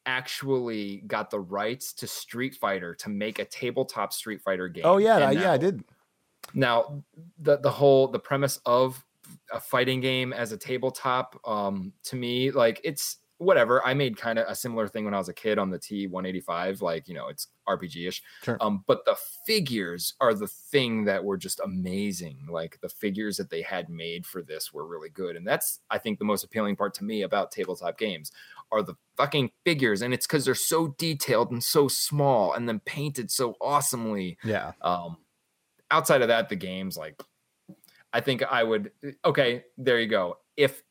actually 0.06 1.04
got 1.08 1.30
the 1.30 1.40
rights 1.40 1.94
to 1.94 2.08
street 2.08 2.56
fighter 2.56 2.96
to 2.96 3.10
make 3.10 3.38
a 3.40 3.46
tabletop 3.46 4.12
street 4.12 4.42
fighter 4.42 4.68
game 4.68 4.84
Oh 4.86 4.98
yeah, 4.98 5.18
I, 5.18 5.32
yeah, 5.32 5.52
I 5.52 5.58
did. 5.58 5.84
now 6.54 7.04
the 7.40 7.58
the 7.58 7.70
whole 7.70 8.08
the 8.08 8.20
premise 8.20 8.60
of 8.66 9.04
a 9.54 9.60
fighting 9.60 10.02
game 10.02 10.34
as 10.34 10.52
a 10.52 10.58
tabletop 10.58 11.40
um 11.48 11.94
to 12.04 12.16
me 12.16 12.52
like 12.52 12.82
it's 12.84 13.18
whatever 13.42 13.86
i 13.86 13.94
made 13.94 14.16
kind 14.18 14.38
of 14.38 14.46
a 14.48 14.56
similar 14.56 14.88
thing 14.88 15.04
when 15.04 15.14
i 15.14 15.18
was 15.18 15.30
a 15.30 15.34
kid 15.34 15.58
on 15.58 15.70
the 15.70 15.80
t185 15.80 16.82
like 16.82 17.08
you 17.08 17.14
know 17.14 17.28
it's 17.28 17.48
rpg-ish 17.68 18.22
Sure. 18.44 18.58
um 18.62 18.84
but 18.88 19.04
the 19.06 19.16
figures 19.46 20.14
are 20.22 20.34
the 20.34 20.48
thing 20.48 21.06
that 21.06 21.24
were 21.24 21.38
just 21.38 21.60
amazing 21.64 22.46
like 22.50 22.80
the 22.82 22.90
figures 22.90 23.38
that 23.38 23.50
they 23.50 23.62
had 23.62 23.90
made 23.90 24.26
for 24.26 24.42
this 24.42 24.72
were 24.72 24.86
really 24.86 25.10
good 25.10 25.36
and 25.36 25.46
that's 25.48 25.80
i 25.90 25.98
think 25.98 26.20
the 26.20 26.26
most 26.26 26.44
appealing 26.44 26.76
part 26.76 26.94
to 26.94 27.04
me 27.04 27.24
about 27.24 27.52
tabletop 27.52 27.98
games 27.98 28.32
are 28.72 28.84
the 28.84 28.96
fucking 29.18 29.50
figures 29.66 30.02
and 30.02 30.14
it's 30.14 30.28
because 30.28 30.46
they're 30.46 30.56
so 30.56 30.90
detailed 30.98 31.52
and 31.52 31.64
so 31.64 31.88
small 31.88 32.54
and 32.54 32.70
then 32.70 32.80
painted 32.86 33.30
so 33.32 33.56
awesomely 33.60 34.38
Yeah, 34.44 34.72
um, 34.82 35.18
outside 35.90 36.22
of 36.22 36.30
that, 36.30 36.48
the 36.50 36.56
games 36.56 36.96
like 36.98 37.22
I 38.14 38.20
think 38.22 38.44
I 38.44 38.64
would. 38.64 38.92
Okay, 39.24 39.64
there 39.78 40.00
you 40.00 40.08
go. 40.08 40.38
If 40.58 40.84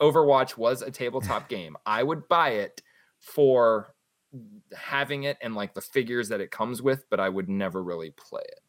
Overwatch 0.00 0.56
was 0.56 0.82
a 0.82 0.90
tabletop 0.90 1.48
game, 1.50 1.76
I 1.86 2.02
would 2.02 2.28
buy 2.28 2.50
it 2.50 2.82
for 3.18 3.94
having 4.76 5.24
it 5.24 5.38
and 5.40 5.54
like 5.54 5.74
the 5.74 5.80
figures 5.80 6.28
that 6.28 6.40
it 6.40 6.50
comes 6.50 6.82
with, 6.82 7.08
but 7.10 7.20
I 7.20 7.28
would 7.28 7.48
never 7.48 7.82
really 7.82 8.10
play 8.10 8.42
it. 8.44 8.60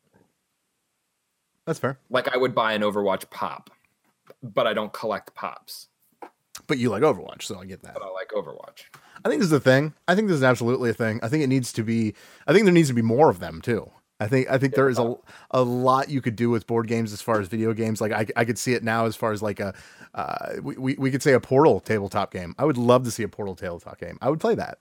that's 1.65 1.80
fair. 1.80 1.99
Like 2.09 2.34
I 2.34 2.38
would 2.38 2.55
buy 2.55 2.73
an 2.73 2.82
Overwatch 2.82 3.30
pop, 3.30 3.69
but 4.41 4.67
I 4.67 4.73
don't 4.73 4.93
collect 4.93 5.36
pops. 5.36 5.88
But 6.67 6.78
you 6.78 6.89
like 6.89 7.03
Overwatch, 7.03 7.43
so 7.43 7.59
I 7.59 7.65
get 7.65 7.84
that. 7.84 7.93
But 7.93 8.03
I 8.03 8.09
like 8.09 8.30
Overwatch. 8.30 8.86
I 9.23 9.30
think 9.30 9.41
this 9.41 9.47
is 9.47 9.53
a 9.53 9.59
thing. 9.59 9.93
I 10.07 10.15
think 10.15 10.28
this 10.28 10.38
is 10.38 10.43
absolutely 10.43 10.89
a 10.89 10.93
thing. 10.93 11.19
I 11.21 11.28
think 11.30 11.43
it 11.43 11.47
needs 11.47 11.71
to 11.73 11.84
be. 11.84 12.13
I 12.47 12.53
think 12.53 12.65
there 12.65 12.73
needs 12.73 12.88
to 12.88 12.93
be 12.93 13.01
more 13.01 13.30
of 13.30 13.39
them 13.39 13.61
too. 13.61 13.91
I 14.20 14.28
think 14.28 14.49
I 14.49 14.57
think 14.57 14.74
there 14.74 14.89
is 14.89 14.97
a 14.97 15.15
a 15.51 15.61
lot 15.61 16.09
you 16.09 16.22
could 16.22 16.36
do 16.36 16.49
with 16.49 16.65
board 16.65 16.88
games 16.88 17.13
as 17.13 17.22
far 17.22 17.39
as 17.39 17.47
video 17.47 17.74
games. 17.74 18.01
Like 18.01 18.11
I, 18.11 18.26
I 18.36 18.45
could 18.45 18.57
see 18.57 18.74
it 18.74 18.84
now 18.84 19.05
as 19.05 19.15
far 19.15 19.32
as 19.32 19.43
like 19.43 19.59
a 19.59 19.76
uh, 20.15 20.53
we, 20.63 20.76
we 20.78 20.95
we 20.95 21.11
could 21.11 21.22
say 21.22 21.34
a 21.34 21.39
Portal 21.39 21.80
tabletop 21.80 22.32
game. 22.32 22.55
I 22.57 22.65
would 22.65 22.78
love 22.78 23.03
to 23.03 23.11
see 23.11 23.22
a 23.24 23.28
Portal 23.28 23.55
tabletop 23.55 23.99
game. 23.99 24.18
I 24.22 24.30
would 24.32 24.39
play 24.39 24.55
that. 24.55 24.80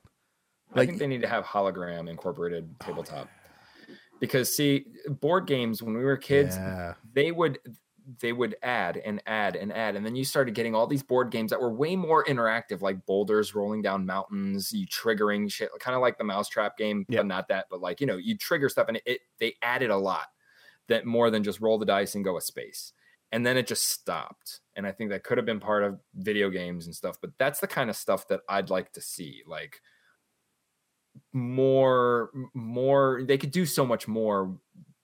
I 0.74 0.78
Like- 0.80 0.88
think 0.88 0.98
they 1.00 1.06
need 1.06 1.20
to 1.22 1.28
have 1.28 1.44
hologram 1.44 2.08
incorporated 2.08 2.80
tabletop. 2.80 3.28
Because 4.20 4.56
see, 4.56 4.86
board 5.20 5.46
games 5.46 5.82
when 5.82 5.94
we 5.94 6.02
were 6.02 6.16
kids, 6.16 6.56
Yeah. 6.56 6.94
they 7.12 7.30
would 7.30 7.58
they 8.20 8.32
would 8.32 8.56
add 8.62 8.96
and 8.98 9.22
add 9.26 9.56
and 9.56 9.72
add 9.72 9.96
and 9.96 10.04
then 10.04 10.16
you 10.16 10.24
started 10.24 10.54
getting 10.54 10.74
all 10.74 10.86
these 10.86 11.02
board 11.02 11.30
games 11.30 11.50
that 11.50 11.60
were 11.60 11.72
way 11.72 11.96
more 11.96 12.24
interactive 12.24 12.80
like 12.82 13.04
boulders 13.06 13.54
rolling 13.54 13.82
down 13.82 14.04
mountains 14.06 14.72
you 14.72 14.86
triggering 14.86 15.50
shit 15.50 15.68
kind 15.80 15.94
of 15.94 16.00
like 16.00 16.18
the 16.18 16.24
mousetrap 16.24 16.76
game 16.76 17.04
Yeah. 17.08 17.20
but 17.20 17.26
not 17.26 17.48
that 17.48 17.66
but 17.70 17.80
like 17.80 18.00
you 18.00 18.06
know 18.06 18.16
you 18.16 18.36
trigger 18.36 18.68
stuff 18.68 18.88
and 18.88 18.96
it, 18.98 19.02
it 19.06 19.20
they 19.38 19.54
added 19.62 19.90
a 19.90 19.96
lot 19.96 20.26
that 20.88 21.04
more 21.04 21.30
than 21.30 21.42
just 21.42 21.60
roll 21.60 21.78
the 21.78 21.86
dice 21.86 22.14
and 22.14 22.24
go 22.24 22.36
a 22.36 22.40
space. 22.40 22.92
And 23.32 23.44
then 23.44 23.56
it 23.56 23.66
just 23.66 23.88
stopped 23.88 24.60
and 24.76 24.86
i 24.86 24.92
think 24.92 25.10
that 25.10 25.24
could 25.24 25.36
have 25.36 25.44
been 25.44 25.60
part 25.60 25.82
of 25.82 25.98
video 26.14 26.48
games 26.48 26.86
and 26.86 26.94
stuff 26.94 27.16
but 27.20 27.30
that's 27.38 27.58
the 27.60 27.66
kind 27.66 27.90
of 27.90 27.96
stuff 27.96 28.28
that 28.28 28.40
i'd 28.48 28.70
like 28.70 28.92
to 28.92 29.00
see 29.00 29.42
like 29.46 29.80
more 31.32 32.30
more 32.54 33.22
they 33.26 33.38
could 33.38 33.50
do 33.50 33.66
so 33.66 33.84
much 33.84 34.06
more 34.08 34.56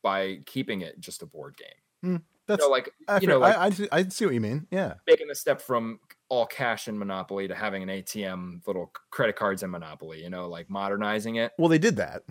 by 0.02 0.38
keeping 0.46 0.80
it 0.82 0.98
just 1.00 1.22
a 1.22 1.26
board 1.26 1.56
game 1.56 2.12
hmm. 2.12 2.22
That's 2.52 2.62
know, 2.62 2.68
like 2.68 2.92
I, 3.08 3.20
you 3.20 3.26
know, 3.26 3.38
like 3.38 3.56
I, 3.56 3.66
I, 3.66 3.70
see- 3.70 3.88
I 3.92 4.08
see 4.08 4.24
what 4.24 4.34
you 4.34 4.40
mean. 4.40 4.66
Yeah. 4.70 4.94
making 5.06 5.28
the 5.28 5.34
step 5.34 5.60
from 5.60 6.00
all 6.28 6.46
cash 6.46 6.88
in 6.88 6.98
Monopoly 6.98 7.48
to 7.48 7.54
having 7.54 7.82
an 7.82 7.88
ATM, 7.88 8.66
little 8.66 8.92
credit 9.10 9.36
cards 9.36 9.62
in 9.62 9.70
Monopoly. 9.70 10.22
You 10.22 10.30
know, 10.30 10.48
like 10.48 10.70
modernizing 10.70 11.36
it. 11.36 11.52
Well, 11.58 11.68
they 11.68 11.78
did 11.78 11.96
that. 11.96 12.22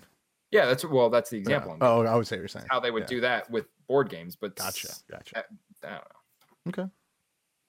Yeah, 0.51 0.65
that's 0.65 0.84
well, 0.84 1.09
that's 1.09 1.30
the 1.30 1.38
example. 1.38 1.78
Yeah. 1.80 1.88
Oh, 1.88 2.05
I 2.05 2.15
would 2.15 2.28
say 2.28 2.36
you're 2.36 2.47
saying. 2.47 2.65
how 2.69 2.80
they 2.80 2.91
would 2.91 3.03
yeah. 3.03 3.07
do 3.07 3.22
that 3.22 3.49
with 3.49 3.65
board 3.88 4.09
games, 4.09 4.36
but 4.36 4.55
Gotcha. 4.55 4.89
Gotcha. 5.09 5.45
I 5.84 5.89
don't 5.89 5.91
know. 5.93 6.01
Okay. 6.69 6.91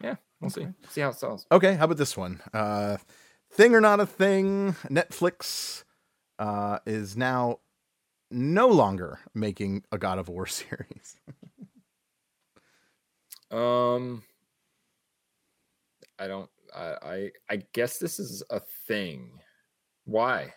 Yeah, 0.02 0.16
we'll 0.40 0.50
see. 0.50 0.66
See 0.90 1.00
how 1.00 1.10
it 1.10 1.16
sells. 1.16 1.46
Okay, 1.52 1.74
how 1.74 1.84
about 1.84 1.96
this 1.96 2.16
one? 2.16 2.40
Uh 2.52 2.96
thing 3.52 3.74
or 3.74 3.80
not 3.80 4.00
a 4.00 4.06
thing, 4.06 4.74
Netflix 4.90 5.84
uh 6.38 6.78
is 6.86 7.16
now 7.16 7.60
no 8.32 8.66
longer 8.66 9.20
making 9.34 9.84
a 9.92 9.98
God 9.98 10.18
of 10.18 10.28
War 10.28 10.46
series. 10.48 11.20
Um, 13.52 14.22
I 16.18 16.26
don't. 16.26 16.50
I 16.74 16.94
I, 17.02 17.30
I 17.50 17.56
guess 17.72 17.98
this 17.98 18.18
is 18.18 18.42
a 18.50 18.60
thing. 18.60 19.40
Why? 20.04 20.54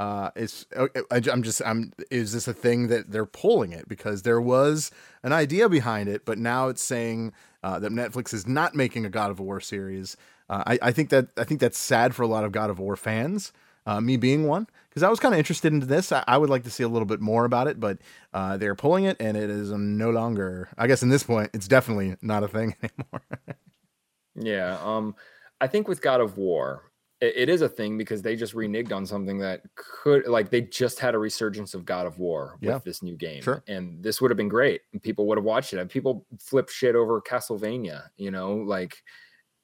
Uh 0.00 0.30
it's 0.34 0.66
okay, 0.74 1.02
I, 1.10 1.20
am 1.30 1.42
just 1.42 1.60
I'm 1.64 1.92
is 2.10 2.32
this 2.32 2.48
a 2.48 2.54
thing 2.54 2.88
that 2.88 3.10
they're 3.10 3.26
pulling 3.26 3.72
it 3.72 3.88
because 3.88 4.22
there 4.22 4.40
was 4.40 4.90
an 5.22 5.32
idea 5.32 5.68
behind 5.68 6.08
it, 6.08 6.24
but 6.24 6.38
now 6.38 6.68
it's 6.68 6.82
saying 6.82 7.32
uh, 7.62 7.78
that 7.78 7.92
Netflix 7.92 8.34
is 8.34 8.46
not 8.46 8.74
making 8.74 9.04
a 9.04 9.10
God 9.10 9.30
of 9.30 9.38
War 9.38 9.60
series. 9.60 10.16
Uh, 10.48 10.64
I, 10.66 10.78
I 10.82 10.92
think 10.92 11.10
that 11.10 11.28
I 11.36 11.44
think 11.44 11.60
that's 11.60 11.78
sad 11.78 12.14
for 12.14 12.22
a 12.22 12.26
lot 12.26 12.44
of 12.44 12.52
God 12.52 12.70
of 12.70 12.78
War 12.78 12.96
fans. 12.96 13.52
Uh, 13.86 14.00
me 14.00 14.16
being 14.16 14.46
one, 14.46 14.66
because 14.92 15.02
I 15.02 15.08
was 15.08 15.18
kind 15.18 15.34
of 15.34 15.38
interested 15.38 15.72
into 15.72 15.86
this. 15.86 16.12
I, 16.12 16.22
I 16.26 16.36
would 16.36 16.50
like 16.50 16.64
to 16.64 16.70
see 16.70 16.82
a 16.82 16.88
little 16.88 17.06
bit 17.06 17.20
more 17.20 17.46
about 17.46 17.66
it, 17.66 17.80
but 17.80 17.98
uh, 18.34 18.58
they're 18.58 18.74
pulling 18.74 19.04
it, 19.04 19.16
and 19.20 19.36
it 19.36 19.48
is 19.48 19.70
no 19.72 20.10
longer. 20.10 20.68
I 20.76 20.86
guess 20.86 21.02
in 21.02 21.08
this 21.08 21.22
point, 21.22 21.50
it's 21.54 21.66
definitely 21.66 22.16
not 22.20 22.42
a 22.44 22.48
thing 22.48 22.76
anymore. 22.82 23.22
Yeah. 24.34 24.78
Um, 24.82 25.14
I 25.60 25.66
think 25.66 25.88
with 25.88 26.00
God 26.02 26.20
of 26.20 26.36
War, 26.36 26.90
it, 27.20 27.34
it 27.36 27.48
is 27.48 27.62
a 27.62 27.68
thing 27.68 27.96
because 27.98 28.22
they 28.22 28.34
just 28.36 28.54
reneged 28.54 28.92
on 28.92 29.06
something 29.06 29.38
that 29.38 29.62
could 29.74 30.26
like 30.26 30.50
they 30.50 30.62
just 30.62 30.98
had 30.98 31.14
a 31.14 31.18
resurgence 31.18 31.74
of 31.74 31.84
God 31.84 32.06
of 32.06 32.18
War 32.18 32.56
with 32.60 32.68
Yeah. 32.68 32.78
this 32.84 33.02
new 33.02 33.16
game. 33.16 33.42
Sure. 33.42 33.62
And 33.68 34.02
this 34.02 34.20
would 34.20 34.30
have 34.30 34.36
been 34.38 34.48
great. 34.48 34.82
And 34.92 35.02
people 35.02 35.26
would 35.26 35.38
have 35.38 35.44
watched 35.44 35.72
it. 35.72 35.78
And 35.78 35.88
people 35.88 36.26
flip 36.38 36.68
shit 36.68 36.94
over 36.96 37.20
Castlevania, 37.20 38.08
you 38.16 38.30
know, 38.30 38.54
like 38.54 38.96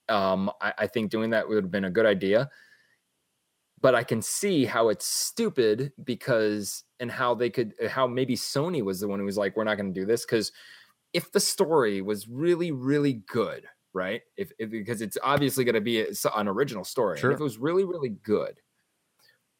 um 0.08 0.50
I, 0.60 0.72
I 0.78 0.86
think 0.86 1.10
doing 1.10 1.30
that 1.30 1.48
would 1.48 1.62
have 1.64 1.70
been 1.70 1.84
a 1.84 1.90
good 1.90 2.06
idea. 2.06 2.48
But 3.80 3.94
I 3.94 4.02
can 4.02 4.22
see 4.22 4.64
how 4.64 4.88
it's 4.88 5.06
stupid 5.06 5.92
because 6.02 6.84
and 7.00 7.10
how 7.10 7.34
they 7.34 7.50
could 7.50 7.74
uh, 7.84 7.88
how 7.88 8.06
maybe 8.06 8.34
Sony 8.36 8.82
was 8.82 9.00
the 9.00 9.08
one 9.08 9.18
who 9.20 9.24
was 9.24 9.36
like, 9.38 9.56
we're 9.56 9.64
not 9.64 9.76
gonna 9.76 9.92
do 9.92 10.04
this 10.06 10.24
because 10.24 10.50
if 11.12 11.30
the 11.32 11.40
story 11.40 12.02
was 12.02 12.28
really, 12.28 12.70
really 12.72 13.22
good, 13.28 13.66
right? 13.94 14.22
If, 14.36 14.52
if 14.58 14.70
because 14.70 15.00
it's 15.00 15.16
obviously 15.22 15.64
going 15.64 15.74
to 15.74 15.80
be 15.80 16.02
uh, 16.02 16.12
a- 16.34 16.38
an 16.40 16.48
original 16.48 16.84
story, 16.84 17.18
Sure. 17.18 17.30
if 17.30 17.40
it 17.40 17.42
was 17.42 17.56
really, 17.56 17.84
really 17.84 18.10
good, 18.10 18.60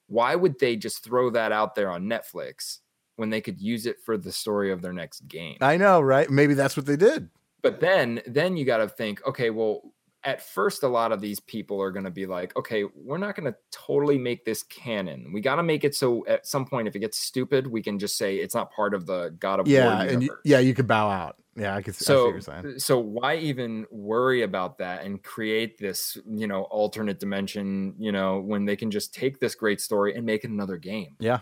why 0.08 0.34
would 0.34 0.58
they 0.58 0.76
just 0.76 1.02
throw 1.04 1.30
that 1.30 1.52
out 1.52 1.74
there 1.74 1.90
on 1.90 2.04
Netflix 2.04 2.78
when 3.16 3.30
they 3.30 3.40
could 3.40 3.60
use 3.60 3.86
it 3.86 3.96
for 4.04 4.16
the 4.18 4.32
story 4.32 4.70
of 4.72 4.82
their 4.82 4.92
next 4.92 5.26
game? 5.28 5.56
I 5.60 5.76
know, 5.76 6.00
right? 6.00 6.28
Maybe 6.30 6.54
that's 6.54 6.76
what 6.76 6.86
they 6.86 6.96
did. 6.96 7.30
but 7.62 7.80
then, 7.80 8.20
then 8.26 8.56
you 8.56 8.64
got 8.64 8.78
to 8.78 8.88
think, 8.88 9.24
okay, 9.26 9.50
well, 9.50 9.80
at 10.24 10.42
first, 10.42 10.82
a 10.82 10.88
lot 10.88 11.12
of 11.12 11.20
these 11.20 11.40
people 11.40 11.80
are 11.80 11.90
going 11.90 12.04
to 12.04 12.10
be 12.10 12.26
like, 12.26 12.56
okay, 12.56 12.84
we're 12.94 13.18
not 13.18 13.36
going 13.36 13.50
to 13.50 13.56
totally 13.70 14.18
make 14.18 14.44
this 14.44 14.62
canon. 14.64 15.32
We 15.32 15.40
got 15.40 15.56
to 15.56 15.62
make 15.62 15.84
it 15.84 15.94
so 15.94 16.26
at 16.26 16.46
some 16.46 16.66
point, 16.66 16.88
if 16.88 16.96
it 16.96 17.00
gets 17.00 17.18
stupid, 17.18 17.66
we 17.66 17.82
can 17.82 17.98
just 17.98 18.16
say 18.16 18.36
it's 18.36 18.54
not 18.54 18.72
part 18.72 18.94
of 18.94 19.06
the 19.06 19.34
God 19.38 19.60
of 19.60 19.66
War 19.66 19.74
Yeah, 19.74 20.02
and 20.02 20.22
you, 20.22 20.36
yeah, 20.44 20.58
you 20.58 20.74
could 20.74 20.86
bow 20.86 21.08
out. 21.08 21.36
Yeah, 21.58 21.74
I 21.74 21.82
could. 21.82 21.94
I 21.94 21.98
see 21.98 22.12
what 22.12 22.18
so 22.18 22.28
you're 22.30 22.40
saying. 22.40 22.78
so 22.78 22.98
why 22.98 23.36
even 23.36 23.84
worry 23.90 24.42
about 24.42 24.78
that 24.78 25.04
and 25.04 25.22
create 25.22 25.76
this 25.78 26.16
you 26.30 26.46
know 26.46 26.62
alternate 26.64 27.18
dimension 27.18 27.94
you 27.98 28.12
know 28.12 28.38
when 28.38 28.64
they 28.64 28.76
can 28.76 28.90
just 28.90 29.12
take 29.12 29.40
this 29.40 29.56
great 29.56 29.80
story 29.80 30.14
and 30.14 30.24
make 30.24 30.44
it 30.44 30.50
another 30.50 30.76
game 30.76 31.16
Yeah, 31.18 31.40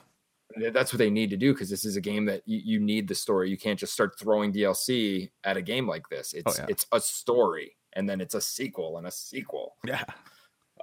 that's 0.72 0.90
what 0.92 0.98
they 0.98 1.10
need 1.10 1.28
to 1.30 1.36
do 1.36 1.52
because 1.52 1.68
this 1.68 1.84
is 1.84 1.96
a 1.96 2.00
game 2.00 2.24
that 2.26 2.42
you, 2.46 2.60
you 2.64 2.80
need 2.80 3.08
the 3.08 3.14
story 3.14 3.50
you 3.50 3.58
can't 3.58 3.78
just 3.78 3.92
start 3.92 4.18
throwing 4.18 4.54
dlc 4.54 5.30
at 5.44 5.56
a 5.58 5.62
game 5.62 5.86
like 5.86 6.08
this 6.08 6.34
oh, 6.34 6.38
it's 6.38 6.58
Oh, 6.58 6.62
yeah. 6.62 6.66
it's 6.70 6.86
a 6.92 7.00
story 7.00 7.76
and 7.96 8.08
then 8.08 8.20
it's 8.20 8.34
a 8.34 8.40
sequel 8.40 8.98
and 8.98 9.06
a 9.08 9.10
sequel 9.10 9.74
yeah, 9.84 10.04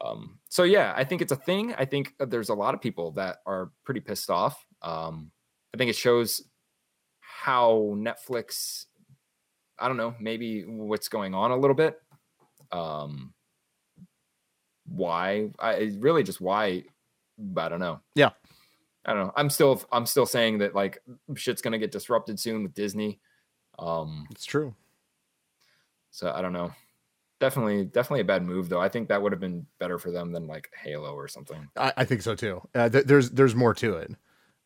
um, 0.01 0.39
so 0.49 0.63
yeah, 0.63 0.93
I 0.95 1.03
think 1.03 1.21
it's 1.21 1.31
a 1.31 1.37
thing. 1.37 1.73
I 1.77 1.85
think 1.85 2.13
there's 2.19 2.49
a 2.49 2.53
lot 2.53 2.73
of 2.73 2.81
people 2.81 3.11
that 3.11 3.37
are 3.45 3.71
pretty 3.85 3.99
pissed 3.99 4.29
off. 4.29 4.65
Um, 4.81 5.31
I 5.73 5.77
think 5.77 5.89
it 5.89 5.95
shows 5.95 6.41
how 7.19 7.93
Netflix, 7.95 8.85
I 9.79 9.87
don't 9.87 9.97
know, 9.97 10.15
maybe 10.19 10.63
what's 10.63 11.07
going 11.07 11.33
on 11.33 11.51
a 11.51 11.57
little 11.57 11.75
bit. 11.75 12.01
Um, 12.71 13.33
why? 14.85 15.49
I 15.59 15.91
really 15.99 16.23
just 16.23 16.41
why. 16.41 16.83
I 17.57 17.69
don't 17.69 17.79
know. 17.79 17.99
Yeah. 18.15 18.31
I 19.05 19.13
don't 19.13 19.27
know. 19.27 19.33
I'm 19.35 19.49
still 19.49 19.81
I'm 19.91 20.05
still 20.05 20.25
saying 20.25 20.59
that 20.59 20.75
like 20.75 20.99
shit's 21.35 21.61
gonna 21.61 21.77
get 21.77 21.91
disrupted 21.91 22.39
soon 22.39 22.63
with 22.63 22.73
Disney. 22.73 23.19
Um, 23.79 24.27
it's 24.31 24.45
true. 24.45 24.75
so 26.11 26.31
I 26.31 26.41
don't 26.41 26.53
know. 26.53 26.71
Definitely, 27.43 27.83
definitely 27.83 28.21
a 28.21 28.23
bad 28.23 28.41
move 28.41 28.69
though. 28.69 28.79
I 28.79 28.87
think 28.87 29.09
that 29.09 29.21
would 29.21 29.33
have 29.33 29.41
been 29.41 29.65
better 29.77 29.99
for 29.99 30.11
them 30.11 30.31
than 30.31 30.47
like 30.47 30.69
Halo 30.81 31.13
or 31.13 31.27
something. 31.27 31.67
I, 31.75 31.91
I 31.97 32.05
think 32.05 32.21
so 32.21 32.35
too. 32.35 32.61
Uh, 32.73 32.87
th- 32.87 33.03
there's 33.03 33.31
there's 33.31 33.53
more 33.53 33.73
to 33.73 33.97
it. 33.97 34.15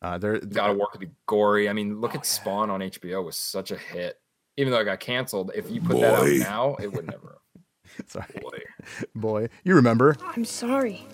Uh, 0.00 0.16
there, 0.16 0.38
God 0.38 0.70
of 0.70 0.76
War 0.76 0.86
could 0.92 1.00
be 1.00 1.10
gory. 1.26 1.68
I 1.68 1.72
mean, 1.72 2.00
look 2.00 2.14
at 2.14 2.24
Spawn 2.24 2.70
on 2.70 2.78
HBO 2.78 3.24
was 3.24 3.36
such 3.36 3.72
a 3.72 3.76
hit. 3.76 4.20
Even 4.56 4.72
though 4.72 4.78
it 4.78 4.84
got 4.84 5.00
canceled, 5.00 5.50
if 5.56 5.68
you 5.68 5.80
put 5.80 5.98
that 5.98 6.20
out 6.20 6.28
now, 6.38 6.76
it 6.80 6.92
would 6.92 7.06
never. 7.06 7.40
sorry, 8.06 8.26
Boy. 8.40 8.58
boy, 9.16 9.48
you 9.64 9.74
remember? 9.74 10.16
I'm 10.36 10.44
sorry. 10.44 11.04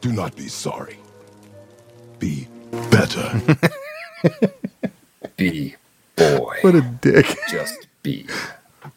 Do 0.00 0.10
not 0.12 0.34
be 0.34 0.48
sorry. 0.48 0.98
Be 2.18 2.48
better. 2.90 3.40
Be 5.36 5.76
boy. 6.16 6.56
What 6.62 6.74
a 6.74 6.80
dick, 6.80 7.36
Just 7.48 7.86
be. 8.02 8.26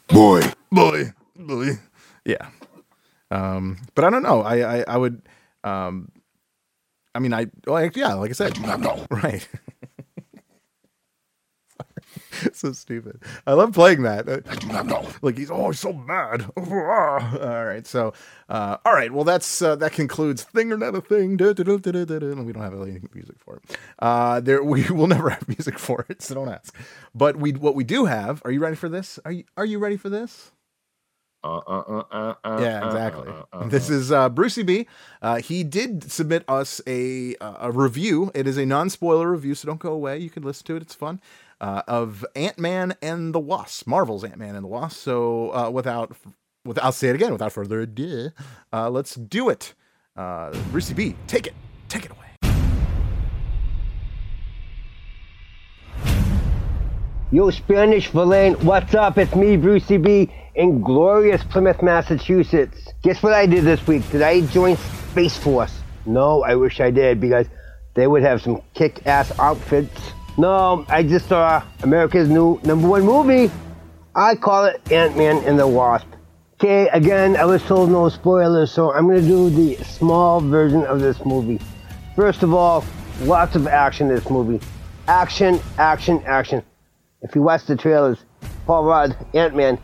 Boy, 0.07 0.41
boy, 0.71 1.13
boy. 1.35 1.77
Yeah. 2.27 2.49
Um, 3.31 3.79
but 3.95 4.05
I 4.05 4.09
don't 4.11 4.23
know. 4.23 4.41
I 4.43 4.79
I, 4.79 4.85
I 4.87 4.97
would. 4.97 5.21
Um, 5.63 6.11
I 7.15 7.19
mean, 7.19 7.33
I 7.33 7.47
like 7.65 7.95
yeah, 7.95 8.13
like 8.15 8.29
I 8.31 8.33
said, 8.33 8.53
do 8.53 8.61
not 8.61 8.81
know. 8.81 9.05
right. 9.11 9.47
so 12.53 12.71
stupid. 12.73 13.21
I 13.47 13.53
love 13.53 13.73
playing 13.73 14.03
that. 14.03 14.29
Uh, 14.29 14.41
I 14.49 14.55
do 14.55 14.67
not 14.67 14.85
know. 14.85 15.07
like 15.21 15.37
he's 15.37 15.51
oh 15.51 15.71
he's 15.71 15.79
so 15.79 15.93
mad 15.93 16.49
all 16.57 17.65
right 17.65 17.85
so 17.87 18.13
uh 18.49 18.77
all 18.85 18.93
right 18.93 19.11
well 19.11 19.23
that's 19.23 19.61
uh, 19.61 19.75
that 19.77 19.91
concludes 19.93 20.43
thing 20.43 20.71
or 20.71 20.77
not 20.77 20.95
a 20.95 21.01
thing 21.01 21.37
da, 21.37 21.53
da, 21.53 21.63
da. 21.63 21.75
we 22.43 22.53
don't 22.53 22.63
have 22.63 22.73
any 22.73 23.01
music 23.13 23.37
for 23.39 23.57
it 23.57 23.77
uh 23.99 24.39
there 24.39 24.63
we 24.63 24.83
will 24.89 25.07
never 25.07 25.29
have 25.29 25.47
music 25.47 25.79
for 25.79 26.05
it 26.09 26.21
so 26.21 26.35
don't 26.35 26.49
ask 26.49 26.75
but 27.15 27.37
we 27.37 27.51
what 27.53 27.75
we 27.75 27.83
do 27.83 28.05
have 28.05 28.41
are 28.45 28.51
you 28.51 28.59
ready 28.59 28.75
for 28.75 28.89
this 28.89 29.19
are 29.25 29.31
you 29.31 29.43
are 29.57 29.65
you 29.65 29.79
ready 29.79 29.97
for 29.97 30.09
this 30.09 30.51
Uh, 31.47 31.57
uh, 31.65 31.83
uh, 31.87 32.03
uh, 32.11 32.33
uh, 32.43 32.59
yeah, 32.61 32.83
uh, 32.83 32.87
exactly. 32.87 33.27
uh, 33.29 33.43
uh, 33.53 33.67
This 33.67 33.89
is 33.89 34.11
uh, 34.11 34.27
Brucey 34.29 34.63
B. 34.63 34.87
Uh, 35.21 35.37
he 35.37 35.63
did 35.63 36.11
submit 36.11 36.43
us 36.49 36.81
a 36.85 37.35
a 37.39 37.71
review. 37.71 38.31
It 38.35 38.47
is 38.47 38.57
a 38.57 38.65
non 38.65 38.89
spoiler 38.89 39.31
review, 39.31 39.55
so 39.55 39.67
don't 39.67 39.79
go 39.79 39.93
away. 39.93 40.17
You 40.17 40.29
can 40.29 40.43
listen 40.43 40.65
to 40.67 40.75
it; 40.75 40.81
it's 40.81 40.95
fun. 40.95 41.21
Uh, 41.61 41.81
of 41.87 42.25
Ant 42.35 42.59
Man 42.59 42.95
and 43.01 43.33
the 43.33 43.39
Wasp, 43.39 43.87
Marvel's 43.87 44.23
Ant 44.23 44.37
Man 44.37 44.55
and 44.55 44.63
the 44.63 44.67
Wasp. 44.69 44.97
So 44.99 45.51
uh, 45.55 45.69
without 45.69 46.15
without 46.65 46.83
I'll 46.83 46.91
say 46.91 47.07
it 47.09 47.15
again, 47.15 47.31
without 47.31 47.53
further 47.53 47.79
ado, 47.81 48.29
uh, 48.73 48.89
let's 48.89 49.15
do 49.15 49.49
it. 49.49 49.73
Uh, 50.15 50.51
Brucey 50.71 50.93
B, 50.93 51.15
take 51.27 51.47
it, 51.47 51.53
take 51.87 52.03
it 52.05 52.11
away. 52.11 52.25
Yo, 57.31 57.49
Spanish 57.49 58.07
Villain, 58.09 58.53
what's 58.65 58.93
up? 58.95 59.17
It's 59.17 59.35
me, 59.35 59.57
Brucey 59.57 59.97
B, 59.97 60.31
in 60.57 60.81
glorious 60.81 61.43
Plymouth, 61.43 61.83
Massachusetts. 61.83 62.91
Guess 63.03 63.21
what 63.21 63.33
I 63.33 63.45
did 63.45 63.63
this 63.63 63.85
week? 63.85 64.09
Did 64.09 64.23
I 64.23 64.41
join 64.47 64.75
Space 65.11 65.37
Force? 65.37 65.79
No, 66.05 66.43
I 66.43 66.55
wish 66.55 66.79
I 66.79 66.89
did 66.89 67.21
because 67.21 67.45
they 67.93 68.07
would 68.07 68.23
have 68.23 68.41
some 68.41 68.61
kick 68.73 69.05
ass 69.05 69.31
outfits. 69.39 70.13
No, 70.35 70.83
I 70.89 71.03
just 71.03 71.29
saw 71.29 71.63
America's 71.83 72.27
new 72.27 72.59
number 72.63 72.87
one 72.87 73.03
movie. 73.03 73.51
I 74.15 74.35
call 74.35 74.65
it 74.65 74.91
Ant 74.91 75.15
Man 75.15 75.37
and 75.45 75.59
the 75.59 75.67
Wasp. 75.67 76.07
Okay, 76.55 76.89
again, 76.89 77.35
I 77.35 77.45
was 77.45 77.61
told 77.63 77.91
no 77.91 78.09
spoilers, 78.09 78.71
so 78.71 78.91
I'm 78.91 79.07
gonna 79.07 79.21
do 79.21 79.51
the 79.51 79.75
small 79.83 80.41
version 80.41 80.83
of 80.85 80.99
this 80.99 81.23
movie. 81.23 81.59
First 82.15 82.41
of 82.41 82.51
all, 82.51 82.83
lots 83.21 83.55
of 83.55 83.67
action 83.67 84.09
in 84.09 84.15
this 84.15 84.29
movie. 84.31 84.59
Action, 85.07 85.59
action, 85.77 86.23
action. 86.25 86.63
If 87.21 87.35
you 87.35 87.43
watch 87.43 87.65
the 87.65 87.75
trailers, 87.75 88.17
Paul 88.65 88.85
Rudd, 88.85 89.15
Ant 89.35 89.55
Man, 89.55 89.77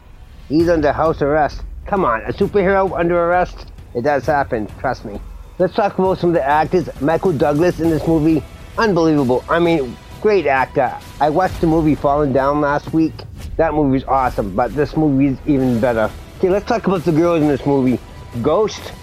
he's 0.50 0.70
under 0.70 0.91
house 0.91 1.22
arrest. 1.22 1.62
Come 1.86 2.06
on, 2.06 2.22
a 2.24 2.34
superhero 2.34 2.98
under 2.98 3.18
arrest? 3.18 3.68
It 3.94 4.02
does 4.02 4.26
happen, 4.26 4.68
trust 4.80 5.06
me. 5.06 5.20
Let's 5.60 5.76
talk 5.76 6.00
about 6.00 6.18
some 6.18 6.32
of 6.32 6.34
the 6.34 6.44
actors. 6.44 6.89
Michael 7.02 7.34
Douglas 7.34 7.80
in 7.80 7.89
this 7.89 8.08
movie, 8.08 8.44
unbelievable. 8.78 9.44
I 9.50 9.60
mean, 9.60 9.96
great 10.22 10.48
actor. 10.48 10.91
I 11.20 11.30
watched 11.30 11.62
the 11.62 11.68
movie 11.68 11.96
Falling 11.96 12.34
Down 12.34 12.62
last 12.62 12.91
week. 12.94 13.14
That 13.58 13.74
movie's 13.74 14.04
awesome, 14.06 14.56
but 14.56 14.74
this 14.74 14.98
movie 14.98 15.28
is 15.28 15.38
even 15.46 15.80
better. 15.80 16.10
Okay, 16.38 16.50
let's 16.50 16.66
talk 16.66 16.88
about 16.88 17.04
the 17.04 17.12
girls 17.12 17.41
in 17.41 17.48
this 17.48 17.66
movie. 17.66 18.00
Ghost, 18.41 18.94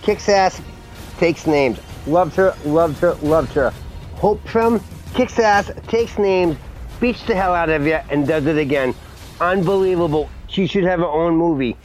kicks 0.00 0.28
ass, 0.28 0.62
takes 1.18 1.46
names. 1.46 1.78
Loved 2.06 2.34
her, 2.36 2.56
loved 2.64 2.98
her, 2.98 3.14
loved 3.16 3.52
her. 3.52 3.72
Hope 4.14 4.42
Trim, 4.44 4.80
kicks 5.14 5.38
ass, 5.38 5.70
takes 5.88 6.18
names, 6.18 6.56
beats 7.00 7.24
the 7.26 7.34
hell 7.34 7.54
out 7.54 7.68
of 7.68 7.86
you, 7.86 7.98
and 8.10 8.26
does 8.26 8.46
it 8.46 8.56
again. 8.56 8.94
Unbelievable. 9.40 10.30
She 10.52 10.66
should 10.66 10.84
have 10.84 11.00
her 11.00 11.06
own 11.06 11.36
movie. 11.36 11.78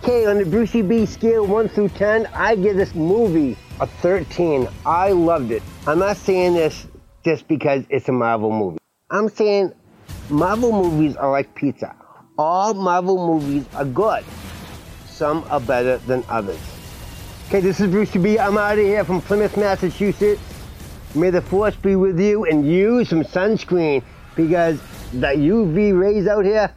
Okay, 0.00 0.26
on 0.26 0.38
the 0.38 0.44
Brucey 0.44 0.80
B 0.80 1.06
scale 1.06 1.44
1 1.44 1.68
through 1.70 1.88
10, 1.88 2.26
I 2.26 2.54
give 2.54 2.76
this 2.76 2.94
movie 2.94 3.58
a 3.80 3.86
13. 3.88 4.68
I 4.86 5.10
loved 5.10 5.50
it. 5.50 5.60
I'm 5.88 5.98
not 5.98 6.16
saying 6.16 6.54
this 6.54 6.86
just 7.24 7.48
because 7.48 7.84
it's 7.90 8.08
a 8.08 8.12
Marvel 8.12 8.52
movie. 8.52 8.78
I'm 9.10 9.28
saying 9.28 9.72
Marvel 10.30 10.70
movies 10.70 11.16
are 11.16 11.32
like 11.32 11.52
pizza. 11.56 11.96
All 12.38 12.74
Marvel 12.74 13.26
movies 13.26 13.66
are 13.74 13.84
good. 13.84 14.24
Some 15.06 15.44
are 15.50 15.60
better 15.60 15.98
than 15.98 16.22
others. 16.28 16.60
Okay, 17.48 17.58
this 17.58 17.80
is 17.80 17.90
Brucey 17.90 18.20
B. 18.20 18.38
I'm 18.38 18.56
out 18.56 18.78
of 18.78 18.84
here 18.84 19.04
from 19.04 19.20
Plymouth, 19.20 19.56
Massachusetts. 19.56 20.40
May 21.16 21.30
the 21.30 21.42
force 21.42 21.74
be 21.74 21.96
with 21.96 22.20
you 22.20 22.44
and 22.44 22.64
use 22.64 23.08
some 23.08 23.24
sunscreen 23.24 24.04
because 24.36 24.80
the 25.12 25.26
UV 25.26 25.98
rays 26.00 26.28
out 26.28 26.44
here, 26.44 26.72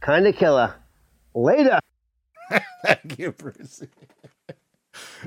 kinda 0.00 0.32
killer. 0.32 0.74
Later. 1.34 1.80
Thank 2.84 3.18
you, 3.18 3.32
Brucey. 3.32 3.88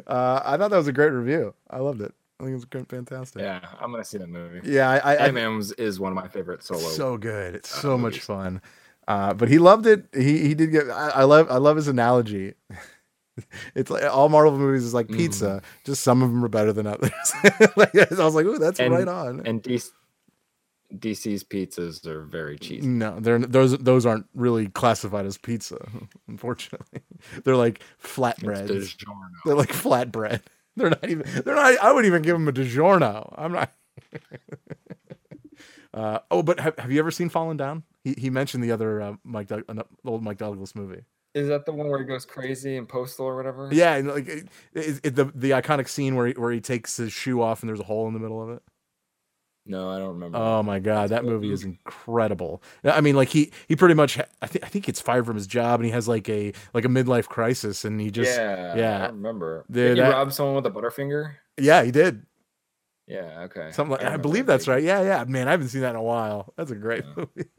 Uh, 0.05 0.41
I 0.45 0.55
thought 0.55 0.69
that 0.71 0.77
was 0.77 0.87
a 0.87 0.93
great 0.93 1.09
review. 1.09 1.53
I 1.69 1.79
loved 1.79 1.99
it. 2.01 2.13
I 2.39 2.43
think 2.45 2.51
it 2.53 2.73
was 2.77 2.85
fantastic. 2.87 3.41
Yeah, 3.41 3.59
I'm 3.81 3.91
gonna 3.91 4.05
see 4.05 4.17
that 4.17 4.29
movie. 4.29 4.61
Yeah, 4.63 4.89
I, 4.89 5.15
I, 5.15 5.27
I 5.27 5.59
is 5.77 5.99
one 5.99 6.11
of 6.11 6.15
my 6.15 6.29
favorite 6.29 6.63
solo. 6.63 6.79
so 6.87 7.17
good. 7.17 7.55
It's 7.55 7.77
uh, 7.77 7.81
so 7.81 7.97
much 7.97 8.13
movies. 8.13 8.25
fun. 8.25 8.61
Uh, 9.09 9.33
but 9.33 9.49
he 9.49 9.57
loved 9.59 9.85
it. 9.85 10.05
He 10.13 10.39
he 10.47 10.53
did 10.53 10.71
get. 10.71 10.89
I, 10.89 11.09
I 11.09 11.23
love 11.23 11.51
I 11.51 11.57
love 11.57 11.75
his 11.75 11.89
analogy. 11.89 12.53
it's 13.75 13.89
like 13.89 14.03
all 14.05 14.29
Marvel 14.29 14.57
movies 14.57 14.83
is 14.85 14.93
like 14.93 15.07
Mm. 15.07 15.17
pizza. 15.17 15.61
Just 15.83 16.03
some 16.03 16.21
of 16.21 16.29
them 16.29 16.45
are 16.45 16.49
better 16.49 16.71
than 16.71 16.87
others. 16.87 17.11
Like, 17.75 17.93
I 17.95 18.23
was 18.23 18.35
like, 18.35 18.45
"Ooh, 18.45 18.59
that's 18.59 18.79
And- 18.79 18.93
right 18.93 19.07
on." 19.07 19.41
And 19.45 19.61
DC, 19.61 19.89
DC's 20.95 21.43
pizzas 21.43 22.05
are 22.07 22.23
very 22.23 22.57
cheesy. 22.57 22.87
no, 22.87 23.19
they're 23.19 23.39
those 23.39 23.77
those 23.77 24.05
aren't 24.05 24.25
really 24.33 24.67
classified 24.69 25.25
as 25.25 25.37
pizza. 25.37 25.77
Unfortunately, 26.27 27.01
they're 27.43 27.55
like 27.57 27.81
It's 28.01 28.15
flatbreads. 28.15 28.95
They're 29.45 29.55
like 29.55 29.69
flatbread. 29.73 30.41
They're 30.77 30.91
not 30.91 31.09
even. 31.09 31.25
They're 31.43 31.55
not. 31.55 31.79
I 31.81 31.91
wouldn't 31.91 32.05
even 32.05 32.21
give 32.21 32.33
them 32.35 32.47
a 32.47 32.51
DiGiorno. 32.53 33.33
I'm 33.35 33.51
not. 33.51 33.73
uh, 35.93 36.19
oh, 36.29 36.43
but 36.43 36.59
have, 36.59 36.77
have 36.77 36.91
you 36.91 36.99
ever 36.99 37.09
seen 37.11 37.29
Falling 37.29 37.57
Down? 37.57 37.81
He 38.03 38.13
he 38.17 38.29
mentioned 38.29 38.63
the 38.63 38.71
other 38.71 39.01
uh, 39.01 39.13
Mike 39.23 39.47
Doug, 39.47 39.63
an 39.69 39.81
old 40.05 40.23
Mike 40.23 40.37
Douglas 40.37 40.75
movie. 40.75 41.01
Is 41.33 41.47
that 41.49 41.65
the 41.65 41.71
one 41.71 41.87
where 41.89 41.99
he 41.99 42.05
goes 42.05 42.25
crazy 42.25 42.77
and 42.77 42.87
postal 42.87 43.25
or 43.25 43.35
whatever? 43.35 43.69
Yeah, 43.71 43.95
and 43.95 44.07
like 44.07 44.27
it, 44.27 44.47
it, 44.73 44.99
it- 45.03 45.15
the 45.15 45.25
the 45.33 45.51
iconic 45.51 45.87
scene 45.89 46.15
where 46.15 46.27
he, 46.27 46.33
where 46.33 46.51
he 46.51 46.61
takes 46.61 46.97
his 46.97 47.11
shoe 47.11 47.41
off 47.41 47.61
and 47.61 47.69
there's 47.69 47.79
a 47.79 47.83
hole 47.83 48.07
in 48.07 48.13
the 48.13 48.19
middle 48.19 48.41
of 48.41 48.49
it. 48.49 48.61
No, 49.67 49.89
I 49.89 49.97
don't 49.99 50.09
remember. 50.09 50.37
Oh 50.37 50.63
my 50.63 50.79
god, 50.79 51.09
that 51.09 51.25
movie 51.25 51.51
is 51.51 51.63
incredible. 51.63 52.63
I 52.83 53.01
mean, 53.01 53.15
like 53.15 53.29
he 53.29 53.51
he 53.67 53.75
pretty 53.75 53.95
much 53.95 54.17
I 54.41 54.47
think 54.47 54.63
I 54.65 54.67
think 54.67 54.85
gets 54.85 55.01
fired 55.01 55.25
from 55.25 55.35
his 55.35 55.47
job 55.47 55.79
and 55.79 55.85
he 55.85 55.91
has 55.91 56.07
like 56.07 56.29
a 56.29 56.53
like 56.73 56.85
a 56.85 56.89
midlife 56.89 57.27
crisis 57.27 57.83
and 57.85 57.99
he 57.99 58.09
just 58.11 58.37
yeah 58.37 58.75
yeah, 58.75 58.75
yeah. 58.75 59.03
I 59.05 59.07
remember. 59.09 59.65
Did 59.69 59.97
that- 59.97 60.11
rob 60.13 60.31
someone 60.33 60.55
with 60.55 60.65
a 60.65 60.71
butterfinger? 60.71 61.33
Yeah, 61.57 61.83
he 61.83 61.91
did 61.91 62.25
Yeah, 63.07 63.41
okay. 63.45 63.71
something 63.71 63.91
like 63.91 64.01
I, 64.01 64.05
remember 64.05 64.21
believe 64.23 64.45
that 64.45 64.53
that's 64.53 64.67
right. 64.67 64.83
Yeah, 64.83 65.01
yeah, 65.01 65.23
man, 65.25 65.47
I 65.47 65.51
haven't 65.51 65.69
seen 65.69 65.81
that 65.81 65.91
in 65.91 65.95
a 65.95 66.03
while. 66.03 66.53
That's 66.55 66.71
a 66.71 66.75
great 66.75 67.03
movie. 67.15 67.49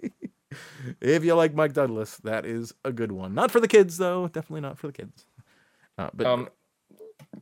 if 1.01 1.25
you 1.25 1.35
like 1.35 1.53
Mike 1.55 1.73
Douglas, 1.75 2.17
that 2.19 2.47
is 2.47 2.73
a 2.85 2.93
good 2.93 3.13
one. 3.13 3.35
Not 3.35 3.51
for 3.51 3.61
the 3.61 3.69
kids 3.69 3.97
though, 3.99 4.29
definitely 4.29 4.61
not 4.63 4.79
for 4.79 4.87
the 4.87 4.93
kids. 4.93 5.27
Uh, 5.99 6.11
but 6.15 6.27
Um, 6.27 6.49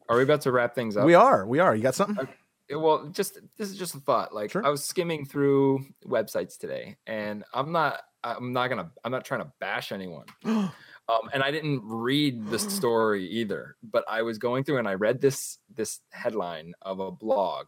are 0.09 0.17
we 0.17 0.23
about 0.23 0.41
to 0.43 0.53
wrap 0.53 0.75
things 0.75 0.97
up? 0.97 1.05
we 1.05 1.15
are, 1.15 1.47
we 1.47 1.59
are. 1.59 1.75
You 1.77 1.83
got 1.83 1.95
something? 1.95 2.19
Okay. 2.19 2.33
Well 2.71 3.09
just 3.09 3.39
this 3.57 3.71
is 3.71 3.79
just 3.79 3.95
a 3.95 4.01
thought 4.01 4.35
like 4.35 4.51
Sure. 4.51 4.65
i 4.67 4.69
was 4.71 4.83
skimming 4.85 5.25
through 5.25 5.85
websites 6.05 6.59
today 6.59 6.97
and 7.07 7.45
i'm 7.55 7.71
not 7.73 8.01
i'm 8.25 8.53
not 8.53 8.69
gonna 8.69 8.91
i'm 9.05 9.13
not 9.13 9.25
trying 9.25 9.41
to 9.43 9.53
bash 9.61 9.93
anyone 9.93 10.27
um, 10.45 10.71
and 11.33 11.43
i 11.43 11.51
didn't 11.53 11.81
read 11.85 12.47
the 12.49 12.59
story 12.79 13.27
either 13.29 13.77
but 13.85 14.05
i 14.09 14.23
was 14.23 14.39
going 14.39 14.65
through 14.65 14.79
and 14.79 14.89
i 14.89 14.95
read 14.95 15.21
this 15.21 15.59
this 15.73 16.01
headline 16.11 16.73
of 16.83 16.99
a 16.99 17.11
blog 17.13 17.67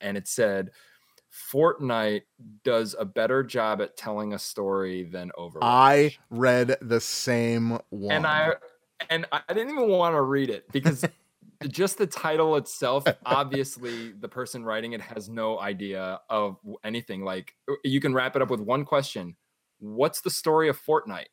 and 0.00 0.16
it 0.16 0.26
said 0.26 0.70
fortnite 1.52 2.22
does 2.64 2.96
a 2.98 3.04
better 3.04 3.42
job 3.42 3.80
at 3.80 3.96
telling 3.96 4.32
a 4.32 4.38
story 4.38 5.04
than 5.04 5.30
overwatch 5.38 5.58
I 5.62 6.16
read 6.30 6.76
the 6.80 7.00
same 7.00 7.78
one. 7.90 8.12
and 8.16 8.26
I 8.26 8.54
and 9.10 9.26
I 9.30 9.42
didn't 9.52 9.70
even 9.74 9.88
want 9.90 10.14
to 10.14 10.22
read 10.22 10.50
it 10.50 10.64
because 10.72 11.04
just 11.66 11.98
the 11.98 12.06
title 12.06 12.56
itself, 12.56 13.04
obviously, 13.26 14.12
the 14.12 14.28
person 14.28 14.64
writing 14.64 14.92
it 14.92 15.00
has 15.00 15.28
no 15.28 15.58
idea 15.58 16.20
of 16.30 16.56
anything. 16.84 17.24
Like 17.24 17.54
uh, 17.70 17.74
you 17.84 18.00
can 18.00 18.14
wrap 18.14 18.36
it 18.36 18.42
up 18.42 18.50
with 18.50 18.60
one 18.60 18.84
question: 18.84 19.36
What's 19.78 20.20
the 20.20 20.30
story 20.30 20.68
of 20.68 20.80
Fortnite? 20.80 21.26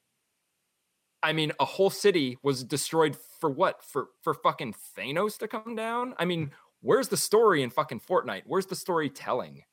I 1.23 1.33
mean, 1.33 1.51
a 1.59 1.65
whole 1.65 1.89
city 1.89 2.37
was 2.43 2.63
destroyed 2.63 3.17
for 3.39 3.49
what? 3.49 3.83
For 3.83 4.07
for 4.21 4.33
fucking 4.33 4.75
Thanos 4.97 5.37
to 5.39 5.47
come 5.47 5.75
down? 5.75 6.13
I 6.17 6.25
mean, 6.25 6.51
where's 6.81 7.07
the 7.07 7.17
story 7.17 7.63
in 7.63 7.69
fucking 7.69 7.99
Fortnite? 8.01 8.43
Where's 8.45 8.67
the 8.67 8.75
storytelling? 8.75 9.63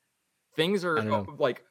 Things 0.56 0.84
are 0.84 0.98
I 0.98 1.04
don't 1.04 1.28
know. 1.28 1.36
like 1.38 1.62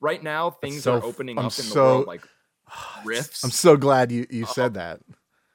right 0.00 0.22
now. 0.22 0.50
Things 0.50 0.82
so 0.82 0.94
are 0.94 1.04
opening 1.04 1.38
I'm 1.38 1.46
up 1.46 1.58
in 1.58 1.68
the 1.68 1.74
world 1.74 2.06
like 2.06 2.22
rifts. 3.04 3.44
I'm 3.44 3.50
so 3.50 3.76
glad 3.76 4.12
you 4.12 4.26
you 4.30 4.44
Uh, 4.44 4.48
said 4.48 4.74
that. 4.74 5.00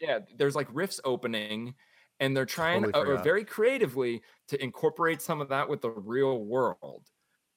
yeah 0.01 0.19
there's 0.37 0.55
like 0.55 0.67
rifts 0.73 0.99
opening 1.05 1.73
and 2.19 2.35
they're 2.35 2.45
trying 2.45 2.83
Totally 2.83 3.17
uh, 3.17 3.21
very 3.21 3.43
creatively 3.43 4.21
to 4.47 4.61
incorporate 4.63 5.21
some 5.21 5.41
of 5.41 5.49
that 5.49 5.67
with 5.67 5.81
the 5.81 5.89
real 5.89 6.43
world 6.43 7.09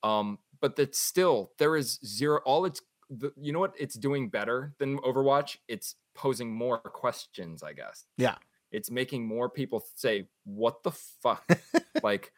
um 0.02 0.38
but 0.60 0.76
that 0.76 0.94
still 0.94 1.52
there 1.58 1.76
is 1.76 1.98
zero 2.04 2.40
all 2.44 2.64
it's 2.64 2.80
the, 3.10 3.32
you 3.40 3.52
know 3.52 3.60
what 3.60 3.74
it's 3.78 3.94
doing 3.94 4.28
better 4.28 4.74
than 4.78 4.98
overwatch? 4.98 5.56
It's 5.66 5.94
posing 6.14 6.52
more 6.52 6.78
questions 6.78 7.62
i 7.62 7.72
guess. 7.72 8.04
Yeah. 8.16 8.36
it's 8.70 8.90
making 8.90 9.26
more 9.26 9.48
people 9.48 9.84
say 9.94 10.28
what 10.44 10.82
the 10.82 10.92
fuck? 10.92 11.44
Like 12.02 12.32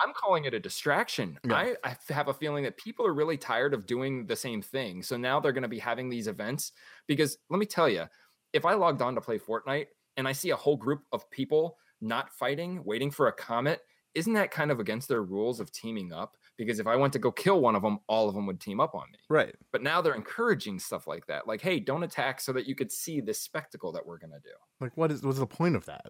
i'm 0.00 0.12
calling 0.12 0.44
it 0.44 0.54
a 0.54 0.60
distraction. 0.60 1.38
Yeah. 1.44 1.54
I, 1.54 1.76
I 1.82 1.96
have 2.10 2.28
a 2.28 2.34
feeling 2.34 2.64
that 2.64 2.76
people 2.76 3.06
are 3.06 3.14
really 3.14 3.36
tired 3.36 3.74
of 3.74 3.86
doing 3.86 4.26
the 4.26 4.36
same 4.36 4.62
thing 4.62 5.02
so 5.02 5.16
now 5.16 5.40
they're 5.40 5.52
going 5.52 5.62
to 5.62 5.68
be 5.68 5.78
having 5.78 6.08
these 6.08 6.28
events 6.28 6.72
because 7.06 7.38
let 7.50 7.58
me 7.58 7.66
tell 7.66 7.88
you 7.88 8.04
if 8.52 8.64
i 8.64 8.74
logged 8.74 9.02
on 9.02 9.14
to 9.14 9.20
play 9.20 9.38
fortnite 9.38 9.86
and 10.16 10.26
i 10.28 10.32
see 10.32 10.50
a 10.50 10.56
whole 10.56 10.76
group 10.76 11.02
of 11.12 11.28
people 11.30 11.76
not 12.00 12.30
fighting 12.30 12.82
waiting 12.84 13.10
for 13.10 13.28
a 13.28 13.32
comet 13.32 13.80
isn't 14.14 14.32
that 14.32 14.50
kind 14.50 14.70
of 14.70 14.80
against 14.80 15.08
their 15.08 15.22
rules 15.22 15.60
of 15.60 15.70
teaming 15.72 16.12
up 16.12 16.36
because 16.56 16.78
if 16.78 16.86
i 16.86 16.96
went 16.96 17.12
to 17.12 17.18
go 17.18 17.30
kill 17.30 17.60
one 17.60 17.74
of 17.76 17.82
them 17.82 17.98
all 18.08 18.28
of 18.28 18.34
them 18.34 18.46
would 18.46 18.60
team 18.60 18.80
up 18.80 18.94
on 18.94 19.10
me 19.12 19.18
Right. 19.28 19.54
but 19.72 19.82
now 19.82 20.00
they're 20.00 20.14
encouraging 20.14 20.78
stuff 20.78 21.06
like 21.06 21.26
that 21.26 21.46
like 21.46 21.60
hey 21.60 21.80
don't 21.80 22.02
attack 22.02 22.40
so 22.40 22.52
that 22.52 22.66
you 22.66 22.74
could 22.74 22.90
see 22.92 23.20
this 23.20 23.40
spectacle 23.40 23.92
that 23.92 24.06
we're 24.06 24.18
going 24.18 24.32
to 24.32 24.40
do 24.40 24.54
Like 24.80 24.96
what 24.96 25.10
is 25.12 25.22
what's 25.22 25.38
the 25.38 25.46
point 25.46 25.76
of 25.76 25.84
that? 25.86 26.06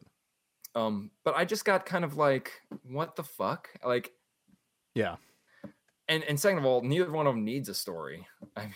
um 0.74 1.10
but 1.24 1.34
i 1.36 1.44
just 1.44 1.64
got 1.64 1.86
kind 1.86 2.04
of 2.04 2.16
like 2.16 2.52
what 2.82 3.16
the 3.16 3.24
fuck 3.24 3.68
like 3.84 4.12
Yeah. 4.94 5.16
and 6.08 6.22
and 6.24 6.38
second 6.38 6.58
of 6.58 6.64
all 6.64 6.82
neither 6.82 7.10
one 7.10 7.26
of 7.26 7.34
them 7.34 7.44
needs 7.44 7.68
a 7.68 7.74
story 7.74 8.26
i 8.56 8.62
mean 8.64 8.74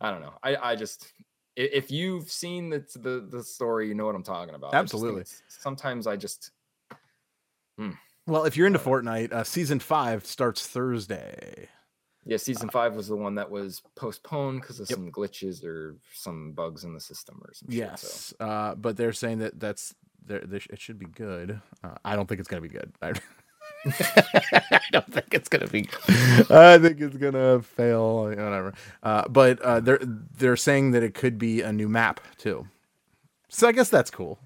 i 0.00 0.10
don't 0.10 0.20
know 0.20 0.34
i 0.42 0.56
i 0.56 0.76
just 0.76 1.12
if 1.56 1.90
you've 1.90 2.30
seen 2.30 2.70
the 2.70 2.84
the, 2.96 3.26
the 3.30 3.42
story 3.42 3.88
you 3.88 3.94
know 3.94 4.06
what 4.06 4.14
i'm 4.14 4.22
talking 4.22 4.54
about 4.54 4.74
I 4.74 4.78
Absolutely. 4.78 5.20
it's- 5.22 5.42
sometimes 5.48 6.06
i 6.06 6.16
just 6.16 6.50
Well, 8.26 8.44
if 8.44 8.56
you're 8.56 8.66
into 8.66 8.78
Fortnite, 8.78 9.32
uh, 9.32 9.44
season 9.44 9.80
five 9.80 10.24
starts 10.24 10.66
Thursday. 10.66 11.68
yeah 12.24 12.38
season 12.38 12.70
five 12.70 12.94
was 12.94 13.08
the 13.08 13.16
one 13.16 13.34
that 13.34 13.50
was 13.50 13.82
postponed 13.96 14.62
because 14.62 14.80
of 14.80 14.88
Yep. 14.88 14.96
some 14.96 15.12
glitches 15.12 15.62
or 15.64 15.96
some 16.14 16.52
bugs 16.52 16.84
in 16.84 16.94
the 16.94 17.00
system 17.00 17.40
or 17.44 17.52
some 17.52 17.68
shit, 17.70 17.98
so. 17.98 18.06
Yes, 18.06 18.34
uh, 18.40 18.74
but 18.76 18.96
they're 18.96 19.12
saying 19.12 19.38
that 19.40 19.60
that's 19.60 19.94
there. 20.24 20.40
sh- 20.58 20.68
It 20.70 20.80
should 20.80 20.98
be 20.98 21.04
good. 21.06 21.60
Uh, 21.82 21.96
I 22.04 22.16
don't 22.16 22.26
think 22.26 22.38
it's 22.40 22.48
gonna 22.48 22.62
be 22.62 22.68
good. 22.68 22.92
I, 23.86 24.62
I 24.72 24.80
don't 24.90 25.12
think 25.12 25.32
it's 25.32 25.48
gonna 25.48 25.66
be. 25.66 25.88
I 26.50 26.78
think 26.78 27.00
it's 27.00 27.16
gonna 27.16 27.62
fail. 27.62 28.24
Whatever. 28.24 28.74
Uh, 29.02 29.28
but 29.28 29.60
uh, 29.60 29.80
they're 29.80 30.00
they're 30.02 30.56
saying 30.56 30.92
that 30.92 31.02
it 31.02 31.14
could 31.14 31.38
be 31.38 31.62
a 31.62 31.72
new 31.72 31.88
map 31.88 32.20
too. 32.38 32.66
So 33.48 33.68
I 33.68 33.72
guess 33.72 33.88
that's 33.88 34.10
cool. 34.10 34.38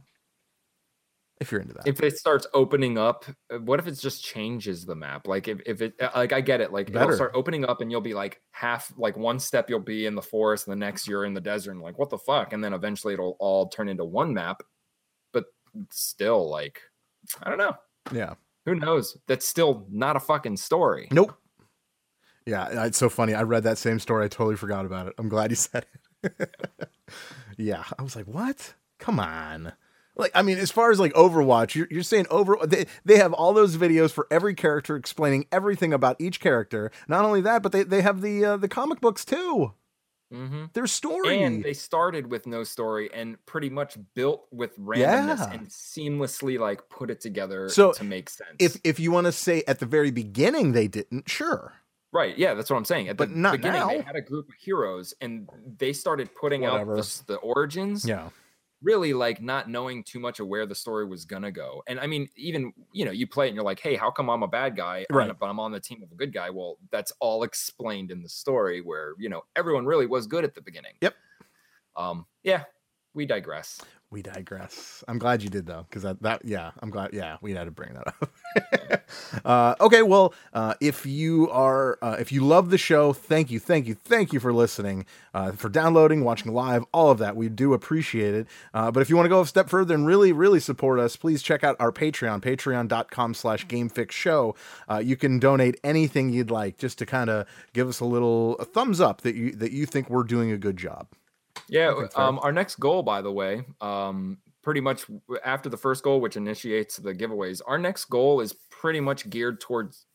If 1.40 1.52
you're 1.52 1.60
into 1.60 1.74
that. 1.74 1.86
if 1.86 2.02
it 2.02 2.18
starts 2.18 2.48
opening 2.52 2.98
up 2.98 3.24
uh, 3.52 3.58
what 3.58 3.78
if 3.78 3.86
it 3.86 3.92
just 3.92 4.24
changes 4.24 4.84
the 4.84 4.96
map 4.96 5.28
like 5.28 5.46
if, 5.46 5.60
if 5.66 5.80
it 5.82 5.94
uh, 6.00 6.10
like 6.16 6.32
i 6.32 6.40
get 6.40 6.60
it 6.60 6.72
like 6.72 6.92
Better. 6.92 7.04
it'll 7.04 7.14
start 7.14 7.30
opening 7.32 7.64
up 7.64 7.80
and 7.80 7.92
you'll 7.92 8.00
be 8.00 8.12
like 8.12 8.42
half 8.50 8.92
like 8.96 9.16
one 9.16 9.38
step 9.38 9.70
you'll 9.70 9.78
be 9.78 10.06
in 10.06 10.16
the 10.16 10.20
forest 10.20 10.66
and 10.66 10.72
the 10.72 10.84
next 10.84 11.06
you're 11.06 11.24
in 11.24 11.34
the 11.34 11.40
desert 11.40 11.70
and 11.70 11.80
like 11.80 11.96
what 11.96 12.10
the 12.10 12.18
fuck 12.18 12.54
and 12.54 12.64
then 12.64 12.72
eventually 12.72 13.14
it'll 13.14 13.36
all 13.38 13.68
turn 13.68 13.88
into 13.88 14.04
one 14.04 14.34
map 14.34 14.64
but 15.32 15.44
still 15.92 16.50
like 16.50 16.80
i 17.44 17.48
don't 17.48 17.58
know 17.58 17.76
yeah. 18.12 18.34
Who 18.68 18.74
knows 18.74 19.16
that's 19.26 19.46
still 19.46 19.86
not 19.90 20.16
a 20.16 20.20
fucking 20.20 20.56
story 20.56 21.08
Nope. 21.10 21.34
Yeah, 22.46 22.86
it's 22.86 22.96
so 22.96 23.10
funny. 23.10 23.34
I 23.34 23.42
read 23.42 23.64
that 23.64 23.76
same 23.76 23.98
story. 23.98 24.24
I 24.24 24.28
totally 24.28 24.56
forgot 24.56 24.86
about 24.86 25.06
it. 25.06 25.12
I'm 25.18 25.28
glad 25.28 25.50
you 25.50 25.56
said 25.68 25.84
it. 26.22 26.50
yeah, 27.58 27.84
I 27.98 28.02
was 28.02 28.16
like, 28.16 28.24
"What? 28.24 28.72
Come 28.98 29.20
on!" 29.20 29.74
Like, 30.16 30.32
I 30.34 30.40
mean, 30.40 30.56
as 30.56 30.70
far 30.70 30.90
as 30.90 30.98
like 30.98 31.12
Overwatch, 31.12 31.74
you're, 31.74 31.88
you're 31.90 32.02
saying 32.02 32.26
over 32.30 32.56
they 32.64 32.86
they 33.04 33.18
have 33.18 33.34
all 33.34 33.52
those 33.52 33.76
videos 33.76 34.12
for 34.12 34.26
every 34.30 34.54
character 34.54 34.96
explaining 34.96 35.46
everything 35.52 35.92
about 35.92 36.16
each 36.18 36.40
character. 36.40 36.90
Not 37.06 37.26
only 37.26 37.42
that, 37.42 37.62
but 37.62 37.72
they 37.72 37.82
they 37.82 38.00
have 38.00 38.22
the 38.22 38.44
uh, 38.44 38.56
the 38.56 38.66
comic 38.68 39.02
books 39.02 39.26
too. 39.26 39.74
Mm-hmm. 40.32 40.64
Their 40.72 40.86
story. 40.86 41.42
and 41.42 41.64
they 41.64 41.72
started 41.74 42.30
with 42.30 42.46
no 42.46 42.64
story 42.64 43.10
and 43.12 43.36
pretty 43.46 43.70
much 43.70 43.96
built 44.14 44.46
with 44.50 44.76
randomness 44.78 45.38
Yeah. 45.38 45.52
and 45.52 45.68
seamlessly 45.68 46.58
like 46.58 46.88
put 46.88 47.10
it 47.10 47.20
together 47.20 47.68
So, 47.68 47.92
to 47.92 48.04
make 48.04 48.28
sense 48.30 48.56
if 48.58 48.78
if 48.84 49.00
you 49.00 49.10
want 49.12 49.26
to 49.26 49.32
say 49.32 49.62
at 49.66 49.78
the 49.78 49.86
very 49.86 50.10
beginning 50.10 50.72
they 50.72 50.88
didn't, 50.88 51.28
sure. 51.28 51.74
Right. 52.10 52.36
Yeah, 52.38 52.54
that's 52.54 52.70
what 52.70 52.76
I'm 52.78 52.86
saying. 52.86 53.08
At 53.10 53.18
But 53.18 53.28
the 53.28 53.36
not 53.36 53.52
beginning, 53.52 53.86
they 53.86 54.00
had 54.00 54.16
a 54.16 54.22
group 54.22 54.48
of 54.48 54.54
heroes, 54.54 55.12
and 55.20 55.46
they 55.78 55.92
started 55.92 56.30
putting 56.34 56.62
Whatever. 56.62 56.96
out 56.98 57.04
the, 57.26 57.34
the 57.34 57.36
origins. 57.36 58.06
Yeah. 58.06 58.30
Really, 58.80 59.12
like 59.12 59.42
not 59.42 59.68
knowing 59.68 60.04
too 60.04 60.20
much 60.20 60.38
of 60.38 60.46
where 60.46 60.64
the 60.64 60.74
story 60.74 61.04
was 61.04 61.24
gonna 61.24 61.50
go. 61.50 61.82
And 61.88 61.98
I 61.98 62.06
mean, 62.06 62.28
even 62.36 62.72
you 62.92 63.04
know, 63.04 63.10
you 63.10 63.26
play 63.26 63.46
it 63.46 63.48
and 63.48 63.56
you're 63.56 63.64
like, 63.64 63.80
"Hey, 63.80 63.96
how 63.96 64.08
come 64.12 64.30
I'm 64.30 64.44
a 64.44 64.48
bad 64.48 64.76
guy, 64.76 65.04
Right. 65.10 65.36
but 65.36 65.46
I'm 65.46 65.58
on 65.58 65.72
the 65.72 65.80
team 65.80 66.00
of 66.00 66.12
a 66.12 66.14
good 66.14 66.32
guy?" 66.32 66.48
Well, 66.50 66.78
that's 66.92 67.12
all 67.18 67.42
explained 67.42 68.12
in 68.12 68.22
the 68.22 68.28
story, 68.28 68.80
where 68.80 69.14
you 69.18 69.28
know 69.30 69.42
everyone 69.56 69.84
really 69.84 70.06
was 70.06 70.28
good 70.28 70.44
at 70.44 70.54
the 70.54 70.62
beginning. 70.62 70.94
Yep. 71.00 71.14
Um. 71.96 72.26
Yeah. 72.44 72.64
We 73.14 73.26
digress. 73.26 73.80
We 74.10 74.22
digress. 74.22 75.04
I'm 75.06 75.18
glad 75.18 75.42
you 75.42 75.50
did 75.50 75.66
though, 75.66 75.84
because 75.88 76.02
that, 76.02 76.22
that 76.22 76.44
yeah, 76.44 76.70
I'm 76.80 76.88
glad. 76.88 77.10
Yeah, 77.12 77.36
we 77.42 77.52
had 77.52 77.64
to 77.64 77.70
bring 77.70 77.92
that 77.92 78.08
up. 78.08 79.04
uh, 79.44 79.74
okay, 79.84 80.00
well, 80.02 80.32
uh, 80.54 80.74
if 80.80 81.04
you 81.04 81.50
are, 81.50 81.98
uh, 82.00 82.16
if 82.18 82.32
you 82.32 82.42
love 82.42 82.70
the 82.70 82.78
show, 82.78 83.12
thank 83.12 83.50
you, 83.50 83.60
thank 83.60 83.86
you, 83.86 83.94
thank 83.94 84.32
you 84.32 84.40
for 84.40 84.52
listening, 84.52 85.04
uh, 85.34 85.52
for 85.52 85.68
downloading, 85.68 86.24
watching 86.24 86.54
live, 86.54 86.84
all 86.92 87.10
of 87.10 87.18
that. 87.18 87.36
We 87.36 87.50
do 87.50 87.74
appreciate 87.74 88.34
it. 88.34 88.46
Uh, 88.72 88.90
but 88.90 89.00
if 89.00 89.10
you 89.10 89.16
want 89.16 89.26
to 89.26 89.30
go 89.30 89.42
a 89.42 89.46
step 89.46 89.68
further 89.68 89.94
and 89.94 90.06
really, 90.06 90.32
really 90.32 90.60
support 90.60 90.98
us, 90.98 91.16
please 91.16 91.42
check 91.42 91.62
out 91.62 91.76
our 91.78 91.92
Patreon, 91.92 92.40
Patreon.com/slash 92.40 93.66
GameFix 93.66 94.10
Show. 94.12 94.54
Uh, 94.90 94.98
you 94.98 95.16
can 95.16 95.38
donate 95.38 95.78
anything 95.84 96.30
you'd 96.30 96.50
like, 96.50 96.78
just 96.78 96.96
to 96.98 97.06
kind 97.06 97.28
of 97.28 97.46
give 97.74 97.88
us 97.88 98.00
a 98.00 98.06
little 98.06 98.56
a 98.56 98.64
thumbs 98.64 99.02
up 99.02 99.20
that 99.20 99.34
you 99.34 99.52
that 99.52 99.72
you 99.72 99.84
think 99.84 100.08
we're 100.08 100.22
doing 100.22 100.50
a 100.50 100.56
good 100.56 100.78
job. 100.78 101.08
Yeah. 101.68 102.06
Um, 102.14 102.38
our 102.42 102.52
next 102.52 102.76
goal, 102.80 103.02
by 103.02 103.22
the 103.22 103.32
way, 103.32 103.64
um, 103.80 104.38
pretty 104.62 104.80
much 104.80 105.06
after 105.44 105.68
the 105.68 105.76
first 105.76 106.02
goal, 106.02 106.20
which 106.20 106.36
initiates 106.36 106.96
the 106.96 107.14
giveaways, 107.14 107.60
our 107.66 107.78
next 107.78 108.06
goal 108.06 108.40
is 108.40 108.54
pretty 108.70 109.00
much 109.00 109.28
geared 109.30 109.60
towards. 109.60 110.06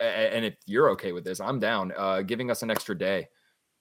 And 0.00 0.44
if 0.44 0.54
you're 0.66 0.90
okay 0.90 1.12
with 1.12 1.24
this, 1.24 1.40
I'm 1.40 1.58
down. 1.58 1.92
Uh, 1.96 2.22
giving 2.22 2.50
us 2.50 2.62
an 2.62 2.70
extra 2.70 2.96
day, 2.96 3.28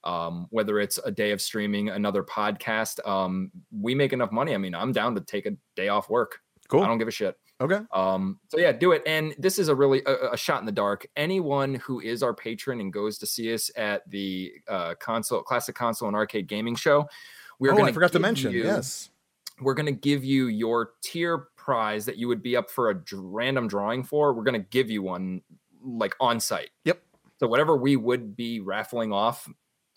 um, 0.03 0.47
whether 0.49 0.79
it's 0.79 0.97
a 0.99 1.11
day 1.11 1.31
of 1.31 1.41
streaming, 1.41 1.89
another 1.89 2.23
podcast. 2.23 3.05
Um, 3.07 3.51
we 3.71 3.93
make 3.95 4.13
enough 4.13 4.31
money. 4.31 4.53
I 4.53 4.57
mean, 4.57 4.75
I'm 4.75 4.91
down 4.91 5.15
to 5.15 5.21
take 5.21 5.45
a 5.45 5.51
day 5.75 5.89
off 5.89 6.09
work. 6.09 6.39
Cool. 6.69 6.81
I 6.81 6.87
don't 6.87 6.97
give 6.97 7.07
a 7.07 7.11
shit. 7.11 7.35
Okay. 7.61 7.79
Um, 7.93 8.39
so 8.49 8.57
yeah, 8.57 8.71
do 8.71 8.91
it. 8.91 9.03
And 9.05 9.35
this 9.37 9.57
is 9.57 9.67
a 9.69 9.75
really 9.75 10.01
a, 10.05 10.31
a 10.31 10.37
shot 10.37 10.59
in 10.59 10.65
the 10.65 10.71
dark. 10.71 11.05
Anyone 11.15 11.75
who 11.75 12.01
is 12.01 12.23
our 12.23 12.33
patron 12.33 12.81
and 12.81 12.91
goes 12.91 13.17
to 13.19 13.25
see 13.25 13.53
us 13.53 13.71
at 13.75 14.09
the 14.09 14.53
uh, 14.67 14.95
console, 14.95 15.41
classic 15.43 15.75
console 15.75 16.07
and 16.07 16.15
arcade 16.17 16.47
gaming 16.47 16.75
show, 16.75 17.07
we're 17.59 17.71
oh, 17.73 17.77
going 17.77 17.89
I 17.89 17.93
forgot 17.93 18.11
to 18.13 18.19
mention. 18.19 18.51
you, 18.51 18.63
Yes. 18.63 19.09
we're 19.61 19.75
going 19.75 19.85
to 19.85 19.91
give 19.91 20.23
you 20.25 20.47
your 20.47 20.91
tier 21.01 21.47
prize 21.55 22.05
that 22.05 22.17
you 22.17 22.27
would 22.27 22.41
be 22.41 22.57
up 22.57 22.69
for 22.69 22.89
a 22.89 23.01
random 23.13 23.67
drawing 23.67 24.03
for. 24.03 24.33
We're 24.33 24.43
going 24.43 24.61
to 24.61 24.67
give 24.69 24.89
you 24.89 25.01
one 25.01 25.41
like 25.81 26.15
on 26.19 26.39
site. 26.39 26.71
Yep. 26.85 27.01
So 27.39 27.47
whatever 27.47 27.77
we 27.77 27.95
would 27.95 28.35
be 28.35 28.59
raffling 28.59 29.13
off, 29.13 29.47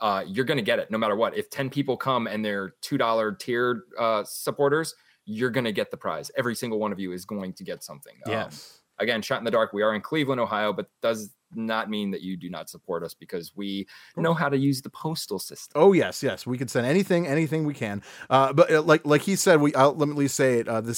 uh, 0.01 0.23
you're 0.27 0.45
going 0.45 0.59
to 0.59 0.63
get 0.65 0.79
it 0.79 0.91
no 0.91 0.99
matter 0.99 1.17
what. 1.17 1.37
If 1.37 1.49
10 1.51 1.71
people 1.71 1.97
come 1.97 2.27
and 2.27 2.45
they're 2.45 2.75
$2 2.83 3.39
tier 3.39 3.85
uh, 3.99 4.25
supporters, 4.25 4.95
you're 5.27 5.51
going 5.51 5.65
to 5.65 5.73
get 5.73 5.91
the 5.91 5.97
prize. 5.99 6.31
Every 6.39 6.55
single 6.55 6.79
one 6.79 6.93
of 6.93 6.99
you 7.01 7.13
is 7.13 7.25
going 7.27 7.53
to 7.55 7.65
get 7.65 7.83
something. 7.85 8.15
Um, 8.25 8.33
Yes. 8.33 8.79
again, 8.99 9.21
shot 9.21 9.39
in 9.39 9.45
the 9.45 9.51
dark. 9.51 9.73
We 9.75 9.83
are 9.83 9.95
in 9.95 10.01
Cleveland, 10.01 10.41
Ohio, 10.41 10.73
but 10.73 10.89
does 11.03 11.35
not 11.55 11.91
mean 11.91 12.11
that 12.13 12.23
you 12.23 12.37
do 12.37 12.49
not 12.51 12.69
support 12.71 13.03
us 13.05 13.15
because 13.15 13.55
we 13.55 13.87
know 14.17 14.35
how 14.35 14.49
to 14.49 14.57
use 14.57 14.83
the 14.83 14.91
postal 14.91 15.39
system. 15.39 15.81
Oh 15.81 15.93
yes, 15.93 16.23
yes, 16.23 16.45
we 16.47 16.59
can 16.59 16.67
send 16.69 16.87
anything, 16.87 17.27
anything 17.27 17.65
we 17.67 17.75
can. 17.75 18.03
Uh, 18.31 18.53
but 18.53 18.71
uh, 18.73 18.83
like 18.83 19.07
like 19.07 19.23
he 19.23 19.37
said, 19.37 19.61
we 19.61 19.75
I'll, 19.75 19.95
let 19.95 20.09
me 20.09 20.13
at 20.13 20.19
least 20.19 20.35
say 20.35 20.59
it. 20.61 20.69
Uh, 20.69 20.81
the 20.81 20.93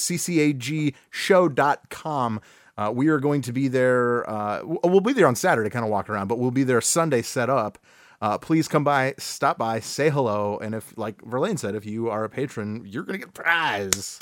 ccagShow.com. 1.19 2.41
Uh, 2.77 2.91
we 2.95 3.09
are 3.09 3.19
going 3.19 3.41
to 3.41 3.51
be 3.51 3.67
there. 3.67 4.29
Uh, 4.29 4.61
we'll 4.63 5.01
be 5.01 5.11
there 5.11 5.27
on 5.27 5.35
Saturday, 5.35 5.69
kind 5.69 5.83
of 5.83 5.91
walk 5.91 6.09
around, 6.09 6.27
but 6.29 6.39
we'll 6.39 6.49
be 6.51 6.63
there 6.63 6.79
Sunday 6.79 7.21
set 7.21 7.49
up. 7.49 7.77
Uh, 8.21 8.37
please 8.37 8.67
come 8.67 8.83
by, 8.83 9.13
stop 9.17 9.57
by, 9.57 9.79
say 9.79 10.09
hello, 10.09 10.57
and 10.61 10.75
if 10.75 10.93
like 10.97 11.21
Verlaine 11.23 11.57
said, 11.57 11.75
if 11.75 11.85
you 11.85 12.09
are 12.09 12.23
a 12.23 12.29
patron, 12.29 12.83
you're 12.85 13.03
gonna 13.03 13.17
get 13.17 13.29
a 13.29 13.31
prize. 13.31 14.17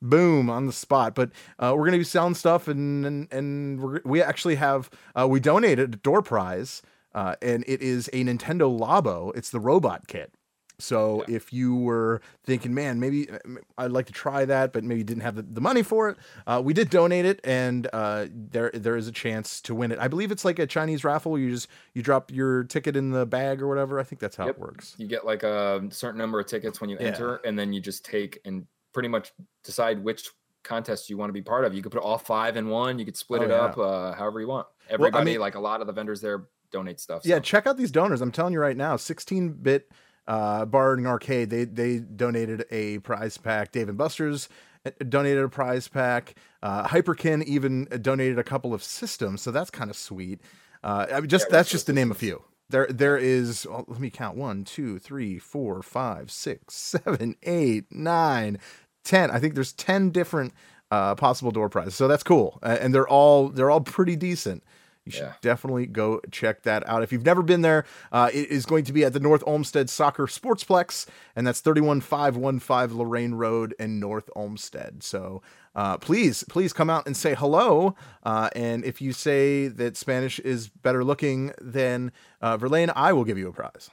Boom 0.00 0.48
on 0.50 0.66
the 0.66 0.72
spot. 0.72 1.14
But 1.14 1.30
uh, 1.58 1.74
we're 1.76 1.86
gonna 1.86 1.98
be 1.98 2.04
selling 2.04 2.34
stuff, 2.34 2.68
and 2.68 3.04
and, 3.04 3.32
and 3.32 4.00
we 4.04 4.22
actually 4.22 4.56
have 4.56 4.90
uh, 5.14 5.26
we 5.28 5.40
donated 5.40 5.94
a 5.94 5.96
door 5.96 6.22
prize, 6.22 6.82
uh, 7.14 7.36
and 7.42 7.64
it 7.66 7.82
is 7.82 8.08
a 8.12 8.24
Nintendo 8.24 8.76
Labo. 8.76 9.36
It's 9.36 9.50
the 9.50 9.60
robot 9.60 10.06
kit. 10.06 10.32
So 10.78 11.24
if 11.28 11.52
you 11.52 11.76
were 11.76 12.20
thinking, 12.44 12.74
man, 12.74 12.98
maybe 12.98 13.30
uh, 13.30 13.38
I'd 13.78 13.92
like 13.92 14.06
to 14.06 14.12
try 14.12 14.44
that, 14.44 14.72
but 14.72 14.82
maybe 14.84 15.04
didn't 15.04 15.22
have 15.22 15.36
the, 15.36 15.42
the 15.42 15.60
money 15.60 15.82
for 15.82 16.08
it, 16.08 16.16
uh, 16.46 16.60
we 16.64 16.72
did 16.72 16.90
donate 16.90 17.24
it, 17.24 17.40
and 17.44 17.88
uh, 17.92 18.26
there 18.32 18.70
there 18.74 18.96
is 18.96 19.06
a 19.08 19.12
chance 19.12 19.60
to 19.62 19.74
win 19.74 19.92
it. 19.92 19.98
I 19.98 20.08
believe 20.08 20.32
it's 20.32 20.44
like 20.44 20.58
a 20.58 20.66
Chinese 20.66 21.04
raffle. 21.04 21.38
You 21.38 21.50
just 21.50 21.68
you 21.94 22.02
drop 22.02 22.30
your 22.32 22.64
ticket 22.64 22.96
in 22.96 23.10
the 23.10 23.26
bag 23.26 23.62
or 23.62 23.68
whatever. 23.68 24.00
I 24.00 24.02
think 24.02 24.20
that's 24.20 24.36
how 24.36 24.46
Yep. 24.46 24.56
it 24.56 24.60
works. 24.60 24.94
You 24.98 25.06
get 25.06 25.24
like 25.24 25.42
a 25.42 25.86
certain 25.90 26.18
number 26.18 26.40
of 26.40 26.46
tickets 26.46 26.80
when 26.80 26.90
you 26.90 26.96
Yeah. 27.00 27.08
enter, 27.08 27.36
and 27.44 27.58
then 27.58 27.72
you 27.72 27.80
just 27.80 28.04
take 28.04 28.40
and 28.44 28.66
pretty 28.92 29.08
much 29.08 29.32
decide 29.64 30.02
which 30.02 30.30
contest 30.64 31.10
you 31.10 31.16
want 31.16 31.28
to 31.28 31.32
be 31.32 31.42
part 31.42 31.64
of. 31.64 31.74
You 31.74 31.82
could 31.82 31.92
put 31.92 32.00
all 32.02 32.18
five 32.18 32.56
in 32.56 32.68
one. 32.68 32.98
You 32.98 33.04
could 33.04 33.16
split 33.16 33.40
Oh, 33.42 33.44
it 33.44 33.50
yeah. 33.50 33.56
up 33.56 33.78
uh, 33.78 34.12
however 34.14 34.40
you 34.40 34.46
want. 34.48 34.66
Everybody, 34.88 35.24
mean- 35.32 35.40
like 35.40 35.54
a 35.54 35.60
lot 35.60 35.80
of 35.80 35.86
the 35.86 35.92
vendors 35.92 36.20
there, 36.20 36.44
donate 36.70 37.00
stuff. 37.00 37.22
Yeah, 37.24 37.36
so. 37.36 37.40
check 37.40 37.66
out 37.66 37.76
these 37.76 37.90
donors. 37.90 38.20
I'm 38.20 38.30
telling 38.32 38.52
you 38.52 38.60
right 38.60 38.76
now, 38.76 38.96
16 38.96 39.54
bit 39.54 39.90
uh, 40.26 40.64
bar 40.64 40.94
and 40.94 41.06
arcade. 41.06 41.50
They 41.50 41.64
they 41.64 41.98
donated 41.98 42.64
a 42.70 42.98
prize 43.00 43.38
pack. 43.38 43.72
Dave 43.72 43.88
and 43.88 43.98
Buster's 43.98 44.48
uh, 44.86 44.90
donated 45.08 45.44
a 45.44 45.48
prize 45.48 45.88
pack. 45.88 46.34
Uh, 46.62 46.86
Hyperkin 46.86 47.42
even 47.44 47.86
donated 48.00 48.38
a 48.38 48.44
couple 48.44 48.72
of 48.74 48.82
systems, 48.82 49.42
so 49.42 49.50
that's 49.50 49.70
kind 49.70 49.90
of 49.90 49.96
sweet. 49.96 50.40
Uh, 50.82 51.06
I 51.12 51.20
mean, 51.20 51.28
just 51.28 51.46
Yeah, 51.48 51.56
that's 51.56 51.70
just 51.70 51.86
to 51.86 51.92
name 51.92 52.10
a 52.10 52.14
few. 52.14 52.42
There 52.70 52.86
there 52.88 53.16
is. 53.18 53.66
well, 53.68 53.84
let 53.88 54.00
me 54.00 54.10
count. 54.10 54.36
One, 54.36 54.64
two, 54.64 54.98
three, 54.98 55.38
four, 55.38 55.82
five, 55.82 56.30
six, 56.30 56.74
seven, 57.04 57.36
eight, 57.42 57.84
nine, 57.90 58.58
ten. 59.04 59.30
I 59.30 59.38
think 59.38 59.54
there's 59.54 59.72
ten 59.72 60.10
different 60.10 60.52
uh, 60.90 61.14
possible 61.14 61.50
door 61.50 61.68
prizes. 61.68 61.94
So 61.94 62.08
that's 62.08 62.22
cool, 62.22 62.58
uh, 62.62 62.78
and 62.80 62.94
they're 62.94 63.08
all 63.08 63.48
they're 63.48 63.70
all 63.70 63.80
pretty 63.80 64.16
decent. 64.16 64.62
You 65.04 65.10
should 65.12 65.22
Yeah. 65.22 65.32
definitely 65.40 65.86
go 65.86 66.20
check 66.30 66.62
that 66.62 66.86
out. 66.88 67.02
If 67.02 67.10
you've 67.12 67.24
never 67.24 67.42
been 67.42 67.62
there, 67.62 67.84
uh, 68.12 68.30
it 68.32 68.48
is 68.50 68.64
going 68.66 68.84
to 68.84 68.92
be 68.92 69.04
at 69.04 69.12
the 69.12 69.18
North 69.20 69.42
Olmsted 69.46 69.90
Soccer 69.90 70.26
Sportsplex, 70.26 71.06
and 71.34 71.44
that's 71.46 71.60
31515 71.60 72.96
Lorain 72.96 73.34
Road 73.34 73.74
in 73.80 73.98
North 73.98 74.30
Olmsted. 74.36 75.02
So 75.02 75.42
uh, 75.74 75.98
please, 75.98 76.44
please 76.48 76.72
come 76.72 76.88
out 76.88 77.06
and 77.06 77.16
say 77.16 77.34
hello. 77.34 77.96
Uh, 78.22 78.48
and 78.54 78.84
if 78.84 79.00
you 79.02 79.12
say 79.12 79.66
that 79.68 79.96
Spanish 79.96 80.38
is 80.40 80.68
better 80.68 81.02
looking 81.02 81.52
than 81.60 82.12
uh, 82.40 82.56
Verlaine, 82.56 82.90
I 82.94 83.12
will 83.12 83.24
give 83.24 83.38
you 83.38 83.48
a 83.48 83.52
prize. 83.52 83.90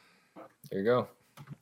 There 0.70 0.80
you 0.80 0.86
go. 0.86 1.08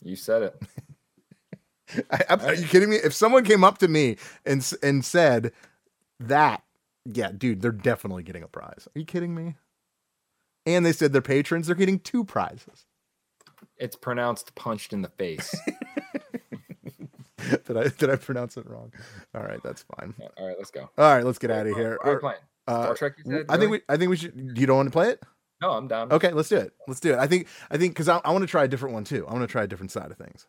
You 0.03 0.15
said 0.17 0.41
it. 0.43 0.61
I, 2.11 2.23
I- 2.29 2.45
are 2.47 2.53
you 2.55 2.65
kidding 2.67 2.89
me? 2.89 2.97
If 2.97 3.13
someone 3.13 3.45
came 3.45 3.63
up 3.63 3.77
to 3.77 3.87
me 3.87 4.17
and 4.45 4.69
and 4.83 5.05
said 5.05 5.53
that, 6.19 6.63
yeah, 7.13 7.31
dude, 7.35 7.61
they're 7.61 7.71
definitely 7.71 8.23
getting 8.23 8.43
a 8.43 8.47
prize. 8.47 8.87
Are 8.95 8.99
you 8.99 9.05
kidding 9.05 9.35
me? 9.35 9.55
And 10.65 10.85
they 10.85 10.91
said 10.91 11.13
they're 11.13 11.21
patrons, 11.21 11.67
they're 11.67 11.75
getting 11.75 11.99
two 11.99 12.23
prizes. 12.23 12.85
It's 13.77 13.95
pronounced 13.95 14.55
punched 14.55 14.93
in 14.93 15.01
the 15.01 15.09
face. 15.09 15.55
did 17.65 17.77
I 17.77 17.87
did 17.87 18.09
I 18.09 18.15
pronounce 18.17 18.57
it 18.57 18.67
wrong? 18.67 18.91
All 19.33 19.43
right, 19.43 19.59
that's 19.63 19.85
fine. 19.97 20.13
All 20.37 20.47
right, 20.47 20.55
let's 20.57 20.71
go. 20.71 20.89
All 20.97 21.15
right, 21.15 21.25
let's 21.25 21.39
get 21.39 21.51
out 21.51 21.67
of 21.67 21.75
here. 21.75 21.97
What 22.01 22.09
are 22.09 22.15
we 22.15 22.19
playing? 22.19 22.39
Uh, 22.67 22.83
Star 22.83 22.95
Trek, 22.95 23.13
you 23.23 23.31
said? 23.31 23.45
I 23.49 23.57
think 23.57 23.71
we 23.71 23.81
I 23.87 23.97
think 23.97 24.09
we 24.09 24.17
should. 24.17 24.33
You 24.35 24.67
don't 24.67 24.77
want 24.77 24.87
to 24.87 24.91
play 24.91 25.09
it? 25.09 25.23
No, 25.61 25.71
I'm 25.71 25.87
down. 25.87 26.11
Okay, 26.11 26.31
let's 26.31 26.49
do 26.49 26.57
it. 26.57 26.73
Let's 26.87 26.99
do 26.99 27.13
it. 27.13 27.19
I 27.19 27.27
think 27.27 27.47
I 27.71 27.77
think 27.77 27.93
because 27.93 28.09
I, 28.09 28.19
I 28.23 28.31
want 28.31 28.43
to 28.43 28.47
try 28.47 28.63
a 28.63 28.67
different 28.67 28.93
one 28.93 29.03
too. 29.03 29.25
I 29.27 29.33
want 29.33 29.43
to 29.43 29.51
try 29.51 29.63
a 29.63 29.67
different 29.67 29.91
side 29.91 30.11
of 30.11 30.17
things. 30.17 30.45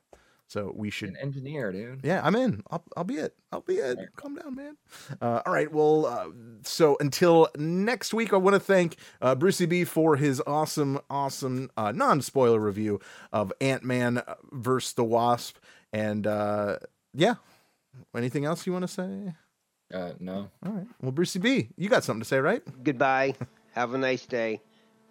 So 0.48 0.72
we 0.74 0.88
should 0.88 1.10
An 1.10 1.16
engineer, 1.18 1.70
dude. 1.72 2.00
Yeah, 2.02 2.22
I'm 2.24 2.34
in. 2.34 2.62
I'll, 2.70 2.82
I'll 2.96 3.04
be 3.04 3.16
it. 3.16 3.36
I'll 3.52 3.60
be 3.60 3.74
it. 3.74 3.98
Calm 4.16 4.34
down, 4.34 4.54
man. 4.54 4.78
Uh, 5.20 5.42
all 5.44 5.52
right. 5.52 5.70
Well, 5.70 6.06
uh, 6.06 6.28
so 6.62 6.96
until 7.00 7.48
next 7.58 8.14
week, 8.14 8.32
I 8.32 8.38
want 8.38 8.54
to 8.54 8.60
thank 8.60 8.96
uh, 9.20 9.34
Brucey 9.34 9.66
B 9.66 9.84
for 9.84 10.16
his 10.16 10.42
awesome, 10.46 11.00
awesome 11.10 11.70
uh, 11.76 11.92
non 11.92 12.22
spoiler 12.22 12.58
review 12.58 12.98
of 13.30 13.52
Ant 13.60 13.84
Man 13.84 14.22
versus 14.50 14.94
the 14.94 15.04
Wasp. 15.04 15.58
And 15.92 16.26
uh, 16.26 16.78
yeah, 17.12 17.34
anything 18.16 18.46
else 18.46 18.66
you 18.66 18.72
want 18.72 18.84
to 18.84 18.88
say? 18.88 19.34
Uh, 19.92 20.12
no. 20.18 20.50
All 20.64 20.72
right. 20.72 20.86
Well, 21.02 21.12
Brucey 21.12 21.40
B, 21.40 21.68
you 21.76 21.90
got 21.90 22.04
something 22.04 22.22
to 22.22 22.28
say, 22.28 22.38
right? 22.38 22.62
Goodbye. 22.82 23.34
Have 23.74 23.92
a 23.92 23.98
nice 23.98 24.24
day. 24.24 24.62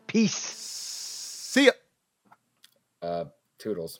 Peace. 0.08 0.34
See 0.34 1.66
ya. 1.66 1.72
Uh, 3.04 3.26
toodles. 3.60 4.00